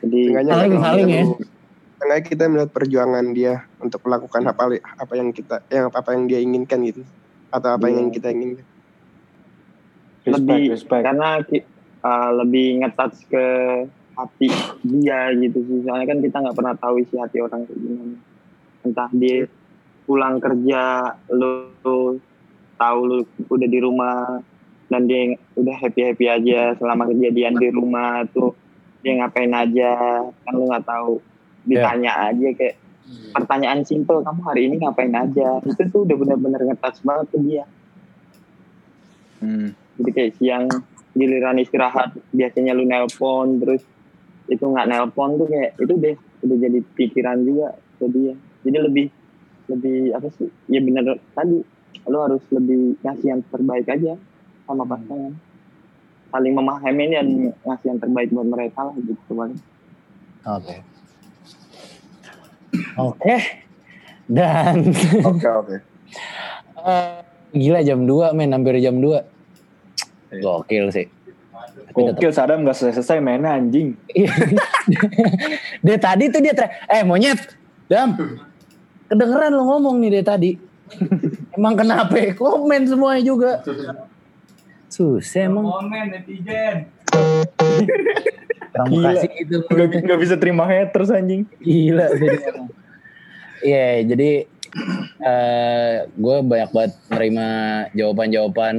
[0.00, 1.36] Jadi Seenggaknya kita-
[1.94, 6.40] Seenggaknya kita melihat perjuangan dia untuk melakukan apa apa yang kita yang apa yang dia
[6.40, 7.04] inginkan gitu
[7.48, 8.14] atau apa yang Iya.
[8.14, 8.66] kita inginkan.
[10.24, 11.68] lebih karena ki-
[12.04, 13.46] uh, lebih ngetouch ke
[14.14, 14.48] hati
[14.84, 15.78] dia gitu sih.
[15.82, 18.16] Soalnya kan kita nggak pernah tahu isi hati orang kayak gimana.
[18.84, 19.48] Entah dia
[20.04, 20.82] pulang kerja
[21.32, 22.20] lu, lu
[22.76, 23.18] tahu lu
[23.48, 24.38] udah di rumah
[24.92, 28.52] dan dia udah happy happy aja selama kejadian di rumah tuh
[29.00, 29.92] dia ngapain aja
[30.28, 31.18] kan lu nggak tahu.
[31.64, 32.76] Ditanya aja kayak
[33.32, 35.58] pertanyaan simple kamu hari ini ngapain aja?
[35.64, 37.64] Itu tuh udah bener-bener ngetas banget ke dia.
[39.94, 40.64] Jadi kayak siang
[41.14, 43.82] giliran istirahat biasanya lu nelpon terus
[44.50, 48.34] itu nggak nelpon tuh kayak itu deh udah jadi pikiran juga ke dia
[48.66, 49.06] jadi lebih
[49.70, 51.64] lebih apa sih ya bener tadi
[52.04, 54.18] lu harus lebih ngasih yang terbaik aja
[54.68, 55.32] sama pasangan
[56.34, 57.26] saling memahami dan
[57.62, 59.56] ngasih yang terbaik buat mereka lah gitu paling
[60.44, 60.76] Oke.
[63.00, 63.34] Oke.
[64.28, 64.92] Dan
[65.24, 65.76] Oke oke.
[66.84, 67.24] eh,
[67.56, 69.33] gila jam 2 men hampir jam 2.
[70.32, 71.06] Gokil sih.
[71.94, 73.94] Gokil Sadam gak selesai-selesai mainnya anjing.
[75.84, 77.40] Dia tadi tuh dia teriak, eh monyet,
[77.86, 78.16] dam,
[79.08, 80.56] kedengeran lo ngomong nih dia tadi.
[81.56, 82.16] emang kenapa?
[82.34, 83.52] Komen semuanya juga.
[84.88, 85.64] Susah emang.
[85.68, 86.88] Komen netizen.
[88.74, 88.90] Orang.
[88.90, 89.56] Bekasi itu.
[89.70, 91.46] Gak, gak bisa terima haters anjing.
[91.62, 92.10] Gila.
[93.62, 94.30] Iya, jadi
[95.22, 97.48] eh gue banyak banget menerima
[97.94, 98.74] jawaban-jawaban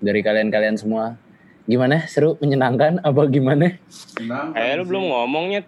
[0.00, 1.14] dari kalian-kalian semua.
[1.68, 2.08] Gimana?
[2.10, 2.34] Seru?
[2.40, 2.98] Menyenangkan?
[3.04, 3.78] Apa gimana?
[4.56, 5.62] Eh lu belum ngomongnya.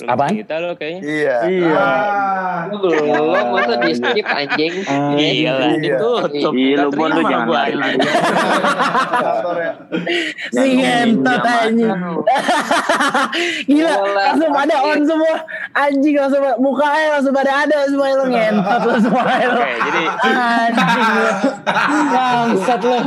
[0.00, 0.30] Belum Apaan?
[0.32, 1.00] Cerita lo kayaknya.
[1.04, 1.36] Iya.
[1.44, 1.84] Iya.
[2.72, 4.74] Lu belum, masa di skip anjing.
[5.20, 6.52] Iya lah, ditutup.
[6.56, 8.16] Iya, lu Bon, lu jangan lari anjing.
[10.56, 11.92] Si ngentot anjing.
[13.68, 15.34] Gila, langsung pada on semua.
[15.76, 19.60] Anjing langsung mukanya langsung pada ada semua lu ngentot lu semua lu.
[19.60, 20.02] Oke, jadi
[20.32, 21.28] Anjing lu.
[22.08, 22.98] Bangsat lu.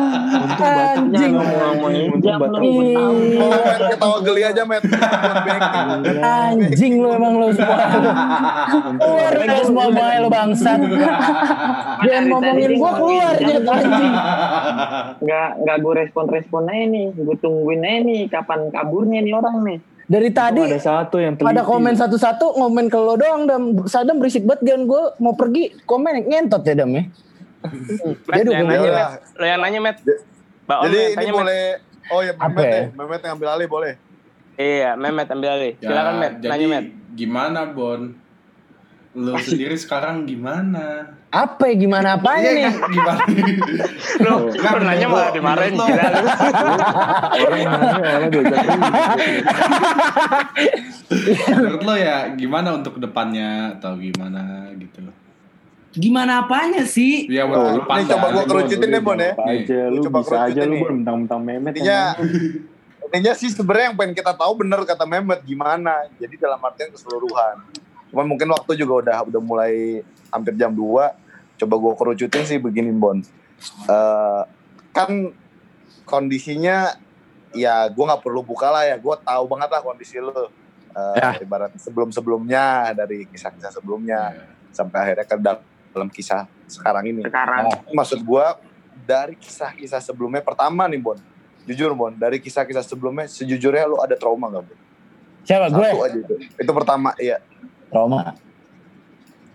[0.61, 1.33] Anjing.
[2.21, 2.59] jam lu
[3.63, 4.83] Met, ketawa geli aja met.
[6.21, 7.77] Anjing lu emang lu semua.
[8.93, 10.79] Keluar lu semua bae lu bangsat.
[12.03, 14.13] Jangan ngomongin gua keluar Jet, anjing.
[15.19, 19.55] nggak nggak gue respon respon aja nih gue tungguin aja nih kapan kaburnya nih orang
[19.63, 21.47] nih Dari tadi Ada satu yang teliti.
[21.47, 25.71] ada komen satu-satu ngomen ke lo doang dam sadam berisik banget dan gue mau pergi
[25.81, 27.03] komen ngentot ya dam ya
[27.63, 29.07] Dia yang dukung nanya, gua.
[29.33, 29.97] Lo yang nanya, Matt.
[30.83, 31.61] Jadi ini boleh
[32.05, 32.83] Oh ya Apa Mehmet ya?
[32.91, 33.93] Mehmet yang ambil alih boleh.
[34.53, 35.73] Iya, Mehmet ambil alih.
[35.77, 36.33] Ya, Silakan, Matt.
[36.37, 36.85] jadi Nanya, Matt.
[37.13, 38.01] gimana Bon?
[39.13, 41.13] Lu sendiri sekarang gimana?
[41.29, 43.23] apa ya gimana apanya nih Iya, gimana?
[44.21, 45.73] Lo, Nggak, lo nanya malah lo- dimarahin.
[45.73, 46.27] lo- Gila lu.
[51.51, 55.01] Menurut lo ya gimana untuk depannya atau gimana gitu?
[55.91, 57.25] Gimana apanya sih?
[57.27, 58.29] Ya Oh, ini coba dah.
[58.31, 59.33] gua kerucutin deh Bon ya.
[59.33, 60.75] Apa aja lu Coba bisa aja lu.
[60.79, 62.13] Bon mentang-mentang memet Intinya.
[63.13, 66.09] Intinya sih sebenarnya yang pengen kita tahu bener kata Mehmet gimana.
[66.17, 67.61] Jadi dalam artian keseluruhan.
[68.09, 70.01] Cuman mungkin waktu juga udah udah mulai
[70.33, 71.61] hampir jam 2.
[71.61, 73.21] Coba gua kerucutin sih begini Bon.
[73.85, 74.41] Eh,
[74.89, 75.29] kan
[76.09, 76.97] kondisinya
[77.53, 78.97] ya gua nggak perlu buka lah ya.
[78.97, 80.33] Gua tahu banget lah kondisi lu.
[80.33, 80.49] Eh,
[81.21, 81.37] Ya.
[81.37, 84.33] Ibarat sebelum-sebelumnya dari kisah-kisah sebelumnya
[84.73, 87.21] sampai akhirnya ke dalam kisah sekarang ini.
[87.29, 88.57] sekarang Maksud gua
[89.05, 91.17] dari kisah-kisah sebelumnya pertama nih Bon.
[91.63, 94.77] Jujur Bon, dari kisah-kisah sebelumnya sejujurnya lu ada trauma gak Bon?
[95.43, 96.35] siapa gue Satu aja itu.
[96.55, 97.43] Itu pertama iya
[97.91, 98.31] Roma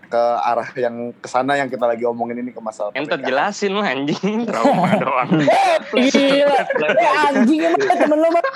[0.09, 3.53] ke arah yang ke sana yang kita lagi omongin ini ke masalah Entot pernikahan.
[3.53, 4.37] jelasin lu anjing.
[4.49, 5.29] Trauma doang.
[5.93, 6.57] gila
[6.97, 8.47] Eh, anjing emang temen lo Bang.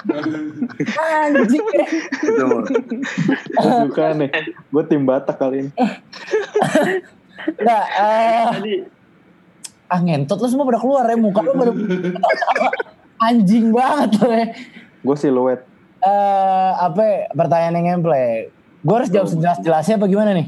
[0.98, 1.66] anjing
[3.54, 4.30] suka nih.
[4.74, 5.72] Gue tim Batak kali ini.
[7.44, 8.88] Nah, eh,
[9.92, 11.76] ah ngentot lo semua pada keluar ya muka lo pada
[13.30, 14.48] anjing banget lo ya.
[15.04, 15.62] Gue siluet.
[16.04, 18.52] Eh apa ya, pertanyaan yang gameplay?
[18.84, 20.48] Gue harus jawab sejelas-jelasnya apa gimana nih?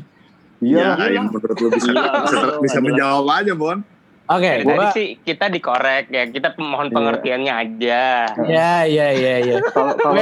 [0.64, 0.96] Iya.
[0.96, 3.80] Ya, yang menurut lu bisa bisa, bisa menjawab aja Bon.
[4.26, 6.26] Oke, tadi gua sih kita dikorek ya.
[6.26, 8.26] Kita mohon pengertiannya aja.
[8.42, 9.56] ya ya ya ya.
[9.70, 10.18] Kalau kalau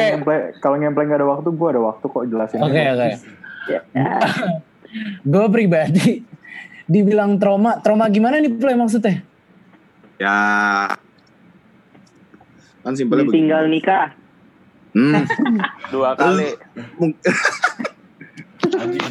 [0.59, 2.59] kalau ngemplay nggak ada waktu, gue ada waktu kok jelasin.
[2.59, 3.09] Oke oke.
[5.23, 6.19] Gue pribadi
[6.93, 9.23] dibilang trauma, trauma gimana nih play maksudnya?
[10.19, 10.35] Ya
[12.84, 13.38] kan simpelnya begini.
[13.48, 14.12] tinggal nikah
[14.94, 15.26] Hmm.
[15.94, 16.53] Dua kali.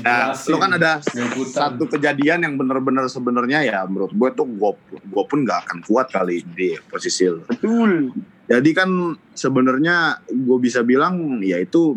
[0.02, 1.76] Nah, lu kan ada Nyebutan.
[1.76, 6.10] satu kejadian yang bener-bener sebenarnya ya menurut gue tuh gue gue pun nggak akan kuat
[6.10, 7.47] kali di posisi lu.
[7.47, 8.10] betul
[8.51, 8.91] Jadi kan
[9.36, 11.94] sebenarnya gue bisa bilang ya itu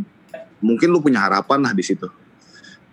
[0.62, 2.06] mungkin lu punya harapan lah di situ.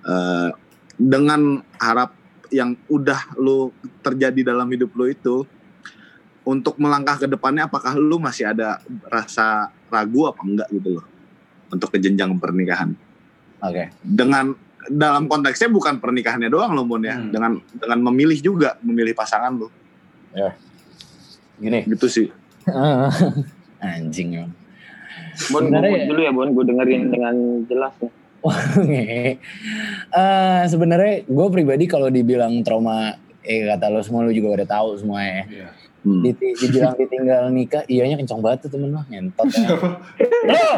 [0.09, 0.49] Eh,
[0.97, 2.17] dengan harap
[2.49, 5.45] yang udah lu terjadi dalam hidup lu itu
[6.43, 11.07] untuk melangkah ke depannya apakah lu masih ada rasa ragu apa enggak gitu loh
[11.71, 12.93] untuk ke jenjang pernikahan
[13.63, 13.95] Oke.
[14.03, 14.53] dengan
[14.91, 19.71] dalam konteksnya bukan pernikahannya doang loh Mun ya, dengan dengan memilih juga, memilih pasangan lo.
[20.35, 20.59] Ya.
[21.63, 21.87] Gini.
[21.87, 22.27] Gitu sih.
[23.79, 24.43] Anjing.
[25.55, 27.35] Bon, gue Sebenarnya- dulu ya Bon, gue dengerin dengan
[27.71, 28.11] jelas ya.
[30.13, 34.89] Eh, sebenarnya gue pribadi kalau dibilang trauma eh kata lo semua lo juga udah tahu
[34.99, 35.47] semua ya.
[36.03, 36.19] Hmm.
[36.19, 39.71] Di- dibilang ditinggal nikah, iyanya kenceng banget tuh temen lo, ngentot ya.
[40.51, 40.71] Lo,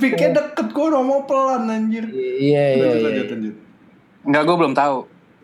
[0.00, 2.08] Pikir deket gue udah mau pelan anjir.
[2.08, 3.04] Iya, iya, iya.
[3.04, 3.54] lanjut, lanjut.
[4.24, 4.96] Enggak, gue belum tahu.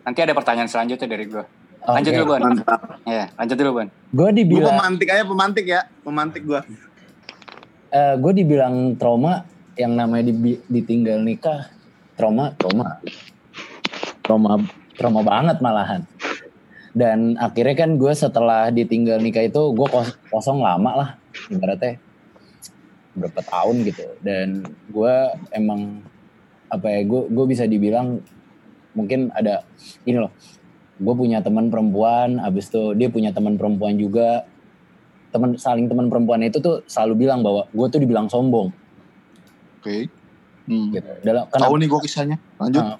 [0.03, 1.43] Nanti ada pertanyaan selanjutnya dari gue.
[1.85, 2.17] Lanjut Oke.
[2.17, 2.41] dulu, Bon.
[3.05, 3.87] Ya, lanjut dulu, Bon.
[3.87, 6.61] Gue Gue dibilang, pemantik aja, pemantik ya, pemantik gue.
[7.93, 9.45] eh, gue dibilang trauma
[9.77, 11.69] yang namanya dibi- ditinggal nikah,
[12.17, 12.97] trauma, trauma,
[14.21, 16.01] trauma, trauma banget malahan.
[16.93, 21.09] Dan akhirnya kan gue setelah ditinggal nikah itu gue kos- kosong lama lah,
[21.49, 21.97] ibaratnya
[23.17, 24.05] berapa tahun gitu.
[24.21, 24.61] Dan
[24.93, 25.15] gue
[25.57, 26.05] emang
[26.69, 28.21] apa ya, gue gue bisa dibilang
[28.93, 29.65] mungkin ada
[30.05, 30.29] ini loh,
[31.01, 34.45] gue punya teman perempuan, abis itu dia punya teman perempuan juga,
[35.33, 38.69] teman saling teman perempuan itu tuh selalu bilang bahwa gue tuh dibilang sombong.
[39.81, 40.13] Oke.
[40.69, 40.93] Hmm.
[40.93, 41.09] Gitu.
[41.25, 42.37] Dalam, Tahu nih gue kisahnya.
[42.61, 42.81] Lanjut.
[42.85, 42.95] Nah,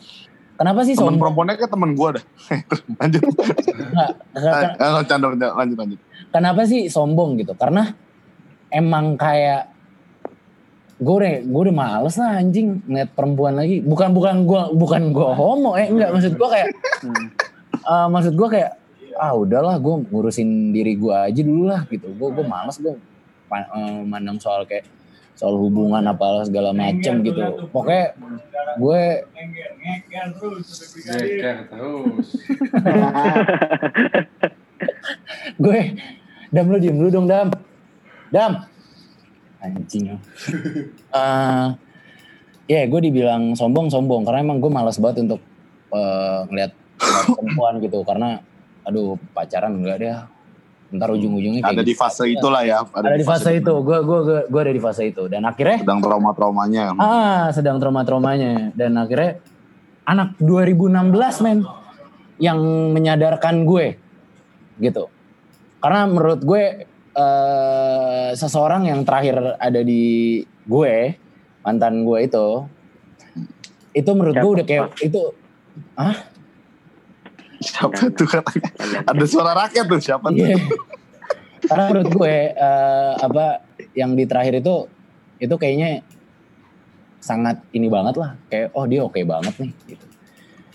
[0.64, 1.19] kenapa sih Temen sombong?
[1.19, 2.24] perempuannya kayak temen gue dah.
[3.00, 3.22] lanjut.
[3.22, 4.09] Nggak,
[4.56, 6.00] ken- Eh, lanjut, lanjut, lanjut, lanjut.
[6.30, 7.51] kenapa sih sombong gitu?
[7.53, 7.92] Karena
[8.69, 9.69] emang kayak
[10.95, 13.83] gue udah gue udah males lah anjing ngeliat perempuan lagi.
[13.83, 16.67] Bukan bukan gue bukan gue homo eh enggak maksud gue kayak
[17.83, 18.72] eh, maksud gue kayak
[19.14, 22.08] ah udahlah gue ngurusin diri gue aja dulu lah gitu.
[22.09, 22.95] Gue gue males gue
[23.51, 24.88] eh, mandang soal kayak
[25.43, 27.67] soal hubungan apalah segala macem gitu.
[27.67, 28.15] Pokoknya
[28.80, 29.27] gue
[35.59, 35.80] gue
[36.47, 37.51] dam lu diem dulu dong dam.
[38.31, 38.63] Dam.
[39.59, 40.15] Anjing.
[41.13, 41.67] Eh
[42.63, 45.43] ya gue dibilang sombong sombong karena emang gue malas banget untuk
[45.91, 46.72] ngeliat ngeliat
[47.35, 47.99] perempuan gitu.
[48.07, 48.39] Karena
[48.88, 50.15] aduh pacaran enggak deh
[50.93, 51.99] ntar ujung-ujungnya Ada di gitu.
[51.99, 52.85] fase itulah ya.
[52.85, 55.99] ada, di fase itu gue gue gue gue ada di fase itu dan akhirnya Sedang
[55.99, 56.93] trauma-traumanya.
[56.95, 59.41] ah sedang trauma-traumanya dan akhirnya
[60.03, 61.09] anak 2016
[61.41, 61.59] men
[62.38, 62.59] yang
[62.91, 63.97] menyadarkan gue
[64.77, 65.09] gitu
[65.80, 66.63] karena menurut gue
[67.13, 70.93] eh, seseorang yang terakhir ada di gue
[71.61, 72.47] mantan gue itu
[73.93, 75.22] itu menurut gue udah kayak itu
[75.95, 76.17] ah
[77.61, 78.69] Siapa tuh katanya?
[79.06, 80.45] Ada suara rakyat tuh siapa tuh?
[80.45, 80.57] Iya.
[81.64, 83.64] karena menurut gue eh, apa
[83.95, 84.91] yang di terakhir itu
[85.40, 86.03] itu kayaknya
[87.23, 88.35] sangat ini banget lah.
[88.51, 90.06] Kayak oh dia oke banget nih gitu.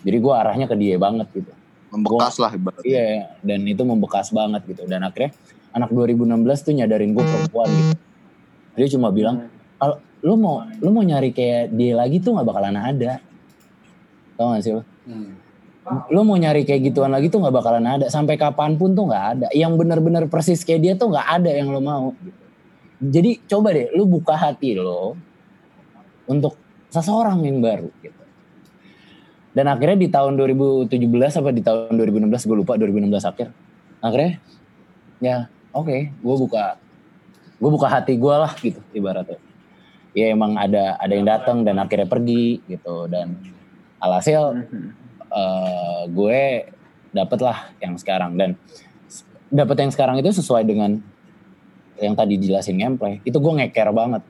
[0.09, 1.53] Jadi gue arahnya ke dia banget gitu.
[1.89, 2.85] Membekas lah ibaratnya.
[2.85, 3.07] iya
[3.45, 4.89] dan itu membekas banget gitu.
[4.89, 5.37] Dan akhirnya
[5.77, 7.95] anak 2016 tuh nyadarin gue perempuan gitu.
[8.79, 12.77] Dia cuma bilang kalau lu mau lu mau nyari kayak dia lagi tuh nggak bakalan
[12.81, 13.21] ada.
[14.39, 14.83] Tau gak sih lo
[16.13, 18.07] lu mau nyari kayak gituan lagi tuh nggak bakalan ada.
[18.13, 19.47] Sampai kapan pun tuh nggak ada.
[19.53, 22.13] Yang bener-bener persis kayak dia tuh nggak ada yang lo mau.
[22.99, 25.15] Jadi coba deh lu buka hati lo
[26.29, 26.59] untuk
[26.93, 28.23] seseorang yang baru gitu.
[29.57, 33.49] Dan akhirnya di tahun 2017 apa di tahun 2016 gue lupa 2016 akhir.
[34.05, 34.33] Akhirnya
[35.19, 35.37] ya
[35.75, 36.79] oke gue buka
[37.59, 39.41] gue buka hati gue lah gitu ibaratnya.
[40.13, 43.07] Ya emang ada ada yang datang dan akhirnya pergi gitu.
[43.07, 43.39] Dan
[43.99, 44.67] alhasil
[45.33, 46.41] eh, gue
[47.13, 48.37] dapet lah yang sekarang.
[48.37, 48.57] Dan
[49.49, 51.01] dapet yang sekarang itu sesuai dengan
[51.99, 53.19] yang tadi dijelasin gameplay.
[53.27, 54.23] Itu gue ngeker banget.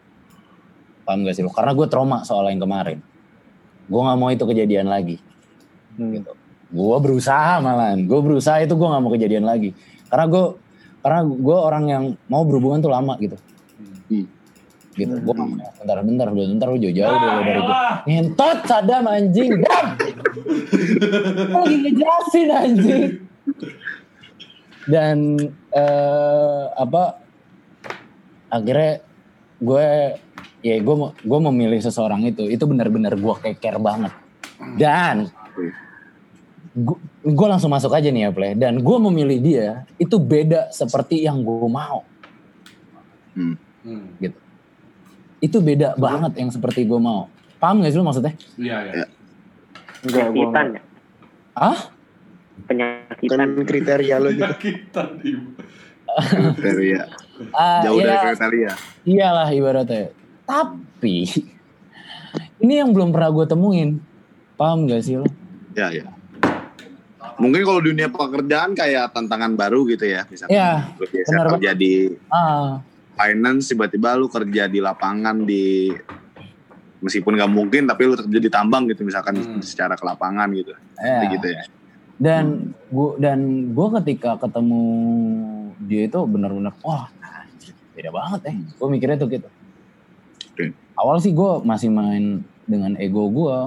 [1.05, 1.53] Paham gak sih lo?
[1.53, 3.01] Karena gue trauma soal yang kemarin.
[3.89, 5.17] Gue nggak mau itu kejadian lagi.
[5.97, 6.33] Gitu.
[6.69, 8.05] Gue berusaha malahan.
[8.05, 9.73] Gue berusaha itu gue nggak mau kejadian lagi.
[10.13, 10.45] Karena gue
[11.01, 13.39] karena gue orang yang mau berhubungan tuh lama gitu
[14.99, 15.15] gitu.
[15.23, 17.77] Gue nggak mau bentar bentar udah bentar lu jauh-jauh dulu dari gue
[18.11, 19.51] ngentot sadam anjing.
[19.65, 19.87] Dam
[21.55, 23.03] lagi ngejelasin anjing.
[24.89, 25.19] Dan
[25.73, 27.23] eh, apa
[28.51, 28.93] akhirnya
[29.61, 29.87] gue
[30.65, 34.13] ya gue gue memilih seseorang itu itu benar-benar gue keker banget.
[34.75, 35.31] Dan
[37.23, 39.69] gue langsung masuk aja nih ya play dan gue memilih dia
[39.99, 42.03] itu beda seperti yang gue mau.
[44.19, 44.48] Gitu
[45.39, 47.27] itu beda banget yang seperti gue mau
[47.57, 49.07] paham gak sih lu maksudnya Iya, iya.
[49.99, 50.85] Enggak, gua Penyakitan enggak.
[51.55, 51.81] ah
[52.61, 53.39] Penyakitan.
[53.55, 54.43] Bukan kriteria lo gitu.
[54.43, 55.49] Penyakitan ibu.
[56.59, 57.03] Kriteria.
[57.53, 58.23] Ah, Jauh dari iya.
[58.25, 58.73] kriteria.
[59.05, 60.11] iyalah ibaratnya
[60.43, 61.29] tapi
[62.63, 63.91] ini yang belum pernah gue temuin
[64.55, 65.27] paham gak sih lo
[65.73, 66.11] Ya, ya.
[67.39, 70.27] Mungkin kalau dunia pekerjaan kayak tantangan baru gitu ya.
[70.27, 71.91] Misalnya Iya, lu biasa benar kerja di
[72.29, 72.83] ah
[73.19, 75.91] finance, tiba-tiba lu kerja di lapangan di
[77.03, 80.71] meskipun nggak mungkin tapi lu tetap jadi tambang gitu misalkan secara ke lapangan gitu.
[80.95, 81.63] Kayak gitu ya
[82.19, 84.83] Dan gua dan gua ketika ketemu
[85.83, 87.11] dia itu benar-benar wah
[87.99, 88.53] beda banget ya.
[88.79, 89.49] Gue mikirnya tuh gitu.
[90.99, 93.59] Awal sih gue masih main dengan ego gue,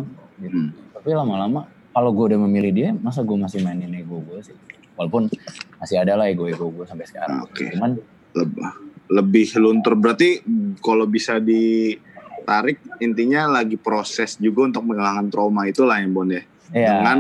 [0.44, 0.60] gitu.
[0.92, 1.64] tapi lama-lama
[1.96, 4.56] kalau gue udah memilih dia, masa gue masih mainin ego gue sih.
[5.00, 5.32] Walaupun
[5.80, 7.48] masih ada lah ego-ego gue sampai sekarang.
[7.56, 8.00] Cuman
[8.36, 10.40] lebih, lebih luntur berarti
[10.80, 16.42] kalau bisa ditarik intinya lagi proses juga untuk menghilangkan trauma itulah yang Bon ya
[16.72, 16.88] Iya.
[16.96, 17.20] dengan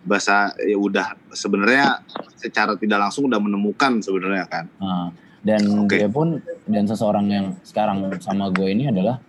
[0.00, 2.00] bahasa ya udah sebenarnya
[2.34, 8.08] secara tidak langsung udah menemukan sebenarnya kan Nah, dan dia pun dan seseorang yang sekarang
[8.18, 9.20] sama gue ini adalah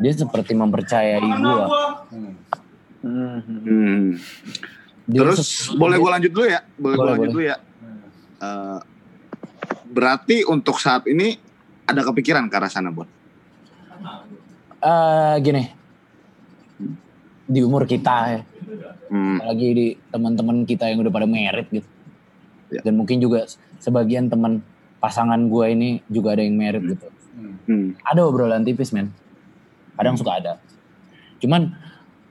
[0.00, 1.64] dia seperti mempercayai gue.
[3.04, 4.16] Hmm.
[5.04, 6.60] Dia Terus boleh gue lanjut dulu ya?
[6.74, 7.32] Boleh, gue Boleh, lanjut boleh.
[7.36, 7.56] dulu ya?
[8.40, 8.78] Eh,
[9.94, 11.38] berarti untuk saat ini
[11.86, 13.06] ada kepikiran ke arah sana, Bon?
[14.84, 15.64] Eh, gini,
[17.46, 18.40] di umur kita ya,
[19.08, 19.38] Hmm.
[19.38, 21.88] apalagi di teman-teman kita yang udah pada merit gitu,
[22.74, 22.82] Ya.
[22.82, 23.46] dan mungkin juga
[23.78, 24.60] sebagian teman
[24.98, 27.06] pasangan gue ini juga ada yang merit gitu.
[27.64, 27.96] Hmm.
[28.02, 29.12] Ada obrolan tipis men,
[29.96, 30.52] kadang suka ada.
[31.40, 31.72] Cuman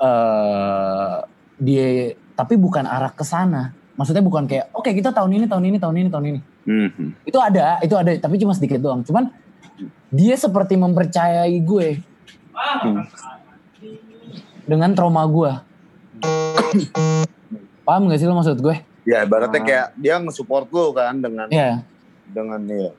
[0.01, 1.15] eh
[1.61, 3.71] dia tapi bukan arah ke sana.
[3.93, 6.39] Maksudnya bukan kayak oke kita tahun ini tahun ini tahun ini tahun ini.
[6.65, 7.13] Hmm.
[7.27, 9.05] Itu ada, itu ada, tapi cuma sedikit doang.
[9.05, 9.29] Cuman
[10.09, 12.01] dia seperti mempercayai gue
[14.65, 15.51] dengan trauma gue.
[17.83, 18.75] Paham gak sih lo maksud gue?
[19.03, 21.83] Ya, ibaratnya kayak dia nge-support lu kan dengan Iya.
[22.23, 22.89] dengan ya,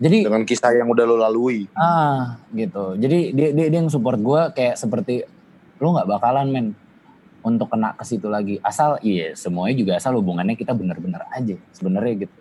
[0.00, 1.68] Jadi dengan kisah yang udah lu lalui.
[1.76, 2.96] ah gitu.
[2.96, 5.22] Jadi dia dia dia support gue kayak seperti
[5.78, 6.66] lo nggak bakalan men
[7.42, 8.62] untuk kena ke situ lagi.
[8.62, 12.38] Asal iya semuanya juga asal hubungannya kita bener-bener aja sebenarnya gitu.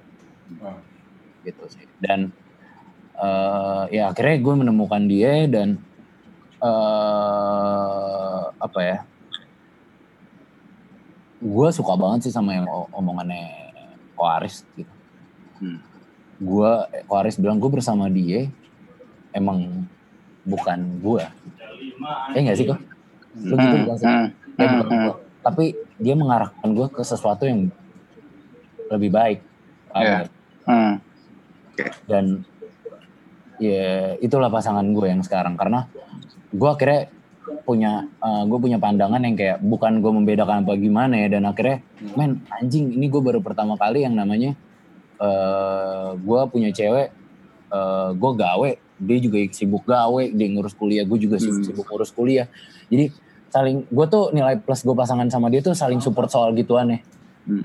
[1.42, 1.86] Gitu sih.
[1.98, 2.30] Dan
[3.22, 5.82] eh ya akhirnya gue menemukan dia dan
[6.62, 8.98] eh apa ya?
[11.42, 13.74] Gue suka banget sih sama yang omongannya
[14.14, 14.94] Ko Aris gitu.
[16.38, 16.72] Gue
[17.10, 18.46] Ko Aris bilang gue bersama dia
[19.34, 19.90] emang
[20.46, 21.26] bukan gue.
[22.38, 22.78] Eh nggak sih kok?
[23.32, 24.10] Lu gitu Hmm, bukan sih?
[24.52, 25.16] Hmm, Kayak hmm, bukan gua.
[25.42, 25.66] Tapi
[25.98, 27.74] dia mengarahkan gue ke sesuatu yang
[28.92, 29.40] lebih baik.
[29.90, 30.12] Paham Iya.
[30.18, 30.30] nggak?
[30.62, 30.94] Hmm.
[32.06, 32.46] dan
[33.58, 35.90] ya itulah pasangan gue yang sekarang karena
[36.54, 37.10] gue akhirnya
[37.66, 41.82] punya gue punya pandangan yang kayak bukan gue membedakan apa gimana ya dan akhirnya
[42.14, 44.54] men anjing ini gue baru pertama kali yang namanya
[45.18, 47.10] eh gue punya cewek
[47.72, 48.72] eh gue gawe
[49.02, 52.46] dia juga sibuk gawe dia ngurus kuliah gue juga sibuk, sibuk ngurus kuliah
[52.92, 53.10] jadi
[53.52, 57.00] saling gue tuh nilai plus gue pasangan sama dia tuh saling support soal gituan ya.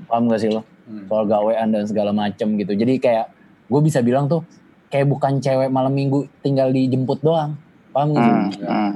[0.05, 0.67] Paham gak sih lo?
[1.07, 2.75] Soal gawean dan segala macem gitu.
[2.75, 3.31] Jadi kayak
[3.71, 4.43] gue bisa bilang tuh
[4.91, 7.55] kayak bukan cewek malam minggu tinggal dijemput doang.
[7.95, 8.63] Paham gak sih?
[8.67, 8.93] Hmm,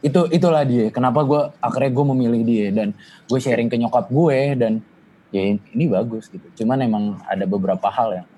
[0.00, 0.88] itu itulah dia.
[0.94, 2.94] Kenapa gue akhirnya gue memilih dia dan
[3.26, 4.72] gue sharing ke nyokap gue dan
[5.34, 6.62] ya ini bagus gitu.
[6.62, 8.28] Cuman emang ada beberapa hal yang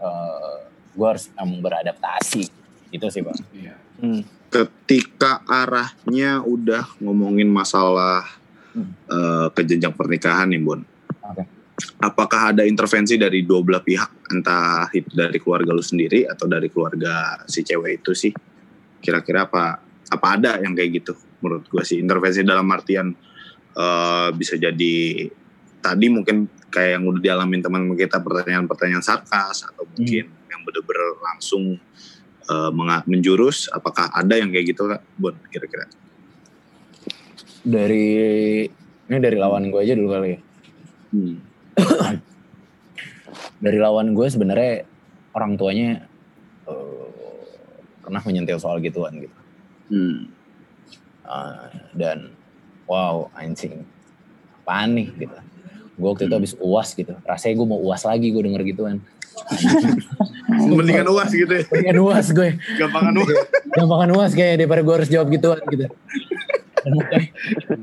[0.00, 0.56] eh,
[0.96, 2.48] gue harus emang beradaptasi.
[2.90, 3.40] Itu sih bang
[4.46, 8.24] Ketika arahnya udah ngomongin masalah
[9.10, 10.80] eh, ke jenjang pernikahan nih, Bon.
[11.26, 11.44] Oke.
[12.00, 16.72] Apakah ada intervensi dari dua belah pihak, entah itu dari keluarga lu sendiri atau dari
[16.72, 18.32] keluarga si cewek itu sih?
[18.96, 19.76] Kira-kira apa
[20.08, 21.12] apa ada yang kayak gitu?
[21.44, 23.12] Menurut gue sih intervensi dalam artian
[23.76, 25.28] eh, bisa jadi
[25.84, 31.78] tadi mungkin kayak yang udah dialamin teman kita pertanyaan-pertanyaan sarkas atau mungkin yang bener-bener langsung
[32.70, 33.66] menga- menjurus.
[33.70, 35.02] Apakah ada yang kayak gitu, Kak?
[35.18, 35.86] Bon, kira-kira?
[37.66, 38.06] dari
[39.10, 40.38] ini dari lawan gue aja dulu kali ya
[43.64, 44.86] dari lawan gue sebenarnya
[45.34, 46.06] orang tuanya
[46.70, 47.06] eh,
[48.06, 49.36] pernah menyentil soal gituan gitu
[51.26, 52.30] Ah, dan
[52.86, 53.82] wow anjing
[54.62, 55.34] apaan nih gitu
[55.98, 59.02] gue waktu itu habis uas gitu rasanya gue mau uas lagi gue denger gituan
[60.76, 61.64] Mendingan uas gitu ya.
[61.68, 62.48] Mendingan uas gue
[62.80, 63.36] Gampangan uas.
[63.76, 65.86] Gampangan uas kayak daripada gue harus jawab gituan gitu.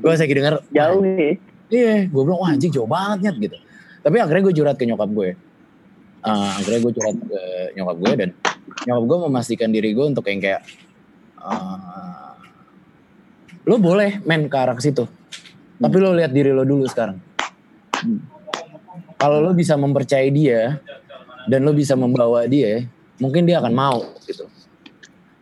[0.00, 1.32] gue lagi denger jauh nih.
[1.68, 3.56] Iya, gue bilang wah anjing jauh banget Nyet," gitu.
[4.04, 5.28] Tapi akhirnya gue curhat ke nyokap gue.
[6.24, 7.40] Ah, akhirnya gue curhat ke
[7.76, 8.28] nyokap gue dan
[8.88, 10.60] nyokap gue memastikan diri gue untuk yang kayak
[11.40, 12.36] ah,
[13.64, 15.04] lo boleh main ke arah ke situ.
[15.80, 17.20] Tapi lo lihat diri lo dulu sekarang.
[19.16, 20.80] Kalau lo bisa mempercayai dia
[21.48, 22.84] dan lo bisa membawa dia,
[23.20, 24.48] mungkin dia akan mau gitu.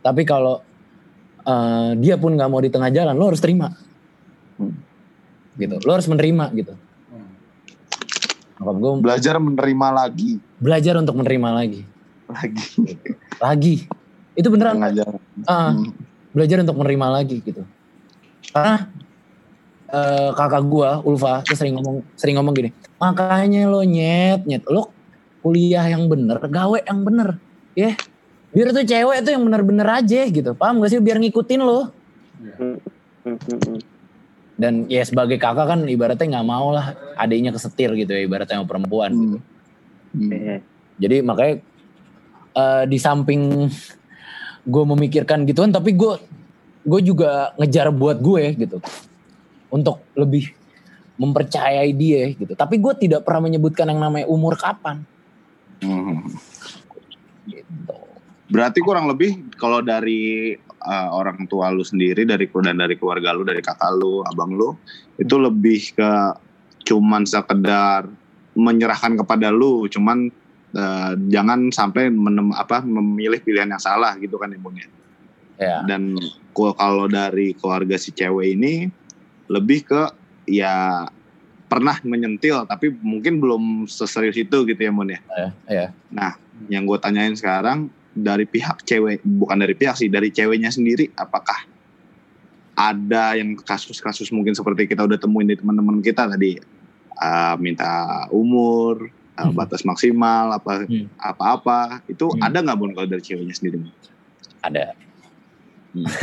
[0.03, 0.63] Tapi kalau
[1.43, 3.71] eh, dia pun nggak mau di tengah jalan, lo harus terima.
[5.53, 5.75] Gitu.
[5.85, 6.73] Lo harus menerima gitu.
[8.59, 10.31] Nyokap gue belajar menerima lagi.
[10.61, 11.81] Belajar untuk menerima lagi.
[12.29, 12.67] Lagi.
[13.37, 13.75] Lagi.
[14.33, 14.81] Itu beneran.
[15.45, 15.77] Ah,
[16.33, 17.61] belajar untuk menerima lagi gitu
[18.53, 18.89] karena
[19.89, 24.92] eh, kakak gua Ulfa tuh sering ngomong sering ngomong gini makanya lo nyet nyet lo
[25.43, 27.35] kuliah yang bener gawe yang bener
[27.75, 27.91] ya.
[28.53, 30.53] Biar tuh cewek tuh yang bener-bener aja gitu.
[30.53, 31.01] Paham gak sih?
[31.01, 31.89] Biar ngikutin lo.
[34.53, 38.69] Dan ya sebagai kakak kan ibaratnya nggak mau lah adiknya kesetir gitu ya ibaratnya sama
[38.69, 39.39] perempuan gitu.
[41.01, 41.65] jadi makanya
[42.53, 43.65] eh, di samping
[44.61, 46.21] gue memikirkan gituan tapi gue
[46.85, 48.77] gue juga ngejar buat gue gitu.
[49.73, 50.53] Untuk lebih
[51.17, 52.53] mempercayai dia gitu.
[52.53, 55.01] Tapi gue tidak pernah menyebutkan yang namanya umur kapan
[55.83, 56.23] Hmm.
[58.47, 60.53] Berarti kurang lebih kalau dari
[60.83, 64.77] uh, orang tua lu sendiri dari dan dari keluarga lu dari kakak lu, abang lu
[65.19, 66.11] itu lebih ke
[66.83, 68.07] cuman sekedar
[68.53, 70.29] menyerahkan kepada lu, cuman
[70.77, 74.85] uh, jangan sampai menem, apa memilih pilihan yang salah gitu kan ibunya.
[75.57, 75.81] Ya.
[75.85, 76.17] Dan
[76.53, 78.89] kalau dari keluarga si cewek ini
[79.49, 80.01] lebih ke
[80.49, 81.07] ya
[81.73, 85.21] pernah menyentil tapi mungkin belum seserius itu gitu ya Mun ya.
[85.65, 86.37] ya Nah,
[86.69, 91.65] yang gue tanyain sekarang dari pihak cewek, bukan dari pihak sih, dari ceweknya sendiri, apakah
[92.77, 96.61] ada yang kasus-kasus mungkin seperti kita udah temuin di teman-teman kita tadi,
[97.17, 99.09] uh, minta umur,
[99.41, 100.85] uh, batas maksimal, apa
[101.17, 103.81] apa-apa, itu ada nggak Bun kalau dari ceweknya sendiri?
[104.61, 104.93] ada.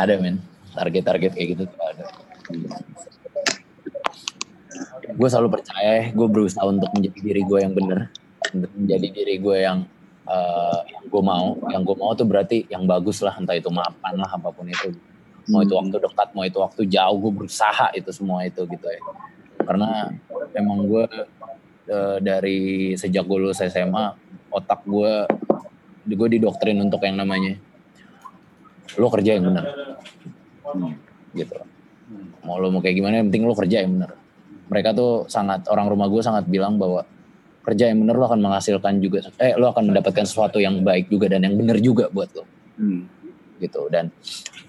[0.00, 0.40] Ada men.
[0.76, 2.04] Target-target kayak gitu tuh ada
[5.14, 7.72] gue selalu percaya gue berusaha untuk menjadi diri gue yang
[8.54, 9.78] untuk menjadi diri gue yang
[10.26, 11.54] eh, yang gue mau.
[11.70, 14.90] Yang gue mau tuh berarti yang bagus lah entah itu mapan lah apa pun itu.
[15.46, 19.00] Mau itu waktu dekat mau itu waktu jauh gue berusaha itu semua itu gitu ya.
[19.62, 20.10] Karena
[20.58, 21.04] emang gue
[21.86, 22.60] eh, dari
[22.98, 24.04] sejak gue lulus SMA
[24.50, 25.26] otak gue
[26.06, 27.58] gue didoktrin untuk yang namanya
[28.94, 29.66] lo kerja yang benar
[31.34, 31.54] gitu.
[32.46, 34.25] Mau lo mau kayak gimana yang penting lo kerja yang benar
[34.66, 37.06] mereka tuh sangat orang rumah gue sangat bilang bahwa
[37.66, 41.30] kerja yang benar lo akan menghasilkan juga eh lo akan mendapatkan sesuatu yang baik juga
[41.34, 42.44] dan yang benar juga buat lo
[43.56, 44.12] gitu dan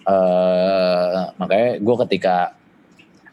[0.07, 2.55] eh makanya gue ketika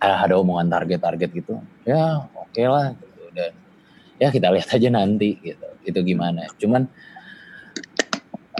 [0.02, 1.54] ah, ada omongan target-target gitu
[1.88, 3.24] ya oke lah gitu.
[3.32, 3.52] dan
[4.20, 6.48] ya kita lihat aja nanti gitu itu gimana.
[6.56, 6.88] Cuman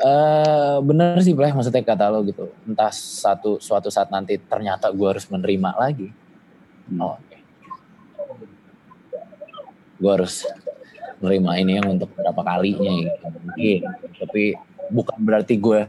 [0.04, 5.08] eh bener sih Bleh, maksudnya kata lo gitu entah satu suatu saat nanti ternyata gue
[5.08, 6.08] harus menerima lagi.
[7.00, 7.33] Oh, oke
[10.04, 10.44] gue harus
[11.24, 13.80] menerima ini yang untuk berapa kalinya gitu mungkin
[14.20, 14.44] tapi
[14.92, 15.80] bukan berarti gue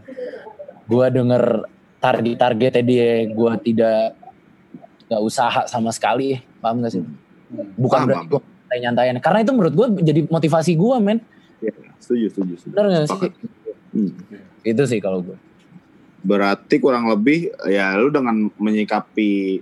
[0.88, 1.44] gue denger
[2.00, 4.16] target-targetnya dia gue tidak
[5.11, 7.03] nggak usaha sama sekali paham gak sih?
[7.77, 8.42] Bukan Paham, berarti gue
[9.22, 11.19] karena itu menurut gue jadi motivasi gue men.
[11.61, 11.72] Iya,
[12.02, 12.74] setuju, setuju, setuju.
[12.74, 13.32] bener gak sih?
[13.95, 14.11] Hmm.
[14.66, 15.38] itu sih kalau gue
[16.26, 19.61] Berarti kurang lebih ya lu dengan menyikapi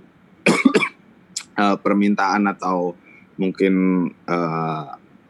[1.62, 2.96] eh, permintaan atau
[3.36, 3.74] mungkin
[4.24, 4.84] eh,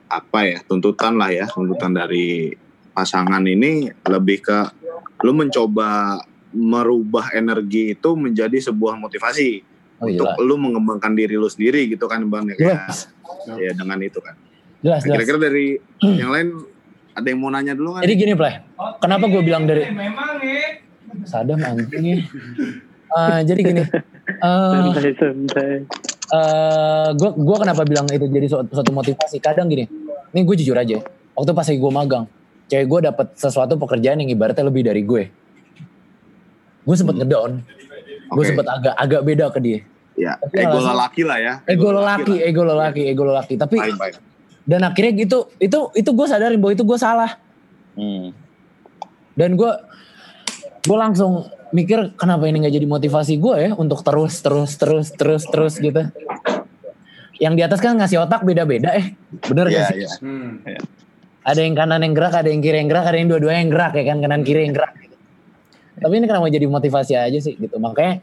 [0.06, 2.54] apa ya tuntutan lah ya tuntutan dari
[2.90, 4.58] pasangan ini lebih ke
[5.20, 10.42] lu mencoba merubah energi itu menjadi sebuah motivasi Oh, untuk jelas.
[10.42, 13.06] lu mengembangkan diri lu sendiri gitu kan bang ya Jelas.
[13.54, 14.34] ya dengan itu kan.
[14.82, 15.22] Jelas Nah, jelas.
[15.22, 15.66] Kira-kira dari
[16.20, 16.48] yang lain
[17.12, 18.02] ada yang mau nanya dulu kan?
[18.02, 18.58] Jadi gini Pleh
[18.98, 20.82] kenapa gue bilang dari Memang ya.
[21.22, 22.26] Sadam anjingnya
[23.14, 23.82] Eh, jadi gini
[24.24, 25.86] eh santai
[27.14, 29.38] gue gue kenapa bilang itu jadi suatu, suatu motivasi?
[29.38, 29.86] Kadang gini
[30.34, 30.98] ini gue jujur aja
[31.32, 32.24] waktu pas gue magang
[32.66, 35.30] cewek gue dapet sesuatu pekerjaan yang ibaratnya lebih dari gue.
[36.82, 37.62] Gue sempet ngedown.
[38.28, 38.50] Gue Oke.
[38.50, 39.78] sempet agak agak beda ke dia.
[40.14, 41.54] Ya Tapi ego alasan- lelaki lah ya.
[41.66, 43.54] Ego lelaki ego lelaki ego lelaki.
[43.54, 44.14] Tapi Baik, baik.
[44.66, 47.30] dan akhirnya gitu itu itu gue sadarin bahwa itu gue salah.
[49.34, 49.72] Dan gue
[50.82, 55.42] gue langsung mikir kenapa ini nggak jadi motivasi gue ya untuk terus terus terus terus
[55.42, 56.06] terus gitu.
[57.42, 59.18] Yang di atas kan ngasih otak beda-beda eh.
[59.42, 59.98] Bener Iya, gak sih?
[60.06, 60.78] iya.
[61.44, 63.92] ada yang kanan yang gerak ada yang kiri yang gerak ada yang dua-duanya yang gerak
[63.98, 64.16] ya kan?
[64.22, 65.16] Kanan kiri yang gerak gitu.
[65.94, 67.76] tapi ini kenapa jadi motivasi aja sih gitu.
[67.76, 68.22] Makanya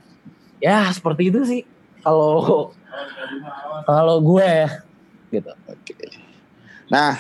[0.64, 1.62] ya seperti itu sih.
[2.02, 2.72] Kalau
[3.84, 4.70] kalau gue ya
[5.30, 5.52] gitu
[6.88, 7.16] Nah,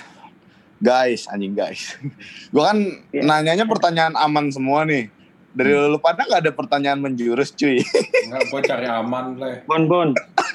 [0.77, 1.95] guys, anjing guys.
[2.51, 2.75] Gue kan
[3.15, 5.07] nanyanya pertanyaan aman semua nih.
[5.51, 7.83] Dari lu pada gak ada pertanyaan menjurus cuy.
[8.27, 9.63] Enggak, gue cari aman lah.
[9.67, 10.09] Bon, Bon.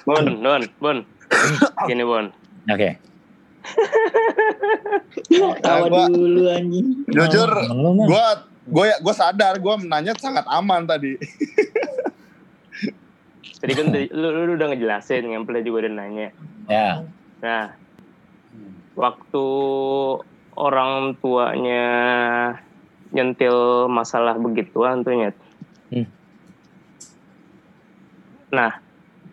[0.09, 0.99] Bon, Bon, Bon.
[1.85, 2.27] Gini, Bon.
[2.67, 2.91] oke
[5.63, 7.07] Tawa dulu anjing.
[7.11, 7.51] Jujur,
[8.07, 8.27] gue
[8.67, 11.19] gue gue sadar gue menanya sangat aman tadi.
[13.57, 16.29] Tadi kan lu, lu udah ngejelasin, Ngemple juga udah nanya.
[16.71, 17.03] ya
[17.43, 17.75] Nah,
[18.95, 19.47] waktu
[20.57, 21.87] orang tuanya
[23.17, 25.37] nyentil masalah begituan tuh nyet.
[25.89, 26.07] Hmm.
[28.53, 28.73] Nah,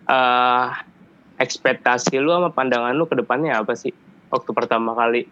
[0.07, 0.67] eh
[1.43, 3.91] ekspektasi lu sama pandangan lu ke depannya apa sih?
[4.31, 5.27] Waktu pertama kali,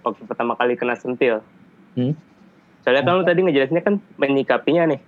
[0.00, 1.44] waktu pertama kali kena sentil.
[1.94, 2.16] Hmm.
[2.82, 5.00] Soalnya kan lu tadi ngejelasinnya kan menyikapinya nih.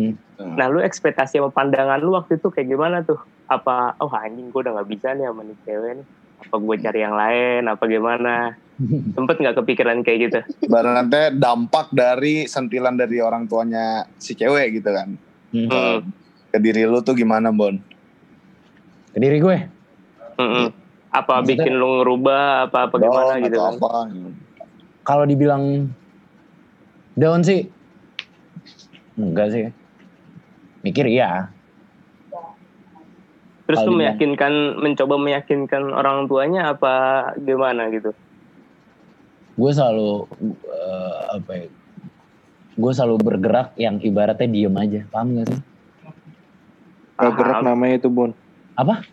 [0.00, 0.14] Hmm.
[0.56, 3.20] Nah, lu ekspektasi sama pandangan lu waktu itu kayak gimana tuh?
[3.50, 6.06] Apa, oh anjing gue udah gak bisa nih sama nih cewek nih.
[6.40, 8.34] Apa gue cari yang lain, apa gimana?
[8.80, 10.38] Sempet gak kepikiran kayak gitu?
[10.64, 15.08] Ibaratnya dampak dari sentilan dari orang tuanya si cewek gitu kan.
[15.52, 15.98] Eh,
[16.48, 17.76] Ke diri lu tuh gimana Bon?
[19.10, 19.56] Ke diri gue?
[20.34, 20.66] Mm-mm.
[21.10, 23.74] Apa Maksudnya- bikin lu ngerubah, apa apa gimana Down gitu atau kan?
[23.76, 23.88] apa?
[25.02, 25.64] Kalau dibilang
[27.12, 27.66] down sih,
[29.14, 29.64] enggak sih.
[30.80, 31.50] Mikir iya.
[33.66, 36.94] Terus lu dibilang- meyakinkan, mencoba meyakinkan orang tuanya apa
[37.36, 38.14] gimana gitu?
[39.60, 40.24] Gue selalu
[40.72, 41.66] eh, apa ya?
[42.80, 45.00] Gue selalu bergerak yang ibaratnya diem aja.
[45.12, 45.60] Paham gak sih?
[47.20, 48.32] Gak gerak namanya itu Bon.
[48.80, 49.04] Apa?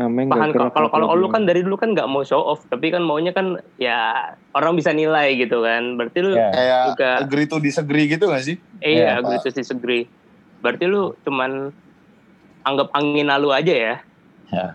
[0.00, 0.72] Namanya gerak.
[0.72, 3.32] kalau kalau apa lu kan dari dulu kan nggak mau show off, tapi kan maunya
[3.36, 6.00] kan ya orang bisa nilai gitu kan.
[6.00, 6.48] Berarti lu Ya.
[6.52, 8.56] Kayak juga agree to disagree gitu gak sih?
[8.80, 9.20] iya Ya.
[9.20, 10.08] agree to disagree.
[10.64, 11.68] Berarti lu cuman
[12.64, 13.94] anggap angin lalu aja ya.
[14.48, 14.66] Ya.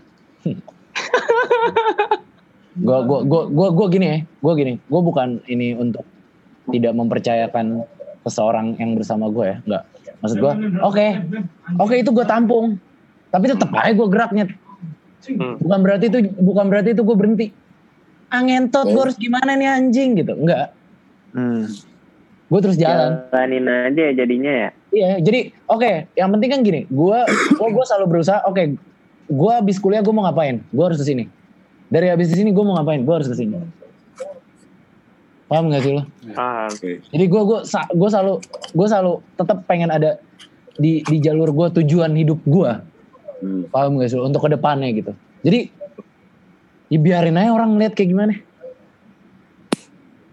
[2.72, 4.74] gue gue gue gue gue gini ya gue gini.
[4.88, 6.08] Gue bukan ini untuk
[6.72, 7.84] tidak mempercayakan
[8.24, 9.84] seseorang yang bersama gue ya nggak
[10.22, 10.54] maksud gue
[10.86, 11.08] oke
[11.82, 12.80] oke itu gue tampung.
[13.32, 14.46] Tapi tetap aja gue geraknya
[15.62, 17.48] bukan berarti itu bukan berarti itu gue berhenti.
[18.32, 20.16] Angentot gue harus gimana nih anjing?
[20.16, 20.32] Gitu.
[20.32, 20.72] Enggak.
[21.32, 21.68] Hmm.
[22.52, 23.24] gue terus jalan.
[23.32, 24.70] Jalanin aja jadinya ya.
[24.92, 25.40] Iya, jadi
[25.72, 27.24] oke, yang penting kan gini, gua
[27.56, 28.76] gua, gua selalu berusaha, oke,
[29.32, 30.60] gua habis kuliah gua mau ngapain?
[30.76, 31.32] Gua harus ke sini.
[31.92, 33.04] Dari habis di sini gua mau ngapain?
[33.04, 33.60] Gua harus ke sini.
[35.46, 36.08] Paham gak sih lo?
[36.34, 36.72] Ah,
[37.12, 38.40] Jadi gua gua sa- gua selalu
[38.72, 40.16] gua selalu tetap pengen ada
[40.74, 42.80] di di jalur gua tujuan hidup gua.
[43.68, 44.24] Paham gak sih lo?
[44.24, 45.12] Untuk ke depannya gitu.
[45.44, 45.68] Jadi
[46.88, 48.34] ya biarin aja orang lihat kayak gimana.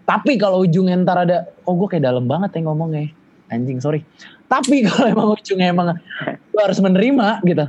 [0.03, 1.37] Tapi kalau ujungnya ntar ada,
[1.69, 3.13] oh gue kayak dalam banget ya ngomongnya.
[3.45, 4.01] Anjing, sorry.
[4.49, 5.93] Tapi kalau emang ujungnya emang
[6.25, 7.65] gue harus menerima gitu.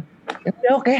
[0.65, 0.97] Ya oke.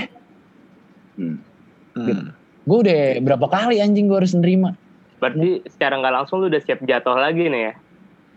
[1.97, 2.23] Gitu.
[2.71, 4.79] Gue udah berapa kali anjing gue harus menerima.
[5.19, 7.73] Berarti secara nggak langsung lu udah siap jatuh lagi nih ya?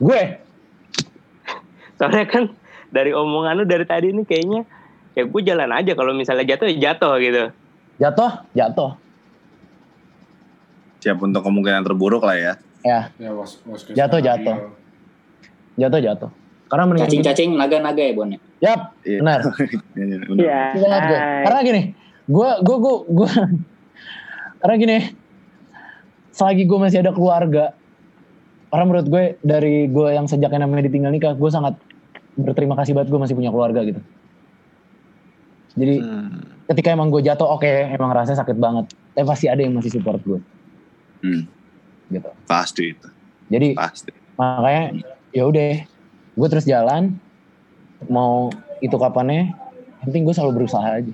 [0.01, 0.21] Gue?
[2.01, 2.49] Soalnya kan
[2.89, 4.65] dari omongan lu dari tadi ini kayaknya
[5.13, 7.43] ya gue jalan aja kalau misalnya jatuh ya jatuh gitu.
[8.01, 8.97] Jatuh, jatuh.
[10.97, 12.53] Siap untuk kemungkinan terburuk lah ya.
[12.81, 14.73] Ya, Ya, was, was jatuh, jatuh.
[15.77, 16.29] Jatuh, jatuh.
[16.65, 18.39] Karena mendingan gini- Cacing-cacing naga-naga ya Bon ya?
[18.65, 18.81] Yap,
[19.21, 19.39] benar.
[20.33, 20.61] Iya.
[20.73, 21.19] Itu banget gue.
[21.45, 21.81] Karena gini,
[22.25, 23.29] gue gue gue gue
[24.63, 24.97] karena gini,
[26.31, 27.75] selagi gue masih ada keluarga,
[28.71, 31.75] karena menurut gue dari gue yang sejaknya namanya ditinggal nikah, gue sangat
[32.39, 33.99] berterima kasih banget gue masih punya keluarga gitu.
[35.75, 35.99] Jadi
[36.71, 40.23] ketika emang gue jatuh, oke, emang rasanya sakit banget, tapi pasti ada yang masih support
[40.23, 40.39] gue.
[41.27, 41.43] Hmm.
[42.07, 42.29] Gitu.
[42.47, 43.07] Pasti itu.
[43.51, 44.15] Jadi Pasti.
[44.39, 45.03] makanya
[45.35, 45.83] ya udah,
[46.39, 47.19] gue terus jalan,
[48.07, 48.47] mau
[48.79, 49.51] itu kapannya,
[49.99, 51.13] yang penting gue selalu berusaha aja.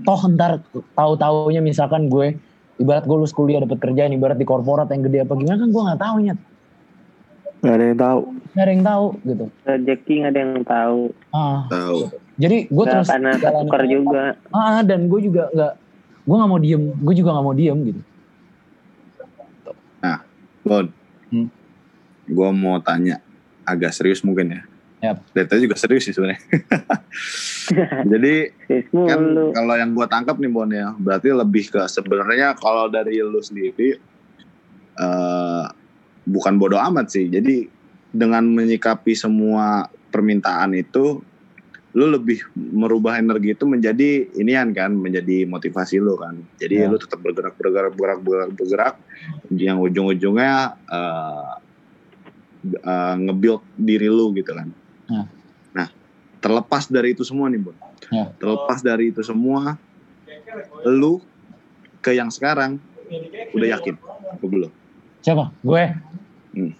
[0.00, 0.64] Toh ntar
[0.96, 2.40] tahu-taunya misalkan gue
[2.80, 5.82] ibarat gue lulus kuliah dapat kerjaan ibarat di korporat yang gede apa gimana kan gue
[5.84, 6.40] nggak tahu nyet
[7.60, 8.20] Gak ada yang tahu.
[8.50, 11.00] nggak ada yang tahu gitu Rezeki nggak ada yang tahu.
[11.30, 11.98] ah Tahu.
[12.34, 13.30] jadi gue Nggak terus karena
[13.86, 14.22] juga.
[14.50, 15.72] ah dan gue juga nggak
[16.20, 18.00] gue nggak mau diem gue juga nggak mau diem gitu
[20.00, 20.24] Nah,
[20.62, 20.86] Bon.
[21.28, 21.48] Hmm.
[22.24, 23.20] Gue mau tanya
[23.62, 24.62] agak serius mungkin ya.
[25.00, 25.16] Yap.
[25.32, 26.40] Dari tadi juga serius sih sebenarnya.
[28.12, 28.34] Jadi
[28.92, 29.20] kan
[29.56, 33.96] kalau yang gue tangkap nih Bon ya, berarti lebih ke sebenarnya kalau dari lu sendiri
[35.00, 35.64] eh
[36.28, 37.32] bukan bodoh amat sih.
[37.32, 37.64] Jadi
[38.12, 41.22] dengan menyikapi semua permintaan itu,
[41.96, 46.36] lu lebih merubah energi itu menjadi inian kan, menjadi motivasi lu kan.
[46.60, 46.92] Jadi Ya.
[46.92, 48.94] lu tetap bergerak, bergerak, bergerak, bergerak, bergerak.
[49.48, 51.50] Yang ujung-ujungnya eh
[52.68, 54.68] eh, nge-build diri lu gitu kan.
[55.10, 55.26] Ya.
[55.74, 55.88] Nah,
[56.38, 57.74] terlepas dari itu semua nih, Bon.
[58.08, 58.30] Ya.
[58.38, 59.74] Terlepas dari itu semua,
[60.86, 61.20] lu
[62.00, 62.78] ke yang sekarang
[63.52, 63.98] udah yakin?
[64.38, 64.72] Gue belum.
[65.20, 65.84] siapa gue
[66.50, 66.72] Hmm.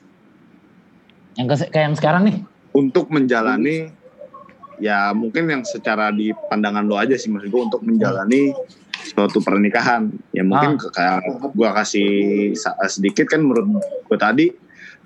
[1.37, 2.37] yang ke, kayak yang sekarang nih
[2.73, 3.93] Untuk menjalani,
[4.81, 8.55] ya mungkin yang secara di pandangan lo aja sih, maksud gue untuk menjalani
[9.11, 10.09] suatu pernikahan.
[10.31, 11.21] Ya mungkin ke- kayak
[11.53, 12.11] gue kasih
[12.89, 14.47] sedikit kan menurut gue tadi,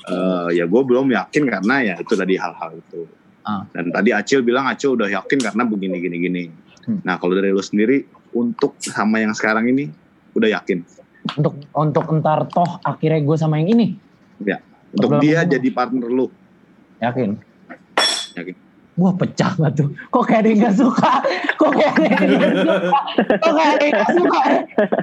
[0.09, 3.05] eh, ya gue belum yakin karena ya itu tadi hal-hal itu.
[3.45, 3.69] Ah.
[3.73, 6.43] Dan tadi Acil bilang Acil udah yakin karena begini gini gini.
[6.85, 7.01] Hmm.
[7.05, 8.05] Nah kalau dari lo sendiri
[8.37, 9.89] untuk sama yang sekarang ini
[10.35, 10.85] udah yakin?
[11.41, 13.97] untuk untuk entar toh akhirnya gue sama yang ini
[14.45, 14.61] Ya.
[14.93, 16.29] untuk Belum dia jadi partner lu.
[17.01, 17.39] Yakin?
[18.37, 18.55] Yakin.
[18.95, 19.91] Wah pecah gak tuh?
[20.15, 21.13] Kok kayak ada yang gak suka?
[21.59, 22.75] Kok kayak ada yang gak suka?
[23.43, 24.41] Kok kayak ada yang gak suka?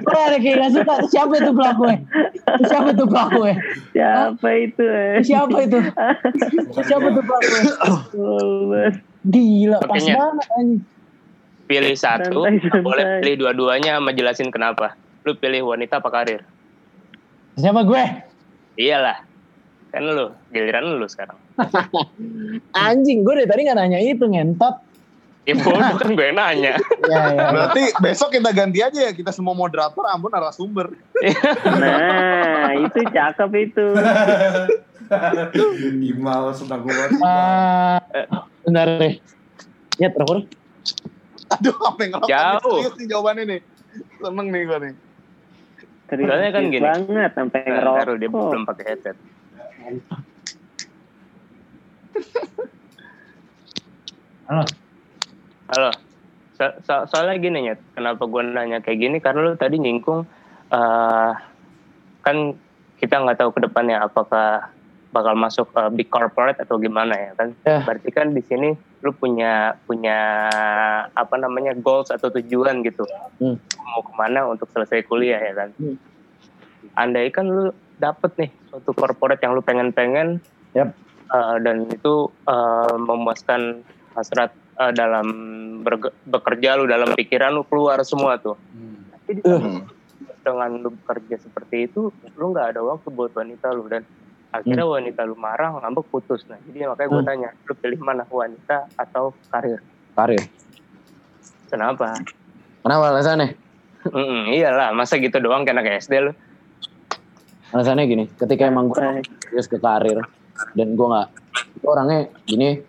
[0.00, 0.94] Kok ada yang gak suka?
[1.12, 1.98] Siapa itu pelakunya?
[2.72, 3.54] Siapa itu pelakunya?
[3.92, 4.84] Siapa itu?
[4.88, 5.20] eh?
[5.20, 5.78] Siapa itu?
[6.80, 7.72] Siapa itu pelakunya?
[9.22, 10.80] Gila, pas banget anjing.
[11.62, 14.96] Pilih satu, Santai, boleh pilih dua-duanya sama jelasin kenapa.
[15.24, 16.42] Lu pilih wanita apa karir?
[17.60, 18.04] Siapa gue?
[18.76, 19.20] Iyalah.
[19.92, 21.36] Kan lu, giliran lu sekarang.
[22.74, 24.80] Anjing, gue dari tadi gak nanya itu ngentot.
[25.42, 26.78] Ya bodoh kan gue yang nanya.
[27.02, 27.46] Ya, ya.
[27.50, 30.94] Berarti besok kita ganti aja ya kita semua moderator, Ambon narasumber.
[31.66, 33.86] Nah, itu cakep itu.
[36.08, 38.26] Imal sedang gue Eh,
[38.64, 39.14] bentar deh.
[39.98, 40.46] Ya, terakhir.
[41.52, 42.12] Aduh, apa yang?
[42.22, 42.78] Jauh.
[42.80, 43.60] Serius nih jawabannya nih.
[44.16, 44.92] Seneng nih gue nih.
[46.06, 46.80] Serius Soalnya kan gini.
[46.82, 48.50] banget sampai Nah, taruh dia ngerokok.
[48.54, 49.16] belum pakai headset.
[54.48, 54.64] Halo.
[55.72, 55.90] Halo.
[56.56, 59.16] So- so- soalnya gini ya, kenapa gue nanya kayak gini?
[59.18, 60.24] Karena lu tadi nyingkung,
[60.72, 61.32] eh
[62.22, 62.36] kan
[63.02, 64.70] kita nggak tahu ke depannya apakah
[65.12, 67.52] bakal masuk eh, big corporate atau gimana ya kan?
[67.84, 68.72] Berarti kan di sini
[69.02, 70.48] lu punya punya
[71.12, 73.02] apa namanya goals atau tujuan gitu,
[73.42, 73.58] Hmm.
[73.82, 75.68] mau ke mana untuk selesai kuliah ya kan?
[75.76, 75.96] Hmm.
[76.94, 77.72] Andai kan lu
[78.02, 80.42] dapet nih suatu corporate yang lu pengen-pengen,
[80.74, 80.90] Yap.
[81.30, 82.12] eh, dan itu
[82.44, 85.26] eh, memuaskan hasrat eh, dalam
[85.80, 88.58] berge- bekerja lu dalam pikiran lu keluar semua tuh.
[89.14, 89.62] Tapi di saat
[90.42, 94.02] dengan lu bekerja seperti itu, lu nggak ada waktu buat wanita lu dan
[94.50, 96.42] akhirnya wanita lu marah ngambek putus.
[96.44, 97.30] Nah jadi makanya gue Hmm.
[97.30, 99.78] tanya, lu pilih mana wanita atau karir?
[100.12, 100.42] Karir.
[101.70, 102.20] Kenapa?
[102.82, 103.56] Kenapa alasannya?
[104.02, 106.32] Mm-mm, iyalah, masa gitu doang kayak anak SD lu.
[107.72, 110.20] Alasannya gini, ketika emang gue serius ke karir
[110.76, 111.28] dan gue nggak,
[111.80, 112.84] gue orangnya gini,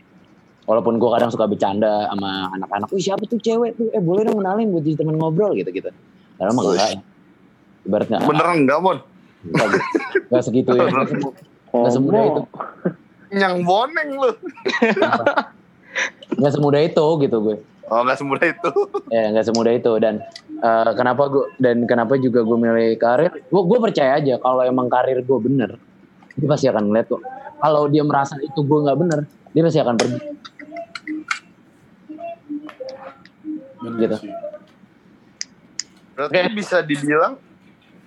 [0.68, 4.44] walaupun gue kadang suka bercanda sama anak-anak, wih siapa tuh cewek tuh, eh boleh dong
[4.44, 5.88] kenalin buat jadi temen ngobrol gitu gitu.
[6.36, 7.00] Karena mah enggak, ya.
[7.88, 9.68] ibaratnya Beneran enggak, enggak,
[10.28, 12.42] enggak segitu ya, enggak semudah itu,
[13.32, 14.32] Yang boneng lu.
[16.36, 17.58] enggak semudah itu gitu gue.
[17.92, 18.70] Oh, enggak semudah itu.
[19.12, 20.24] ya nggak semudah itu dan
[20.60, 24.88] eh, kenapa gue dan kenapa juga gue milih karir gue gue percaya aja kalau emang
[24.88, 25.76] karir gue bener
[26.34, 27.22] dia pasti akan ngeliat kok
[27.60, 29.20] kalau dia merasa itu gue nggak bener
[29.52, 30.20] dia pasti akan pergi
[34.00, 34.18] gitu
[36.14, 37.42] Berarti bisa dibilang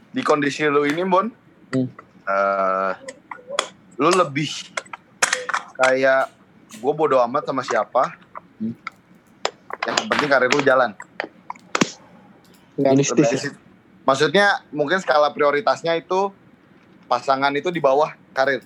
[0.08, 1.26] di kondisi lu ini, Bon,
[1.74, 1.90] Hmm.
[2.22, 2.92] eh,
[3.98, 4.46] lu lebih
[5.74, 6.30] kayak
[6.72, 8.14] gue bodo amat sama siapa.
[8.56, 8.78] Hmm.
[9.86, 10.90] Yang penting karir lu jalan.
[12.76, 13.52] Realistis ya.
[14.06, 16.30] Maksudnya mungkin skala prioritasnya itu
[17.06, 18.62] pasangan itu di bawah karir.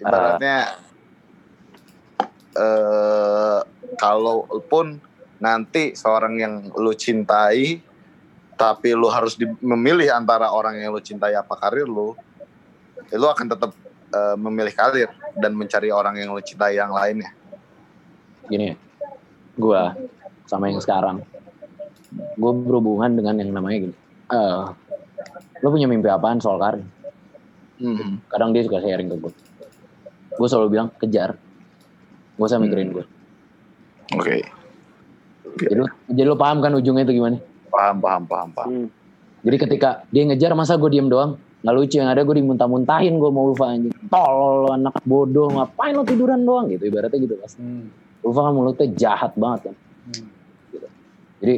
[0.00, 0.76] Ibaratnya
[2.52, 3.60] eh
[3.96, 5.00] kalau pun
[5.40, 7.80] nanti seorang yang lu cintai
[8.56, 12.14] tapi lu harus di- memilih antara orang yang lu cintai apa karir lu,
[13.10, 13.72] lu akan tetap
[14.12, 17.32] eh, memilih karir dan mencari orang yang lu cintai yang lainnya.
[18.50, 18.76] Gini ya
[19.58, 19.82] gue
[20.48, 21.22] sama yang sekarang
[22.12, 23.96] gue berhubungan dengan yang namanya gini
[24.32, 24.64] eh
[25.62, 26.82] lo punya mimpi apaan soal karir?
[28.26, 29.32] Kadang dia suka sharing ke gue
[30.32, 31.38] gue selalu bilang kejar.
[32.34, 33.04] Gue usah mikirin gue
[34.16, 34.42] Oke.
[35.60, 37.38] jadi lo jadi lo paham kan ujungnya itu gimana?
[37.72, 38.70] Paham, paham, paham, paham.
[39.40, 41.38] jadi ketika dia ngejar masa gue diem doang?
[41.62, 43.94] Nggak lucu yang ada gue dimuntah-muntahin gue mau Ulfa anjing.
[44.10, 46.66] Tol anak bodoh ngapain lo tiduran doang?
[46.72, 47.62] Gitu ibaratnya gitu pasti
[48.22, 49.74] Ulfa kan mulutnya jahat banget kan.
[50.72, 50.88] Gitu.
[51.42, 51.56] jadi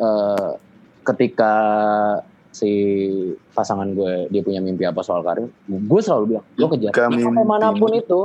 [0.00, 0.50] eh,
[1.04, 1.54] ketika
[2.52, 2.72] si
[3.52, 6.92] pasangan gue dia punya mimpi apa soal karir gue selalu bilang lo kejar.
[6.92, 8.20] sampai mana pun itu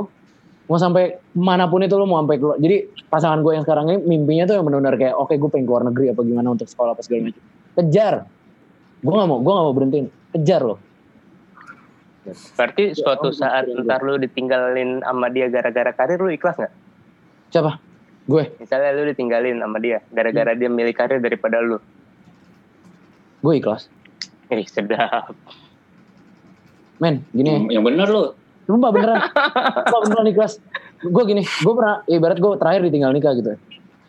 [0.64, 2.56] mau sampai mana pun itu lo mau sampai keluar.
[2.56, 5.84] Jadi pasangan gue yang sekarang ini mimpinya tuh yang benar-benar kayak oke gue pengen keluar
[5.84, 7.42] negeri apa gimana untuk sekolah apa segala macam.
[7.76, 8.14] Kejar.
[9.04, 10.06] Gue nggak mau gue nggak mau berhentiin.
[10.32, 10.76] Kejar lo
[12.32, 16.72] Berarti suatu saat ntar lu ditinggalin sama dia gara-gara karir lu ikhlas nggak?
[17.54, 17.78] Siapa
[18.26, 21.78] gue Misalnya lu ditinggalin sama dia gara-gara dia milih karir daripada lu.
[23.46, 23.86] gue ikhlas
[24.50, 25.38] Ih sedap.
[26.98, 28.24] men gini Yang bener lu.
[28.64, 29.20] Sumpah beneran.
[29.84, 30.52] Sumpah beneran ikhlas.
[31.04, 33.60] Gue gini, gue pernah, ya ibarat gue terakhir ditinggal nikah gitu.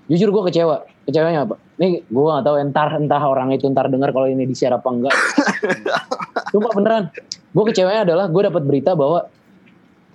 [0.07, 0.88] Jujur gue kecewa.
[1.03, 1.59] Kecewanya apa?
[1.75, 4.88] Nih gue gak tahu entar entah orang itu ntar dengar kalau ini di share apa
[4.88, 5.11] enggak.
[6.56, 7.03] Sumpah beneran.
[7.51, 9.27] Gue kecewanya adalah gue dapat berita bahwa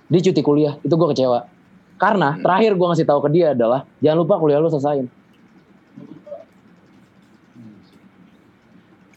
[0.09, 0.73] dia cuti kuliah.
[0.81, 1.45] Itu gue kecewa.
[2.01, 5.05] Karena terakhir gue ngasih tahu ke dia adalah jangan lupa kuliah lu selesaiin.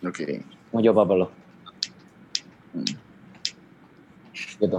[0.04, 0.44] Oke.
[0.68, 1.28] Mau jawab apa lo?
[4.58, 4.78] gitu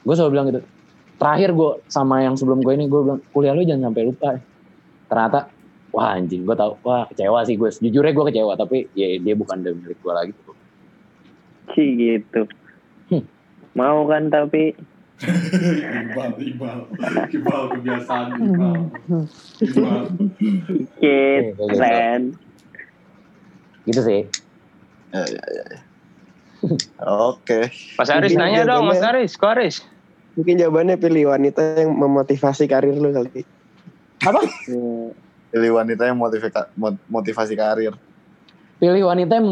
[0.00, 0.60] gue selalu bilang gitu
[1.20, 4.28] terakhir gue sama yang sebelum gue ini gue bilang kuliah lu jangan sampai lupa
[5.10, 5.40] ternyata
[5.92, 9.60] wah anjing gue tau wah kecewa sih gue jujurnya gue kecewa tapi ya dia bukan
[9.60, 10.32] dari milik gue lagi
[11.70, 12.50] Ci gitu.
[13.78, 14.74] Mau kan tapi
[15.20, 16.78] ibal, ibal,
[17.28, 18.74] ibal kebiasaan ibal.
[19.60, 20.02] Ibal.
[20.96, 21.44] Kit,
[21.76, 22.22] Ren.
[23.82, 24.22] gitu sih
[25.10, 25.64] Ya, ya, ya.
[27.02, 27.66] Oke.
[27.98, 29.82] Mas Aris Mungkin nanya dong, Mas Aris, kok Aris?
[30.36, 33.42] Mungkin jawabannya pilih wanita yang memotivasi karir lu kali.
[34.20, 34.38] apa
[35.50, 36.70] Pilih wanita yang motivika-
[37.08, 37.96] motivasi karir.
[38.78, 39.50] pilih wanita yang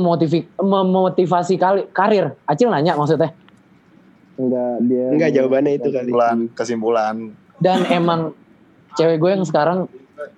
[0.56, 3.34] memotivasi kali, karir Acil nanya maksudnya
[4.38, 6.08] Enggak dia Enggak jawabannya itu kali.
[6.08, 7.14] Kesimpulan, kesimpulan.
[7.58, 8.20] dan emang
[8.94, 9.78] cewek gue yang sekarang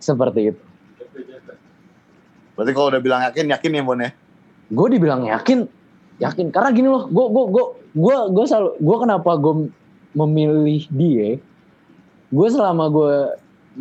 [0.01, 0.63] seperti itu
[2.57, 4.11] Berarti kalau udah bilang yakin, yakin ya Bon ya?
[4.71, 5.67] gue dibilang yakin
[6.23, 9.55] yakin karena gini loh gue gue gue gue gue selalu gue kenapa gue
[10.15, 11.29] memilih dia
[12.31, 13.15] gue selama gue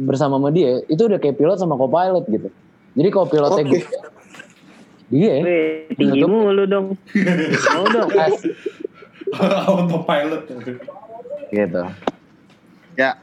[0.10, 2.50] bersama sama dia itu udah kayak pilot sama co-pilot gitu
[2.98, 3.82] jadi co-pilotnya gue
[5.10, 6.94] dia Weh, tinggi mulu dong.
[7.74, 8.14] Mau dong.
[9.68, 10.44] Autopilot.
[11.50, 11.82] gitu
[12.94, 13.18] Ya,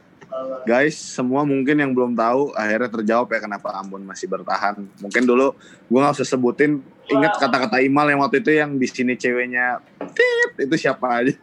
[0.63, 4.73] guys, semua mungkin yang belum tahu akhirnya terjawab ya kenapa Ambon masih bertahan.
[4.97, 5.53] Mungkin dulu
[5.85, 6.81] gue nggak usah sebutin.
[7.07, 9.77] Ingat kata-kata Imal yang waktu itu yang di sini ceweknya
[10.11, 11.31] tit itu siapa aja.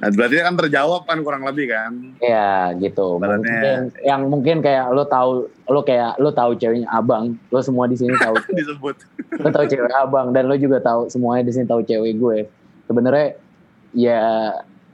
[0.00, 1.92] nah, berarti kan terjawab kan kurang lebih kan?
[2.18, 7.36] ya gitu Baratnya- mungkin yang mungkin kayak lo tahu lo kayak lo tahu ceweknya abang
[7.46, 8.96] lo semua di sini tahu Disebut.
[9.36, 12.38] lo tahu cewek abang dan lo juga tahu semuanya di sini tahu cewek gue
[12.90, 13.38] sebenarnya
[13.94, 14.20] ya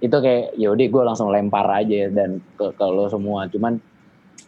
[0.04, 3.48] itu kayak ya udah gue langsung lempar aja dan ke, ke lo semua.
[3.48, 3.80] Cuman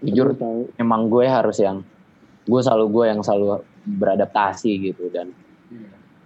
[0.05, 0.36] jujur
[0.77, 1.81] emang gue harus yang
[2.44, 5.09] gue selalu gue yang selalu beradaptasi gitu.
[5.09, 5.33] Dan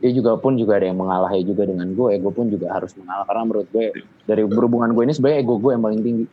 [0.02, 3.22] dia juga pun juga ada yang mengalahi juga dengan gue gue pun juga harus mengalah.
[3.22, 3.94] Karena menurut gue
[4.26, 6.26] dari berhubungan gue ini sebenarnya ego gue yang paling tinggi.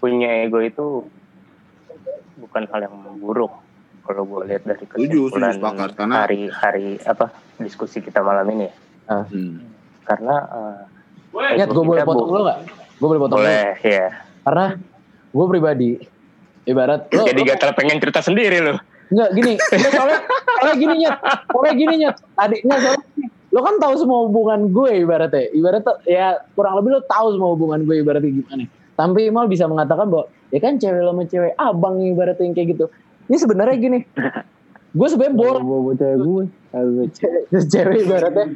[0.00, 1.04] Punya ego itu
[2.40, 3.67] bukan hal yang buruk
[4.08, 5.92] kalau gue lihat dari kesimpulan setuju.
[5.92, 7.28] Karena- hari hari apa
[7.60, 8.74] diskusi kita malam ini ya.
[10.02, 10.80] Karena eh,
[11.54, 12.58] Nyet, gue boleh potong lo gak?
[12.96, 14.08] Gue boleh potong lo Boleh, ya.
[14.42, 14.66] Karena
[15.28, 15.90] gue pribadi,
[16.64, 18.80] ibarat lo, Jadi lo- gatel pengen cerita sendiri loh.
[19.08, 21.16] Enggak gini, enggak, soalnya, soalnya gini nyet,
[21.48, 23.04] soalnya gini nyet, adiknya soalnya
[23.48, 27.80] lo kan tahu semua hubungan gue ibaratnya, ibaratnya ya kurang lebih lo tahu semua hubungan
[27.84, 28.64] gue ibaratnya gimana.
[28.92, 32.68] Tapi Imal bisa mengatakan bahwa ya kan cewek lo sama cewek abang ibaratnya yang kayak
[32.76, 32.84] gitu.
[33.28, 34.00] Ini sebenarnya gini,
[34.96, 35.60] gue sebenarnya boros.
[35.60, 36.44] Bawa cewek gue.
[37.12, 38.46] Cewek, cewek ibaratnya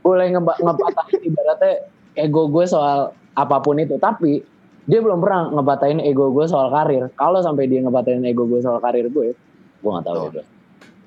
[0.00, 1.72] boleh ngeba- ngepatahin ibaratnya
[2.16, 4.40] ego gue soal apa pun itu, tapi
[4.84, 7.12] dia belum pernah ngebatahin ego gue soal karir.
[7.16, 10.46] Kalau sampai dia ngebatahin ego gue soal karir gue, gue gak tahu deh.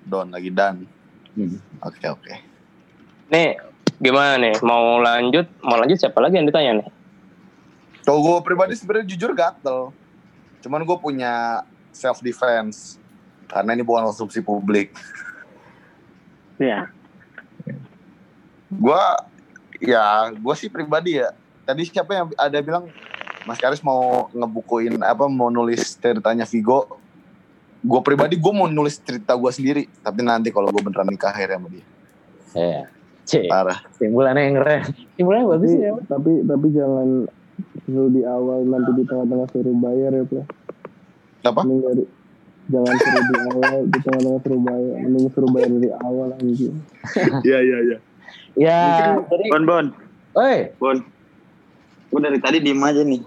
[0.06, 0.86] Don lagi dan.
[1.34, 1.58] Hmm.
[1.86, 2.34] Oke oke.
[3.34, 3.58] Nih,
[3.98, 4.62] gimana nih?
[4.62, 5.46] Mau lanjut?
[5.66, 6.88] Mau lanjut siapa lagi yang ditanya nih?
[8.06, 9.90] Kalau gue pribadi sebenarnya jujur gatel.
[10.62, 12.98] Cuman gue punya self defense
[13.48, 14.92] karena ini bukan konsumsi publik.
[16.59, 16.92] Ya.
[18.67, 19.03] Gue
[19.80, 21.32] ya gue sih pribadi ya.
[21.64, 22.92] Tadi siapa yang ada bilang
[23.48, 27.00] Mas Karis mau ngebukuin apa mau nulis ceritanya Vigo.
[27.80, 29.88] Gue pribadi gue mau nulis cerita gue sendiri.
[30.03, 31.85] Tapi nanti kalau gue beneran nikah akhirnya sama dia.
[32.56, 32.82] Iya.
[33.27, 33.48] Cek.
[33.51, 33.80] Parah.
[34.00, 34.84] Simpulannya yang keren.
[35.19, 35.92] Simpulannya bagus Tapi, ya.
[36.08, 37.08] tapi tapi jangan
[37.88, 40.45] suruh di awal nanti di tengah-tengah suruh bayar ya Play.
[41.48, 41.61] Apa?
[41.64, 42.03] Mending dari
[42.68, 46.76] jangan suruh di awal di tengah-tengah suruh bayar mending suruh bayar dari awal anjing.
[47.44, 47.98] Iya iya iya.
[48.58, 48.80] Ya,
[49.54, 49.86] Bon, Bon.
[50.36, 50.58] Oi.
[50.76, 50.98] Bon.
[52.08, 53.22] Gue dari tadi diem aja nih.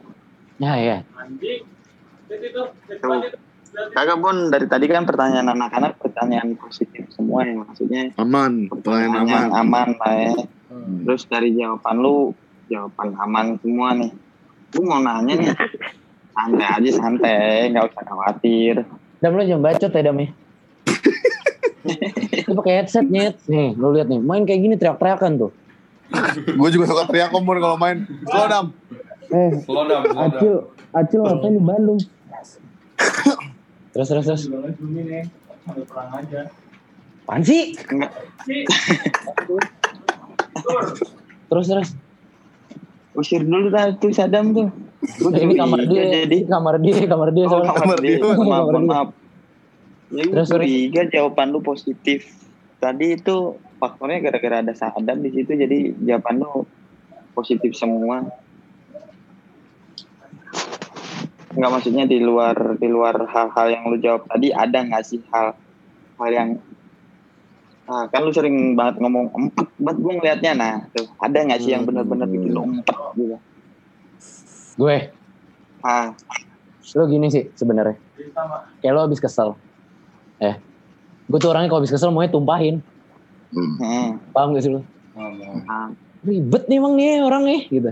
[0.58, 0.96] Ya ya.
[2.28, 2.68] Tuh.
[3.94, 9.46] Kagak Bon, dari tadi kan pertanyaan anak-anak pertanyaan positif semua ya maksudnya Aman, pertanyaan aman.
[9.54, 10.32] aman lah ya.
[11.06, 12.34] Terus dari jawaban lu
[12.66, 14.10] jawaban aman semua nih.
[14.74, 15.48] Gue mau nanya nih.
[16.30, 18.74] Santai aja santai, nggak usah khawatir.
[19.20, 20.28] Dam lo jangan bacot ya Dam ya.
[22.48, 23.36] Lu pakai headset nyet.
[23.48, 25.50] Nih, lu lihat nih, main kayak gini teriak-teriakan tuh.
[26.44, 28.04] gue juga suka teriak komur kalau main.
[28.26, 28.66] Slow down.
[29.30, 30.32] Eh, Slow down, slow down.
[30.34, 30.54] Acil,
[30.90, 32.00] Acil ngapain di Bandung?
[33.94, 34.42] Terus terus terus.
[34.50, 35.24] nih,
[35.62, 36.40] sambil perang aja.
[37.30, 37.78] Apaan sih?
[41.46, 41.88] Terus terus.
[43.10, 44.68] Usir dulu dah tuh Sadam tuh.
[45.00, 46.38] Ini curiga kamar dia, jadi.
[46.46, 47.44] kamar dia, kamar dia.
[47.48, 48.16] Oh, kamar dia.
[48.20, 49.08] Maaf, Kamar maaf.
[50.10, 52.28] Ya, Terus, curiga jawaban lu positif.
[52.78, 56.68] Tadi itu faktornya gara-gara ada Sadam di situ, jadi jawaban lu
[57.34, 58.28] positif semua.
[61.50, 65.58] Enggak maksudnya di luar di luar hal-hal yang lu jawab tadi ada nggak sih hal
[66.22, 66.48] hal yang
[67.90, 71.74] Ah, kan lu sering banget ngomong empat banget gue ngeliatnya nah tuh ada nggak sih
[71.74, 73.36] yang benar-benar gitu
[74.78, 74.96] Gue,
[75.84, 76.14] ah
[76.96, 77.94] lo gini sih sebenarnya.
[78.82, 79.54] Kayak lo habis kesel.
[80.42, 80.56] Eh,
[81.30, 82.82] gue tuh orangnya kalau habis kesel maunya tumpahin.
[83.54, 84.34] hmm.
[84.34, 84.82] Paham gak sih lo?
[85.68, 85.92] ah.
[86.20, 87.90] Ribet nih emang nih orang nih gitu.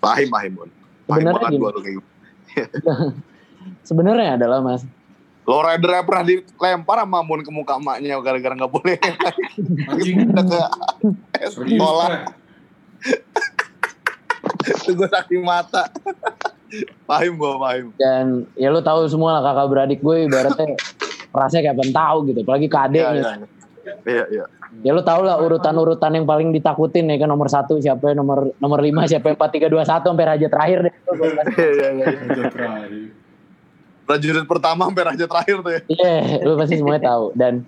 [0.00, 0.68] Pahim, pahim, Bon.
[1.04, 1.60] Pahim Sebenarnya banget gini.
[1.60, 2.08] gua tuh kayak gitu.
[3.88, 4.82] Sebenarnya adalah mas,
[5.48, 8.96] Low rider yang pernah dilempar sama Mun ke muka emaknya gara-gara nggak boleh.
[10.04, 10.60] Pindah ke
[11.48, 12.08] sekolah.
[14.66, 15.88] Itu gue saksi mata.
[17.02, 17.86] pahim gue, pahim.
[17.98, 20.78] dan ya lo tahu semua lah kakak beradik gue ibaratnya
[21.34, 23.50] rasanya kayak pentau gitu, apalagi ke adeknya.
[24.06, 24.44] Iya, iya.
[24.86, 28.78] Ya lo tau lah urutan-urutan yang paling ditakutin ya kan nomor satu siapa nomor nomor
[28.78, 30.94] lima siapa empat tiga dua satu sampai raja terakhir deh.
[34.06, 35.80] Prajurit pertama sampai raja terakhir tuh ya.
[35.90, 37.34] Iya, lu pasti semuanya tahu.
[37.34, 37.66] Dan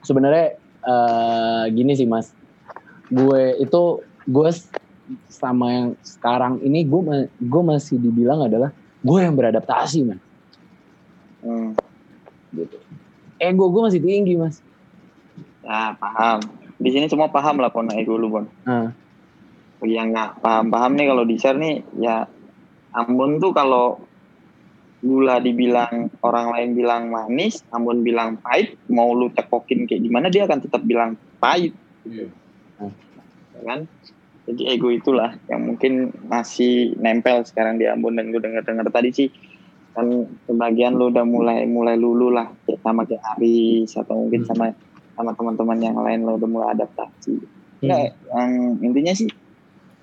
[0.00, 2.32] sebenarnya eh, gini sih mas,
[3.12, 4.48] gue itu gue
[5.26, 8.70] sama yang sekarang ini gue gue masih dibilang adalah
[9.02, 10.20] gue yang beradaptasi man.
[11.42, 11.74] Hmm.
[12.54, 12.78] Gitu.
[13.42, 14.62] Ego gue masih tinggi mas.
[15.66, 16.46] Ya paham.
[16.78, 18.46] Di sini semua paham lah pon ego lu bon.
[18.64, 18.94] Nah,
[19.80, 22.28] Bagi yang nggak paham-paham nih kalau di share nih ya
[22.92, 24.02] Ambon tuh kalau
[25.00, 30.44] gula dibilang orang lain bilang manis, Ambon bilang pahit, mau lu cekokin kayak gimana dia
[30.44, 31.72] akan tetap bilang pahit.
[32.04, 33.88] Ya kan?
[34.50, 39.28] Jadi ego itulah yang mungkin masih nempel sekarang di Ambon dan gue dengar-dengar tadi sih
[39.94, 40.06] kan
[40.46, 44.74] sebagian lu udah mulai mulai lulu lah kayak sama kayak Aris atau mungkin sama
[45.14, 47.38] sama teman-teman yang lain lo udah mulai adaptasi.
[47.80, 48.50] Nggak, yang
[48.82, 49.30] intinya sih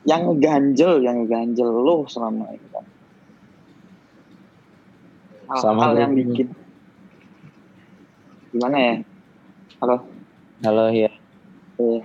[0.08, 2.86] yang ngeganjel, yang ngeganjel lo selama ini kan.
[5.52, 6.48] Hal-hal yang bikin
[8.56, 8.96] gimana ya?
[9.84, 9.98] Halo.
[10.64, 11.12] halo ya.
[11.78, 12.02] Eh,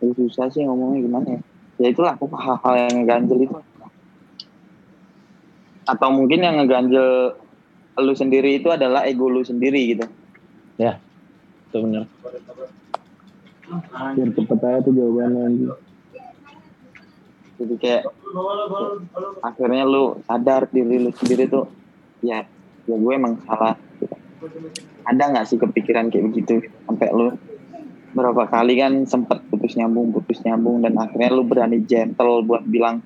[0.00, 1.40] susah sih ngomongnya gimana ya?
[1.80, 3.56] Ya itulah aku hal-hal yang ngeganjel itu.
[5.84, 7.36] Atau mungkin yang ngeganjel
[8.00, 10.04] lu sendiri itu adalah ego lu sendiri gitu.
[10.80, 10.96] Ya,
[11.68, 12.08] itu benar.
[14.16, 15.76] Biar cepet aja tuh jawabannya.
[17.60, 18.08] Jadi kayak
[19.44, 21.68] akhirnya lu sadar diri lu sendiri tuh
[22.24, 22.48] ya
[22.88, 23.76] ya gue emang salah.
[25.04, 27.36] Ada nggak sih kepikiran kayak begitu sampai lu
[28.10, 32.98] berapa kali kan sempet putus nyambung putus nyambung dan akhirnya lu berani gentle buat bilang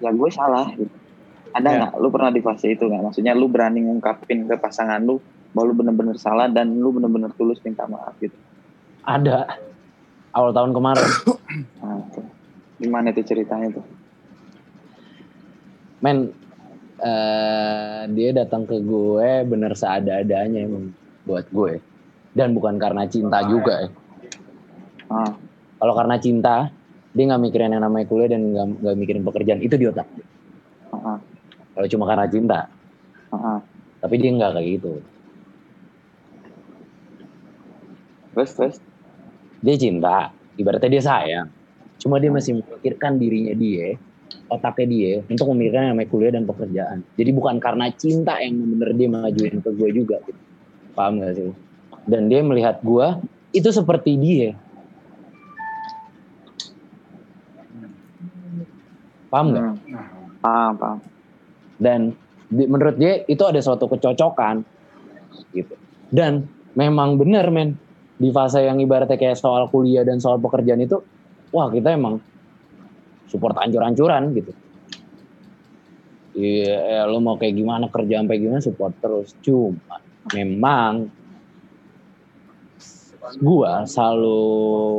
[0.00, 0.92] ya gue salah gitu.
[1.50, 1.76] Ada Ya.
[1.82, 3.10] nggak lu pernah di fase itu nggak?
[3.10, 5.18] Maksudnya lu berani ngungkapin ke pasangan lu
[5.50, 8.34] bahwa lu bener-bener salah dan lu bener-bener tulus minta maaf gitu.
[9.02, 9.60] Ada
[10.32, 11.08] awal tahun kemarin.
[11.82, 12.22] Nah, tuh.
[12.78, 13.82] gimana itu ceritanya tuh?
[15.98, 16.30] Men,
[17.02, 20.94] eh, dia datang ke gue bener seada-adanya emang
[21.26, 21.82] buat gue.
[22.30, 23.90] Dan bukan karena cinta juga ya.
[25.10, 25.34] Ah.
[25.80, 26.70] Kalau karena cinta,
[27.10, 30.06] dia nggak mikirin yang namanya kuliah dan nggak mikirin pekerjaan itu di otak.
[30.94, 31.18] Ah.
[31.74, 32.60] Kalau cuma karena cinta,
[33.34, 33.58] Ah.
[33.98, 34.92] tapi dia nggak kayak gitu.
[38.30, 38.76] Terus terus.
[39.60, 41.48] Dia cinta, ibaratnya dia sayang.
[42.00, 44.00] Cuma dia masih memikirkan dirinya dia,
[44.48, 46.98] otaknya dia untuk memikirkan yang namanya kuliah dan pekerjaan.
[47.18, 50.16] Jadi bukan karena cinta yang bener dia majuin ke gue juga.
[50.24, 50.40] Gitu.
[50.96, 51.52] Paham gak sih?
[52.08, 53.06] Dan dia melihat gue
[53.52, 54.56] itu seperti dia.
[59.30, 59.64] Paham nggak?
[60.42, 60.98] Paham, paham.
[61.78, 62.00] Dan
[62.50, 64.66] di- menurut dia itu ada suatu kecocokan
[65.54, 65.74] gitu.
[66.10, 67.78] Dan memang benar men
[68.20, 70.98] di fase yang ibaratnya kayak soal kuliah dan soal pekerjaan itu,
[71.54, 72.20] wah kita emang
[73.30, 74.52] support ancur-ancuran gitu.
[76.30, 79.34] Iya, ya, lo mau kayak gimana kerja sampai gimana support terus.
[79.42, 79.98] Cuma
[80.34, 81.10] memang
[83.40, 84.42] gua selalu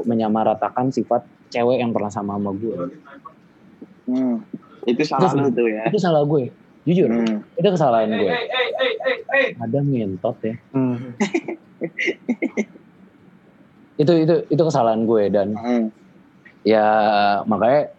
[0.07, 2.75] menyamaratakan sifat cewek yang pernah sama sama gue.
[4.11, 4.43] Hmm.
[4.83, 5.87] Itu salah lu tuh ya.
[5.87, 6.51] Itu salah gue.
[6.83, 7.07] Jujur.
[7.55, 8.31] Itu kesalahan gue.
[9.55, 10.55] Ada ngentot ya.
[14.01, 15.53] itu itu itu kesalahan gue dan
[16.65, 16.89] ya
[17.45, 17.93] makanya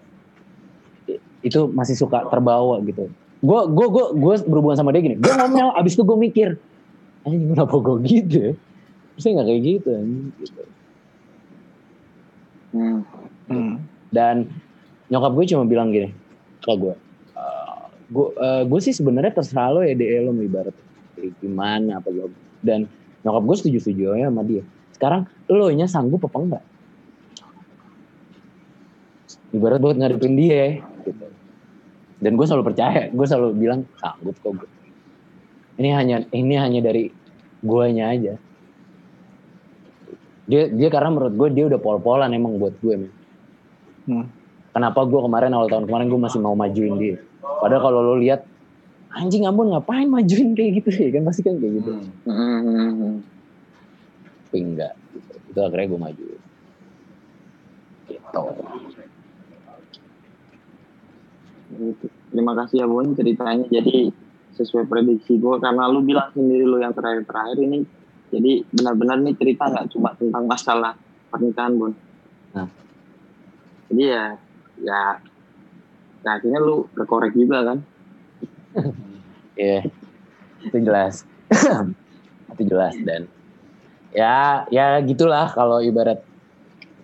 [1.42, 3.10] itu masih suka terbawa gitu.
[3.42, 5.18] Gue gue gue gue berhubungan sama dia gini.
[5.18, 6.48] Gue ngomel, abis itu gue mikir,
[7.26, 8.36] anjing kenapa gue gitu?
[8.38, 8.52] ya?
[9.14, 9.92] Terusnya nggak kayak gitu.
[10.38, 10.62] gitu.
[14.14, 14.36] Dan
[15.12, 16.08] nyokap gue cuma bilang gini
[16.64, 16.94] ke gue,
[17.36, 18.26] "Eh, gue
[18.64, 20.72] gue sih sebenarnya terserah lo ya DE lo ibarat
[21.44, 22.32] gimana apa gue
[22.64, 22.88] dan
[23.20, 24.64] nyokap gue setuju setuju aja sama dia
[24.96, 26.64] sekarang lo nya sanggup apa enggak
[29.52, 31.26] ibarat buat ngadepin dia gitu.
[32.24, 34.70] dan gue selalu percaya gue selalu bilang sanggup kok gue
[35.76, 37.12] ini hanya ini hanya dari
[37.62, 38.34] guanya aja
[40.42, 43.12] Dia dia karena menurut gue dia udah pol-polan emang buat gue men.
[44.10, 44.26] Hmm.
[44.72, 47.16] Kenapa gue kemarin awal tahun kemarin gue masih mau majuin dia.
[47.44, 48.48] Padahal kalau lo lihat
[49.12, 51.92] anjing Ambon ngapain majuin kayak gitu sih kan pasti kan kayak gitu.
[54.48, 54.96] Tapi enggak.
[55.12, 55.32] Gitu.
[55.52, 56.40] Itu akhirnya gue majuin.
[58.08, 58.44] Gitu.
[61.72, 62.06] Gitu.
[62.32, 63.68] Terima kasih ya Bun ceritanya.
[63.68, 64.08] Jadi
[64.56, 67.84] sesuai prediksi gue karena lu bilang sendiri lu yang terakhir-terakhir ini.
[68.32, 70.96] Jadi benar-benar nih cerita nggak cuma tentang masalah
[71.28, 71.92] pernikahan Bun.
[72.56, 72.68] Nah.
[73.92, 74.40] Jadi ya
[74.82, 75.18] ya,
[76.26, 77.78] ya akhirnya lu kekorek juga kan.
[79.52, 79.84] Iya.
[80.64, 81.28] Itu jelas.
[82.52, 83.28] itu jelas dan
[84.12, 86.20] ya ya gitulah kalau ibarat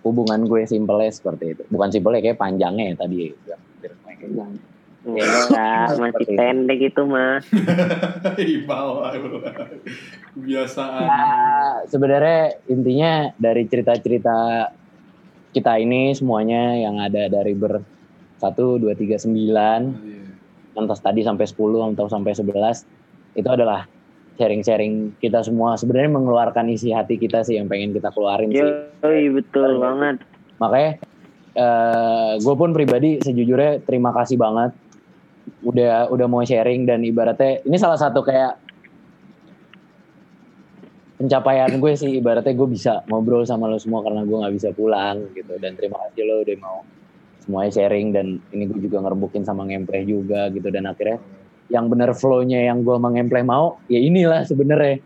[0.05, 1.63] hubungan gue simpelnya seperti itu.
[1.69, 3.17] Bukan simpelnya kayak panjangnya ya tadi.
[5.09, 7.39] Ya, masih pendek itu mah.
[8.37, 9.11] Di bawah.
[10.43, 10.63] Ya,
[11.87, 14.69] sebenarnya intinya dari cerita-cerita
[15.53, 17.81] kita ini semuanya yang ada dari ber
[18.39, 23.83] 1, 2, 3, 9 entah tadi sampai 10 atau sampai 11 itu adalah
[24.39, 25.75] sharing-sharing kita semua.
[25.75, 28.63] Sebenarnya mengeluarkan isi hati kita sih yang pengen kita keluarin sih.
[29.03, 30.23] Yoi, betul banget.
[30.59, 30.99] makanya
[31.55, 34.71] eh gue pun pribadi sejujurnya terima kasih banget.
[35.65, 38.68] Udah udah mau sharing dan ibaratnya ini salah satu kayak
[41.19, 45.27] pencapaian gue sih ibaratnya gue bisa ngobrol sama lo semua karena gue nggak bisa pulang
[45.35, 45.59] gitu.
[45.59, 46.87] Dan terima kasih lo udah mau
[47.43, 50.71] semuanya sharing dan ini gue juga ngerbukin sama ngempleh juga gitu.
[50.71, 51.19] Dan akhirnya
[51.67, 55.03] yang bener flow-nya yang gue sama ngempleh mau ya inilah sebenarnya.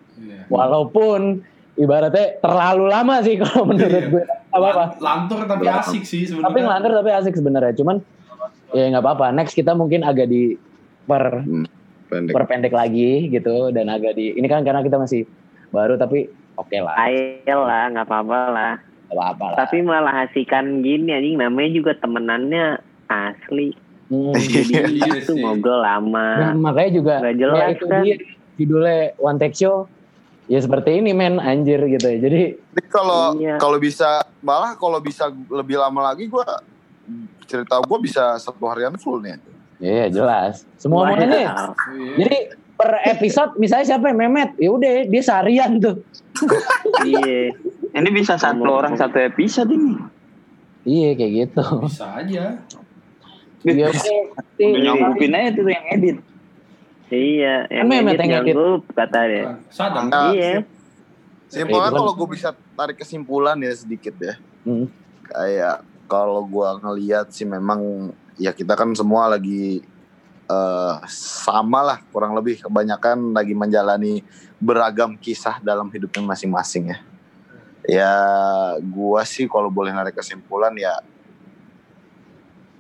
[0.54, 1.42] Walaupun
[1.82, 4.24] ibaratnya terlalu lama sih kalau menurut gue.
[4.54, 6.62] Apa apa Lantur tapi asik sih tapi sebenarnya.
[6.62, 7.74] ngelantur tapi asik sebenarnya.
[7.74, 7.98] Cuman
[8.70, 9.34] ya nggak apa-apa.
[9.34, 10.54] Next kita mungkin agak di
[11.10, 11.42] per
[12.06, 12.34] pendek.
[12.38, 13.74] perpendek lagi gitu.
[13.74, 15.26] Dan agak di ini kan karena kita masih
[15.74, 18.74] baru tapi oke lah Ayo lah, nggak apa-apa lah.
[19.04, 22.78] Nggak apa-apa lah Tapi malah asikan gini anjing namanya juga temenannya
[23.10, 23.74] asli.
[24.08, 24.38] Hmm.
[24.38, 26.28] Jadi Iya itu ngobrol lama.
[26.40, 28.02] Dan makanya juga ya jelas itu kan.
[28.02, 28.16] dia
[28.54, 29.90] judulnya One Take Show
[30.46, 32.42] ya seperti ini men anjir gitu ya jadi
[32.86, 33.56] kalau Iya.
[33.58, 36.46] kalau bisa malah kalau bisa lebih lama lagi gue
[37.46, 39.40] cerita gue bisa satu harian full nih.
[39.80, 40.64] Iya jelas.
[40.76, 41.18] Semua Wow.
[41.18, 41.48] nih.
[42.18, 42.38] Jadi
[42.74, 46.02] per episode misalnya siapa yang Memet, ya udah dia seharian tuh.
[47.04, 47.54] Iya.
[47.94, 49.96] Ini bisa satu orang satu episode ini.
[50.84, 51.64] Iya kayak gitu.
[51.86, 52.58] Bisa aja.
[53.64, 53.88] Iya.
[54.58, 56.18] Nyanggupin aja tuh yang edit.
[57.14, 58.56] Iya, yang Kan Mehmet edit yang edit.
[58.92, 59.44] kata dia.
[59.70, 60.04] Sadar.
[60.10, 60.66] Nah, Iya.
[61.54, 64.34] Eh, kan- kalau gue bisa tarik kesimpulan ya sedikit ya.
[64.66, 64.90] Hmm.
[65.30, 69.86] Kayak kalau gue ngeliat sih memang ya kita kan semua lagi
[70.54, 74.22] eh sama lah kurang lebih kebanyakan lagi menjalani
[74.62, 76.98] beragam kisah dalam hidupnya masing-masing ya.
[77.84, 78.14] Ya
[78.80, 81.04] gua sih kalau boleh narik kesimpulan ya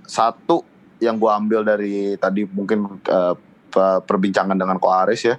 [0.07, 0.63] satu
[1.03, 3.01] yang gua ambil dari tadi mungkin
[3.73, 5.35] pe- perbincangan dengan Ko Aris ya.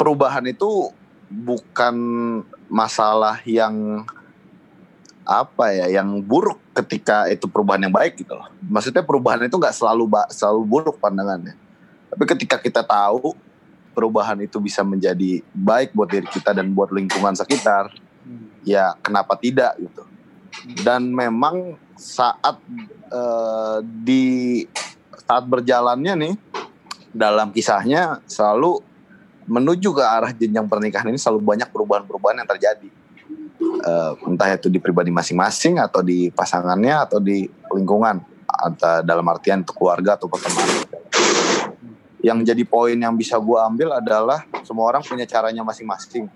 [0.00, 0.90] Perubahan itu
[1.28, 1.94] bukan
[2.72, 4.02] masalah yang
[5.28, 8.48] apa ya yang buruk ketika itu perubahan yang baik gitu loh.
[8.64, 11.52] Maksudnya perubahan itu nggak selalu selalu buruk pandangannya.
[12.08, 13.36] Tapi ketika kita tahu
[13.92, 17.92] perubahan itu bisa menjadi baik buat diri kita dan buat lingkungan sekitar,
[18.64, 20.08] ya kenapa tidak gitu.
[20.80, 22.56] Dan memang saat
[23.12, 24.64] eh, di
[25.28, 26.34] saat berjalannya nih
[27.12, 28.80] dalam kisahnya selalu
[29.44, 32.88] menuju ke arah jenjang pernikahan ini selalu banyak perubahan-perubahan yang terjadi
[33.78, 39.62] Eh, entah itu di pribadi masing-masing atau di pasangannya atau di lingkungan atau dalam artian
[39.62, 40.88] itu keluarga atau pertemanan.
[42.18, 46.26] Yang jadi poin yang bisa gue ambil adalah semua orang punya caranya masing-masing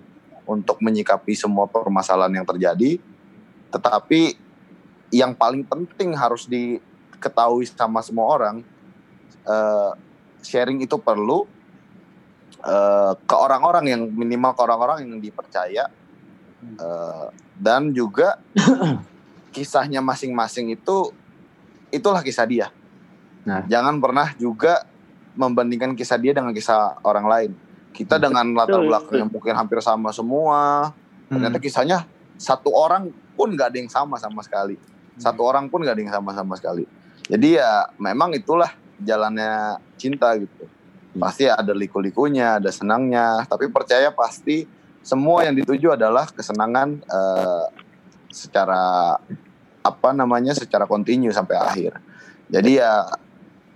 [0.46, 3.02] untuk menyikapi semua permasalahan yang terjadi.
[3.72, 4.38] Tetapi
[5.10, 8.56] yang paling penting harus diketahui sama semua orang
[9.48, 9.92] eh,
[10.46, 11.48] sharing itu perlu
[12.62, 15.90] eh, ke orang-orang yang minimal ke orang-orang yang dipercaya
[16.62, 17.26] Eh,
[17.58, 18.38] dan juga
[19.54, 21.10] kisahnya masing-masing itu
[21.90, 22.70] itulah kisah dia.
[23.42, 23.66] Nah.
[23.66, 24.86] Jangan pernah juga
[25.34, 27.50] membandingkan kisah dia dengan kisah orang lain.
[27.92, 30.94] Kita dengan latar belakang yang mungkin hampir sama semua,
[31.28, 32.08] ternyata kisahnya
[32.40, 34.80] satu orang pun nggak ada yang sama sama sekali.
[35.20, 36.88] Satu orang pun nggak ada yang sama sama sekali.
[37.28, 40.64] Jadi ya memang itulah jalannya cinta gitu.
[41.20, 44.64] Pasti ada liku-likunya, ada senangnya, tapi percaya pasti
[45.02, 47.64] semua yang dituju adalah kesenangan eh,
[48.30, 49.14] secara
[49.82, 51.92] apa namanya secara kontinu sampai akhir.
[52.48, 53.10] Jadi ya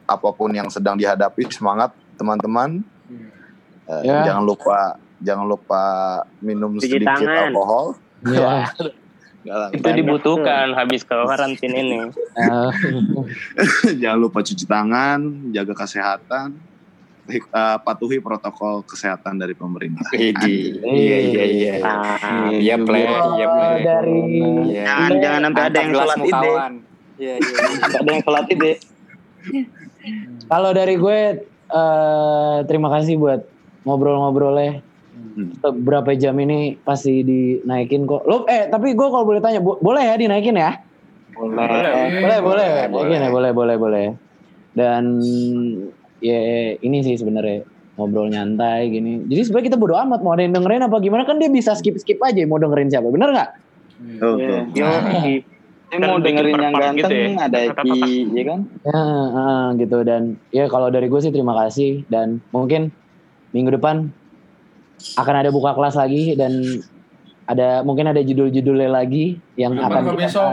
[0.06, 2.80] apa pun yang sedang dihadapi semangat teman-teman.
[3.86, 4.26] Eh, Ya.
[4.26, 5.82] Jangan lupa jangan lupa
[6.42, 7.50] minum Cuci sedikit tangan.
[7.50, 7.86] alkohol.
[9.46, 9.68] Nggak lah.
[9.70, 11.98] Itu dibutuhkan habis karantin ini.
[14.02, 16.58] jangan lupa cuci tangan, jaga kesehatan,
[17.28, 20.06] eh, patuhi protokol kesehatan dari pemerintah.
[20.14, 21.74] Iya iya iya.
[22.56, 23.76] Iya play, iya play.
[23.82, 24.18] dari
[24.72, 26.24] Jangan jangan sampai ada yang sholat ide.
[26.30, 26.72] mukawan.
[27.16, 27.56] Iya iya.
[28.00, 28.72] Ada yang sholat ide.
[30.46, 31.18] Kalau dari gue
[31.66, 33.40] eh terima kasih buat
[33.82, 34.84] ngobrol-ngobrolnya.
[35.82, 38.22] Berapa jam ini pasti dinaikin kok.
[38.28, 40.78] Lo eh tapi gue kalau boleh tanya bo- boleh ya dinaikin ya?
[41.36, 41.68] Boleh.
[42.22, 44.06] Boleh, boleh, Naikin ya, boleh, boleh, boleh.
[44.72, 45.20] Dan
[46.20, 46.40] ya
[46.80, 49.24] ini sih sebenarnya ngobrol nyantai gini.
[49.26, 51.96] Jadi sebenarnya kita bodo amat mau ada yang dengerin apa gimana kan dia bisa skip
[51.96, 53.50] skip aja mau dengerin siapa, bener nggak?
[54.20, 54.58] Iya.
[54.76, 54.86] Yo,
[55.86, 58.60] Ini mau dengerin yang ganteng ada Eki, ya kan?
[58.82, 62.90] Ya, ah, gitu dan ya kalau dari gue sih terima kasih dan mungkin
[63.54, 64.10] minggu depan
[65.14, 66.82] akan ada buka kelas lagi dan
[67.46, 70.50] ada mungkin ada judul-judulnya lagi yang Minggu akan kita besok?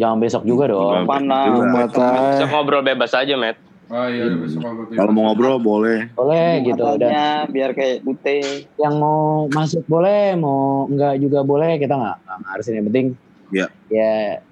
[0.00, 1.04] jangan besok juga dong.
[1.04, 1.90] Jumat
[2.32, 3.67] Bisa ngobrol bebas aja, Matt.
[3.88, 6.12] Oh iya, besok apa Kalau mau ngobrol boleh.
[6.12, 8.68] Boleh gitu Matanya biar kayak Ute.
[8.76, 13.06] yang mau masuk boleh, mau enggak juga boleh, kita nggak nggak ngarusin yang penting
[13.48, 13.66] Ya.
[13.88, 14.44] ya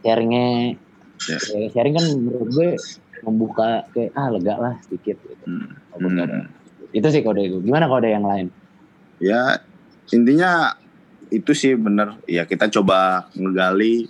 [0.00, 0.80] sharingnya
[1.24, 1.36] Ya.
[1.52, 2.68] ya, sharing kan menurut gue
[3.22, 5.44] membuka kayak ah lega lah sedikit gitu.
[5.96, 6.38] Nggak ada.
[6.92, 7.60] Itu sih kode gue.
[7.60, 8.48] Gimana kode yang lain?
[9.20, 9.60] Ya
[10.08, 10.76] intinya
[11.28, 12.16] itu sih bener.
[12.24, 14.08] Ya kita coba ngegali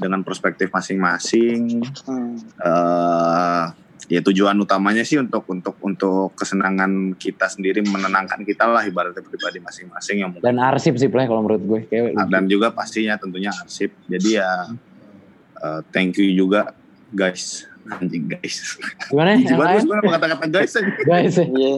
[0.00, 1.84] dengan perspektif masing-masing.
[2.58, 3.64] eh
[4.10, 9.60] ya tujuan utamanya sih untuk untuk untuk kesenangan kita sendiri menenangkan kita lah ibaratnya pribadi
[9.60, 13.14] masing-masing yang mungkin Dan arsip sih play kalau menurut gue kayak Nah, dan juga pastinya
[13.14, 13.94] tentunya arsip.
[14.04, 14.50] Jadi ya
[15.56, 16.74] eh, thank you juga
[17.12, 17.68] guys.
[17.82, 18.76] Anjing guys.
[19.08, 19.56] Gimana yang lain?
[19.72, 20.90] gue sebenarnya kata-kata guys aja.
[21.00, 21.72] Guys, Iya.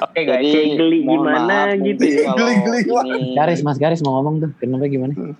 [0.00, 0.38] Oke guys.
[0.40, 2.18] Jadi Kayak geli mohon gimana maaf gitu ya.
[2.24, 4.50] kalau Geli-geli ini- Garis Mas Garis mau ngomong tuh.
[4.56, 5.12] Kenapa gimana?
[5.12, 5.34] kalau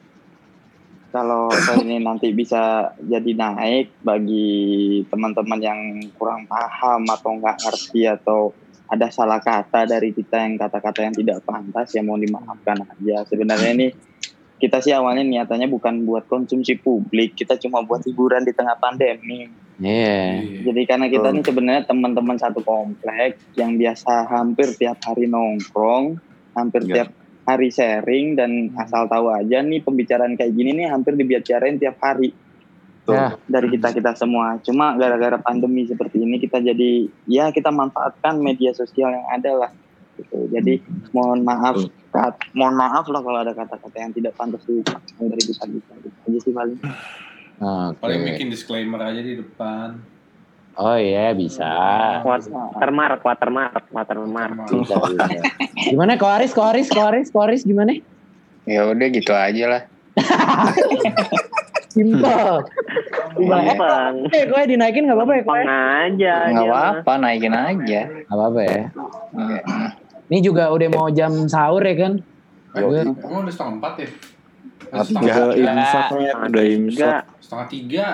[1.08, 1.48] kalau
[1.82, 5.80] ini nanti bisa jadi naik bagi teman-teman yang
[6.16, 8.52] kurang paham atau nggak ngerti atau
[8.88, 13.70] ada salah kata dari kita yang kata-kata yang tidak pantas ya mohon dimaafkan aja sebenarnya
[13.76, 13.88] ini
[14.58, 19.48] kita sih awalnya niatannya bukan buat konsumsi publik kita cuma buat hiburan di tengah pandemi
[19.78, 20.42] Iya.
[20.66, 26.18] jadi karena kita ini sebenarnya teman-teman satu komplek yang biasa hampir tiap hari nongkrong,
[26.50, 27.06] hampir Iya.
[27.06, 27.08] tiap
[27.48, 32.36] hari sharing dan asal tahu aja nih pembicaraan kayak gini nih hampir dibicarain tiap hari
[33.08, 33.40] Ya.
[33.48, 34.60] dari kita kita semua.
[34.60, 39.70] Cuma gara-gara pandemi seperti ini kita jadi ya kita manfaatkan media sosial yang ada lah.
[40.20, 40.36] Gitu.
[40.52, 40.84] Jadi
[41.16, 45.64] mohon maaf, kat- mohon maaf lah kalau ada kata-kata yang tidak pantas diucapkan dari kita
[45.64, 45.92] kita.
[46.04, 46.78] Gitu aja sih paling.
[47.56, 47.96] Oke.
[47.96, 49.96] Paling bikin disclaimer aja di depan.
[50.78, 51.66] Oh iya bisa.
[52.22, 54.70] Watermark, watermark, watermark.
[54.70, 55.26] Bisa, bisa.
[55.90, 57.98] Gimana Koaris, Koaris, Koaris, Koaris gimana?
[58.62, 59.82] Ya udah gitu aja lah.
[61.98, 62.62] Simple.
[63.42, 64.14] Gampang.
[64.30, 65.42] Eh, kue dinaikin nggak apa-apa ya?
[65.42, 66.34] Gampang aja.
[66.46, 66.78] Nggak dia mah.
[66.78, 68.00] apa-apa, naikin aja.
[68.06, 68.82] Nggak apa-apa ya.
[69.34, 69.60] Iya.
[70.30, 72.12] Ini juga udah mau jam sahur ya kan?
[72.78, 74.08] Gue Emang udah setengah empat ya?
[74.94, 76.08] Udah imsak,
[76.46, 77.22] udah imsak.
[77.42, 78.06] Setengah tiga.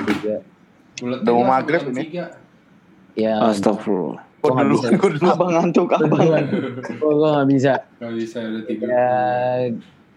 [0.00, 0.36] juga.
[1.00, 2.22] Udah mau maghrib ini.
[3.16, 3.42] ya.
[3.44, 4.22] Astagfirullah.
[4.40, 4.86] Gue nggak bisa.
[5.28, 6.20] Abang ngantuk, abang.
[6.96, 7.72] Gue nggak bisa.
[8.00, 8.84] Gak bisa udah tiga.
[8.88, 9.08] Ya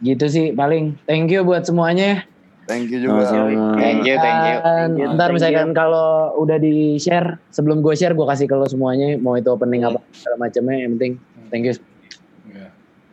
[0.03, 0.95] gitu sih paling.
[1.08, 2.06] Thank you buat semuanya.
[2.06, 2.18] ya.
[2.64, 3.28] Thank you juga.
[3.28, 3.76] Sama-sama.
[3.76, 4.58] Thank you, thank you.
[4.64, 8.56] Dan you, ntar thank misalkan kalau udah di share, sebelum gue share gue kasih ke
[8.56, 11.14] lo semuanya, mau itu opening apa segala macamnya, yang penting
[11.52, 11.76] thank you.
[12.48, 12.68] Iya.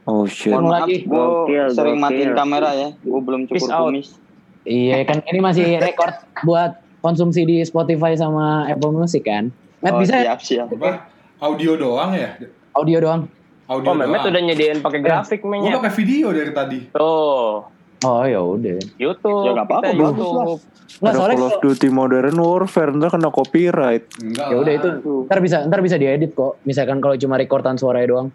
[0.06, 0.54] Oh shit.
[0.54, 0.96] Mohon lagi.
[1.02, 2.88] gue sering matiin kamera ya.
[3.02, 4.14] Gue belum cukur kumis.
[4.62, 9.48] Iya kan ini masih record buat konsumsi di Spotify sama Apple Music kan.
[9.78, 10.32] Matt Oh, bisa ya?
[10.32, 10.68] siap, siap.
[10.70, 11.08] Apa?
[11.40, 12.36] Audio doang ya?
[12.70, 13.22] audio doang.
[13.66, 14.30] Audio Oh, Mehmet doang.
[14.30, 15.74] udah nyediain pakai grafik Gue mainnya.
[15.76, 16.78] pakai video dari tadi.
[16.90, 17.64] Tuh,
[18.00, 18.80] Oh ya udah.
[18.96, 19.44] YouTube.
[19.44, 20.44] Ya, nggak apa-apa, kita bagus lah.
[20.46, 20.60] YouTube.
[21.00, 24.04] Nggak soalnya Call of kalau- Duty Modern Warfare ntar kena copyright.
[24.18, 24.88] Enggak ya udah itu
[25.24, 26.56] ntar bisa ntar bisa diedit kok.
[26.62, 28.28] Misalkan kalau cuma rekordan suaranya doang.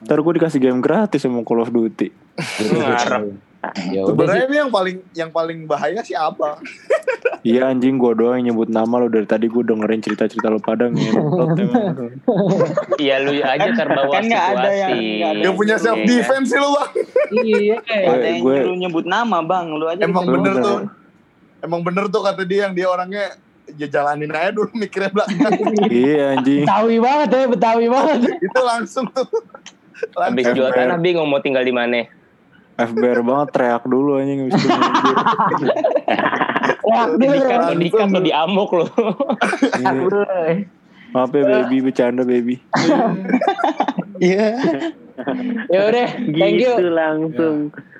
[0.00, 2.08] Ntar gue dikasih game gratis sama Call of Duty.
[2.38, 3.47] Ngarep.
[3.90, 6.62] Ya Sebenarnya ini yang paling yang paling bahaya sih apa?
[7.42, 10.86] Iya anjing gue doang yang nyebut nama lo dari tadi gue dengerin cerita-cerita lo pada
[10.86, 12.14] ngentot emang.
[12.96, 14.78] Iya lu aja terbawa Kan nggak ada situasi.
[14.78, 16.90] yang- ada Yang punya self defense sih lu bang.
[17.36, 17.76] Iya.
[17.82, 20.78] Ada yang gue- nyuruh nyebut nama bang, lu aja Emang bener tuh.
[21.58, 23.34] Emang bener tuh kata dia yang dia orangnya
[23.68, 25.50] ya jalanin aja dulu mikirnya belakang.
[25.90, 26.62] iya anjing.
[26.62, 28.18] Betawi banget ya, Betawi banget.
[28.40, 29.26] Itu langsung tuh.
[30.14, 30.54] Habis Langsung.
[30.54, 32.06] jual tanah bingung mau tinggal di mana.
[32.78, 34.70] FBR banget teriak dulu anjing habis itu.
[36.86, 38.86] Wah, Dikat lo, dikat lo, diamuk lo.
[39.82, 39.92] Iya.
[41.10, 42.62] Maaf ya baby, bercanda baby.
[44.22, 44.46] Iya.
[45.66, 46.08] Ya udah,
[46.38, 46.72] thank you.
[46.78, 47.56] Gitu langsung.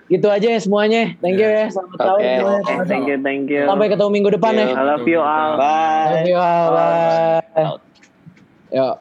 [0.09, 1.19] Gitu aja ya semuanya.
[1.21, 1.67] Thank you ya.
[1.75, 2.21] Selamat tahun.
[2.23, 3.67] Oke, thank you, thank you.
[3.67, 4.73] Sampai ketemu minggu depan ya.
[4.73, 5.53] I love you all.
[5.59, 6.67] Love you all.
[6.71, 7.43] Bye.
[8.71, 8.95] Yo.